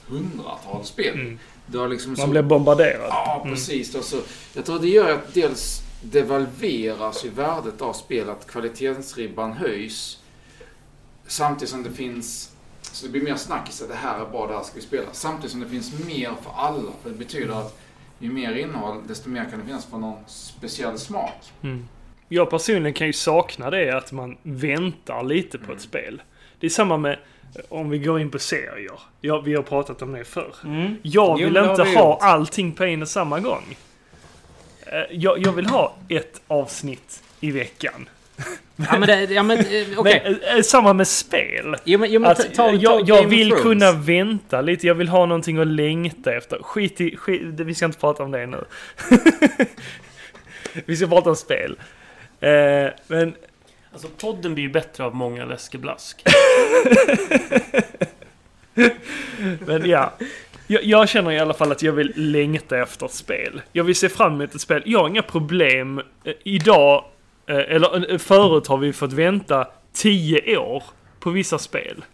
hundratals 0.07 0.87
spel. 0.87 1.13
Mm. 1.19 1.39
Det 1.65 1.87
liksom 1.87 2.15
Man 2.19 2.29
blir 2.29 2.41
bombarderad. 2.41 3.07
Ja, 3.09 3.41
Mm. 3.43 3.53
precis. 3.55 3.91
Då, 3.93 4.01
så 4.01 4.17
jag 4.53 4.65
tror 4.65 4.79
det 4.79 4.87
gör 4.87 5.11
att 5.13 5.33
dels 5.33 5.81
devalveras 6.03 7.25
ju 7.25 7.29
värdet 7.29 7.81
av 7.81 7.93
spel, 7.93 8.29
att 8.29 8.47
kvalitetsribban 8.47 9.53
höjs. 9.53 10.19
Samtidigt 11.27 11.69
som 11.69 11.83
det 11.83 11.91
finns... 11.91 12.49
Så 12.93 13.05
det 13.05 13.11
blir 13.11 13.21
mer 13.21 13.35
snackis 13.35 13.81
att 13.81 13.89
det 13.89 13.95
här 13.95 14.19
är 14.21 14.25
bra, 14.25 14.47
det 14.47 14.53
här 14.53 14.63
ska 14.63 14.75
vi 14.75 14.81
spela. 14.81 15.05
Samtidigt 15.11 15.51
som 15.51 15.59
det 15.59 15.69
finns 15.69 16.05
mer 16.05 16.29
för 16.41 16.51
alla. 16.55 16.91
För 17.03 17.09
det 17.09 17.15
betyder 17.15 17.53
att 17.59 17.79
ju 18.19 18.31
mer 18.31 18.55
innehåll, 18.55 18.97
desto 19.07 19.29
mer 19.29 19.45
kan 19.49 19.59
det 19.59 19.65
finnas 19.65 19.85
för 19.85 19.97
någon 19.97 20.17
speciell 20.27 20.99
smak. 20.99 21.51
Mm. 21.61 21.87
Jag 22.29 22.49
personligen 22.49 22.93
kan 22.93 23.07
ju 23.07 23.13
sakna 23.13 23.69
det 23.69 23.97
att 23.97 24.11
man 24.11 24.37
väntar 24.43 25.23
lite 25.23 25.57
på 25.57 25.73
ett 25.73 25.81
spel. 25.81 26.21
Det 26.59 26.65
är 26.67 26.69
samma 26.69 26.97
med 26.97 27.19
om 27.69 27.89
vi 27.89 27.99
går 27.99 28.19
in 28.21 28.31
på 28.31 28.39
serier. 28.39 28.99
Ja, 29.21 29.39
vi 29.41 29.55
har 29.55 29.63
pratat 29.63 30.01
om 30.01 30.11
det 30.11 30.23
förr. 30.23 30.55
Mm. 30.63 30.95
Jag 31.01 31.39
Jo, 31.39 31.45
vill 31.45 31.57
har 31.57 31.69
inte 31.71 31.83
vi 31.83 31.95
ha 31.95 32.09
gjort. 32.13 32.17
allting 32.21 32.71
på 32.71 32.83
en 32.83 33.01
och 33.01 33.07
samma 33.07 33.39
gång. 33.39 33.77
Eh, 34.85 34.93
Jag, 35.11 35.39
jag 35.45 35.51
vill 35.51 35.65
ha 35.65 35.95
ett 36.09 36.41
avsnitt 36.47 37.23
i 37.39 37.51
veckan. 37.51 38.09
Ja 38.75 38.99
men 38.99 39.01
det, 39.01 39.23
ja 39.23 39.43
men 39.43 39.57
eh, 39.59 39.65
okej. 39.97 40.21
Men, 40.25 40.39
eh, 40.41 40.55
eh, 40.55 40.61
samma 40.61 40.93
med 40.93 41.07
spel. 41.07 41.75
Jo 41.83 41.99
men, 41.99 42.11
jo, 42.11 42.19
men 42.21 42.31
Att, 42.31 42.37
ta, 42.37 42.43
ta, 42.43 42.69
ta 42.69 42.73
jag 42.75 43.09
jag 43.09 43.27
vill 43.27 43.47
Thrones. 43.49 43.63
kunna 43.63 43.91
vänta 43.91 44.61
lite. 44.61 44.87
Jag 44.87 44.95
vill 44.95 45.07
ha 45.09 45.25
någonting 45.25 45.57
att 45.57 45.67
längta 45.67 46.33
efter. 46.33 46.57
Skit 46.63 47.01
i... 47.01 47.17
Skit, 47.17 47.41
det- 47.57 47.63
vi 47.63 47.75
ska 47.75 47.85
inte 47.85 47.99
prata 47.99 48.23
om 48.23 48.31
det 48.31 48.45
nu. 48.47 48.63
vi 50.85 50.97
ska 50.97 51.07
prata 51.07 51.29
om 51.29 51.35
spel. 51.35 51.75
Eh, 52.39 52.49
men 53.07 53.33
Alltså 53.93 54.07
podden 54.07 54.53
blir 54.53 54.63
ju 54.63 54.69
bättre 54.69 55.03
av 55.03 55.15
många 55.15 55.45
läskeblask. 55.45 56.23
Men 59.65 59.89
ja. 59.89 60.13
Jag, 60.67 60.83
jag 60.83 61.09
känner 61.09 61.31
i 61.31 61.39
alla 61.39 61.53
fall 61.53 61.71
att 61.71 61.81
jag 61.83 61.93
vill 61.93 62.13
längta 62.15 62.77
efter 62.77 63.05
ett 63.05 63.11
spel. 63.13 63.61
Jag 63.71 63.83
vill 63.83 63.95
se 63.95 64.09
fram 64.09 64.33
emot 64.33 64.55
ett 64.55 64.61
spel. 64.61 64.83
Jag 64.85 64.99
har 64.99 65.07
inga 65.07 65.21
problem. 65.21 65.99
Eh, 66.23 66.33
Idag, 66.43 67.05
eller 67.47 68.11
eh, 68.11 68.17
förut 68.17 68.67
har 68.67 68.77
vi 68.77 68.93
fått 68.93 69.13
vänta 69.13 69.67
10 69.93 70.57
år 70.57 70.83
på 71.19 71.29
vissa 71.29 71.57
spel. 71.59 72.05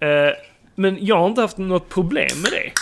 Eh, 0.00 0.08
Men 0.74 1.06
jag 1.06 1.16
har 1.18 1.26
inte 1.26 1.40
haft 1.40 1.58
något 1.58 1.88
problem 1.88 2.28
med 2.42 2.50
det. 2.52 2.72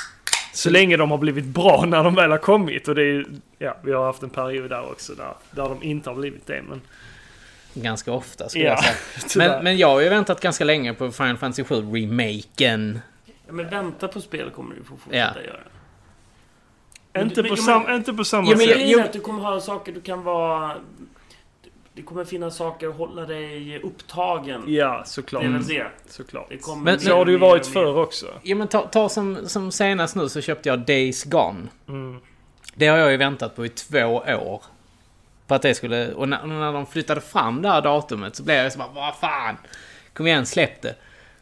Så 0.53 0.71
länge 0.71 0.97
de 0.97 1.11
har 1.11 1.19
blivit 1.19 1.45
bra 1.45 1.85
när 1.89 2.05
de 2.05 2.15
väl 2.15 2.31
har 2.31 2.39
kommit. 2.39 2.89
Och 2.89 2.95
det 2.95 3.03
är 3.03 3.25
ja, 3.59 3.77
vi 3.85 3.93
har 3.93 4.05
haft 4.05 4.23
en 4.23 4.31
period 4.31 4.71
där 4.71 4.91
också 4.91 5.15
där, 5.15 5.35
där 5.51 5.63
de 5.69 5.83
inte 5.83 6.11
har 6.11 6.15
blivit 6.17 6.47
det. 6.47 6.63
Men 6.69 6.81
Ganska 7.75 8.13
ofta 8.13 8.49
skulle 8.49 8.65
Ja, 8.65 8.79
jag 9.15 9.31
säga. 9.31 9.49
Men, 9.55 9.65
men 9.65 9.77
jag 9.79 9.89
har 9.89 10.01
ju 10.01 10.09
väntat 10.09 10.41
ganska 10.41 10.65
länge 10.65 10.95
på 10.95 11.13
Final 11.13 11.37
Fantasy 11.37 11.65
7 11.65 11.75
remaken. 11.75 13.01
Ja, 13.47 13.53
men 13.53 13.69
vänta 13.71 14.09
på 14.09 14.21
spel 14.21 14.51
kommer 14.51 14.75
du 14.75 14.85
få 14.85 14.97
fortsätta 14.97 15.43
göra. 15.45 15.57
Men 17.13 17.23
inte, 17.23 17.43
du- 17.43 17.49
på 17.49 17.55
men- 17.55 17.65
sam, 17.65 17.91
inte 17.95 18.13
på 18.13 18.25
samma 18.25 18.51
Ja, 18.51 18.57
men 18.57 18.59
sätt. 18.59 18.69
jag- 18.69 18.79
Grejen 18.79 19.01
är 19.01 19.05
att 19.05 19.13
du 19.13 19.21
kommer 19.21 19.43
ha 19.43 19.61
saker 19.61 19.93
du 19.93 20.01
kan 20.01 20.23
vara... 20.23 20.77
Det 21.97 22.03
kommer 22.03 22.25
finnas 22.25 22.57
saker 22.57 22.89
att 22.89 22.97
hålla 22.97 23.27
dig 23.27 23.81
upptagen. 23.83 24.63
Ja, 24.67 25.03
såklart. 25.07 25.43
Det 25.43 25.49
är 25.49 25.53
väl 25.53 25.67
det. 25.67 25.87
Såklart. 26.09 26.47
det 26.49 26.59
kommer 26.59 26.85
Men- 26.85 27.01
Så 27.01 27.17
har 27.17 27.25
det 27.25 27.33
ju 27.33 27.39
varit 27.39 27.67
förr 27.67 27.99
också. 27.99 28.27
Ja 28.43 28.57
men 28.57 28.69
ta, 28.69 28.87
ta 28.87 29.09
som, 29.09 29.49
som 29.49 29.73
senast 29.73 30.17
nu 30.17 30.29
så 30.29 30.41
köpte 30.41 30.69
jag 30.69 30.79
Days 30.79 31.25
Gone. 31.25 31.69
Mm. 31.89 32.21
Det 32.75 32.87
har 32.87 32.99
jag 32.99 33.11
ju 33.11 33.17
väntat 33.17 33.57
på 33.57 33.67
i 33.67 33.69
två 33.69 34.07
år. 34.17 34.63
På 35.47 35.55
att 35.55 35.63
det 35.63 35.75
skulle... 35.75 36.13
Och 36.13 36.29
när, 36.29 36.47
när 36.47 36.73
de 36.73 36.87
flyttade 36.87 37.21
fram 37.21 37.63
det 37.63 37.69
här 37.69 37.83
datumet 37.83 38.37
så 38.37 38.43
blev 38.43 38.57
jag 38.57 38.73
så 38.73 38.79
bara 38.79 38.89
vad 38.95 39.17
fan! 39.17 39.57
Kom 40.13 40.27
igen, 40.27 40.47
släpp 40.47 40.83
det! 40.83 40.95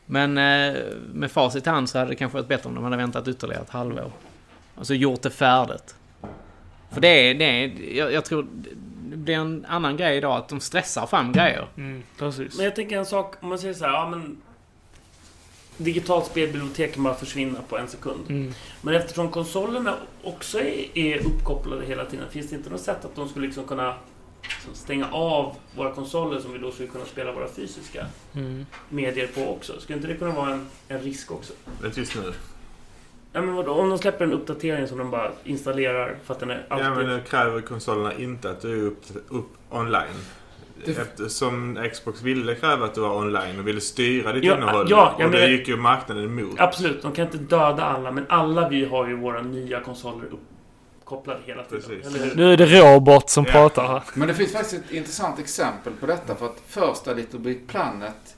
Men 0.06 0.38
eh, 0.38 0.82
med 1.12 1.30
facit 1.30 1.66
i 1.66 1.70
hand 1.70 1.88
så 1.88 1.98
hade 1.98 2.10
det 2.10 2.16
kanske 2.16 2.38
varit 2.38 2.48
bättre 2.48 2.68
om 2.68 2.74
de 2.74 2.84
hade 2.84 2.96
väntat 2.96 3.28
ytterligare 3.28 3.62
ett 3.62 3.70
halvår. 3.70 4.12
Och 4.74 4.86
så 4.86 4.94
gjort 4.94 5.22
det 5.22 5.30
färdigt. 5.30 5.94
För 6.92 7.00
det 7.00 7.30
är... 7.30 7.34
Det 7.34 7.44
är 7.44 7.72
jag, 7.98 8.12
jag 8.12 8.24
tror 8.24 8.46
det 9.14 9.18
blir 9.18 9.34
en 9.34 9.64
annan 9.68 9.96
grej 9.96 10.16
idag 10.16 10.36
att 10.36 10.48
de 10.48 10.60
stressar 10.60 11.06
fram 11.06 11.32
grejer. 11.32 11.68
Mm, 11.76 12.02
precis. 12.18 12.56
Men 12.56 12.64
jag 12.64 12.76
tänker 12.76 12.98
en 12.98 13.06
sak, 13.06 13.34
om 13.40 13.48
man 13.48 13.58
säger 13.58 13.74
så 13.74 13.84
här, 13.84 13.92
ja 13.92 14.08
men... 14.08 14.36
Digitalt 15.76 16.26
spelbibliotek 16.26 16.94
kan 16.94 17.04
bara 17.04 17.14
försvinna 17.14 17.58
på 17.68 17.78
en 17.78 17.88
sekund. 17.88 18.30
Mm. 18.30 18.52
Men 18.82 18.94
eftersom 18.94 19.30
konsolerna 19.30 19.94
också 20.22 20.58
är, 20.60 20.98
är 20.98 21.26
uppkopplade 21.26 21.86
hela 21.86 22.04
tiden, 22.04 22.24
finns 22.30 22.50
det 22.50 22.56
inte 22.56 22.70
något 22.70 22.80
sätt 22.80 23.04
att 23.04 23.16
de 23.16 23.28
skulle 23.28 23.46
liksom 23.46 23.64
kunna 23.64 23.94
liksom 24.42 24.74
stänga 24.74 25.10
av 25.12 25.56
våra 25.76 25.92
konsoler 25.92 26.40
som 26.40 26.52
vi 26.52 26.58
då 26.58 26.70
skulle 26.72 26.88
kunna 26.88 27.04
spela 27.04 27.32
våra 27.32 27.48
fysiska 27.48 28.06
Mm. 28.34 28.66
medier 28.88 29.26
på 29.26 29.48
också? 29.52 29.80
Skulle 29.80 29.96
inte 29.96 30.08
det 30.08 30.14
kunna 30.14 30.34
vara 30.34 30.52
en, 30.52 30.66
en 30.88 30.98
risk 31.00 31.30
också? 31.32 31.52
Inte 31.84 32.00
just 32.00 32.14
nu. 32.16 32.32
Ja, 33.36 33.40
men 33.42 33.54
vadå? 33.54 33.72
Om 33.72 33.88
de 33.88 33.98
släpper 33.98 34.24
en 34.24 34.32
uppdatering 34.32 34.88
som 34.88 34.98
de 34.98 35.10
bara 35.10 35.30
installerar 35.44 36.16
för 36.24 36.34
att 36.34 36.40
den 36.40 36.50
är 36.50 36.66
alltid... 36.68 36.86
Ja, 36.86 36.94
men 36.94 37.06
nu 37.06 37.20
kräver 37.28 37.60
konsolerna 37.60 38.12
inte 38.14 38.50
att 38.50 38.60
du 38.62 38.78
är 38.80 38.82
upp, 38.86 39.02
upp 39.28 39.48
online. 39.70 40.14
Eftersom 40.86 41.88
Xbox 41.92 42.22
ville 42.22 42.54
kräva 42.54 42.84
att 42.84 42.94
du 42.94 43.00
var 43.00 43.16
online 43.16 43.58
och 43.60 43.68
ville 43.68 43.80
styra 43.80 44.32
ditt 44.32 44.44
Ja, 44.44 44.56
innehåll. 44.56 44.86
ja, 44.90 45.14
och 45.24 45.30
det 45.30 45.46
gick 45.50 45.68
ju 45.68 45.76
marknaden 45.76 46.24
emot. 46.24 46.60
Absolut, 46.60 47.02
de 47.02 47.12
kan 47.12 47.24
inte 47.24 47.38
döda 47.38 47.82
alla, 47.84 48.10
men 48.10 48.26
alla 48.28 48.68
vi 48.68 48.84
har 48.84 49.08
ju 49.08 49.16
våra 49.16 49.42
nya 49.42 49.80
konsoler 49.80 50.26
uppkopplade 51.00 51.40
hela 51.44 51.62
tiden. 51.64 51.82
Precis. 51.88 52.06
Eller 52.16 52.26
hur? 52.26 52.34
Nu 52.36 52.52
är 52.52 52.56
det 52.56 52.66
Robert 52.94 53.28
som 53.30 53.44
Ja. 53.44 53.52
pratar 53.52 53.86
här. 53.86 54.02
Men 54.14 54.28
det 54.28 54.34
finns 54.34 54.52
faktiskt 54.52 54.74
ett 54.84 54.90
intressant 54.92 55.38
exempel 55.38 55.92
på 56.00 56.06
detta. 56.06 56.34
För 56.34 56.46
att 56.46 56.62
första 56.68 57.14
Little 57.14 57.38
Big 57.38 57.66
Planet 57.68 58.33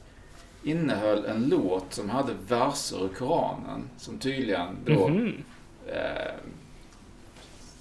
innehöll 0.70 1.24
en 1.24 1.48
låt 1.48 1.92
som 1.94 2.10
hade 2.10 2.32
verser 2.48 3.04
ur 3.04 3.08
Koranen. 3.08 3.82
Som 3.98 4.18
tydligen 4.18 4.76
då 4.86 5.08
Mhm. 5.08 5.44
eh, 5.86 6.34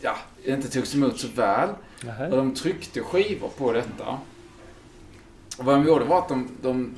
ja, 0.01 0.15
inte 0.45 0.69
togs 0.69 0.95
emot 0.95 1.19
så 1.19 1.27
väl. 1.27 1.69
Och 2.31 2.37
de 2.37 2.53
tryckte 2.53 3.01
skivor 3.01 3.49
på 3.57 3.71
detta. 3.71 4.17
Och 5.57 5.65
vad 5.65 5.75
de 5.75 5.87
gjorde 5.87 6.05
var 6.05 6.19
att 6.19 6.29
de, 6.29 6.47
de, 6.61 6.91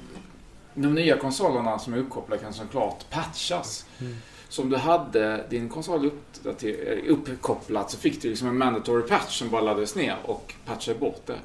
de 0.73 0.93
nya 0.95 1.17
konsolerna 1.17 1.79
som 1.79 1.93
är 1.93 1.97
uppkopplade 1.97 2.41
kan 2.41 2.53
såklart 2.53 3.09
patchas. 3.09 3.85
Mm. 3.99 4.15
Så 4.49 4.61
om 4.63 4.69
du 4.69 4.77
hade 4.77 5.45
din 5.49 5.69
konsol 5.69 6.11
eh, 6.45 6.97
uppkopplad 7.07 7.89
så 7.91 7.97
fick 7.97 8.21
du 8.21 8.29
liksom 8.29 8.47
en 8.47 8.57
mandatory 8.57 9.01
patch 9.03 9.39
som 9.39 9.49
bara 9.49 9.61
laddades 9.61 9.95
ner 9.95 10.17
och 10.23 10.53
patchade 10.65 10.99
bort 10.99 11.21
det. 11.25 11.37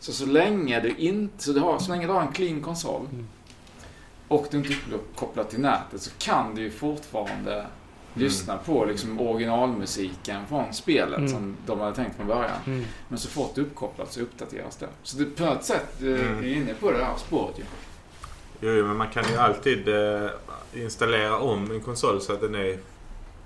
Så 0.00 0.12
så 0.12 0.26
länge 0.26 0.80
du 0.80 0.94
inte, 0.96 1.44
så, 1.44 1.52
du 1.52 1.60
har, 1.60 1.78
så 1.78 1.90
länge 1.90 2.06
du 2.06 2.12
har 2.12 2.22
en 2.22 2.32
clean 2.32 2.60
konsol 2.62 3.00
Mm. 3.12 3.26
Och 4.28 4.46
du 4.50 4.56
inte 4.56 4.68
är 4.72 4.94
uppkopplad 4.94 5.48
till 5.48 5.60
nätet 5.60 6.02
så 6.02 6.10
kan 6.18 6.54
du 6.54 6.62
ju 6.62 6.70
fortfarande 6.70 7.66
lyssna 8.14 8.56
på 8.56 8.84
liksom 8.84 9.20
originalmusiken 9.20 10.46
från 10.48 10.72
spelet 10.74 11.18
Mm. 11.18 11.28
som 11.30 11.56
de 11.66 11.80
hade 11.80 11.94
tänkt 11.96 12.16
från 12.16 12.26
början. 12.26 12.58
Mm. 12.66 12.84
Men 13.08 13.18
så 13.18 13.28
fort 13.28 13.52
det 13.54 13.60
är 13.60 13.62
uppkopplat 13.62 14.12
så 14.12 14.20
uppdateras 14.20 14.76
det. 14.76 14.88
Så 15.02 15.16
det, 15.16 15.24
på 15.24 15.44
något 15.44 15.64
sätt, 15.64 16.02
eh, 16.02 16.06
Mm. 16.08 16.38
är 16.44 16.48
inne 16.48 16.74
på 16.74 16.90
det 16.92 17.04
här 17.04 17.16
spåret 17.16 17.58
ju. 17.58 17.62
Jo, 18.60 18.70
jo, 18.72 18.86
men 18.86 18.96
man 18.96 19.08
kan 19.08 19.24
ju 19.32 19.36
alltid 19.36 19.88
eh, 19.88 20.30
installera 20.74 21.38
om 21.38 21.70
en 21.70 21.80
konsol 21.80 22.20
så 22.20 22.32
att 22.32 22.40
den 22.40 22.54
är 22.54 22.78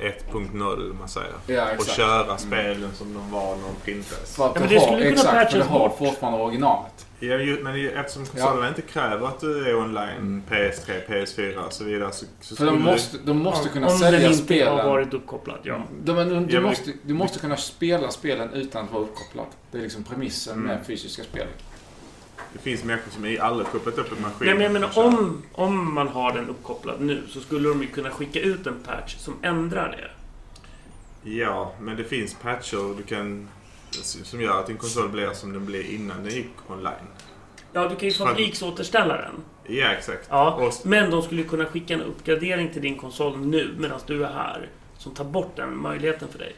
1.0 0.01 0.93
man 0.98 1.09
säger. 1.09 1.32
Ja, 1.47 1.66
Och 1.78 1.86
köra 1.86 2.39
spelen 2.39 2.90
som 2.94 3.14
de 3.14 3.31
var 3.31 3.56
när 3.56 3.62
de 3.62 3.74
printades. 3.85 4.36
För 4.36 4.47
att 4.47 4.52
Ja, 4.55 4.60
men 4.60 4.68
du 4.68 4.74
det 4.74 4.81
har, 4.81 4.86
skulle 4.86 5.02
kunna 5.02 5.12
exakt, 5.12 5.51
du 5.52 5.59
patchas 5.59 5.68
har 5.70 5.89
bort. 5.89 5.98
fortfarande 5.98 6.39
originalet. 6.39 7.06
Ja, 7.22 7.36
ju, 7.36 7.62
men 7.64 7.89
eftersom 7.89 8.27
konsolerna 8.27 8.68
inte 8.68 8.82
kräver 8.82 9.27
att 9.27 9.40
du 9.40 9.68
är 9.70 9.77
online, 9.77 10.43
PS3, 10.51 11.06
PS4 11.09 11.56
och 11.66 11.72
så 11.72 11.85
vidare. 11.85 12.12
Så, 12.12 12.24
så 12.40 12.56
För 12.56 12.66
de 12.66 12.82
måste, 12.82 13.16
de 13.24 13.39
måste 13.39 13.68
kunna 13.68 13.86
Om 13.86 13.98
sälja 13.98 14.20
den 14.20 14.31
inte 14.32 14.44
spelen. 14.44 14.72
har 14.78 14.85
varit 14.90 15.14
uppkopplad, 15.14 15.59
ja. 15.62 15.82
De, 16.05 16.12
men 16.16 16.28
du, 16.28 16.35
Ja, 16.35 16.40
du, 16.40 16.52
men- 16.55 16.62
måste, 16.62 16.93
du 17.02 17.14
måste 17.14 17.39
kunna 17.39 17.56
spela 17.56 18.10
spelen 18.10 18.51
utan 18.52 18.85
att 18.85 18.93
vara 18.93 19.02
uppkopplad. 19.02 19.47
Det 19.70 19.78
är 19.78 19.82
liksom 19.82 20.05
premissen 20.05 20.52
Mm. 20.55 20.66
med 20.66 20.86
fysiska 20.86 21.22
spel. 21.22 21.47
Det 22.52 22.59
finns 22.59 22.85
människor 22.85 23.10
som 23.10 23.24
är 23.24 23.40
aldrig 23.40 23.68
kopplat 23.68 23.98
upp 23.98 24.12
en 24.12 24.22
maskin. 24.22 24.47
Nej, 24.47 24.55
men 24.55 24.62
jag 24.62 24.72
menar 24.72 24.98
om, 24.98 25.43
om 25.52 25.94
man 25.94 26.09
har 26.09 26.32
den 26.32 26.48
uppkopplad 26.48 27.01
nu 27.01 27.22
så 27.28 27.40
skulle 27.40 27.68
de 27.68 27.82
ju 27.82 27.89
kunna 27.89 28.10
skicka 28.10 28.40
ut 28.40 28.66
en 28.66 28.82
patch 28.86 29.16
som 29.16 29.35
ändrar 29.43 29.89
det. 29.89 30.10
Ja, 31.31 31.74
men 31.81 31.97
det 31.97 32.05
finns 32.05 32.35
patcher 32.35 32.97
du 32.97 33.02
kan, 33.02 33.48
som 34.24 34.40
gör 34.40 34.60
att 34.60 34.66
din 34.66 34.77
konsol 34.77 35.09
blir 35.09 35.31
som 35.31 35.52
den 35.52 35.66
blev 35.66 35.90
innan 35.90 36.24
den 36.24 36.35
gick 36.35 36.51
online. 36.68 37.06
Ja, 37.72 37.89
du 37.89 37.97
kan 37.97 38.09
ju 38.09 38.14
fabriksåterställa 38.14 39.16
den. 39.16 39.32
Ja, 39.77 39.89
exakt. 39.89 40.27
Ja, 40.31 40.72
men 40.85 41.10
de 41.10 41.22
skulle 41.22 41.43
kunna 41.43 41.64
skicka 41.64 41.94
en 41.94 42.02
uppgradering 42.02 42.72
till 42.72 42.82
din 42.82 42.97
konsol 42.97 43.39
nu 43.39 43.74
medan 43.78 44.01
du 44.06 44.24
är 44.24 44.32
här. 44.32 44.68
Som 44.98 45.14
tar 45.14 45.24
bort 45.24 45.56
den 45.56 45.77
möjligheten 45.77 46.28
för 46.28 46.39
dig. 46.39 46.56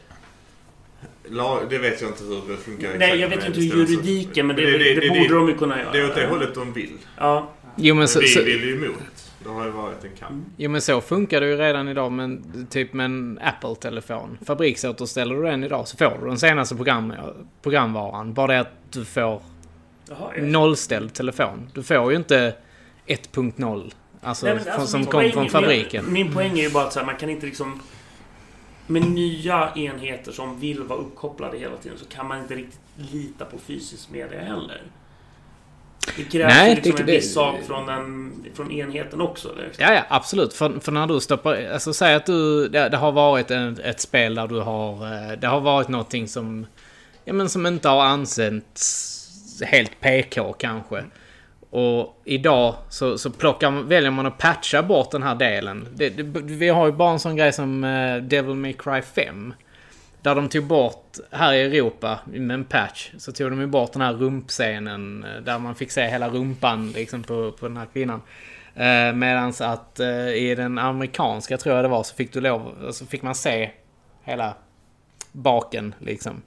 La, 1.29 1.59
det 1.69 1.77
vet 1.77 2.01
jag 2.01 2.09
inte 2.09 2.23
hur 2.23 2.41
det 2.51 2.57
funkar 2.57 2.87
Nej, 2.87 2.95
exakt 2.97 3.19
jag 3.21 3.29
vet 3.29 3.45
inte 3.47 3.59
hur 3.59 3.67
juridiken, 3.87 4.47
men 4.47 4.55
det, 4.55 4.61
Men 4.63 4.71
det, 4.71 4.77
det- 4.77 4.93
det- 5.01 5.07
borde 5.09 5.21
det- 5.27 5.33
de 5.35 5.47
ju 5.49 5.57
kunna 5.57 5.79
göra. 5.79 5.91
Det 5.91 5.99
är 5.99 6.09
åt 6.09 6.15
det 6.15 6.27
hållet 6.27 6.55
de 6.55 6.73
vill. 6.73 6.97
Ja. 7.17 7.49
Jo 7.75 7.95
men, 7.95 7.99
Men 7.99 8.07
så, 8.07 8.19
vi 8.19 8.27
så, 8.27 8.43
vill 8.43 8.63
ju 8.63 8.75
emot. 8.85 8.97
Det 9.43 9.49
har 9.49 9.65
ju 9.65 9.71
varit 9.71 10.03
en 10.03 10.09
kamp. 10.19 10.45
jo 10.57 10.69
men 10.69 10.81
så 10.81 11.01
funkar 11.01 11.41
det 11.41 11.47
ju 11.47 11.57
redan 11.57 11.87
idag 11.89 12.11
med 12.11 12.41
typ 12.69 12.93
med 12.93 13.05
en 13.05 13.39
Apple-telefon. 13.41 14.37
Fabriksåterställer 14.45 15.35
du 15.35 15.41
den 15.43 15.63
idag 15.63 15.87
så 15.87 15.97
får 15.97 16.17
du 16.21 16.27
den 16.27 16.37
senaste 16.39 16.75
program, 16.75 17.13
programvaran. 17.61 18.33
Bara 18.33 18.47
det 18.47 18.59
att 18.59 18.71
du 18.91 19.05
får 19.05 19.41
Jaha, 20.09 20.31
jag- 20.35 20.43
nollställd 20.43 21.13
telefon. 21.13 21.69
Du 21.73 21.83
får 21.83 22.11
ju 22.11 22.17
inte 22.17 22.55
1.0. 23.07 23.91
Alltså, 24.21 24.45
Nej, 24.45 24.55
men 24.55 24.63
från- 24.63 24.73
alltså, 24.73 24.87
som 24.87 24.99
min 24.99 25.07
kom 25.09 25.21
poäng- 25.21 25.31
från 25.33 25.41
min- 25.43 25.51
fabriken. 25.51 26.05
Min, 26.13 26.33
poäng 26.33 26.59
är 26.59 26.63
ju 26.63 26.69
bara 26.69 26.83
att 26.83 26.93
så 26.93 26.99
här, 26.99 27.05
man 27.05 27.15
kan 27.15 27.29
inte 27.29 27.45
liksom... 27.45 27.79
Med 28.87 29.01
nya 29.11 29.71
enheter 29.75 30.31
som 30.31 30.59
vill 30.59 30.83
vara 30.83 30.99
uppkopplade 30.99 31.57
hela 31.57 31.77
tiden 31.77 31.97
så 31.97 32.05
kan 32.05 32.27
man 32.27 32.39
inte 32.39 32.55
riktigt 32.55 32.79
lita 33.11 33.45
på 33.45 33.57
fysisk 33.57 34.09
media 34.11 34.39
heller. 34.41 34.81
Det 36.17 36.23
krävs 36.23 36.53
Nej, 36.53 36.75
liksom 36.75 36.91
det- 36.95 37.01
en 37.01 37.05
det- 37.05 37.11
viss 37.11 37.33
sak 37.33 37.55
från, 37.67 37.85
den, 37.85 38.33
från 38.53 38.71
enheten 38.71 39.21
också. 39.21 39.55
Ja, 39.77 39.93
ja, 39.93 40.03
absolut. 40.09 40.53
För, 40.53 40.79
för 40.79 40.91
när 40.91 41.07
du 41.07 41.19
stoppar... 41.19 41.67
Alltså 41.73 41.93
säg 41.93 42.15
att 42.15 42.25
du... 42.25 42.67
Det, 42.67 42.89
det 42.89 42.97
har 42.97 43.11
varit 43.11 43.51
en, 43.51 43.79
ett 43.79 43.99
spel 44.01 44.35
där 44.35 44.47
du 44.47 44.59
har... 44.59 44.93
eh, 45.31 45.37
Det 45.39 45.47
har 45.47 45.61
varit 45.61 45.87
någonting 45.87 46.27
som... 46.27 46.65
Ja, 47.25 47.33
men 47.33 47.49
som 47.49 47.65
inte 47.65 47.89
har 47.89 48.03
ansetts 48.03 49.61
helt 49.65 49.99
PK 50.01 50.53
kanske. 50.53 51.03
Och 51.75 52.21
idag 52.25 52.75
så, 52.89 53.17
så 53.17 53.29
plockar, 53.29 53.71
man- 53.71 53.87
väljer 53.87 54.11
man 54.11 54.25
att 54.25 54.37
patcha 54.37 54.83
bort 54.83 55.11
den 55.11 55.23
här 55.23 55.35
delen. 55.35 55.87
Det, 55.95 56.09
det, 56.09 56.23
vi 56.41 56.69
har 56.69 56.85
ju 56.85 56.91
bara 56.91 57.11
en 57.11 57.19
sån 57.19 57.35
grej 57.35 57.53
som 57.53 57.83
eh, 57.83 58.17
Devil 58.17 58.55
May 58.55 58.73
Cry 58.73 59.01
5. 59.01 59.53
Där 60.21 60.35
de 60.35 60.49
tog 60.49 60.65
bort, 60.65 61.17
här 61.31 61.53
i 61.53 61.61
Europa, 61.77 62.19
med 62.25 62.53
en 62.53 62.65
patch, 62.65 63.11
så 63.17 63.31
tog 63.31 63.49
de 63.51 63.59
ju 63.59 63.67
bort 63.67 63.93
den 63.93 64.01
här 64.01 64.13
rumpscenen. 64.13 65.23
Eh, 65.23 65.41
där 65.41 65.59
man 65.59 65.75
fick 65.75 65.91
se 65.91 66.07
hela 66.07 66.29
rumpan 66.29 66.91
liksom 66.91 67.23
på, 67.23 67.51
på 67.51 67.67
den 67.67 67.77
här 67.77 67.87
kvinnan. 67.93 68.21
Eh, 68.75 69.13
Medan 69.15 69.53
att 69.59 69.99
eh, 69.99 70.27
i 70.29 70.55
den 70.57 70.77
amerikanska, 70.77 71.57
tror 71.57 71.75
jag 71.75 71.85
det 71.85 71.89
var, 71.89 72.03
så 72.03 72.15
fick 72.15 72.33
du 72.33 72.41
lov, 72.41 72.91
så 72.91 73.05
fick 73.05 73.21
man 73.21 73.35
se 73.35 73.71
hela 74.23 74.53
baken 75.31 75.95
liksom. 75.99 76.41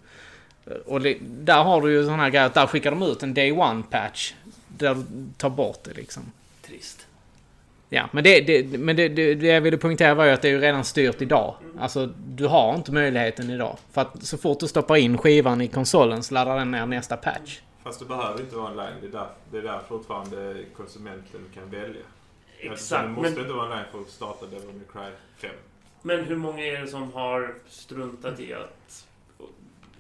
Och 0.87 1.01
det, 1.01 1.17
där 1.21 1.63
har 1.65 1.81
du 1.81 1.93
ju 1.93 2.05
sån 2.05 2.21
här 2.21 2.31
grej 2.31 2.43
att 2.43 2.55
där 2.55 2.67
skickar 2.67 2.91
de 2.91 3.03
ut 3.03 3.23
en 3.23 3.35
day 3.35 3.53
one 3.53 3.83
patch 3.91 4.33
där 4.79 4.95
du 4.95 5.05
tar 5.37 5.51
bort 5.51 5.85
det 5.85 5.95
liksom. 5.95 6.23
Trist. 6.63 7.07
Ja, 7.89 8.09
men, 8.13 8.25
det, 8.25 8.41
det, 8.41 8.79
men 8.79 8.97
det, 8.97 9.09
det, 9.09 9.35
det 9.35 9.47
jag 9.47 9.61
ville 9.61 9.77
poängtera 9.77 10.15
var 10.15 10.25
ju 10.25 10.31
att 10.31 10.43
det 10.43 10.49
är 10.49 10.53
ju 10.53 10.61
redan 10.61 10.85
styrt 10.85 11.23
idag. 11.23 11.55
Alltså, 11.79 12.07
du 12.27 12.47
har 12.47 12.75
inte 12.75 12.93
möjligheten 12.93 13.51
idag. 13.51 13.79
För 13.93 14.01
att 14.01 14.25
så 14.25 14.39
fort 14.39 14.61
du 14.61 14.69
stoppar 14.69 14.97
in 14.97 15.19
skivan 15.19 15.61
i 15.61 15.69
konsolen 15.69 16.23
så 16.23 16.35
laddar 16.35 16.59
den 16.59 16.71
ner 16.71 16.87
nästa 16.87 17.17
patch. 17.17 17.61
Fast 17.83 17.99
det 17.99 18.05
behöver 18.05 18.41
inte 18.41 18.57
vara 18.57 18.71
online. 18.71 18.95
Det 19.01 19.07
är 19.07 19.11
där, 19.11 19.29
det 19.51 19.59
är 19.59 19.63
där 19.63 19.81
fortfarande 19.89 20.57
konsumenten 20.77 21.41
kan 21.55 21.71
välja. 21.71 22.03
Alltså, 22.71 22.73
Exakt. 22.73 23.03
det 23.03 23.09
måste 23.09 23.31
Men, 23.31 23.41
inte 23.41 23.53
vara 23.53 23.67
online 23.67 23.85
för 23.93 24.01
att 24.01 24.09
starta 24.09 24.47
Devil 24.47 24.67
May 24.67 25.05
Cry 25.05 25.13
5. 25.37 25.51
men 26.03 26.25
hur 26.25 26.37
många 26.37 26.67
är 26.67 26.81
det 26.81 26.87
som 26.87 27.13
har 27.13 27.55
struntat 27.69 28.41
i 28.41 28.55
att 28.55 29.07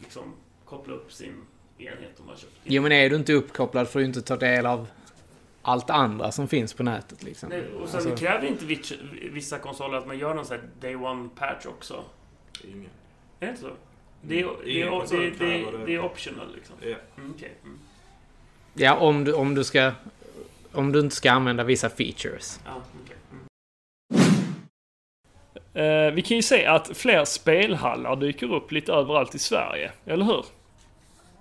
liksom, 0.01 0.23
koppla 0.65 0.95
upp 0.95 1.13
sin 1.13 1.35
enhet 1.79 2.17
de 2.17 2.29
har 2.29 2.37
köpt? 2.37 2.53
Jo, 2.65 2.83
men 2.83 2.93
är 2.93 3.11
du 3.11 3.17
inte 3.17 3.33
uppkopplad 3.33 3.89
får 3.89 3.99
du 3.99 4.05
inte 4.05 4.23
ta 4.23 4.37
del 4.37 4.67
av 4.67 4.89
allt 5.63 5.91
andra 5.91 6.33
som 6.33 6.49
finns 6.49 6.75
på 6.75 6.83
nätet 6.83 7.23
liksom. 7.23 7.49
Nej, 7.49 7.65
och 7.81 7.89
sen 7.89 7.97
Alltså- 8.01 8.17
kräver 8.17 8.47
inte 8.47 8.65
vissa 9.31 9.59
konsoler 9.59 9.99
att 9.99 10.07
man 10.07 10.19
gör 10.19 10.35
någon 10.35 10.45
sån 10.47 10.57
här 10.57 10.65
Day 10.81 10.97
One 10.97 11.29
patch 11.39 11.67
också? 11.67 12.05
Ingen. 12.65 12.81
Är 13.41 13.47
det 13.47 13.49
inte 13.49 13.61
så? 13.63 13.71
Det 14.23 14.41
är, 14.41 14.45
det 14.65 14.83
är, 14.83 15.07
det 15.09 15.47
är, 15.47 15.73
det 15.79 15.87
det. 15.87 15.95
är 15.95 16.05
optional 16.05 16.55
liksom? 16.55 16.77
Ja. 16.81 16.97
Mm, 17.17 17.35
okej. 17.37 17.53
Mm. 17.65 17.79
Ja, 18.75 18.95
om 18.97 19.25
du, 19.25 19.33
om 19.33 19.55
du 19.55 19.65
ska... 19.65 19.93
Om 20.73 20.93
du 20.93 21.01
inte 21.01 21.17
ska 21.17 21.31
använda 21.33 21.65
vissa 21.65 21.89
features. 21.91 22.61
Ja, 22.65 22.83
okej. 23.05 23.17
Mm. 23.33 23.47
Eh, 26.09 26.15
vi 26.15 26.23
kan 26.23 26.37
ju 26.37 26.43
se 26.43 26.67
att 26.67 26.97
fler 26.97 27.25
spelhallar 27.25 28.17
dyker 28.17 28.53
upp 28.55 28.73
lite 28.73 28.93
överallt 28.93 29.35
i 29.35 29.39
Sverige, 29.39 29.93
eller 30.05 30.25
hur? 30.25 30.45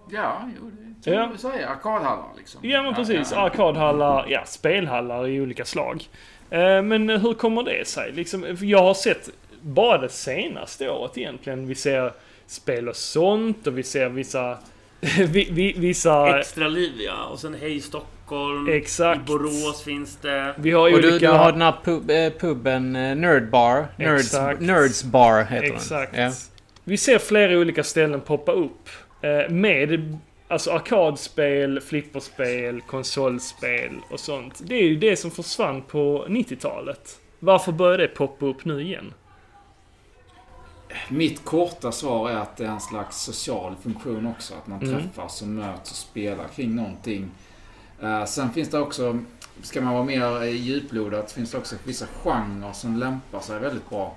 Ja, 0.09 0.49
jo, 0.59 0.71
det 0.71 1.03
kan 1.05 1.13
Ja. 1.13 1.19
man 1.19 1.29
väl 1.29 1.39
säga. 1.39 1.69
Arkadhallar 1.69 2.29
liksom. 2.37 2.59
Ja 2.63 2.83
men 2.83 2.93
precis, 2.95 3.31
Ja, 3.31 3.37
ja. 3.37 3.43
arkadhallar, 3.45 4.25
ja 4.29 4.41
spelhallar 4.45 5.27
i 5.27 5.41
olika 5.41 5.65
slag. 5.65 6.03
Eh, 6.49 6.81
Men 6.81 7.09
hur 7.09 7.33
kommer 7.33 7.63
det 7.63 7.87
sig? 7.87 8.11
Liksom, 8.11 8.57
jag 8.61 8.81
har 8.83 8.93
sett 8.93 9.29
bara 9.61 9.97
det 9.97 10.09
senaste 10.09 10.89
året 10.89 11.17
egentligen. 11.17 11.67
Vi 11.67 11.75
ser 11.75 12.13
spel 12.47 12.89
och 12.89 12.95
sånt 12.95 13.67
och 13.67 13.77
vi 13.77 13.83
ser 13.83 14.09
vissa... 14.09 14.57
vi, 15.17 15.47
vi, 15.51 15.73
vissa... 15.77 16.39
Extra 16.39 16.67
liv 16.67 16.91
ja. 16.97 17.25
Och 17.25 17.39
sen 17.39 17.53
Hej 17.61 17.79
Stockholm. 17.81 18.69
Exakt. 18.71 19.21
I 19.21 19.23
Borås 19.23 19.83
finns 19.83 20.15
det. 20.15 20.53
Vi 20.57 20.71
har 20.71 20.81
Och 20.93 21.01
du, 21.01 21.09
olika... 21.09 21.31
du 21.31 21.37
har 21.37 21.51
den 21.51 21.61
här 21.61 21.75
pub, 21.83 22.09
eh, 22.11 22.29
puben 22.29 22.95
eh, 22.95 23.15
Nerd 23.15 23.49
Bar. 23.49 23.87
Nerds, 23.97 24.23
Exakt. 24.25 24.61
Nerds 24.61 25.03
Bar 25.03 25.43
heter 25.43 25.67
Exakt. 25.75 26.13
den. 26.13 26.23
Ja. 26.23 26.31
Vi 26.83 26.97
ser 26.97 27.19
flera 27.19 27.59
olika 27.59 27.83
ställen 27.83 28.21
poppa 28.21 28.51
upp. 28.51 28.89
Eh, 29.25 29.49
Med 29.49 30.17
alltså 30.47 30.71
arkadspel, 30.71 31.81
flipperspel, 31.81 32.81
konsolspel 32.81 33.91
och 34.09 34.19
sånt. 34.19 34.61
Det 34.63 34.75
är 34.75 34.83
ju 34.83 34.95
det 34.95 35.17
som 35.17 35.31
försvann 35.31 35.81
på 35.81 36.25
90-talet. 36.29 37.19
Varför 37.39 37.71
börjar 37.71 37.97
det 37.97 38.07
poppa 38.07 38.45
upp 38.45 38.65
nu 38.65 38.81
igen? 38.81 39.13
Mitt 41.09 41.45
korta 41.45 41.91
svar 41.91 42.29
är 42.29 42.35
att 42.35 42.57
det 42.57 42.63
är 42.65 42.69
en 42.69 42.79
slags 42.81 43.17
social 43.21 43.75
funktion 43.83 44.27
också. 44.27 44.53
Att 44.53 44.67
man 44.67 44.81
Mm. 44.81 45.01
träffas 45.01 45.41
och 45.41 45.47
möts 45.47 45.91
och 45.91 45.97
spelar 45.97 46.47
kring 46.47 46.75
någonting. 46.75 47.31
Eh, 48.01 48.25
sen 48.25 48.53
finns 48.53 48.69
det 48.69 48.79
också, 48.79 49.19
ska 49.61 49.81
man 49.81 49.93
vara 49.93 50.03
mer 50.03 50.41
eh, 50.43 50.49
djuplodad, 50.49 51.29
finns 51.31 51.51
det 51.51 51.57
också 51.57 51.75
vissa 51.83 52.05
genrer 52.23 52.73
som 52.73 52.97
lämpar 52.97 53.39
sig 53.39 53.59
väldigt 53.59 53.89
bra. 53.89 54.15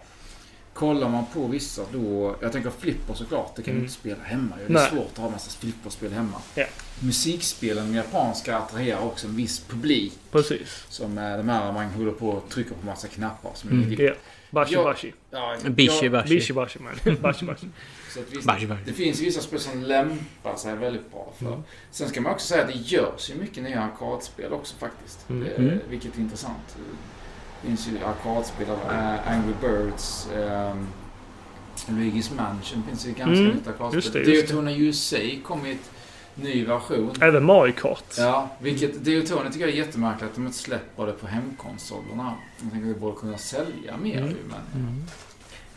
Kollar 0.78 1.08
man 1.08 1.24
på 1.34 1.46
vissa 1.46 1.82
då, 1.92 2.36
jag 2.40 2.52
tänker 2.52 2.70
flipper 2.70 3.14
såklart, 3.14 3.56
det 3.56 3.62
kan 3.62 3.64
du 3.64 3.78
Mm. 3.78 3.82
inte 3.84 3.94
spela 3.94 4.22
hemma. 4.24 4.56
Det 4.56 4.64
är 4.64 4.68
Nej. 4.74 4.90
svårt 4.90 5.10
att 5.12 5.18
ha 5.18 5.30
massa 5.30 5.50
flipperspel 5.60 6.12
hemma. 6.12 6.40
Ja. 6.54 6.64
Musikspelen, 7.02 7.92
de 7.92 7.96
japanska, 7.96 8.56
attraherar 8.58 9.00
också 9.02 9.26
en 9.26 9.36
viss 9.36 9.60
publik. 9.60 10.12
Precis. 10.30 10.84
Som 10.88 11.18
eh, 11.18 11.36
de 11.36 11.48
här 11.48 11.72
man 11.72 11.86
håller 11.86 12.12
på 12.12 12.28
och 12.28 12.48
trycker 12.48 12.74
på 12.74 12.86
massa 12.86 13.08
knappar. 13.08 13.50
Som 13.54 13.70
är 13.70 13.74
Mm. 13.74 13.88
lite- 13.88 14.02
Ja. 14.02 14.12
Bashi 14.50 14.76
bashi. 14.76 15.12
Ja, 15.30 15.56
Bishi 15.70 16.08
bashi. 16.10 16.28
Bishi 16.34 16.52
bashi 16.52 16.78
man. 16.78 17.16
Bashi 17.22 17.44
bashi. 17.46 17.66
så 18.14 18.20
att 18.20 18.32
visst, 18.32 18.46
Bashi, 18.46 18.66
bashi. 18.66 18.82
det 18.86 18.92
finns 18.92 19.20
vissa 19.20 19.40
spel 19.40 19.60
som 19.60 19.82
lämpar 19.82 20.56
sig 20.56 20.76
väldigt 20.76 21.10
bra 21.12 21.32
för. 21.38 21.46
Mm. 21.46 21.62
Sen 21.90 22.08
ska 22.08 22.20
man 22.20 22.32
också 22.32 22.46
säga 22.46 22.62
att 22.62 22.68
det 22.68 22.78
görs 22.78 23.30
ju 23.30 23.34
mycket 23.34 23.62
nya 23.62 23.82
arkadspel 23.82 24.52
också 24.52 24.76
faktiskt. 24.76 25.30
Mm. 25.30 25.46
Eh, 25.48 25.52
Mm. 25.58 25.78
vilket 25.90 26.16
är 26.16 26.20
intressant. 26.20 26.76
Det 27.62 27.66
finns 27.68 27.88
ju 27.88 27.98
arkadspel 28.04 28.70
av 28.70 28.78
eh, 28.92 29.32
Angry 29.32 29.52
Birds. 29.60 30.28
ehm, 30.36 30.86
Luigi's 31.88 32.34
Mansion 32.36 32.82
finns 32.88 33.06
ju 33.06 33.12
ganska 33.12 33.40
Mm, 33.44 33.54
nytt 33.56 33.66
arkadspel. 33.68 33.94
just 33.94 34.12
det, 34.12 34.18
just 34.18 34.48
det. 34.48 34.54
Daytona 34.54 34.72
USA 34.72 35.16
kom 35.44 35.66
i 35.66 35.72
ett 35.72 35.90
ny 36.34 36.64
version. 36.64 37.10
Även 37.20 37.44
Mario 37.44 37.72
Kart. 37.72 38.04
Ja, 38.18 38.48
vilket 38.60 39.04
Daytona 39.04 39.50
tycker 39.50 39.60
jag 39.66 39.70
är 39.70 39.78
jättemärkligt 39.78 40.30
att 40.30 40.34
de 40.34 40.46
inte 40.46 40.58
släpper 40.58 41.06
det 41.06 41.12
på 41.12 41.26
hemkonsolerna. 41.26 42.34
Jag 42.62 42.72
tänker 42.72 42.90
att 42.90 42.96
vi 42.96 43.00
borde 43.00 43.16
kunna 43.16 43.38
sälja 43.38 43.96
mer 43.96 44.18
Mm. 44.18 44.28
ju, 44.30 44.36
men... 44.48 45.04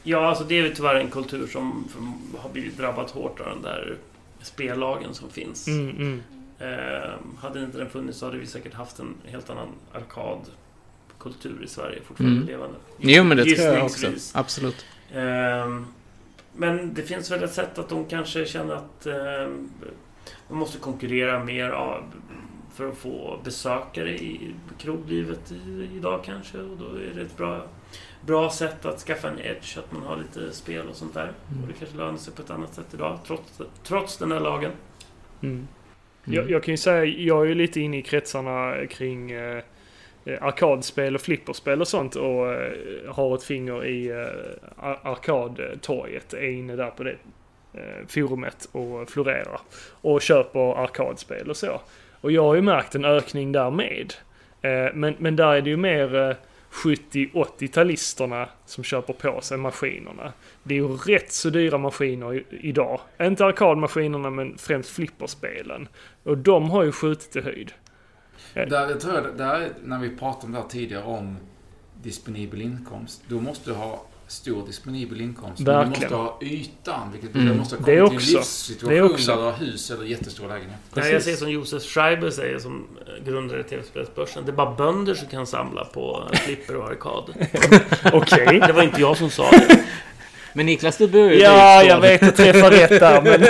Ja, 0.04 0.28
alltså 0.30 0.44
det 0.44 0.56
är 0.60 0.64
ju 0.64 0.74
tyvärr 0.76 0.96
en 0.96 1.10
kultur 1.12 1.48
som 1.48 1.88
har 2.38 2.50
blivit 2.50 2.78
drabbat 2.78 3.12
hårt 3.12 3.40
av 3.40 3.46
den 3.46 3.62
där 3.62 3.98
spellagen 4.42 5.14
som 5.14 5.30
finns. 5.30 5.68
Mm, 5.68 5.90
mm. 5.90 6.22
Eh, 6.60 7.12
hade 7.42 7.64
inte 7.64 7.78
den 7.78 7.90
funnits 7.90 8.18
så 8.20 8.26
hade 8.26 8.38
vi 8.38 8.46
säkert 8.48 8.74
haft 8.74 9.00
en 9.00 9.16
helt 9.26 9.50
annan 9.50 9.68
arkadkultur 11.22 11.64
i 11.64 11.68
Sverige 11.68 12.02
fortfarande 12.02 12.36
Mm. 12.36 12.48
levande. 12.48 12.76
Jo, 12.98 13.24
men 13.24 13.38
det 13.38 13.46
tror 13.56 13.76
jag 13.76 13.86
också. 13.86 14.08
Absolut. 14.34 14.86
Ehm, 15.14 15.86
men 16.56 16.94
det 16.94 17.02
finns 17.02 17.32
väl 17.32 17.44
ett 17.44 17.54
sätt 17.54 17.78
att 17.80 17.90
de 17.90 18.06
kanske 18.06 18.46
känner 18.46 18.74
att 18.74 19.06
ehm, 19.06 19.70
de 20.48 20.58
måste 20.58 20.78
konkurrera 20.78 21.44
mer 21.44 21.70
av, 21.70 22.04
för 22.74 22.90
att 22.90 22.98
få 22.98 23.40
besökare 23.44 24.12
i 24.12 24.54
kroglivet 24.80 25.52
i, 25.52 25.90
idag 25.96 26.24
kanske. 26.26 26.58
Och 26.58 26.78
då 26.78 26.86
är 26.86 27.16
det 27.16 27.22
ett 27.22 27.38
bra, 27.38 27.66
bra 28.26 28.50
sätt 28.50 28.86
att 28.86 29.00
skaffa 29.00 29.30
en 29.30 29.40
edge, 29.40 29.78
att 29.78 29.92
man 29.92 30.02
har 30.04 30.18
lite 30.18 30.54
spel 30.56 30.88
och 30.88 30.96
sånt 30.96 31.14
där. 31.14 31.32
Och 31.62 31.68
det 31.68 31.74
kanske 31.80 31.98
lönar 31.98 32.18
sig 32.18 32.34
på 32.34 32.42
ett 32.42 32.50
annat 32.50 32.74
sätt 32.74 32.94
idag, 32.94 33.20
trots, 33.28 33.62
trots 33.84 34.18
den 34.18 34.32
här 34.32 34.40
lagen. 34.40 34.72
Mm. 35.42 35.56
Mm. 35.56 35.68
Jag, 36.36 36.52
jag 36.52 36.64
kan 36.64 36.74
ju 36.74 36.78
säga, 36.78 37.06
jag 37.06 37.42
är 37.42 37.46
ju 37.46 37.56
lite 37.56 37.80
inne 37.82 37.98
i 37.98 38.02
kretsarna 38.02 38.86
kring 38.90 39.32
eh, 39.32 39.58
eh, 39.58 39.64
Eh, 40.26 40.44
arkadspel 40.44 41.16
och 41.16 41.22
flipperspel 41.22 41.82
och 41.82 41.88
sånt 41.88 42.16
och 42.16 42.54
eh, 42.54 42.72
har 43.08 43.36
ett 43.36 43.44
finger 43.44 43.86
i 43.86 44.10
eh, 44.10 44.88
arkadtorget. 45.04 46.34
Är 46.34 46.52
inne 46.52 46.76
där 46.76 46.90
på 46.92 47.04
det 47.04 47.16
forumet 48.08 48.70
och 48.72 49.10
florerar. 49.10 49.62
Och 50.02 50.22
köper 50.22 50.84
arkadspel 50.84 51.50
och 51.50 51.58
så. 51.58 51.82
Och 52.22 52.32
jag 52.32 52.44
har 52.44 52.56
ju 52.56 52.62
märkt 52.62 52.96
en 52.96 53.06
ökning 53.06 53.52
där 53.52 53.72
med. 53.72 54.14
Men, 54.94 55.16
men 55.18 55.36
där 55.36 55.54
är 55.54 55.62
det 55.62 55.70
ju 55.70 55.78
mer 55.78 56.38
70-80-talisterna 56.72 58.48
som 58.66 58.84
köper 58.84 59.14
på 59.14 59.42
sig 59.42 59.58
maskinerna. 59.58 60.34
Det 60.64 60.74
är 60.74 60.78
ju 60.78 60.88
rätt 60.88 61.32
så 61.32 61.50
dyra 61.50 61.78
maskiner 61.78 62.44
idag. 62.50 63.00
Inte 63.22 63.46
arkadmaskinerna 63.46 64.30
men 64.30 64.58
främst 64.58 64.90
flipperspelen. 64.90 65.88
Och 66.24 66.38
de 66.38 66.70
har 66.70 66.84
ju 66.84 66.92
skjutit 66.92 67.36
i 67.36 67.42
höjd. 67.42 67.74
Där, 68.54 68.90
jag 68.90 69.00
tror 69.00 69.14
jag, 69.16 69.38
där, 69.38 69.70
när 69.84 70.00
vi 70.00 70.10
pratade 70.10 70.46
om 70.46 70.52
det 70.52 70.58
här 70.60 70.68
tidigare 70.68 71.04
om 71.04 71.38
disponibel 72.04 72.62
inkomst. 72.62 73.22
Då 73.28 73.42
måste 73.42 73.70
du 73.70 73.76
ha 73.76 74.04
stor 74.28 74.66
disponibel 74.68 75.22
inkomst. 75.22 75.60
Men 75.60 75.66
du 75.66 75.72
Verkligen. 75.72 76.02
måste 76.02 76.16
ha 76.16 76.40
ytan. 76.42 77.12
Vilket 77.12 77.36
Mm. 77.36 77.48
du 77.48 77.54
måste 77.54 77.76
ha 77.76 77.86
Det 77.86 77.98
kommit 78.00 78.14
också. 78.14 78.26
till 78.28 78.36
en 78.36 78.40
livssituation 78.40 78.96
Det 78.96 79.02
också. 79.02 79.32
där 79.32 79.38
du 79.38 79.44
har 79.44 79.52
hus 79.52 79.92
eller 79.92 80.06
jättestor 80.06 80.48
lägenhet. 80.48 80.80
Nej, 80.94 81.04
jag 81.06 81.12
Precis. 81.12 81.24
säger 81.24 81.38
som 81.38 81.52
Josef 81.52 81.84
Schreiber 81.84 82.30
säger, 82.30 82.60
som 82.60 82.88
eh, 83.18 83.26
grundare 83.26 83.64
TV-spelsbörsen. 83.64 84.46
Det 84.46 84.52
är 84.52 84.56
bara 84.56 84.76
bönder 84.76 85.14
som 85.14 85.28
kan 85.28 85.48
samla 85.48 85.86
på 85.86 86.24
flipper 86.34 86.76
och 86.76 86.86
arkad. 86.90 87.24
Okej. 88.14 88.60
Det 88.68 88.74
var 88.74 88.84
inte 88.84 89.02
jag 89.02 89.18
som 89.18 89.30
sa 89.30 89.52
det. 89.52 89.84
Men 90.54 90.66
Niklas, 90.66 90.98
du 90.98 91.08
bor 91.08 91.32
ju 91.32 91.40
Ja, 91.40 91.84
jag 91.84 92.02
vet 92.02 92.24
att 92.24 92.36
träffa 92.36 92.72
rätt 92.72 93.00
där 93.00 93.22
men 93.22 93.46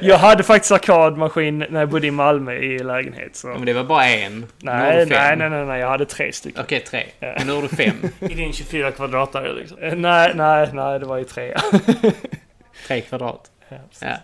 jag 0.00 0.18
hade 0.18 0.42
faktiskt 0.42 0.72
arkadmaskin 0.72 1.58
när 1.58 1.80
jag 1.80 1.88
bodde 1.88 2.06
i 2.06 2.10
Malmö 2.10 2.54
i 2.54 2.78
lägenhet 2.78 3.36
så. 3.36 3.46
Men 3.46 3.64
det 3.64 3.72
var 3.72 3.84
bara 3.84 4.06
en. 4.06 4.46
Nej, 4.58 5.06
nej, 5.06 5.36
nej, 5.36 5.50
nej, 5.50 5.66
nej, 5.66 5.80
jag 5.80 5.88
hade 5.88 6.06
tre 6.06 6.32
stycken. 6.32 6.62
Okej, 6.64 6.80
tre. 6.80 7.04
Men 7.20 7.46
nu 7.46 7.52
har 7.52 7.62
du 7.62 7.68
fem. 7.68 7.94
I 8.20 8.34
din 8.34 8.52
24 8.52 8.90
kvadratare 8.90 9.52
liksom. 9.52 9.78
Eh, 9.78 9.94
Nej, 9.94 10.32
nej, 10.34 10.68
nej, 10.72 10.98
det 10.98 11.06
var 11.06 11.18
ju 11.18 11.24
tre. 11.24 11.56
Tre 12.86 13.00
kvadrat. 13.00 13.50
Ja. 14.00 14.16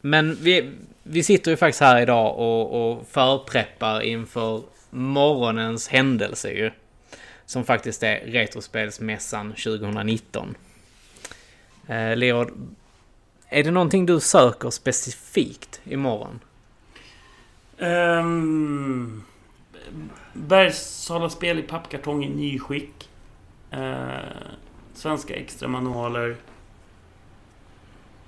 Men 0.00 0.38
vi, 0.42 0.72
vi 1.02 1.22
sitter 1.22 1.50
ju 1.50 1.56
faktiskt 1.56 1.80
här 1.80 2.00
idag 2.02 2.38
och, 2.38 2.90
och 2.90 3.06
förpreppar 3.10 4.00
inför 4.00 4.62
morgonens 4.90 5.88
händelse 5.88 6.50
ju. 6.50 6.70
Som 7.46 7.64
faktiskt 7.64 8.02
är 8.02 8.20
Retrospelsmässan 8.26 9.52
2019. 9.52 10.54
Eh, 11.86 12.16
Leod, 12.16 12.74
är 13.48 13.64
det 13.64 13.70
någonting 13.70 14.06
du 14.06 14.20
söker 14.20 14.70
specifikt 14.70 15.80
imorgon? 15.84 16.40
Um, 17.78 19.24
Bergsala 20.32 21.30
spel 21.30 21.58
i 21.58 21.62
pappkartong 21.62 22.24
i 22.24 22.28
nyskick. 22.28 23.10
Uh, 23.74 24.08
svenska 24.94 25.34
extra 25.34 25.68
manualer. 25.68 26.36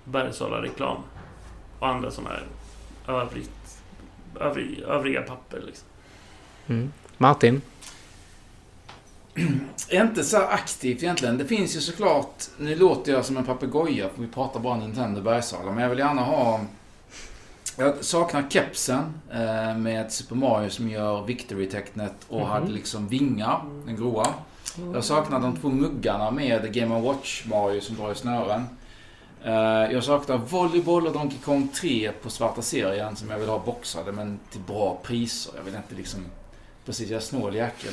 Bergsala 0.05 0.63
reklam. 0.63 0.97
Och 1.79 1.89
andra 1.89 2.11
sådana 2.11 2.35
här 2.35 2.47
övrigt 3.15 3.83
övrig, 4.41 4.79
övriga 4.79 5.23
papper. 5.23 5.63
Liksom. 5.67 5.89
Mm. 6.67 6.93
Martin? 7.17 7.63
Inte 9.91 10.25
så 10.25 10.37
aktivt 10.39 11.03
egentligen. 11.03 11.39
Det 11.39 11.45
finns 11.45 11.77
ju 11.77 11.81
såklart... 11.81 12.45
Nu 12.59 12.75
låter 12.75 13.13
jag 13.13 13.25
som 13.25 13.37
en 13.37 13.45
papegoja 13.45 14.09
för 14.09 14.23
vi 14.23 14.29
pratar 14.29 14.61
bara 14.61 14.77
Nintendo 14.77 15.21
Bergsala. 15.21 15.73
Men 15.73 15.83
jag 15.83 15.91
vill 15.91 15.99
gärna 15.99 16.23
ha... 16.23 16.61
Jag 17.77 18.05
saknar 18.05 18.45
kepsen 18.51 19.15
eh, 19.33 19.77
med 19.79 20.13
Super 20.13 20.37
Mario 20.37 20.71
som 20.71 20.91
gör 20.91 21.25
Victory-tecknet 21.27 22.15
och 22.29 22.41
Mhm. 22.41 22.49
hade 22.49 22.71
liksom 22.73 23.09
vingar, 23.09 23.61
den 23.87 23.97
gråa. 23.97 24.27
Jag 24.95 25.05
saknar 25.05 25.41
de 25.41 25.57
två 25.57 25.69
muggarna 25.69 26.31
med 26.31 26.75
Game 26.75 27.01
Watch 27.01 27.45
Mario 27.47 27.81
som 27.81 27.97
drar 27.97 28.13
i 28.13 28.15
snören. 28.15 28.65
Eh, 29.45 29.93
jag 29.93 30.05
saknar 30.05 30.37
Volleyboll 30.37 31.07
och 31.07 31.13
Donkey 31.13 31.39
Kong 31.45 31.69
3 31.81 32.13
på 32.23 32.31
svarta 32.31 32.63
serien 32.63 33.17
som 33.17 33.31
jag 33.31 33.39
vill 33.39 33.49
ha 33.49 33.59
boxade 33.59 34.13
men 34.13 34.39
till 34.51 34.61
bra 34.61 34.99
priser. 35.03 35.53
Jag 35.57 35.63
vill 35.63 35.75
inte 35.75 35.95
liksom... 35.95 36.25
Precis, 36.89 37.11
jag 37.11 37.23
snål 37.23 37.55
jäkel. 37.55 37.93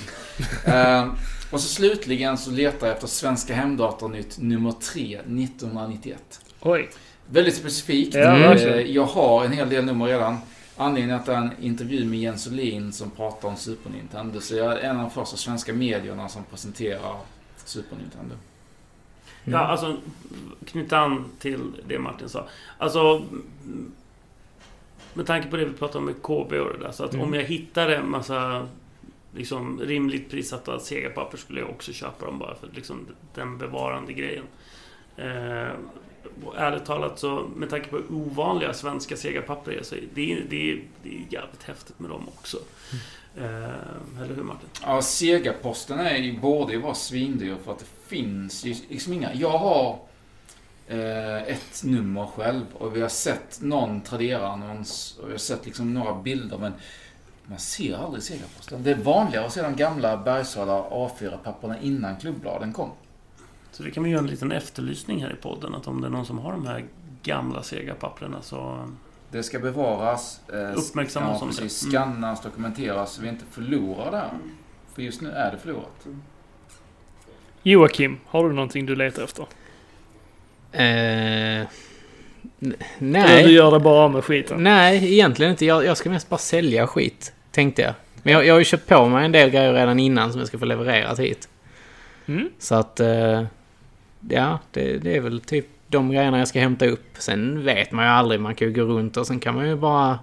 Eh, 0.66 1.14
och 1.52 1.62
så 1.62 1.68
slutligen 1.68 2.38
så 2.38 2.52
letar 2.52 2.88
jag 2.88 2.96
efter 2.96 3.08
Svenska 3.08 3.54
Hemdatornytt 3.56 4.38
nummer 4.40 4.72
3, 4.72 5.16
1991. 5.20 6.42
Oj. 6.62 6.90
Väldigt 7.30 7.56
specifikt. 7.56 8.16
Ja, 8.16 8.22
verkligen. 8.32 8.94
jag 8.94 9.04
har 9.06 9.46
en 9.46 9.52
hel 9.52 9.70
del 9.70 9.86
nummer 9.86 10.06
redan. 10.06 10.38
Anledningen 10.78 11.16
att 11.16 11.26
det 11.26 11.34
är 11.34 11.38
en 11.38 11.52
intervju 11.62 12.06
med 12.06 12.20
Jens 12.20 12.48
Olin 12.48 12.94
som 12.94 13.12
pratar 13.12 13.50
om 13.50 13.56
Super 13.56 13.90
Nintendo. 13.90 14.40
Så 14.42 14.56
jag 14.56 14.72
är 14.74 14.78
en 14.78 14.96
av 14.96 15.02
de 15.02 15.12
första 15.12 15.38
svenska 15.38 15.74
medierna 15.74 16.30
som 16.30 16.44
presenterar 16.44 17.16
Super 17.66 17.96
Nintendo. 17.98 18.36
Ja, 19.44 19.58
alltså 19.60 19.98
knyta 20.66 20.98
an 20.98 21.26
till 21.40 21.72
det 21.88 22.00
Martin 22.00 22.30
sa. 22.30 22.48
Alltså, 22.78 23.00
mm, 23.64 23.92
med 25.14 25.28
tanke 25.28 25.48
på 25.50 25.58
det 25.58 25.66
vi 25.66 25.74
pratade 25.74 25.98
om 26.00 26.06
med 26.06 26.16
KB 26.22 26.54
och 26.60 26.74
det 26.74 26.80
där. 26.86 26.92
Så 26.92 27.04
att 27.04 27.14
Mm. 27.14 27.26
om 27.26 27.34
jag 27.34 27.44
hittar 27.44 27.90
en 27.90 28.10
massa 28.10 28.68
liksom, 29.36 29.80
rimligt 29.80 30.32
prissatta 30.32 30.80
Sega-papper 30.80 31.38
skulle 31.38 31.60
jag 31.60 31.70
också 31.70 31.94
köpa 31.94 32.26
dem 32.26 32.40
bara 32.40 32.56
för 32.56 32.70
liksom, 32.74 33.08
den 33.34 33.58
bevarande 33.58 34.14
grejen. 34.14 34.46
Eh, 35.18 35.72
ärligt 36.56 36.86
talat 36.86 37.20
så, 37.20 37.48
med 37.56 37.70
tanke 37.70 37.88
på 37.88 37.96
hur 37.98 38.12
ovanliga 38.12 38.74
svenska 38.74 39.16
Sega-papper 39.16 39.72
är, 39.72 39.84
så 39.84 39.96
det 40.14 40.32
är 40.32 40.46
det 40.50 40.72
är, 40.72 40.84
det 41.04 41.10
är 41.10 41.22
jävligt 41.30 41.64
häftigt 41.64 42.00
med 42.00 42.10
dem 42.10 42.28
också. 42.28 42.58
Eh, 43.38 44.22
eller 44.22 44.36
hur 44.36 44.44
Martin? 44.44 44.70
Ja, 44.82 45.02
Sega-posten 45.02 46.00
är 46.00 46.18
ju, 46.18 46.40
borde 46.40 46.74
ju 46.74 46.82
vara 46.82 46.94
svindyr 46.94 47.56
för 47.64 47.72
att 47.72 47.80
det 47.80 47.86
finns 48.08 48.66
ju 48.66 48.76
liksom 48.90 49.14
inga. 49.14 49.34
Jag 49.34 49.58
har 49.58 50.00
eh, 50.88 51.44
ett 51.44 51.84
nummer 51.84 52.26
själv 52.26 52.66
och 52.74 52.96
vi 52.96 53.02
har 53.02 53.10
sett 53.10 53.62
någon 53.62 54.02
Tradera-annons 54.02 55.18
och 55.22 55.28
vi 55.28 55.32
har 55.32 55.38
sett 55.38 55.66
liksom 55.66 55.94
några 55.94 56.14
bilder 56.14 56.58
men 56.58 56.74
man 57.48 57.60
ser 57.60 57.98
aldrig 57.98 58.24
Sega-posten. 58.24 58.84
Det 58.84 58.92
är 58.92 58.96
vanligare 58.96 59.46
att 59.46 59.54
se 59.54 59.62
de 59.62 59.76
gamla 59.76 60.18
Bergsala 60.18 60.84
A4-papperna 60.90 61.80
innan 61.80 62.16
klubbbladen 62.18 62.74
kom. 62.74 62.90
Så 63.72 63.84
det 63.84 63.92
kan 63.92 64.04
vi 64.04 64.10
göra 64.10 64.20
en 64.22 64.28
liten 64.28 64.52
efterlysning 64.52 65.24
här 65.24 65.34
i 65.34 65.36
podden. 65.36 65.76
Att 65.76 65.88
om 65.88 66.02
det 66.02 66.08
är 66.08 66.12
någon 66.12 66.26
som 66.26 66.40
har 66.40 66.52
de 66.52 66.68
här 66.68 66.86
gamla 67.24 67.64
Sega-papperna 67.64 68.42
så... 68.42 68.90
Det 69.32 69.44
ska 69.44 69.60
bevaras. 69.60 70.40
Eh, 70.54 70.78
Uppmärksammas 70.78 71.38
ja, 71.40 71.42
om 71.46 71.50
det. 71.52 71.56
precis, 71.62 71.84
Mm. 71.84 71.92
Skannas, 71.92 72.42
dokumenteras 72.42 73.12
så 73.14 73.22
vi 73.22 73.30
inte 73.30 73.46
förlorar 73.52 74.12
det 74.12 74.18
här. 74.18 74.30
För 74.94 75.02
just 75.02 75.22
nu 75.22 75.30
är 75.30 75.52
det 75.52 75.58
förlorat. 75.58 76.06
Joakim, 77.64 78.20
har 78.26 78.50
du 78.50 78.56
någonting 78.56 78.86
du 78.86 78.96
letar 78.96 79.24
efter? 79.24 79.46
Eh, 80.72 81.68
n- 82.62 82.76
Eller 83.00 83.28
du 83.28 83.44
nej. 83.44 83.54
gör 83.54 83.72
det 83.72 83.80
bara 83.80 84.08
med 84.08 84.24
skiten? 84.24 84.64
Nej, 84.64 85.14
egentligen 85.14 85.52
inte. 85.52 85.66
Jag, 85.66 85.86
jag 85.86 85.98
ska 85.98 86.10
mest 86.10 86.30
bara 86.30 86.38
sälja 86.38 86.88
skit, 86.88 87.34
tänkte 87.52 87.82
jag. 87.82 87.94
Men 88.24 88.34
jag, 88.34 88.46
jag 88.46 88.54
har 88.54 88.60
ju 88.60 88.66
köpt 88.66 88.88
på 88.88 89.06
mig 89.10 89.26
en 89.26 89.32
del 89.32 89.50
grejer 89.50 89.74
redan 89.74 90.00
innan 90.00 90.32
som 90.32 90.40
jag 90.40 90.48
ska 90.48 90.58
få 90.58 90.66
levererat 90.66 91.20
hit. 91.20 91.50
Mm. 92.26 92.50
Så 92.60 92.76
att... 92.76 93.00
Eh, 93.00 93.44
ja, 94.30 94.60
det, 94.72 94.98
det 94.98 95.16
är 95.16 95.22
väl 95.22 95.42
typ 95.42 95.68
de 95.88 96.12
grejerna 96.12 96.40
jag 96.40 96.48
ska 96.48 96.60
hämta 96.60 96.86
upp. 96.86 97.06
Sen 97.18 97.64
vet 97.66 97.92
man 97.92 98.06
ju 98.06 98.12
aldrig. 98.12 98.40
Man 98.40 98.56
kan 98.56 98.68
ju 98.68 98.74
gå 98.74 98.82
runt 98.82 99.18
och 99.18 99.28
sen 99.28 99.40
kan 99.40 99.56
man 99.56 99.68
ju 99.68 99.76
bara 99.76 100.20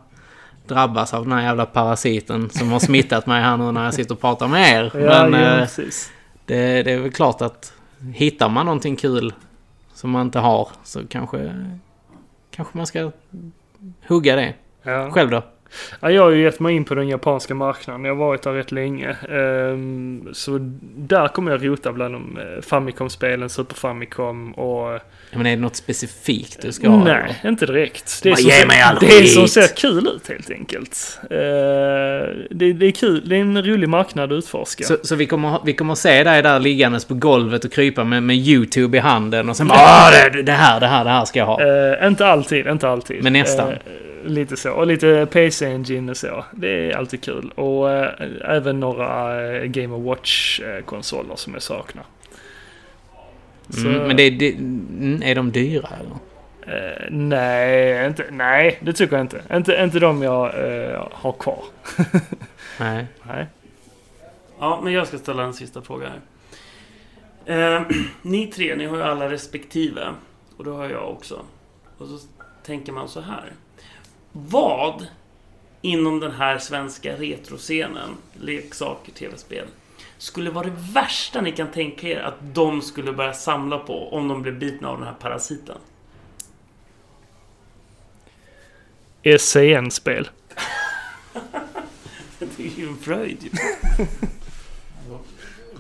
drabbas 0.67 1.15
av 1.15 1.23
den 1.25 1.33
här 1.33 1.43
jävla 1.43 1.67
parasiten 1.67 2.51
som 2.51 2.73
har 2.73 2.79
smittat 2.79 3.27
mig 3.27 3.43
här 3.43 3.57
nu 3.57 3.73
när 3.73 3.85
jag 3.85 3.95
sitter 3.95 4.15
och 4.15 4.21
pratar 4.21 4.49
med 4.49 4.71
er. 4.85 4.91
Ja, 4.95 5.29
Men 5.29 5.41
ja, 5.41 5.53
eh, 5.55 5.59
precis. 5.59 6.11
det, 6.47 6.83
det 6.83 6.93
är 6.93 6.99
väl 6.99 7.13
klart 7.13 7.43
att 7.43 7.73
hittar 8.15 8.49
man 8.49 8.67
någonting 8.67 8.97
kul 8.97 9.33
som 9.95 10.11
man 10.11 10.27
inte 10.27 10.39
har 10.39 10.69
så 10.85 11.01
kanske, 11.09 11.55
kanske 12.57 12.77
man 12.79 12.87
ska 12.87 13.11
hugga 14.07 14.37
det. 14.37 14.55
Ja. 14.83 15.11
Själv 15.11 15.31
då? 15.31 15.43
Ja, 16.01 16.11
jag 16.11 16.23
har 16.23 16.31
ju 16.31 16.43
gett 16.43 16.61
mig 16.61 16.75
in 16.75 16.85
på 16.85 16.95
den 16.95 17.09
japanska 17.09 17.55
marknaden. 17.55 18.05
Jag 18.05 18.15
har 18.15 18.27
varit 18.27 18.43
där 18.43 18.53
rätt 18.53 18.73
länge. 18.73 19.11
Ehm, 19.13 20.29
så 20.33 20.59
där 20.97 21.29
kommer 21.29 21.51
jag 21.51 21.67
rota 21.67 21.93
bland 21.93 22.15
de 22.15 22.39
eh, 22.39 22.63
Famicom-spelen, 22.63 23.49
Super 23.49 23.75
Famicom 23.75 24.53
och... 24.53 25.01
Men 25.35 25.47
är 25.47 25.51
det 25.51 25.63
något 25.63 25.77
specifikt 25.77 26.63
du 26.63 26.73
ska 26.73 26.89
ha? 26.89 27.05
Nej, 27.05 27.41
inte 27.45 27.67
direkt. 27.67 28.21
Det 28.23 28.31
är, 28.31 28.37
ge 28.39 28.67
mig 28.67 28.81
all 28.83 28.97
det 29.01 29.07
är 29.07 29.25
som 29.25 29.43
skit. 29.43 29.53
ser 29.53 29.77
kul 29.77 30.09
ut 30.17 30.29
helt 30.29 30.51
enkelt. 30.51 31.19
Eh, 31.23 31.37
det, 32.51 32.73
det 32.73 32.87
är 32.87 32.91
kul. 32.93 33.29
Det 33.29 33.37
är 33.37 33.41
en 33.41 33.63
rolig 33.67 33.89
marknad 33.89 34.33
att 34.33 34.37
utforska. 34.39 34.85
Så, 34.85 34.97
så 35.03 35.15
vi, 35.17 35.27
kommer, 35.27 35.59
vi 35.65 35.73
kommer 35.73 35.95
se 35.95 36.25
dig 36.25 36.43
där 36.43 36.61
liggandes 36.61 37.05
på 37.05 37.15
golvet 37.15 37.65
och 37.65 37.73
krypa 37.73 38.05
med, 38.05 38.23
med 38.23 38.37
YouTube 38.37 38.97
i 38.97 39.01
handen 39.01 39.49
och 39.49 39.57
sen 39.57 39.69
bara 39.69 39.79
"Ah, 39.79 40.11
det, 40.33 40.43
det 40.43 40.53
här, 40.53 40.81
det 40.81 40.87
här, 40.87 41.05
det 41.05 41.11
här 41.11 41.25
ska 41.25 41.39
jag 41.39 41.47
ha. 41.47 41.63
Eh, 41.63 42.07
inte 42.07 42.27
alltid, 42.27 42.67
inte 42.67 42.89
alltid. 42.89 43.23
Men 43.23 43.33
nästan. 43.33 43.71
Eh, 43.71 43.77
lite 44.25 44.57
så. 44.57 44.71
Och 44.71 44.87
lite 44.87 45.27
PC 45.33 45.67
Engine 45.67 46.11
och 46.11 46.17
så. 46.17 46.45
Det 46.53 46.69
är 46.91 46.97
alltid 46.97 47.23
kul. 47.25 47.51
Och 47.55 47.91
även 48.49 48.81
några 48.81 49.35
Game 49.67 49.97
Watch-konsoler 49.99 51.37
som 51.37 51.53
jag 51.53 51.63
saknar. 51.63 52.05
Så, 53.69 53.89
Mm, 53.89 54.07
men 54.07 54.17
det, 54.17 54.31
det, 54.31 54.53
mm, 54.53 55.23
är 55.23 55.35
de 55.35 55.53
dyra 55.53 55.89
eller? 56.01 56.17
eh, 56.77 57.11
nej, 57.11 58.07
inte, 58.07 58.25
nej, 58.31 58.79
det 58.83 58.93
tycker 58.93 59.17
jag 59.17 59.25
inte. 59.25 59.43
Inte, 59.53 59.83
inte 59.85 59.99
de 59.99 60.23
jag 60.23 60.47
eh, 60.47 61.09
har 61.13 61.33
kvar. 61.33 61.65
Nej. 62.81 63.07
Nej. 63.23 63.47
Ja, 64.59 64.81
men 64.85 64.93
jag 64.93 65.07
ska 65.07 65.19
ställa 65.19 65.43
en 65.43 65.55
sista 65.55 65.83
fråga 65.83 66.09
här. 66.09 66.21
Eh, 67.77 67.83
ni 68.23 68.47
tre, 68.47 68.77
ni 68.77 68.87
har 68.87 68.97
ju 68.97 69.03
alla 69.03 69.31
respektive. 69.31 70.01
Och 70.57 70.65
det 70.65 70.71
har 70.71 70.89
jag 70.89 71.11
också. 71.11 71.41
Och 71.99 72.07
så 72.07 72.19
tänker 72.67 72.93
man 72.93 73.09
så 73.09 73.21
här. 73.21 73.53
Vad 74.33 75.07
inom 75.83 76.21
den 76.21 76.33
här 76.33 76.59
svenska 76.59 77.17
retroscenen, 77.17 78.11
leksaker, 78.41 79.13
tv-spel, 79.13 79.67
skulle 80.23 80.51
vara 80.51 80.67
det 80.67 80.77
värsta 80.93 81.41
ni 81.41 81.53
kan 81.53 81.71
tänka 81.71 82.09
er 82.09 82.21
att 82.21 82.55
de 82.55 82.83
skulle 82.83 83.13
börja 83.13 83.33
samla 83.33 83.79
på 83.79 84.13
om 84.13 84.29
de 84.29 84.43
blev 84.43 84.59
bitna 84.59 84.89
av 84.89 84.99
den 84.99 85.07
här 85.07 85.15
parasiten? 85.15 85.79
SCN-spel. 89.39 90.29
Det 92.39 92.65
är 92.65 92.79
ju 92.79 92.89
en 92.89 92.97
fröjd 92.97 93.39
ju. 93.43 93.51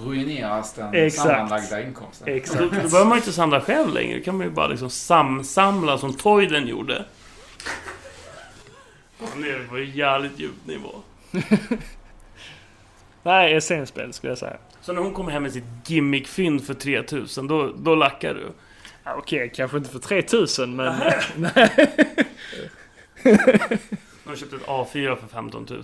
Ruineras 0.05 0.75
den 0.75 0.95
Exakt. 0.95 1.29
sammanlagda 1.29 1.83
inkomsten. 1.83 2.27
Då, 2.27 2.33
Exakt. 2.33 2.61
då 2.61 2.69
behöver 2.71 3.05
man 3.05 3.19
inte 3.19 3.33
samla 3.33 3.61
själv 3.61 3.95
längre. 3.95 4.19
Då 4.19 4.25
kan 4.25 4.37
man 4.37 4.47
ju 4.47 4.53
bara 4.53 4.67
liksom 4.67 4.91
samsamla 4.91 5.99
som 5.99 6.15
Toyden 6.15 6.67
gjorde. 6.67 7.05
Han 9.33 9.45
är 9.45 9.67
på 9.69 9.77
en 9.77 9.91
jävligt 9.91 10.39
djup 10.39 10.67
nivå. 10.67 10.91
Nej, 13.23 13.61
SCN-spel 13.61 14.13
skulle 14.13 14.31
jag 14.31 14.39
säga. 14.39 14.57
Så 14.81 14.93
när 14.93 15.01
hon 15.03 15.13
kommer 15.15 15.33
hem 15.33 15.43
med 15.43 15.53
sitt 15.53 15.65
gimmickfynd 15.87 16.65
för 16.67 16.75
3000, 16.75 17.47
då, 17.47 17.73
då 17.77 17.95
lackar 17.95 18.35
du. 18.35 18.47
Ja, 19.05 19.15
Okej, 19.19 19.53
kanske 19.55 19.77
inte 19.77 19.91
för 19.91 19.99
3000 19.99 20.77
men... 20.77 20.95
Hon 24.25 24.31
har 24.31 24.37
köpt 24.37 24.53
ett 24.53 24.67
A4 24.67 25.17
för 25.17 25.27
15 25.29 25.67
000. 25.71 25.83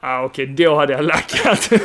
Ja, 0.00 0.24
Okej, 0.24 0.46
då 0.46 0.74
hade 0.76 0.92
jag 0.92 1.04
lackat. 1.04 1.70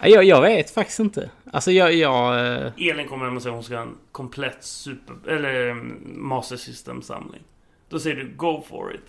Ja, 0.00 0.08
Jag, 0.08 0.24
jag 0.24 0.42
vet 0.42 0.70
faktiskt 0.70 0.98
inte. 1.00 1.30
Alltså 1.52 1.70
jag... 1.72 1.92
jag 1.94 2.46
eh, 2.46 2.72
Elin 2.76 3.08
kommer 3.08 3.24
hem 3.24 3.36
och 3.36 3.42
säger 3.42 3.52
att 3.52 3.56
hon 3.56 3.64
ska 3.64 3.74
ha 3.74 3.82
en 3.82 3.96
komplett 4.12 4.64
super... 4.64 5.30
Eller 5.32 5.70
mm, 5.70 6.02
Master 6.16 6.56
System-samling. 6.56 7.42
Då 7.88 7.98
säger 7.98 8.16
du 8.16 8.28
Go 8.36 8.64
for 8.68 8.94
it. 8.94 9.00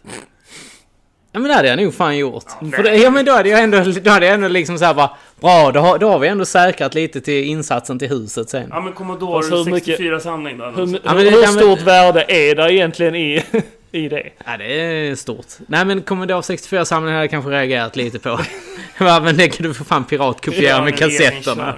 Ja 1.38 1.42
men 1.42 1.50
det 1.50 1.56
hade 1.56 1.68
jag 1.68 1.78
nog 1.80 1.94
fan 1.94 2.18
gjort. 2.18 2.46
nej. 2.62 2.72
För 2.72 2.84
det, 2.84 2.96
ja 2.96 3.10
men 3.12 3.26
då 3.26 3.32
hade 3.32 3.50
jag 3.50 3.64
ändå, 3.64 3.84
då 4.04 4.12
hade 4.12 4.26
jag 4.26 4.34
ändå 4.36 4.48
liksom 4.48 4.78
såhär 4.80 4.94
bara... 4.94 5.10
Bra, 5.42 5.72
då 5.72 5.80
har, 5.80 5.98
då 5.98 6.10
har 6.10 6.20
vi 6.20 6.28
ändå 6.28 6.46
säkrat 6.46 6.94
lite 6.96 7.22
till 7.22 7.44
insatsen 7.44 8.00
till 8.00 8.10
huset 8.10 8.50
sen. 8.50 8.68
Ja 8.70 8.82
men 8.82 8.94
Commodore 8.94 9.56
hur 9.56 9.72
mycket- 9.72 10.00
64-samling 10.00 10.58
då? 10.58 10.66
Hur, 10.66 10.82
Alltså. 10.82 11.00
Ja, 11.04 11.14
men 11.14 11.24
hur 11.26 11.32
ja, 11.32 11.38
men- 11.52 11.54
stort 11.54 11.82
värde 11.82 12.26
är 12.28 12.56
det 12.56 12.74
egentligen 12.74 13.16
i, 13.16 13.44
i 13.92 14.10
det? 14.10 14.24
Ja, 14.46 14.58
det 14.58 14.66
är 14.74 15.16
stort. 15.16 15.46
Nej, 15.68 15.86
men 15.86 16.02
Commodore 16.02 16.42
64-samlingen 16.42 17.14
hade 17.14 17.24
jag 17.24 17.30
kanske 17.32 17.52
reagerat 17.52 17.96
lite 17.96 18.20
på. 18.20 18.30
ja, 19.00 19.20
men 19.24 19.38
det 19.38 19.48
kan 19.50 19.68
du 19.68 19.74
för 19.74 19.84
fan 19.84 20.04
piratkopiera 20.04 20.64
Ja, 20.70 20.84
med 20.84 20.98
kassetterna. 20.98 21.76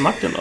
Martin 0.00 0.30
då? 0.34 0.40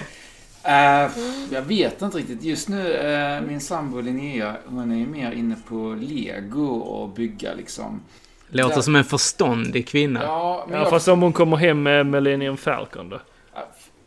Eh, 0.67 1.11
jag 1.51 1.61
vet 1.61 2.01
inte 2.01 2.17
riktigt. 2.17 2.43
Just 2.43 2.69
nu, 2.69 2.93
eh, 2.93 3.41
min 3.41 3.61
sambo 3.61 4.01
Linnea, 4.01 4.55
hon 4.65 4.91
är 4.91 4.95
ju 4.95 5.07
mer 5.07 5.31
inne 5.31 5.55
på 5.67 5.97
lego 6.01 6.65
och 6.77 7.09
bygga 7.09 7.53
liksom. 7.53 8.01
Låter 8.49 8.75
Ja. 8.75 8.81
som 8.81 8.95
en 8.95 9.03
förståndig 9.03 9.87
kvinna. 9.87 10.23
Ja, 10.23 10.65
men 10.67 10.77
Ja, 10.77 10.81
jag, 10.83 10.89
fast 10.89 11.07
om 11.07 11.21
hon 11.21 11.33
kommer 11.33 11.57
hem 11.57 11.83
med 11.83 12.05
Millennium 12.05 12.57
Falcon 12.57 13.09
då? 13.09 13.19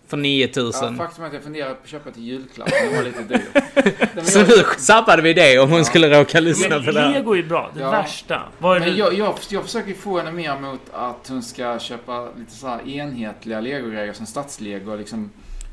För 0.09 0.17
ja, 0.17 0.23
9000. 0.23 0.97
faktum 0.97 1.25
är 1.25 1.29
att 1.29 1.35
jag 1.35 1.43
funderar 1.43 1.75
på 1.75 1.81
att 1.83 1.89
köpa 1.89 2.11
till 2.11 2.23
julklapp. 2.23 2.69
Den 2.83 2.97
var 2.97 3.03
lite 3.03 3.23
dyr. 3.23 3.41
Nej, 3.75 3.95
men 4.15 4.25
Så 4.25 4.39
nu 4.43 4.65
sabbade 4.79 5.23
vi 5.23 5.35
det 5.35 5.59
om 5.59 5.69
hon 5.71 5.79
Ja. 5.79 5.85
skulle 5.85 6.21
råka 6.21 6.41
lyssna 6.41 6.69
Men 6.77 6.85
på 6.85 6.91
det 6.91 7.01
här. 7.01 7.13
lego 7.13 7.37
är 7.37 7.43
bra. 7.43 7.71
Det 7.75 7.81
Ja. 7.81 7.91
värsta. 7.91 8.43
Vad 8.59 8.77
är 8.77 8.81
Men 8.81 8.89
det? 8.89 8.95
jag, 8.97 9.15
jag, 9.15 9.35
jag 9.51 9.65
försöker 9.65 9.95
få 9.95 10.19
henne 10.19 10.33
mer 10.33 10.61
mot 10.61 10.81
att 10.93 11.29
hon 11.29 11.43
ska 11.43 11.79
köpa 11.79 12.29
lite 12.39 12.53
så 12.53 12.67
här 12.67 12.89
enhetliga 12.89 13.61
legogrejer 13.61 14.13
som 14.13 14.27
stadslego 14.27 14.93
och 14.93 14.99
liksom 14.99 15.31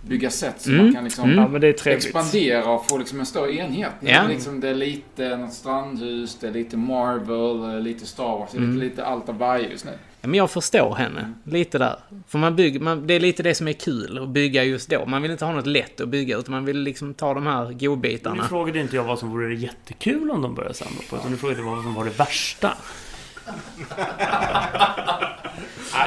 bygga 0.07 0.29
set 0.29 0.61
så 0.61 0.69
Mm, 0.69 0.85
man 0.85 0.93
kan 0.93 1.03
liksom 1.03 1.29
mm. 1.31 1.63
Ja, 1.85 1.91
expandera 1.91 2.69
och 2.69 2.89
få 2.89 2.97
liksom 2.97 3.19
en 3.19 3.25
större 3.25 3.53
enhet. 3.55 3.91
Nu 3.99 4.11
det 4.11 4.27
liksom, 4.27 4.59
det 4.59 4.69
är 4.69 4.73
lite 4.75 5.37
något 5.37 5.53
strandhus, 5.53 6.37
det 6.41 6.47
är 6.47 6.51
lite 6.51 6.77
Marvel, 6.77 7.83
lite 7.83 8.05
Star 8.05 8.23
Wars, 8.39 8.49
det 8.51 8.57
är 8.57 8.61
Mm. 8.61 8.73
lite, 8.75 8.85
lite 8.85 9.05
allt 9.05 9.29
av 9.29 9.37
varje 9.37 9.69
just 9.69 9.85
nu. 9.85 9.91
Ja, 10.21 10.27
Men 10.27 10.37
jag 10.37 10.51
förstår 10.51 10.95
henne. 10.95 11.33
Lite 11.43 11.77
där. 11.77 11.95
För 12.27 12.37
man 12.37 12.55
bygger, 12.55 12.79
man, 12.79 13.07
det 13.07 13.13
är 13.13 13.19
lite 13.19 13.43
det 13.43 13.55
som 13.55 13.67
är 13.67 13.73
kul 13.73 14.19
att 14.23 14.29
bygga 14.29 14.63
just 14.63 14.89
då. 14.89 15.05
Man 15.05 15.21
vill 15.21 15.31
inte 15.31 15.45
ha 15.45 15.53
något 15.53 15.67
lätt 15.67 16.01
att 16.01 16.09
bygga 16.09 16.37
utan 16.37 16.51
man 16.51 16.65
vill 16.65 16.77
liksom 16.79 17.13
ta 17.13 17.33
de 17.33 17.47
här 17.47 17.65
Nu 17.67 17.73
godbitarna. 17.87 18.43
frågade 18.47 18.79
inte 18.79 18.95
jag 18.95 19.03
vad 19.03 19.19
som 19.19 19.29
vore 19.29 19.55
jättekul 19.55 20.31
om 20.31 20.41
de 20.41 20.55
började 20.55 20.73
samla 20.75 21.01
på. 21.09 21.15
Utan 21.15 21.31
du 21.31 21.37
frågade 21.37 21.61
vad 21.61 21.83
som 21.83 21.93
var 21.93 22.05
det 22.05 22.19
värsta. 22.19 22.73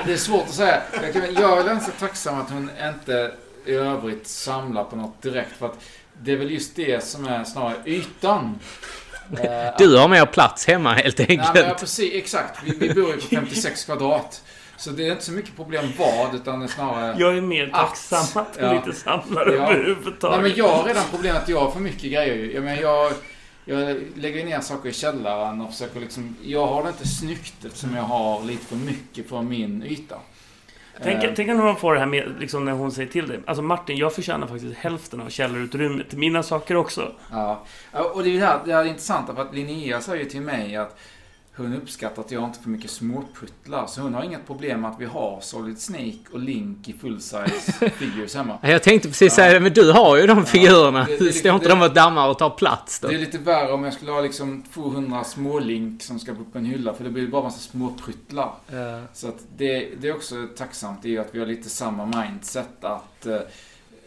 Det 0.07 0.13
är 0.13 0.17
svårt 0.17 0.43
att 0.43 0.55
säga. 0.55 0.83
Jag, 1.03 1.13
kan, 1.13 1.35
jag 1.35 1.59
är 1.61 1.65
ganska 1.65 1.93
tacksam 1.93 2.41
att 2.41 2.51
hon 2.51 2.71
inte 2.89 3.33
i 3.69 3.75
övrigt 3.75 4.27
samlar 4.27 4.85
på 4.85 4.97
något 4.97 5.23
direkt. 5.23 5.57
För 5.59 5.67
att 5.67 5.79
det 6.23 6.33
är 6.33 6.37
väl 6.37 6.51
just 6.51 6.77
det 6.77 7.05
som 7.05 7.27
är 7.27 7.45
snarare 7.45 7.77
ytan. 7.87 8.59
Du 9.79 9.97
har 9.97 10.09
mer 10.09 10.27
plats 10.27 10.67
hemma 10.67 10.93
helt 10.93 11.19
Nej, 11.19 11.27
men 11.29 11.37
ja, 11.39 11.49
enkelt. 11.49 11.81
precis, 11.81 12.15
exakt. 12.15 12.61
Vi, 12.65 12.71
vi 12.89 12.95
bor 12.95 13.07
ju 13.11 13.17
på 13.17 13.21
56 13.27 13.85
kvadrat. 13.85 14.43
Så 14.77 14.91
det 14.91 15.07
är 15.09 15.13
inte 15.13 15.25
så 15.25 15.33
mycket 15.33 15.57
problem 15.57 15.85
vad, 15.99 16.35
utan 16.35 16.59
det 16.61 16.67
är 16.67 16.69
snarare... 16.69 17.17
Jag 17.19 17.37
är 17.37 17.41
mer 17.41 17.67
tacksam 17.69 18.43
att 18.43 18.57
hon 18.61 18.65
Ja. 18.69 18.77
inte 18.77 18.93
samlar 18.93 19.47
Ja. 19.47 19.53
överhuvudtaget. 19.73 20.41
Nej, 20.41 20.51
men 20.51 20.59
jag 20.59 20.69
har 20.69 20.85
redan 20.85 21.05
problem 21.11 21.37
att 21.37 21.49
jag 21.49 21.61
har 21.61 21.71
för 21.71 21.81
mycket 21.81 22.03
grejer. 22.13 22.55
Jag 22.55 22.65
menar, 22.65 22.83
jag, 22.83 23.13
jag 23.65 23.97
lägger 24.15 24.45
ner 24.45 24.61
saker 24.61 24.89
i 24.89 24.93
källaren 24.93 25.61
och 25.61 25.71
försöker 25.73 26.01
liksom... 26.01 26.37
Jag 26.43 26.67
har 26.67 26.83
det 26.83 26.89
inte 26.89 27.09
snyggt 27.09 27.65
eftersom 27.65 27.97
jag 27.97 28.03
har 28.03 28.45
lite 28.45 28.65
för 28.67 28.77
mycket 28.77 29.29
för 29.29 29.43
min 29.43 29.83
yta. 29.83 30.17
Tänk, 31.03 31.25
Eh, 31.25 31.31
tänk 31.37 31.49
när 31.49 31.55
man 31.55 31.77
får 31.77 31.95
det 31.95 32.01
här 32.01 32.07
med, 32.07 32.33
liksom 32.41 32.65
när 32.65 32.73
hon 32.73 32.93
säger 32.93 33.09
till 33.09 33.29
dig. 33.29 33.41
Alltså 33.47 33.63
Martin, 33.63 33.97
jag 33.97 34.15
förtjänar 34.15 34.47
faktiskt 34.47 34.77
hälften 34.77 35.21
av 35.21 35.29
källarutrymmet 35.29 36.09
till 36.09 36.19
mina 36.19 36.43
saker 36.43 36.77
också. 36.77 37.13
Ja, 37.33 37.65
och 38.15 38.23
det 38.23 38.31
är 38.31 38.41
det 38.41 38.47
här, 38.47 38.59
det 38.65 38.75
här 38.75 38.81
är 38.85 38.89
intressant 38.89 39.35
för 39.35 39.43
att 39.43 39.55
Linnea 39.55 40.01
säger 40.01 40.25
ju 40.25 40.31
till 40.31 40.41
mig 40.41 40.77
att 40.77 40.99
hon 41.63 41.75
uppskattar 41.77 42.23
att 42.23 42.31
jag 42.31 42.45
inte 42.45 42.59
för 42.59 42.71
mycket 42.71 42.91
småputtlar. 42.91 43.87
Så 43.87 44.01
hon 44.01 44.15
har 44.15 44.23
inget 44.23 44.47
problem 44.47 44.81
med 44.81 44.91
att 44.91 45.01
vi 45.01 45.05
har 45.05 45.41
Solid 45.41 45.79
Snake 45.81 46.19
och 46.33 46.39
Link 46.39 46.89
i 46.89 46.93
full 46.93 47.21
size 47.21 47.91
figures 47.91 48.35
hemma. 48.35 48.59
Jag 48.63 48.83
tänkte 48.83 49.09
precis 49.09 49.33
Ja. 49.33 49.37
säga 49.37 49.53
det, 49.55 49.61
men 49.61 49.73
du 49.73 49.93
har 49.93 50.17
ju 50.17 50.27
de 50.27 50.47
figurerna. 50.47 51.05
det- 51.05 51.19
det- 51.19 51.33
Står 51.33 51.55
inte 51.55 51.67
det- 51.67 51.75
de 51.75 51.83
och 51.83 51.95
dammar 51.95 52.29
och 52.29 52.39
tar 52.39 52.51
plats 52.51 53.01
då? 53.01 53.09
Det 53.09 53.15
är 53.15 53.19
lite 53.19 53.39
värre 53.39 53.73
om 53.73 53.85
jag 53.85 53.93
skulle 53.93 54.11
ha 54.11 54.21
liksom 54.21 54.63
200 54.75 55.25
små 55.25 55.59
Link 55.59 56.03
som 56.03 56.19
ska 56.19 56.33
upp 56.33 56.53
på 56.53 56.59
en 56.59 56.65
hylla 56.65 56.95
för 56.95 57.05
det 57.05 57.11
blir 57.11 57.27
bara 57.29 57.43
massa 57.43 57.59
småpryttlar. 57.71 58.53
Så 59.13 59.29
att 59.29 59.39
det, 59.57 59.89
det 60.01 60.09
är 60.09 60.15
också 60.17 60.35
tacksamt 60.57 61.05
i 61.05 61.19
att 61.19 61.29
vi 61.33 61.39
har 61.39 61.47
lite 61.47 61.69
samma 61.69 62.07
mindset 62.07 62.85
att... 62.85 63.27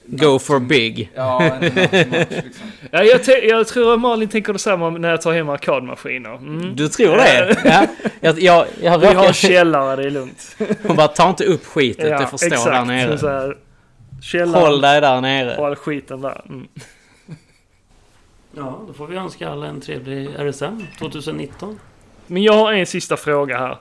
Go 0.05 0.39
for 0.39 0.59
big. 0.59 1.11
Ja, 1.15 1.41
en 1.43 2.09
match 2.09 2.27
liksom. 2.43 2.71
Ja, 2.91 3.03
jag, 3.03 3.43
jag 3.43 3.67
tror 3.67 3.97
Malin 3.97 4.29
tänker 4.29 4.53
detsamma 4.53 4.89
när 4.89 5.09
jag 5.09 5.21
tar 5.21 5.33
hem 5.33 5.49
arkadmaskiner. 5.49 6.35
Mm. 6.35 6.75
Du 6.75 6.87
tror 6.87 7.15
det? 7.17 7.57
Ja. 7.65 7.87
Jag, 8.19 8.39
jag, 8.39 8.65
jag 8.81 8.97
Vi 8.99 9.07
har 9.07 9.33
källare, 9.33 9.95
det 10.01 10.07
är 10.07 10.11
lugnt. 10.11 10.57
Hon 10.83 10.95
bara, 10.95 11.07
ta 11.07 11.29
inte 11.29 11.43
upp 11.45 11.65
skitet, 11.65 12.17
det 12.19 12.27
får 12.27 12.37
stå 12.37 12.47
exakt. 12.47 12.65
där 12.65 12.85
nere. 12.85 13.17
Så 13.17 13.27
här, 13.27 13.57
källaren 14.21 14.65
Håll 14.65 14.81
dig 14.81 15.01
där 15.01 15.21
nere. 15.21 15.65
all 15.65 15.75
skiten 15.75 16.21
där. 16.21 16.41
Mm. 16.49 16.67
Ja, 18.55 18.81
då 18.87 18.93
får 18.93 19.07
vi 19.07 19.15
önska 19.17 19.49
alla 19.49 19.67
en 19.67 19.81
trevlig 19.81 20.29
RSM 20.37 20.85
2019. 20.99 21.79
Men 22.27 22.43
jag 22.43 22.53
har 22.53 22.73
en 22.73 22.85
sista 22.85 23.17
fråga 23.17 23.57
här. 23.57 23.77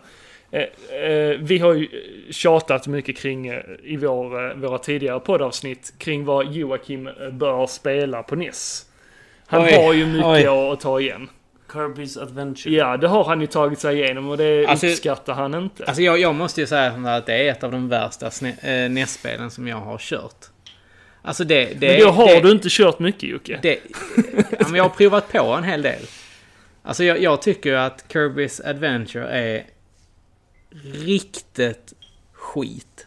Eh, 0.52 0.62
eh, 1.10 1.36
vi 1.39 1.59
har 1.59 1.74
ju 1.74 1.89
tjatat 2.31 2.86
mycket 2.86 3.16
kring 3.16 3.47
eh, 3.47 3.62
i 3.82 3.97
vår, 3.97 4.51
eh, 4.51 4.56
våra 4.56 4.78
tidigare 4.78 5.20
poddavsnitt 5.20 5.93
kring 5.98 6.24
vad 6.24 6.52
Joakim 6.52 7.09
bör 7.32 7.66
spela 7.66 8.22
på 8.22 8.36
NES. 8.36 8.86
Han 9.47 9.62
Oj, 9.64 9.72
har 9.72 9.93
ju 9.93 10.06
mycket 10.06 10.27
oj. 10.27 10.47
att, 10.47 10.72
att 10.72 10.81
ta 10.81 11.01
igen. 11.01 11.28
Kirby's 11.72 12.22
Adventure. 12.22 12.74
Ja, 12.74 12.97
det 12.97 13.09
har 13.09 13.24
han 13.24 13.40
ju 13.40 13.47
tagit 13.47 13.78
sig 13.78 14.01
igenom 14.01 14.28
och 14.28 14.36
det 14.36 14.66
Alltså- 14.66 14.86
uppskattar 14.86 15.35
han 15.35 15.55
inte. 15.55 15.85
Alltså 15.85 16.02
jag, 16.02 16.18
jag 16.18 16.35
måste 16.35 16.60
ju 16.60 16.66
säga 16.66 16.93
att 16.93 17.27
det 17.27 17.35
är 17.35 17.51
ett 17.51 17.64
av 17.64 17.72
de 17.72 17.89
värsta 17.89 18.31
NES-spelen 18.89 19.51
som 19.51 19.68
jag 19.68 19.77
har 19.77 19.98
kört. 19.98 20.47
Alltså 21.22 21.44
det... 21.44 21.81
det 21.81 21.89
Men 21.89 22.01
då 22.01 22.10
har 22.10 22.27
det, 22.27 22.40
du 22.40 22.51
inte 22.51 22.68
kört 22.70 22.98
mycket 22.98 23.22
Jocke. 23.22 23.59
Det, 23.62 23.78
ja, 24.59 24.66
men 24.66 24.74
jag 24.74 24.85
har 24.85 24.90
provat 24.90 25.32
på 25.32 25.39
en 25.39 25.64
hel 25.64 25.82
del. 25.82 26.02
Alltså 26.82 27.05
jag, 27.05 27.22
jag 27.22 27.43
tycker 27.43 27.70
ju 27.70 27.77
att 27.77 28.05
Kirby's 28.12 28.68
Adventure 28.70 29.28
är 29.28 29.64
riktigt 30.82 31.92
skit. 32.32 33.06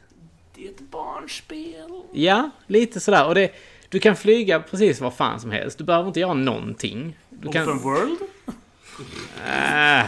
Det 0.56 0.66
är 0.66 0.70
ett 0.70 0.92
barnspel. 0.92 2.02
Ja, 2.14 2.50
lite 2.68 3.00
sådär. 3.00 3.28
Och 3.28 3.36
det, 3.36 3.52
du 3.90 4.00
kan 4.00 4.16
flyga 4.16 4.60
precis 4.60 5.02
var 5.02 5.12
fan 5.12 5.40
som 5.40 5.52
helst. 5.52 5.78
Du 5.78 5.84
behöver 5.84 6.08
inte 6.08 6.20
göra 6.20 6.34
någonting. 6.34 7.18
Du 7.30 7.48
Open 7.48 7.66
kan... 7.66 7.80
World? 7.80 8.18
Äh. 9.46 10.06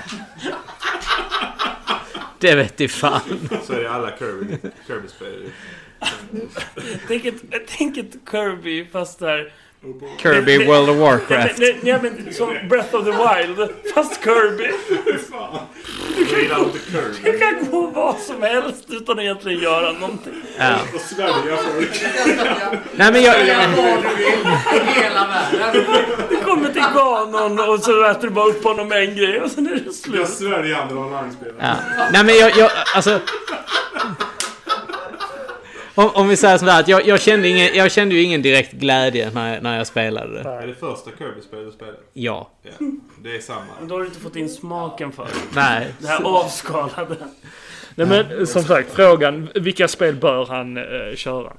Det 2.40 2.56
vet 2.56 2.82
i 2.82 2.88
fan. 2.88 3.50
Så 3.64 3.74
är 3.74 3.80
det 3.80 3.92
alla 3.92 4.18
Kirby, 4.18 4.58
Kirby-spel. 4.88 5.52
Tänk 7.08 7.26
ett, 7.26 7.36
tänk 7.78 7.98
ett 7.98 8.16
Kirby 8.32 8.86
fast 8.86 9.20
där... 9.20 9.54
Kirby 10.22 10.58
det- 10.58 10.66
World 10.66 10.90
of 10.90 10.96
Nej, 10.98 11.06
Warcraft. 11.06 11.60
men, 11.60 11.70
nej, 11.82 12.00
men 12.02 12.34
som 12.34 12.68
Breath 12.70 12.96
of 12.96 13.06
the 13.06 13.12
Wild, 13.12 13.70
fast 13.94 14.24
Kirby. 14.24 14.72
Du 16.18 16.26
Kirby. 16.26 17.32
Du 17.32 17.40
kan 17.40 17.72
gå 17.72 17.88
vad 17.88 18.18
som 18.20 18.42
helst 18.42 18.86
utan 18.90 19.18
att 19.20 19.24
egentligen 19.24 19.60
göra 19.60 19.92
någonting. 19.92 20.34
Ja. 20.58 20.76
Och 20.96 21.02
svälja 21.02 21.58
folk. 21.58 22.04
Nej 22.96 23.12
men 23.12 23.22
jag... 23.24 23.34
Hela 23.34 25.28
världen! 25.28 25.86
Du 26.30 26.36
kommer 26.38 26.70
till 26.74 26.84
Ganon 26.96 27.60
och 27.70 27.80
så 27.80 28.04
äter 28.06 28.22
du 28.22 28.30
bara 28.30 28.46
upp 28.46 28.64
honom 28.64 28.88
med 28.88 29.04
en 29.10 29.16
grej 29.16 29.42
och 29.42 29.52
sen 29.52 29.68
är 29.68 29.72
det 29.72 29.82
Jag 29.86 29.94
slut. 29.94 30.30
sväljer 30.30 30.76
andra 30.82 30.96
online-spelare. 31.00 31.56
Ja. 31.60 31.76
Nej 32.12 32.24
men 32.24 32.36
jag, 32.38 32.52
jag 32.58 32.72
alltså... 32.96 33.20
Om, 35.96 36.10
om 36.14 36.28
vi 36.28 36.38
säger 36.38 36.58
sådär 36.58 36.80
att 36.80 36.88
jag, 36.88 37.08
jag, 37.08 37.22
kände 37.22 37.48
ingen, 37.48 37.76
jag 37.76 37.92
kände 37.92 38.16
ju 38.16 38.22
ingen 38.22 38.42
direkt 38.42 38.72
glädje 38.72 39.32
när 39.32 39.54
jag, 39.54 39.64
när 39.64 39.78
jag 39.78 39.88
spelade 39.88 40.44
det. 40.44 40.50
Är 40.50 40.68
det 40.68 40.76
första 40.76 41.12
Kirby-spelet 41.18 41.66
du 41.66 41.72
spelar? 41.72 41.96
Ja. 42.14 42.50
Ja. 42.64 42.72
Det 43.24 43.36
är 43.36 43.40
samma. 43.40 43.66
Men 43.80 43.88
då 43.88 43.96
har 43.96 44.00
du 44.00 44.08
inte 44.08 44.20
fått 44.20 44.36
in 44.36 44.50
smaken 44.50 45.12
för 45.12 45.26
det. 45.26 45.32
Nej. 45.56 45.94
Det 46.00 46.08
här 46.08 46.24
avskalade. 46.24 47.18
Nej 47.96 48.08
men 48.08 48.48
som 48.48 48.64
sagt, 48.64 48.92
frågan, 48.92 49.50
vilka 49.56 49.88
spel 49.88 50.16
bör 50.16 50.46
han 50.46 50.78
eh, 50.78 51.16
köra? 51.16 51.54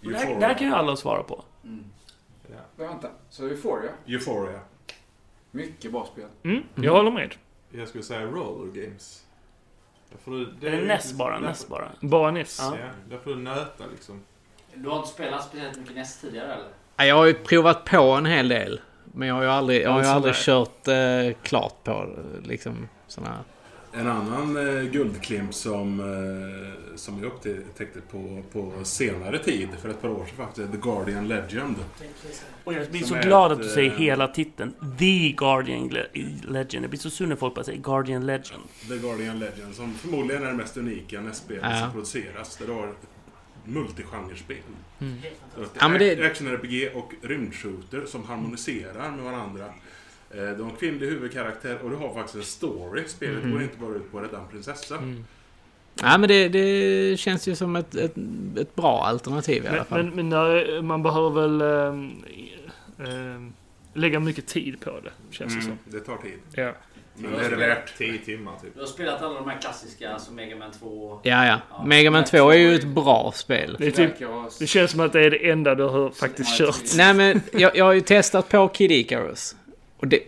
Det 0.00 0.16
här, 0.16 0.40
det 0.40 0.46
här 0.46 0.54
kan 0.54 0.66
ju 0.66 0.74
alla 0.74 0.96
svara 0.96 1.22
på. 1.22 1.44
Men 1.62 2.88
vänta, 2.88 3.08
så 3.30 3.46
Euphoria? 3.46 3.90
Euphoria. 4.06 4.60
Mycket 5.50 5.92
bra 5.92 6.08
spel. 6.12 6.24
Mm, 6.42 6.62
jag 6.74 6.92
håller 6.92 7.10
med. 7.10 7.34
Jag 7.70 7.88
skulle 7.88 8.04
säga 8.04 8.26
roller 8.26 8.82
games. 8.82 9.25
Du, 10.24 10.44
Det 10.60 10.68
är 10.68 10.82
NES 10.82 11.12
bara, 11.12 11.38
NES 11.38 11.68
bara. 11.68 11.88
Bara 12.00 12.30
NES. 12.30 12.58
Ja. 12.62 12.76
Ja, 12.80 12.86
där 13.10 13.18
får 13.18 13.30
du 13.30 13.36
nöta 13.36 13.84
liksom. 13.92 14.20
Du 14.74 14.88
har 14.88 14.96
inte 14.96 15.08
spelat 15.08 15.44
speciellt 15.44 15.78
mycket 15.78 15.94
NES 15.96 16.20
tidigare 16.20 16.52
eller? 16.52 16.68
Ja, 16.96 17.04
Jag 17.04 17.14
har 17.16 17.26
ju 17.26 17.34
provat 17.34 17.84
på 17.84 18.02
en 18.02 18.26
hel 18.26 18.48
del. 18.48 18.80
Men 19.04 19.28
jag 19.28 19.34
har 19.34 19.42
ju 19.42 19.48
aldrig, 19.48 19.82
jag 19.82 19.90
har 19.90 20.02
ju 20.02 20.08
aldrig 20.08 20.34
kört 20.34 20.88
eh, 20.88 21.36
klart 21.42 21.84
på 21.84 22.16
liksom 22.44 22.88
såna 23.06 23.28
här. 23.28 23.38
En 23.96 24.06
annan 24.06 24.56
eh, 24.56 24.82
guldklimp 24.82 25.54
som, 25.54 26.00
eh, 26.00 26.96
som 26.96 27.22
jag 27.22 27.26
upptäckte 27.32 28.00
på, 28.10 28.42
på 28.52 28.72
senare 28.84 29.38
tid, 29.38 29.68
för 29.82 29.88
ett 29.88 30.02
par 30.02 30.08
år 30.08 30.26
sedan 30.26 30.36
faktiskt, 30.46 30.72
The 30.72 30.78
Guardian 30.78 31.28
Legend. 31.28 31.76
Och 32.64 32.72
jag 32.74 32.90
blir 32.90 33.00
Som 33.00 33.08
så 33.22 33.28
glad 33.28 33.52
ett, 33.52 33.58
att 33.58 33.64
du 33.64 33.68
säger 33.70 33.90
eh, 33.90 33.96
hela 33.98 34.28
titeln. 34.28 34.74
The 34.98 35.28
Guardian 35.36 35.88
Le- 35.88 36.06
Legend. 36.48 36.84
Jag 36.84 36.90
blir 36.90 37.00
så 37.00 37.10
sur 37.10 37.26
när 37.26 37.36
folk 37.36 37.54
bara 37.54 37.64
säger 37.64 37.78
Guardian 37.82 38.26
Legend. 38.26 38.62
The 38.88 38.96
Guardian 38.98 39.38
Legend, 39.38 39.74
som 39.74 39.94
förmodligen 39.94 40.42
är 40.42 40.46
det 40.46 40.54
mest 40.54 40.76
unika 40.76 41.20
NES-spelet 41.20 41.62
Ja. 41.64 41.80
som 41.80 41.92
produceras. 41.92 42.56
Där 42.56 42.66
du 42.66 42.72
har 42.72 42.92
multigenrespel. 43.64 44.56
Mm. 45.00 45.14
Ja, 45.80 45.88
det- 45.98 46.26
Action-RPG 46.26 46.90
och 46.94 47.12
rymdshooter 47.22 48.04
som 48.06 48.24
harmoniserar 48.24 49.10
med 49.10 49.24
varandra. 49.24 49.64
Eh, 50.36 50.56
Du 50.56 50.62
har 50.62 50.70
en 50.70 50.76
kvinnlig 50.76 51.06
huvudkaraktär 51.06 51.78
och 51.82 51.90
du 51.90 51.96
har 51.96 52.14
faktiskt 52.14 52.34
en 52.36 52.42
story. 52.42 53.02
Spelet 53.08 53.42
Mhm. 53.44 53.52
går 53.52 53.62
inte 53.62 53.78
bara 53.78 53.94
ut 53.94 54.12
på 54.12 54.18
att 54.18 54.24
rädda 54.24 54.38
en 54.38 54.48
prinsessa. 54.50 54.96
Mm. 54.96 55.24
Ja, 56.02 56.18
men 56.18 56.28
det, 56.28 56.48
det 56.48 57.16
känns 57.20 57.48
ju 57.48 57.54
som 57.54 57.76
ett, 57.76 57.94
ett, 57.94 58.14
ett 58.60 58.74
bra 58.76 59.04
alternativ 59.04 59.64
i 59.64 59.68
alla 59.68 59.76
Men, 59.76 59.84
fall. 59.84 60.02
men, 60.04 60.14
men 60.16 60.28
när, 60.28 60.82
man 60.82 61.02
behöver 61.02 61.30
väl 61.30 61.60
ehm, 61.60 62.10
ehm, 63.06 63.52
lägga 63.94 64.20
mycket 64.20 64.46
tid 64.46 64.80
på 64.80 64.90
det, 64.90 65.34
känns 65.34 65.54
det 65.54 65.60
som. 65.62 65.70
Mm, 65.70 65.78
det 65.84 66.00
tar 66.00 66.16
tid. 66.16 66.38
Ja. 66.54 66.72
Men 67.18 67.32
det 67.32 67.46
är 67.46 67.50
det 67.50 67.56
värt. 67.56 67.98
10 67.98 68.18
timmar 68.18 68.52
typ. 68.62 68.74
Du 68.74 68.80
har 68.80 68.86
spelat 68.86 69.22
alla 69.22 69.34
de 69.34 69.48
här 69.50 69.60
klassiska, 69.60 70.18
som 70.18 70.34
Mega 70.34 70.56
Man 70.56 70.72
2. 70.72 71.20
Ja, 71.22 71.46
ja. 71.46 71.58
Ja, 71.70 71.84
Mega 71.84 72.10
Man 72.10 72.24
2 72.24 72.50
är 72.50 72.56
ju 72.56 72.74
ett 72.74 72.86
bra 72.86 73.32
spel. 73.34 73.76
Det, 73.78 73.90
typ, 73.90 74.10
det 74.58 74.66
känns 74.66 74.90
som 74.90 75.00
att 75.00 75.12
det 75.12 75.20
är 75.24 75.30
det 75.30 75.50
enda 75.50 75.74
du 75.74 75.84
har 75.84 76.10
faktiskt 76.10 76.60
Nej, 76.60 76.68
kört. 76.68 76.82
Nej, 76.96 77.14
men 77.14 77.40
jag, 77.52 77.76
jag 77.76 77.84
har 77.84 77.92
ju 77.92 78.00
testat 78.00 78.48
på 78.48 78.68
Kid 78.68 78.92
Icarus. 78.92 79.56
Och 80.06 80.10
det, 80.10 80.20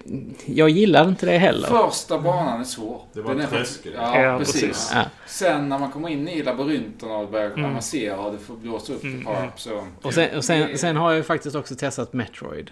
jag 0.47 0.71
gillade 0.71 1.09
inte 1.09 1.27
det 1.27 1.39
heller. 1.39 1.69
Första 1.69 2.19
banan 2.19 2.61
är 2.61 2.65
svår. 2.65 3.03
Det 3.13 3.21
var 3.23 3.35
en 3.35 3.47
tröskel. 3.49 3.93
Ja, 3.97 4.23
Ja, 4.23 4.39
precis. 4.39 4.61
precis. 4.63 4.91
Ja. 4.95 5.05
Sen 5.27 5.69
när 5.69 5.79
man 5.79 5.91
kommer 5.93 6.09
in 6.09 6.29
i 6.29 6.43
labyrinterna 6.43 7.17
och 7.17 7.31
börjar 7.31 7.51
Mm. 7.51 7.65
avancera 7.65 8.19
och 8.19 8.33
det 8.33 8.39
får 8.39 8.57
blåsa 8.57 8.93
upp 8.93 9.03
Mm, 9.05 9.19
ett 9.21 9.25
par 9.27 9.47
upp 9.47 9.61
så... 9.61 9.87
Och 10.03 10.15
sen, 10.15 10.37
och 10.37 10.45
sen, 10.45 10.79
sen 10.79 10.97
har 10.97 11.11
jag 11.11 11.17
ju 11.17 11.23
faktiskt 11.23 11.57
också 11.57 11.75
testat 11.75 12.13
Metroid. 12.13 12.71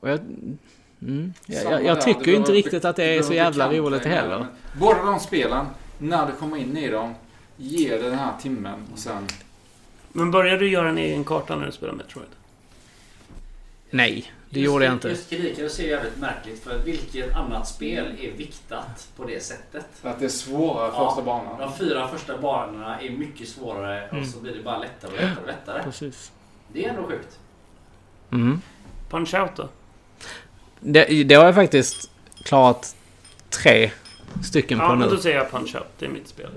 Och 0.00 0.08
jag, 0.10 0.18
mm, 1.02 1.32
jag, 1.46 1.72
jag, 1.72 1.84
jag 1.84 2.00
tycker 2.00 2.26
ju 2.26 2.36
inte 2.36 2.52
riktigt 2.52 2.84
att 2.84 2.96
det 2.96 3.04
är 3.04 3.22
så 3.22 3.32
jävla 3.34 3.72
roligt 3.72 4.04
heller. 4.04 4.46
Båda 4.80 5.02
de 5.02 5.20
spelen, 5.20 5.66
när 5.98 6.26
du 6.26 6.32
kommer 6.32 6.56
in 6.56 6.76
i 6.76 6.88
dem, 6.88 7.14
ger 7.56 7.90
det 7.98 8.10
den 8.10 8.18
här 8.18 8.32
timmen 8.42 8.78
och 8.92 8.98
sen... 8.98 9.26
Men 10.12 10.30
började 10.30 10.58
du 10.58 10.68
göra 10.70 10.88
en 10.88 10.98
egen 10.98 11.24
karta 11.24 11.56
när 11.56 11.66
du 11.66 11.72
spelade 11.72 11.98
Metroid? 11.98 12.28
Nej, 13.90 14.32
det 14.50 14.60
gjorde 14.60 14.84
jag 14.84 14.94
inte. 14.94 15.08
Just 15.08 15.30
Kidikare 15.30 15.68
ser 15.68 15.88
jävligt 15.88 16.16
märkligt 16.16 16.64
för 16.64 16.78
vilket 16.84 17.34
annat 17.36 17.68
spel 17.68 18.14
är 18.20 18.32
viktat 18.32 19.08
på 19.16 19.24
det 19.24 19.42
sättet? 19.44 19.86
För 20.02 20.08
att 20.08 20.18
det 20.18 20.24
är 20.24 20.28
svårare 20.28 20.90
Ja. 20.94 21.08
första 21.08 21.22
banan. 21.22 21.60
De 21.60 21.72
fyra 21.78 22.08
första 22.08 22.38
banorna 22.38 23.00
är 23.00 23.10
mycket 23.10 23.48
svårare 23.48 24.08
Mm. 24.08 24.22
och 24.22 24.28
så 24.28 24.38
blir 24.38 24.54
det 24.54 24.62
bara 24.62 24.78
lättare 24.78 25.10
och 25.10 25.16
lättare 25.16 25.40
och 25.40 25.46
lättare. 25.46 25.82
Precis. 25.82 26.32
Det 26.72 26.84
är 26.84 26.88
ändå 26.88 27.02
sjukt. 27.04 27.38
Mm. 28.32 28.60
Punch 29.10 29.34
Out 29.34 29.56
då? 29.56 29.68
Det, 30.80 31.24
det 31.24 31.34
har 31.34 31.44
jag 31.44 31.54
faktiskt 31.54 32.10
klarat 32.44 32.96
tre 33.50 33.90
stycken 34.44 34.78
Ja, 34.78 34.88
på 34.88 34.94
nu. 34.94 35.08
då 35.08 35.16
säger 35.16 35.36
jag 35.36 35.50
Punch 35.50 35.74
Out. 35.74 35.86
Det 35.98 36.06
är 36.06 36.10
mitt 36.10 36.28
spel. 36.28 36.50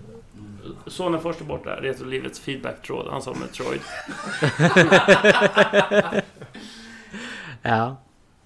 Sonen 0.88 1.22
först 1.22 1.42
är 1.42 1.46
borta. 1.46 1.70
Retrolivets 1.82 2.40
feedback-tråd. 2.40 3.08
Han 3.12 3.22
sa 3.22 3.34
Metroid. 3.34 3.82
Ja. 7.62 7.96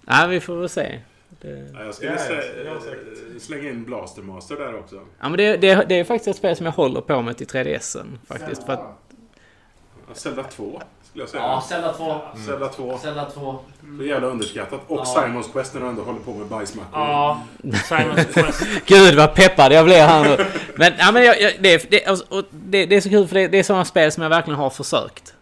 ja, 0.07 0.25
vi 0.29 0.39
får 0.39 0.55
väl 0.55 0.69
se. 0.69 0.99
Det... 1.41 1.69
Ja, 1.73 1.83
Jag 1.83 1.95
skulle 1.95 2.11
Ja, 2.11 2.17
jag 2.65 2.81
sagt. 2.81 3.41
slänga 3.45 3.69
in 3.69 3.83
Blaster 3.83 4.21
Master 4.21 4.55
där 4.55 4.79
också. 4.79 4.95
Ja, 4.95 5.29
men 5.29 5.37
det, 5.37 5.57
det, 5.57 5.85
det 5.89 5.95
är 5.99 6.03
faktiskt 6.03 6.27
ett 6.27 6.35
spel 6.37 6.55
som 6.55 6.65
jag 6.65 6.73
håller 6.73 7.01
på 7.01 7.21
med 7.21 7.37
till 7.37 7.47
3DSen. 7.47 8.17
Faktiskt. 8.27 8.63
För 8.63 8.73
att, 8.73 8.99
Ja, 10.07 10.13
Zelda 10.13 10.43
2 10.43 10.81
skulle 11.09 11.21
jag 11.23 11.29
säga. 11.29 11.43
Ja, 11.43 11.63
Zelda 11.69 11.93
2. 11.93 12.21
Zelda 12.45 12.67
2. 12.69 12.97
Zelda 12.97 13.25
2. 13.25 13.59
Så 13.97 14.03
jävla 14.03 14.27
underskattat. 14.27 14.79
Och 14.87 14.99
Ja. 14.99 15.05
Simons 15.05 15.47
Quest 15.53 15.73
när 15.73 15.81
du 15.81 15.87
ändå 15.87 16.01
håller 16.03 16.19
på 16.19 16.33
med 16.33 16.47
bajsmackor. 16.47 16.89
Ja, 17.01 17.41
Simons 17.63 18.25
Quest. 18.33 18.63
Gud 18.85 19.15
vad 19.15 19.35
peppad 19.35 19.71
jag 19.73 19.85
blev 19.85 19.97
här 20.07 20.23
nu. 20.37 20.45
Men, 20.75 20.93
ja, 20.99 21.11
men 21.11 21.23
jag, 21.25 21.41
jag, 21.41 21.53
det, 21.59 21.91
det, 21.91 22.05
alltså, 22.05 22.25
och 22.29 22.43
det, 22.51 22.85
det 22.85 22.95
är 22.95 23.01
så 23.01 23.09
kul 23.09 23.27
för 23.27 23.35
det, 23.35 23.47
det 23.47 23.59
är 23.59 23.63
sådana 23.63 23.85
spel 23.85 24.11
som 24.11 24.23
jag 24.23 24.29
verkligen 24.29 24.59
har 24.59 24.69
försökt. 24.69 25.34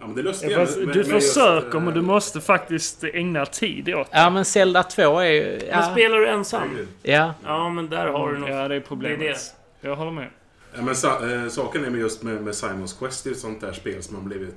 Ja, 0.00 0.06
men 0.06 0.14
det 0.14 0.20
är 0.20 0.22
lustigt. 0.22 0.50
Ja, 0.50 0.58
fast 0.58 0.78
du 0.92 1.04
försöker, 1.04 1.80
men 1.80 1.94
du 1.94 2.02
måste 2.02 2.40
faktiskt 2.40 3.04
ägna 3.04 3.46
tid 3.46 3.94
åt 3.94 4.10
det. 4.10 4.18
Ja, 4.18 4.30
men 4.30 4.44
Zelda 4.44 4.82
2 4.82 5.18
är 5.18 5.24
ju... 5.30 5.58
Men 5.58 5.68
Ja, 5.68 5.82
spelar 5.92 6.16
du 6.18 6.28
ensam? 6.28 6.78
ja. 7.02 7.34
Ja, 7.44 7.68
men 7.70 7.90
där 7.90 8.06
har 8.06 8.32
du 8.32 8.38
något. 8.38 8.50
Ja, 8.50 8.68
det 8.68 8.74
är 8.74 8.80
problemet. 8.80 9.18
Det 9.20 9.28
är 9.28 9.32
det. 9.80 9.88
Jag 9.88 9.96
håller 9.96 10.10
med. 10.12 10.28
Ja, 10.76 10.82
men 10.82 10.96
sa, 10.96 11.08
eh, 11.30 11.48
saken 11.48 11.84
är 11.84 11.90
med 11.90 12.00
just 12.00 12.22
med, 12.22 12.42
med 12.42 12.54
Simons 12.54 12.92
Quest, 12.92 13.24
det 13.24 13.30
är 13.30 13.32
ett 13.32 13.38
sånt 13.38 13.60
där 13.60 13.72
spel 13.72 14.02
som 14.02 14.14
man 14.16 14.24
blivit 14.28 14.54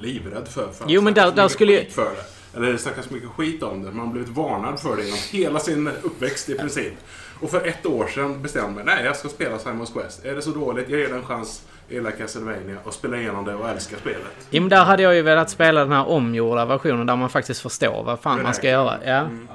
livrädd 0.00 0.48
för. 0.48 0.72
för 0.72 0.84
Jo, 0.88 1.00
men 1.02 1.14
där- 1.14 1.32
där 1.32 1.48
skulle 1.48 1.72
jag- 1.72 1.82
skit 1.82 1.92
För 1.92 2.04
det. 2.04 2.56
Eller 2.58 2.72
det 2.72 2.78
snackas 2.78 3.10
mycket 3.10 3.28
skit 3.28 3.62
om 3.62 3.82
det. 3.82 3.90
Man 3.92 4.06
har 4.06 4.12
blivit 4.12 4.28
varnad 4.30 4.80
för 4.80 4.96
det 4.96 5.02
genom 5.02 5.18
hela 5.30 5.58
sin 5.58 5.90
uppväxt 6.02 6.48
i 6.48 6.54
princip. 6.58 6.92
Och 7.40 7.50
för 7.50 7.66
ett 7.66 7.86
år 7.86 8.06
sedan 8.06 8.42
bestämde 8.42 8.70
mig, 8.74 8.84
nej 8.84 9.04
jag 9.04 9.16
ska 9.16 9.28
spela 9.28 9.58
Simons 9.58 9.90
Quest. 9.92 10.24
Är 10.24 10.34
det 10.34 10.42
så 10.42 10.50
dåligt, 10.50 10.88
jag 10.88 11.00
ger 11.00 11.08
det 11.08 11.14
en 11.14 11.24
chans. 11.24 11.62
Gillar 11.88 12.10
Castlevania 12.10 12.76
och 12.84 12.94
spela 12.94 13.16
igenom 13.16 13.44
det 13.44 13.54
och 13.54 13.68
älskar 13.68 13.96
spelet. 13.96 14.46
Jo, 14.50 14.62
men 14.62 14.68
där 14.68 14.84
hade 14.84 15.02
jag 15.02 15.14
ju 15.14 15.22
velat 15.22 15.50
spela 15.50 15.80
den 15.80 15.92
här 15.92 16.08
omgjorda 16.08 16.64
versionen 16.64 17.06
där 17.06 17.16
man 17.16 17.30
faktiskt 17.30 17.60
förstår 17.60 18.02
vad 18.04 18.20
fan 18.20 18.42
man 18.42 18.54
ska 18.54 18.68
göra. 18.68 18.98
Ja. 19.04 19.18
Mm. 19.18 19.48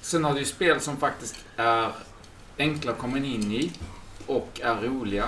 Sen 0.00 0.24
har 0.24 0.32
du 0.32 0.38
ju 0.38 0.44
spel 0.44 0.80
som 0.80 0.96
faktiskt 0.96 1.44
är 1.56 1.88
enkla 2.58 2.92
att 2.92 2.98
komma 2.98 3.16
in 3.16 3.52
i 3.52 3.72
och 4.26 4.60
är 4.62 4.74
roliga. 4.74 5.24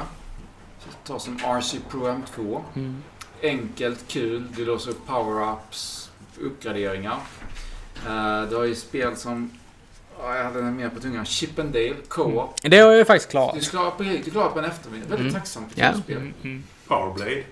Så 0.78 0.89
Ta 1.12 1.19
som 1.19 1.36
RC 1.36 1.77
Pro 1.90 2.01
M2. 2.01 2.62
Mm. 2.74 3.02
Enkelt, 3.43 4.09
kul, 4.09 4.44
du 4.56 4.65
låser 4.65 4.90
upp 4.90 5.06
power-ups, 5.06 6.11
uppgraderingar. 6.40 7.19
Eh, 8.06 8.43
du 8.43 8.56
har 8.56 8.65
ju 8.65 8.74
spel 8.74 9.16
som, 9.16 9.51
ja, 10.19 10.36
jag 10.36 10.45
hade 10.45 10.62
den 10.62 10.77
mer 10.77 10.89
på 10.89 11.01
tungan, 11.01 11.24
Chip 11.24 11.59
and 11.59 11.73
Dale, 11.73 11.95
Co-op. 12.09 12.55
Det 12.62 12.78
har 12.78 12.89
jag 12.91 12.99
ju 12.99 13.05
faktiskt 13.05 13.31
klarat. 13.31 13.55
Du 13.73 13.78
på, 13.91 14.03
du 14.03 14.31
klarar 14.31 14.51
på 14.51 14.59
en 14.59 14.65
eftermiddag. 14.65 15.07
Väldigt 15.09 15.20
Mm. 15.20 15.35
tacksam 15.35 15.70
för 15.70 15.81
ja. 15.81 15.93
spel. 16.03 16.16
Mm, 16.16 16.35
mm. 16.43 16.65
Powerblade. 16.86 17.43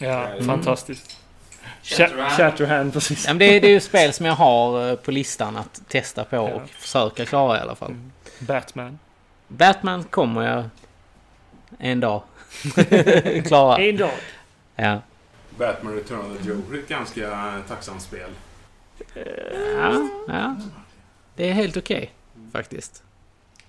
Ja, 0.00 0.26
Mm. 0.28 0.46
fantastiskt. 0.46 1.16
Shatterhand. 1.82 2.30
Sha- 2.32 2.36
Shatterhand, 2.36 2.92
precis. 2.92 3.24
Ja, 3.26 3.30
men 3.32 3.38
det, 3.38 3.60
det 3.60 3.66
är 3.68 3.72
ju 3.72 3.80
spel 3.80 4.12
som 4.12 4.26
jag 4.26 4.34
har 4.34 4.88
eh, 4.90 4.96
på 4.96 5.10
listan 5.10 5.56
att 5.56 5.80
testa 5.88 6.24
på 6.24 6.36
Ja. 6.36 6.40
och 6.42 6.68
försöka 6.70 7.26
klara 7.26 7.58
i 7.58 7.60
alla 7.60 7.74
fall. 7.74 7.90
Mm. 7.90 8.12
Batman. 8.38 8.98
Batman 9.48 10.04
kommer 10.04 10.42
jag 10.48 10.64
en 11.78 12.00
dag 12.00 12.22
klara. 13.46 13.78
En 13.78 13.96
dag. 13.96 14.10
Ja. 14.76 15.00
Batman 15.58 15.94
Return 15.94 16.18
of 16.20 16.38
the 16.42 16.48
Joker, 16.48 16.78
ett 16.78 16.88
ganska 16.88 17.20
eh, 17.30 17.54
tacksamt 17.68 18.02
spel. 18.02 18.30
Ja, 19.14 20.08
ja. 20.28 20.56
Det 21.40 21.48
är 21.48 21.52
helt 21.52 21.76
okej 21.76 22.12
faktiskt. 22.52 23.02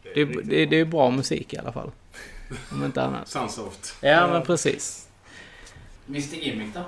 Det 0.03 0.21
är, 0.21 0.25
det, 0.25 0.65
det 0.65 0.75
är 0.79 0.85
bra 0.85 1.11
musik 1.11 1.53
i 1.53 1.57
alla 1.57 1.71
fall. 1.71 1.91
Om 2.71 2.85
inte 2.85 3.03
annat. 3.03 3.27
Sunsoft. 3.27 3.95
Ja, 4.01 4.27
men 4.27 4.43
precis. 4.43 5.09
Mr 6.07 6.35
Gimmick 6.35 6.73
då? 6.73 6.83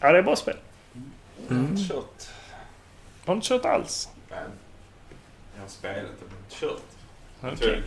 Ja, 0.00 0.12
det 0.12 0.18
är 0.18 0.22
bra 0.22 0.36
spel. 0.36 0.56
Mm. 1.50 1.76
Kört. 1.76 2.28
Har 3.26 3.34
inte 3.34 3.48
kört 3.48 3.64
alls. 3.64 4.08
Jag 4.28 5.60
har 5.60 5.68
spelat 5.68 5.96
det, 5.96 6.26
men 6.28 6.60
kört. 6.60 6.82
Okej. 7.40 7.82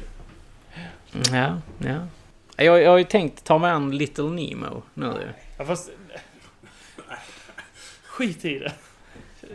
Ja, 1.32 1.62
ja. 1.78 2.08
Jag, 2.56 2.82
jag 2.82 2.90
har 2.90 2.98
ju 2.98 3.04
tänkt 3.04 3.44
ta 3.44 3.58
mig 3.58 3.72
an 3.72 3.98
Little 3.98 4.30
Nemo 4.30 4.84
nu. 4.94 5.34
Ja, 5.58 5.66
fast... 5.66 5.90
Skit 8.04 8.46
i 8.46 8.60
det. 8.60 8.74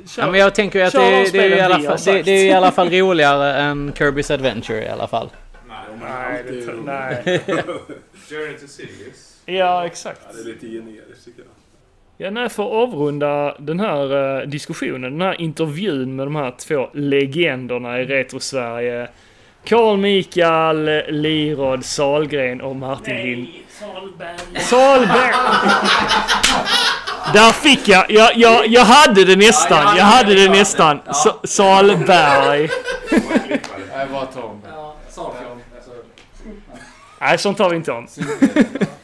Kör. 0.08 0.22
Ja, 0.22 0.30
men 0.30 0.40
jag 0.40 0.54
tänker 0.54 0.84
att 0.84 0.92
det, 0.92 0.98
de 0.98 1.30
det, 1.30 1.38
är 1.38 1.56
i 1.56 1.60
alla 1.60 1.80
fall, 1.80 1.98
det, 2.04 2.22
det 2.22 2.30
är 2.30 2.46
i 2.46 2.52
alla 2.52 2.72
fall 2.72 2.90
roligare 2.90 3.54
än 3.54 3.92
Kirby's 3.92 4.34
Adventure 4.34 4.84
i 4.84 4.88
alla 4.88 5.06
fall. 5.08 5.30
Nej, 5.68 5.76
Nej, 6.00 6.44
det, 6.48 6.70
Alltid- 6.70 6.84
nej. 6.84 7.40
Journey 8.30 8.58
to 8.58 8.66
Sirius. 8.68 9.36
Ja, 9.46 9.86
exakt. 9.86 10.20
Ja, 10.26 10.32
det 10.36 10.40
är 10.50 10.54
lite 10.54 10.66
generiskt 10.66 11.24
tycker 11.24 11.42
jag. 11.42 11.48
Ja, 12.18 12.30
nej, 12.30 12.48
för 12.48 12.62
att 12.62 12.72
avrunda 12.88 13.56
den 13.58 13.80
här 13.80 14.38
eh, 14.40 14.46
diskussionen, 14.48 15.02
den 15.18 15.20
här 15.20 15.40
intervjun 15.40 16.16
med 16.16 16.26
de 16.26 16.36
här 16.36 16.54
två 16.58 16.90
legenderna 16.94 18.00
i 18.00 18.04
Retro-Sverige. 18.04 19.08
Carl 19.64 19.96
Mikael, 19.98 21.02
Lirod, 21.08 21.84
Salgren 21.84 22.60
och 22.60 22.76
Martin 22.76 23.16
Lind. 23.16 23.46
Nej, 23.48 23.64
Salberg. 23.68 24.60
Salberg! 24.60 25.32
Där 27.32 27.52
fick 27.52 27.88
jag, 27.88 28.10
jag, 28.10 28.36
jag, 28.36 28.66
jag 28.66 28.84
hade 28.84 29.24
det 29.24 29.36
nästan, 29.36 29.96
jag 29.96 30.04
hade 30.04 30.34
det 30.34 30.48
nästan. 30.48 31.00
Sa- 31.14 31.40
Salberg. 31.44 32.68
Det. 33.10 33.60
Ja, 33.92 34.96
Salfjord. 35.10 35.58
Nej, 37.20 37.38
sånt 37.38 37.58
tar 37.58 37.70
vi 37.70 37.76
inte 37.76 37.92
om. 37.92 38.06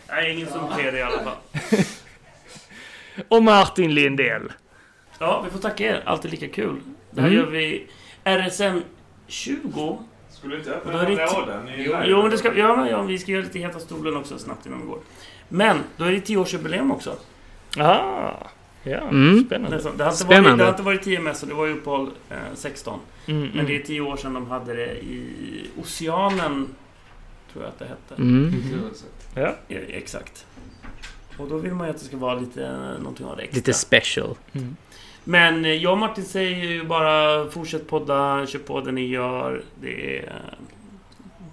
Nej, 0.08 0.32
ingen 0.34 0.48
som 0.48 0.60
det 0.76 0.98
i 0.98 1.02
alla 1.02 1.18
fall. 1.18 1.36
Och 3.28 3.42
Martin 3.42 3.94
Lindell. 3.94 4.52
Ja, 5.18 5.42
vi 5.44 5.50
får 5.50 5.58
tacka 5.58 5.84
er. 5.84 6.02
Alltid 6.06 6.30
lika 6.30 6.48
kul. 6.48 6.80
Det 7.10 7.20
här 7.20 7.28
Mm. 7.28 7.40
gör 7.40 7.46
vi 7.46 7.86
RSM 8.24 8.82
20. 9.26 9.98
Skulle 10.30 10.54
du 10.54 10.58
inte 10.58 10.70
Då 10.70 10.76
öppna 10.76 11.02
den 11.46 11.68
i 11.68 11.88
Jo, 12.06 12.22
men 12.22 12.30
det 12.30 12.38
ska, 12.38 12.54
ja, 12.54 12.88
ja, 12.90 13.02
vi 13.02 13.18
ska 13.18 13.32
göra 13.32 13.42
lite 13.42 13.58
Heta 13.58 13.78
stolen 13.78 14.16
också 14.16 14.38
snabbt 14.38 14.66
innan 14.66 14.80
vi 14.80 14.86
går. 14.86 14.98
Men, 15.48 15.80
då 15.96 16.04
är 16.04 16.10
det 16.12 16.18
10-årsjubileum 16.18 16.92
också. 16.92 17.16
Ah, 17.76 18.46
ja, 18.82 18.98
Mm. 19.00 19.44
spännande. 19.46 19.76
Det 19.78 19.82
har 20.04 20.10
inte 20.10 20.24
Spännande. 20.24 20.48
varit, 20.50 20.58
det 20.58 20.64
har 20.64 20.70
inte 20.70 20.82
varit 20.82 21.02
10 21.02 21.20
mässor, 21.20 21.46
det 21.46 21.54
var 21.54 21.66
ju 21.66 21.72
uppehåll 21.72 22.10
eh, 22.30 22.36
16. 22.54 23.00
Mm, 23.26 23.40
Men 23.40 23.50
mm. 23.52 23.66
det 23.66 23.76
är 23.76 23.82
10 23.82 24.00
år 24.00 24.16
sedan 24.16 24.34
de 24.34 24.46
hade 24.46 24.74
det 24.74 24.92
i 25.04 25.66
Oceanen, 25.80 26.68
tror 27.52 27.64
jag 27.64 27.68
att 27.72 27.78
det 27.78 27.84
hette. 27.84 28.22
Mm. 28.22 28.54
Ja. 29.34 29.54
Ja, 29.68 29.78
exakt. 29.88 30.46
Och 31.38 31.48
då 31.48 31.56
vill 31.58 31.74
man 31.74 31.86
ju 31.86 31.90
att 31.90 31.98
det 31.98 32.04
ska 32.04 32.16
vara 32.16 32.34
lite 32.34 32.66
eh, 32.66 32.98
någonting 32.98 33.26
av 33.26 33.36
det 33.36 33.42
extra. 33.42 33.56
Lite 33.56 33.72
special. 33.72 34.34
Mm. 34.52 34.76
Men 35.24 35.64
eh, 35.64 35.72
jag 35.72 35.92
och 35.92 35.98
Martin 35.98 36.24
säger 36.24 36.56
ju 36.64 36.84
bara 36.84 37.50
fortsätt 37.50 37.88
podda, 37.88 38.46
kör 38.46 38.58
på 38.58 38.80
det 38.80 38.92
ni 38.92 39.06
gör. 39.06 39.62
Det 39.80 40.18
är 40.18 40.22
eh, 40.26 40.32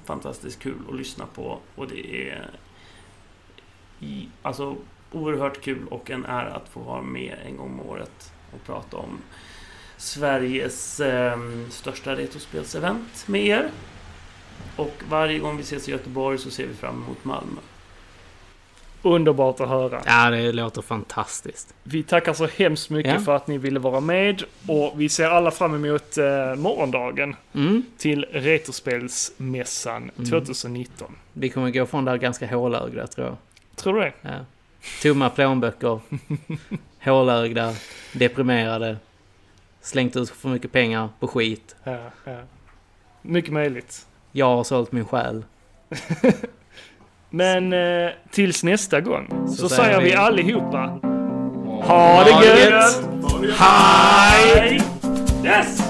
fantastiskt 0.06 0.60
kul 0.60 0.76
att 0.90 0.96
lyssna 0.96 1.26
på 1.36 1.60
och 1.76 1.88
det 1.88 2.30
är 2.30 2.50
i, 4.00 4.28
alltså, 4.42 4.76
oerhört 5.12 5.62
kul 5.62 5.88
och 5.90 6.10
en 6.12 6.26
ära 6.26 6.54
att 6.54 6.70
få 6.70 6.80
vara 6.80 7.02
med 7.02 7.36
en 7.46 7.58
gång 7.58 7.80
om 7.82 7.90
året 7.90 8.32
och 8.54 8.64
prata 8.66 8.98
om 8.98 9.18
Sveriges 9.98 11.00
eh, 11.00 11.40
största 11.70 12.16
retrospelsevent 12.16 13.24
med 13.28 13.46
er. 13.46 13.70
Och 14.76 14.96
varje 15.10 15.40
gång 15.40 15.58
vi 15.58 15.64
ses 15.64 15.88
i 15.90 15.92
Göteborg 15.92 16.38
så 16.38 16.50
ser 16.52 16.68
vi 16.68 16.74
fram 16.74 17.04
emot 17.04 17.26
Malmö. 17.26 17.60
Underbart 19.02 19.60
att 19.60 19.70
höra. 19.70 20.02
Ja, 20.06 20.30
det 20.30 20.52
låter 20.52 20.82
fantastiskt. 20.82 21.74
Vi 21.84 22.04
tackar 22.04 22.34
så 22.34 22.48
hemskt 22.48 22.90
mycket 22.90 23.14
Ja. 23.14 23.20
för 23.20 23.36
att 23.36 23.48
ni 23.48 23.58
ville 23.58 23.80
vara 23.80 24.00
med 24.00 24.44
och 24.68 24.94
vi 25.02 25.10
ser 25.10 25.30
alla 25.30 25.52
fram 25.52 25.86
emot 25.86 26.18
eh, 26.18 26.56
morgondagen 26.56 27.36
Mm. 27.54 27.84
till 27.98 28.26
Retrospelsmässan 28.32 30.12
Mm. 30.18 30.30
2019. 30.30 31.16
Vi 31.34 31.50
kommer 31.50 31.72
gå 31.72 31.86
från 31.86 32.06
där 32.06 32.18
ganska 32.18 32.48
hålögda 32.56 33.08
tror 33.08 33.28
jag. 33.28 33.36
Tror 33.76 33.94
du 33.94 34.00
det? 34.00 34.14
Ja. 34.22 34.30
Tomma 35.02 35.30
plånböcker, 35.30 36.00
hålögda, 37.04 37.74
deprimerade, 38.14 38.98
slängt 39.82 40.16
ut 40.16 40.30
för 40.30 40.50
mycket 40.50 40.72
pengar 40.72 41.10
på 41.20 41.28
skit. 41.28 41.76
Ja, 41.84 41.98
ja. 42.26 42.38
Mycket 43.22 43.54
möjligt. 43.54 44.06
Jag 44.32 44.56
har 44.56 44.64
sålt 44.64 44.92
min 44.92 45.06
själ. 45.06 45.44
Men 47.30 47.74
eh, 47.74 48.12
tills 48.32 48.64
nästa 48.64 49.02
gång 49.02 49.48
så, 49.48 49.54
Så 49.56 49.70
säger 49.70 50.00
vi 50.00 50.06
vi- 50.10 50.16
allihopa 50.16 51.00
Ha 51.84 52.24
det 52.24 52.46
gött! 52.46 53.02
Hej! 53.58 54.82
Yes! 55.46 55.82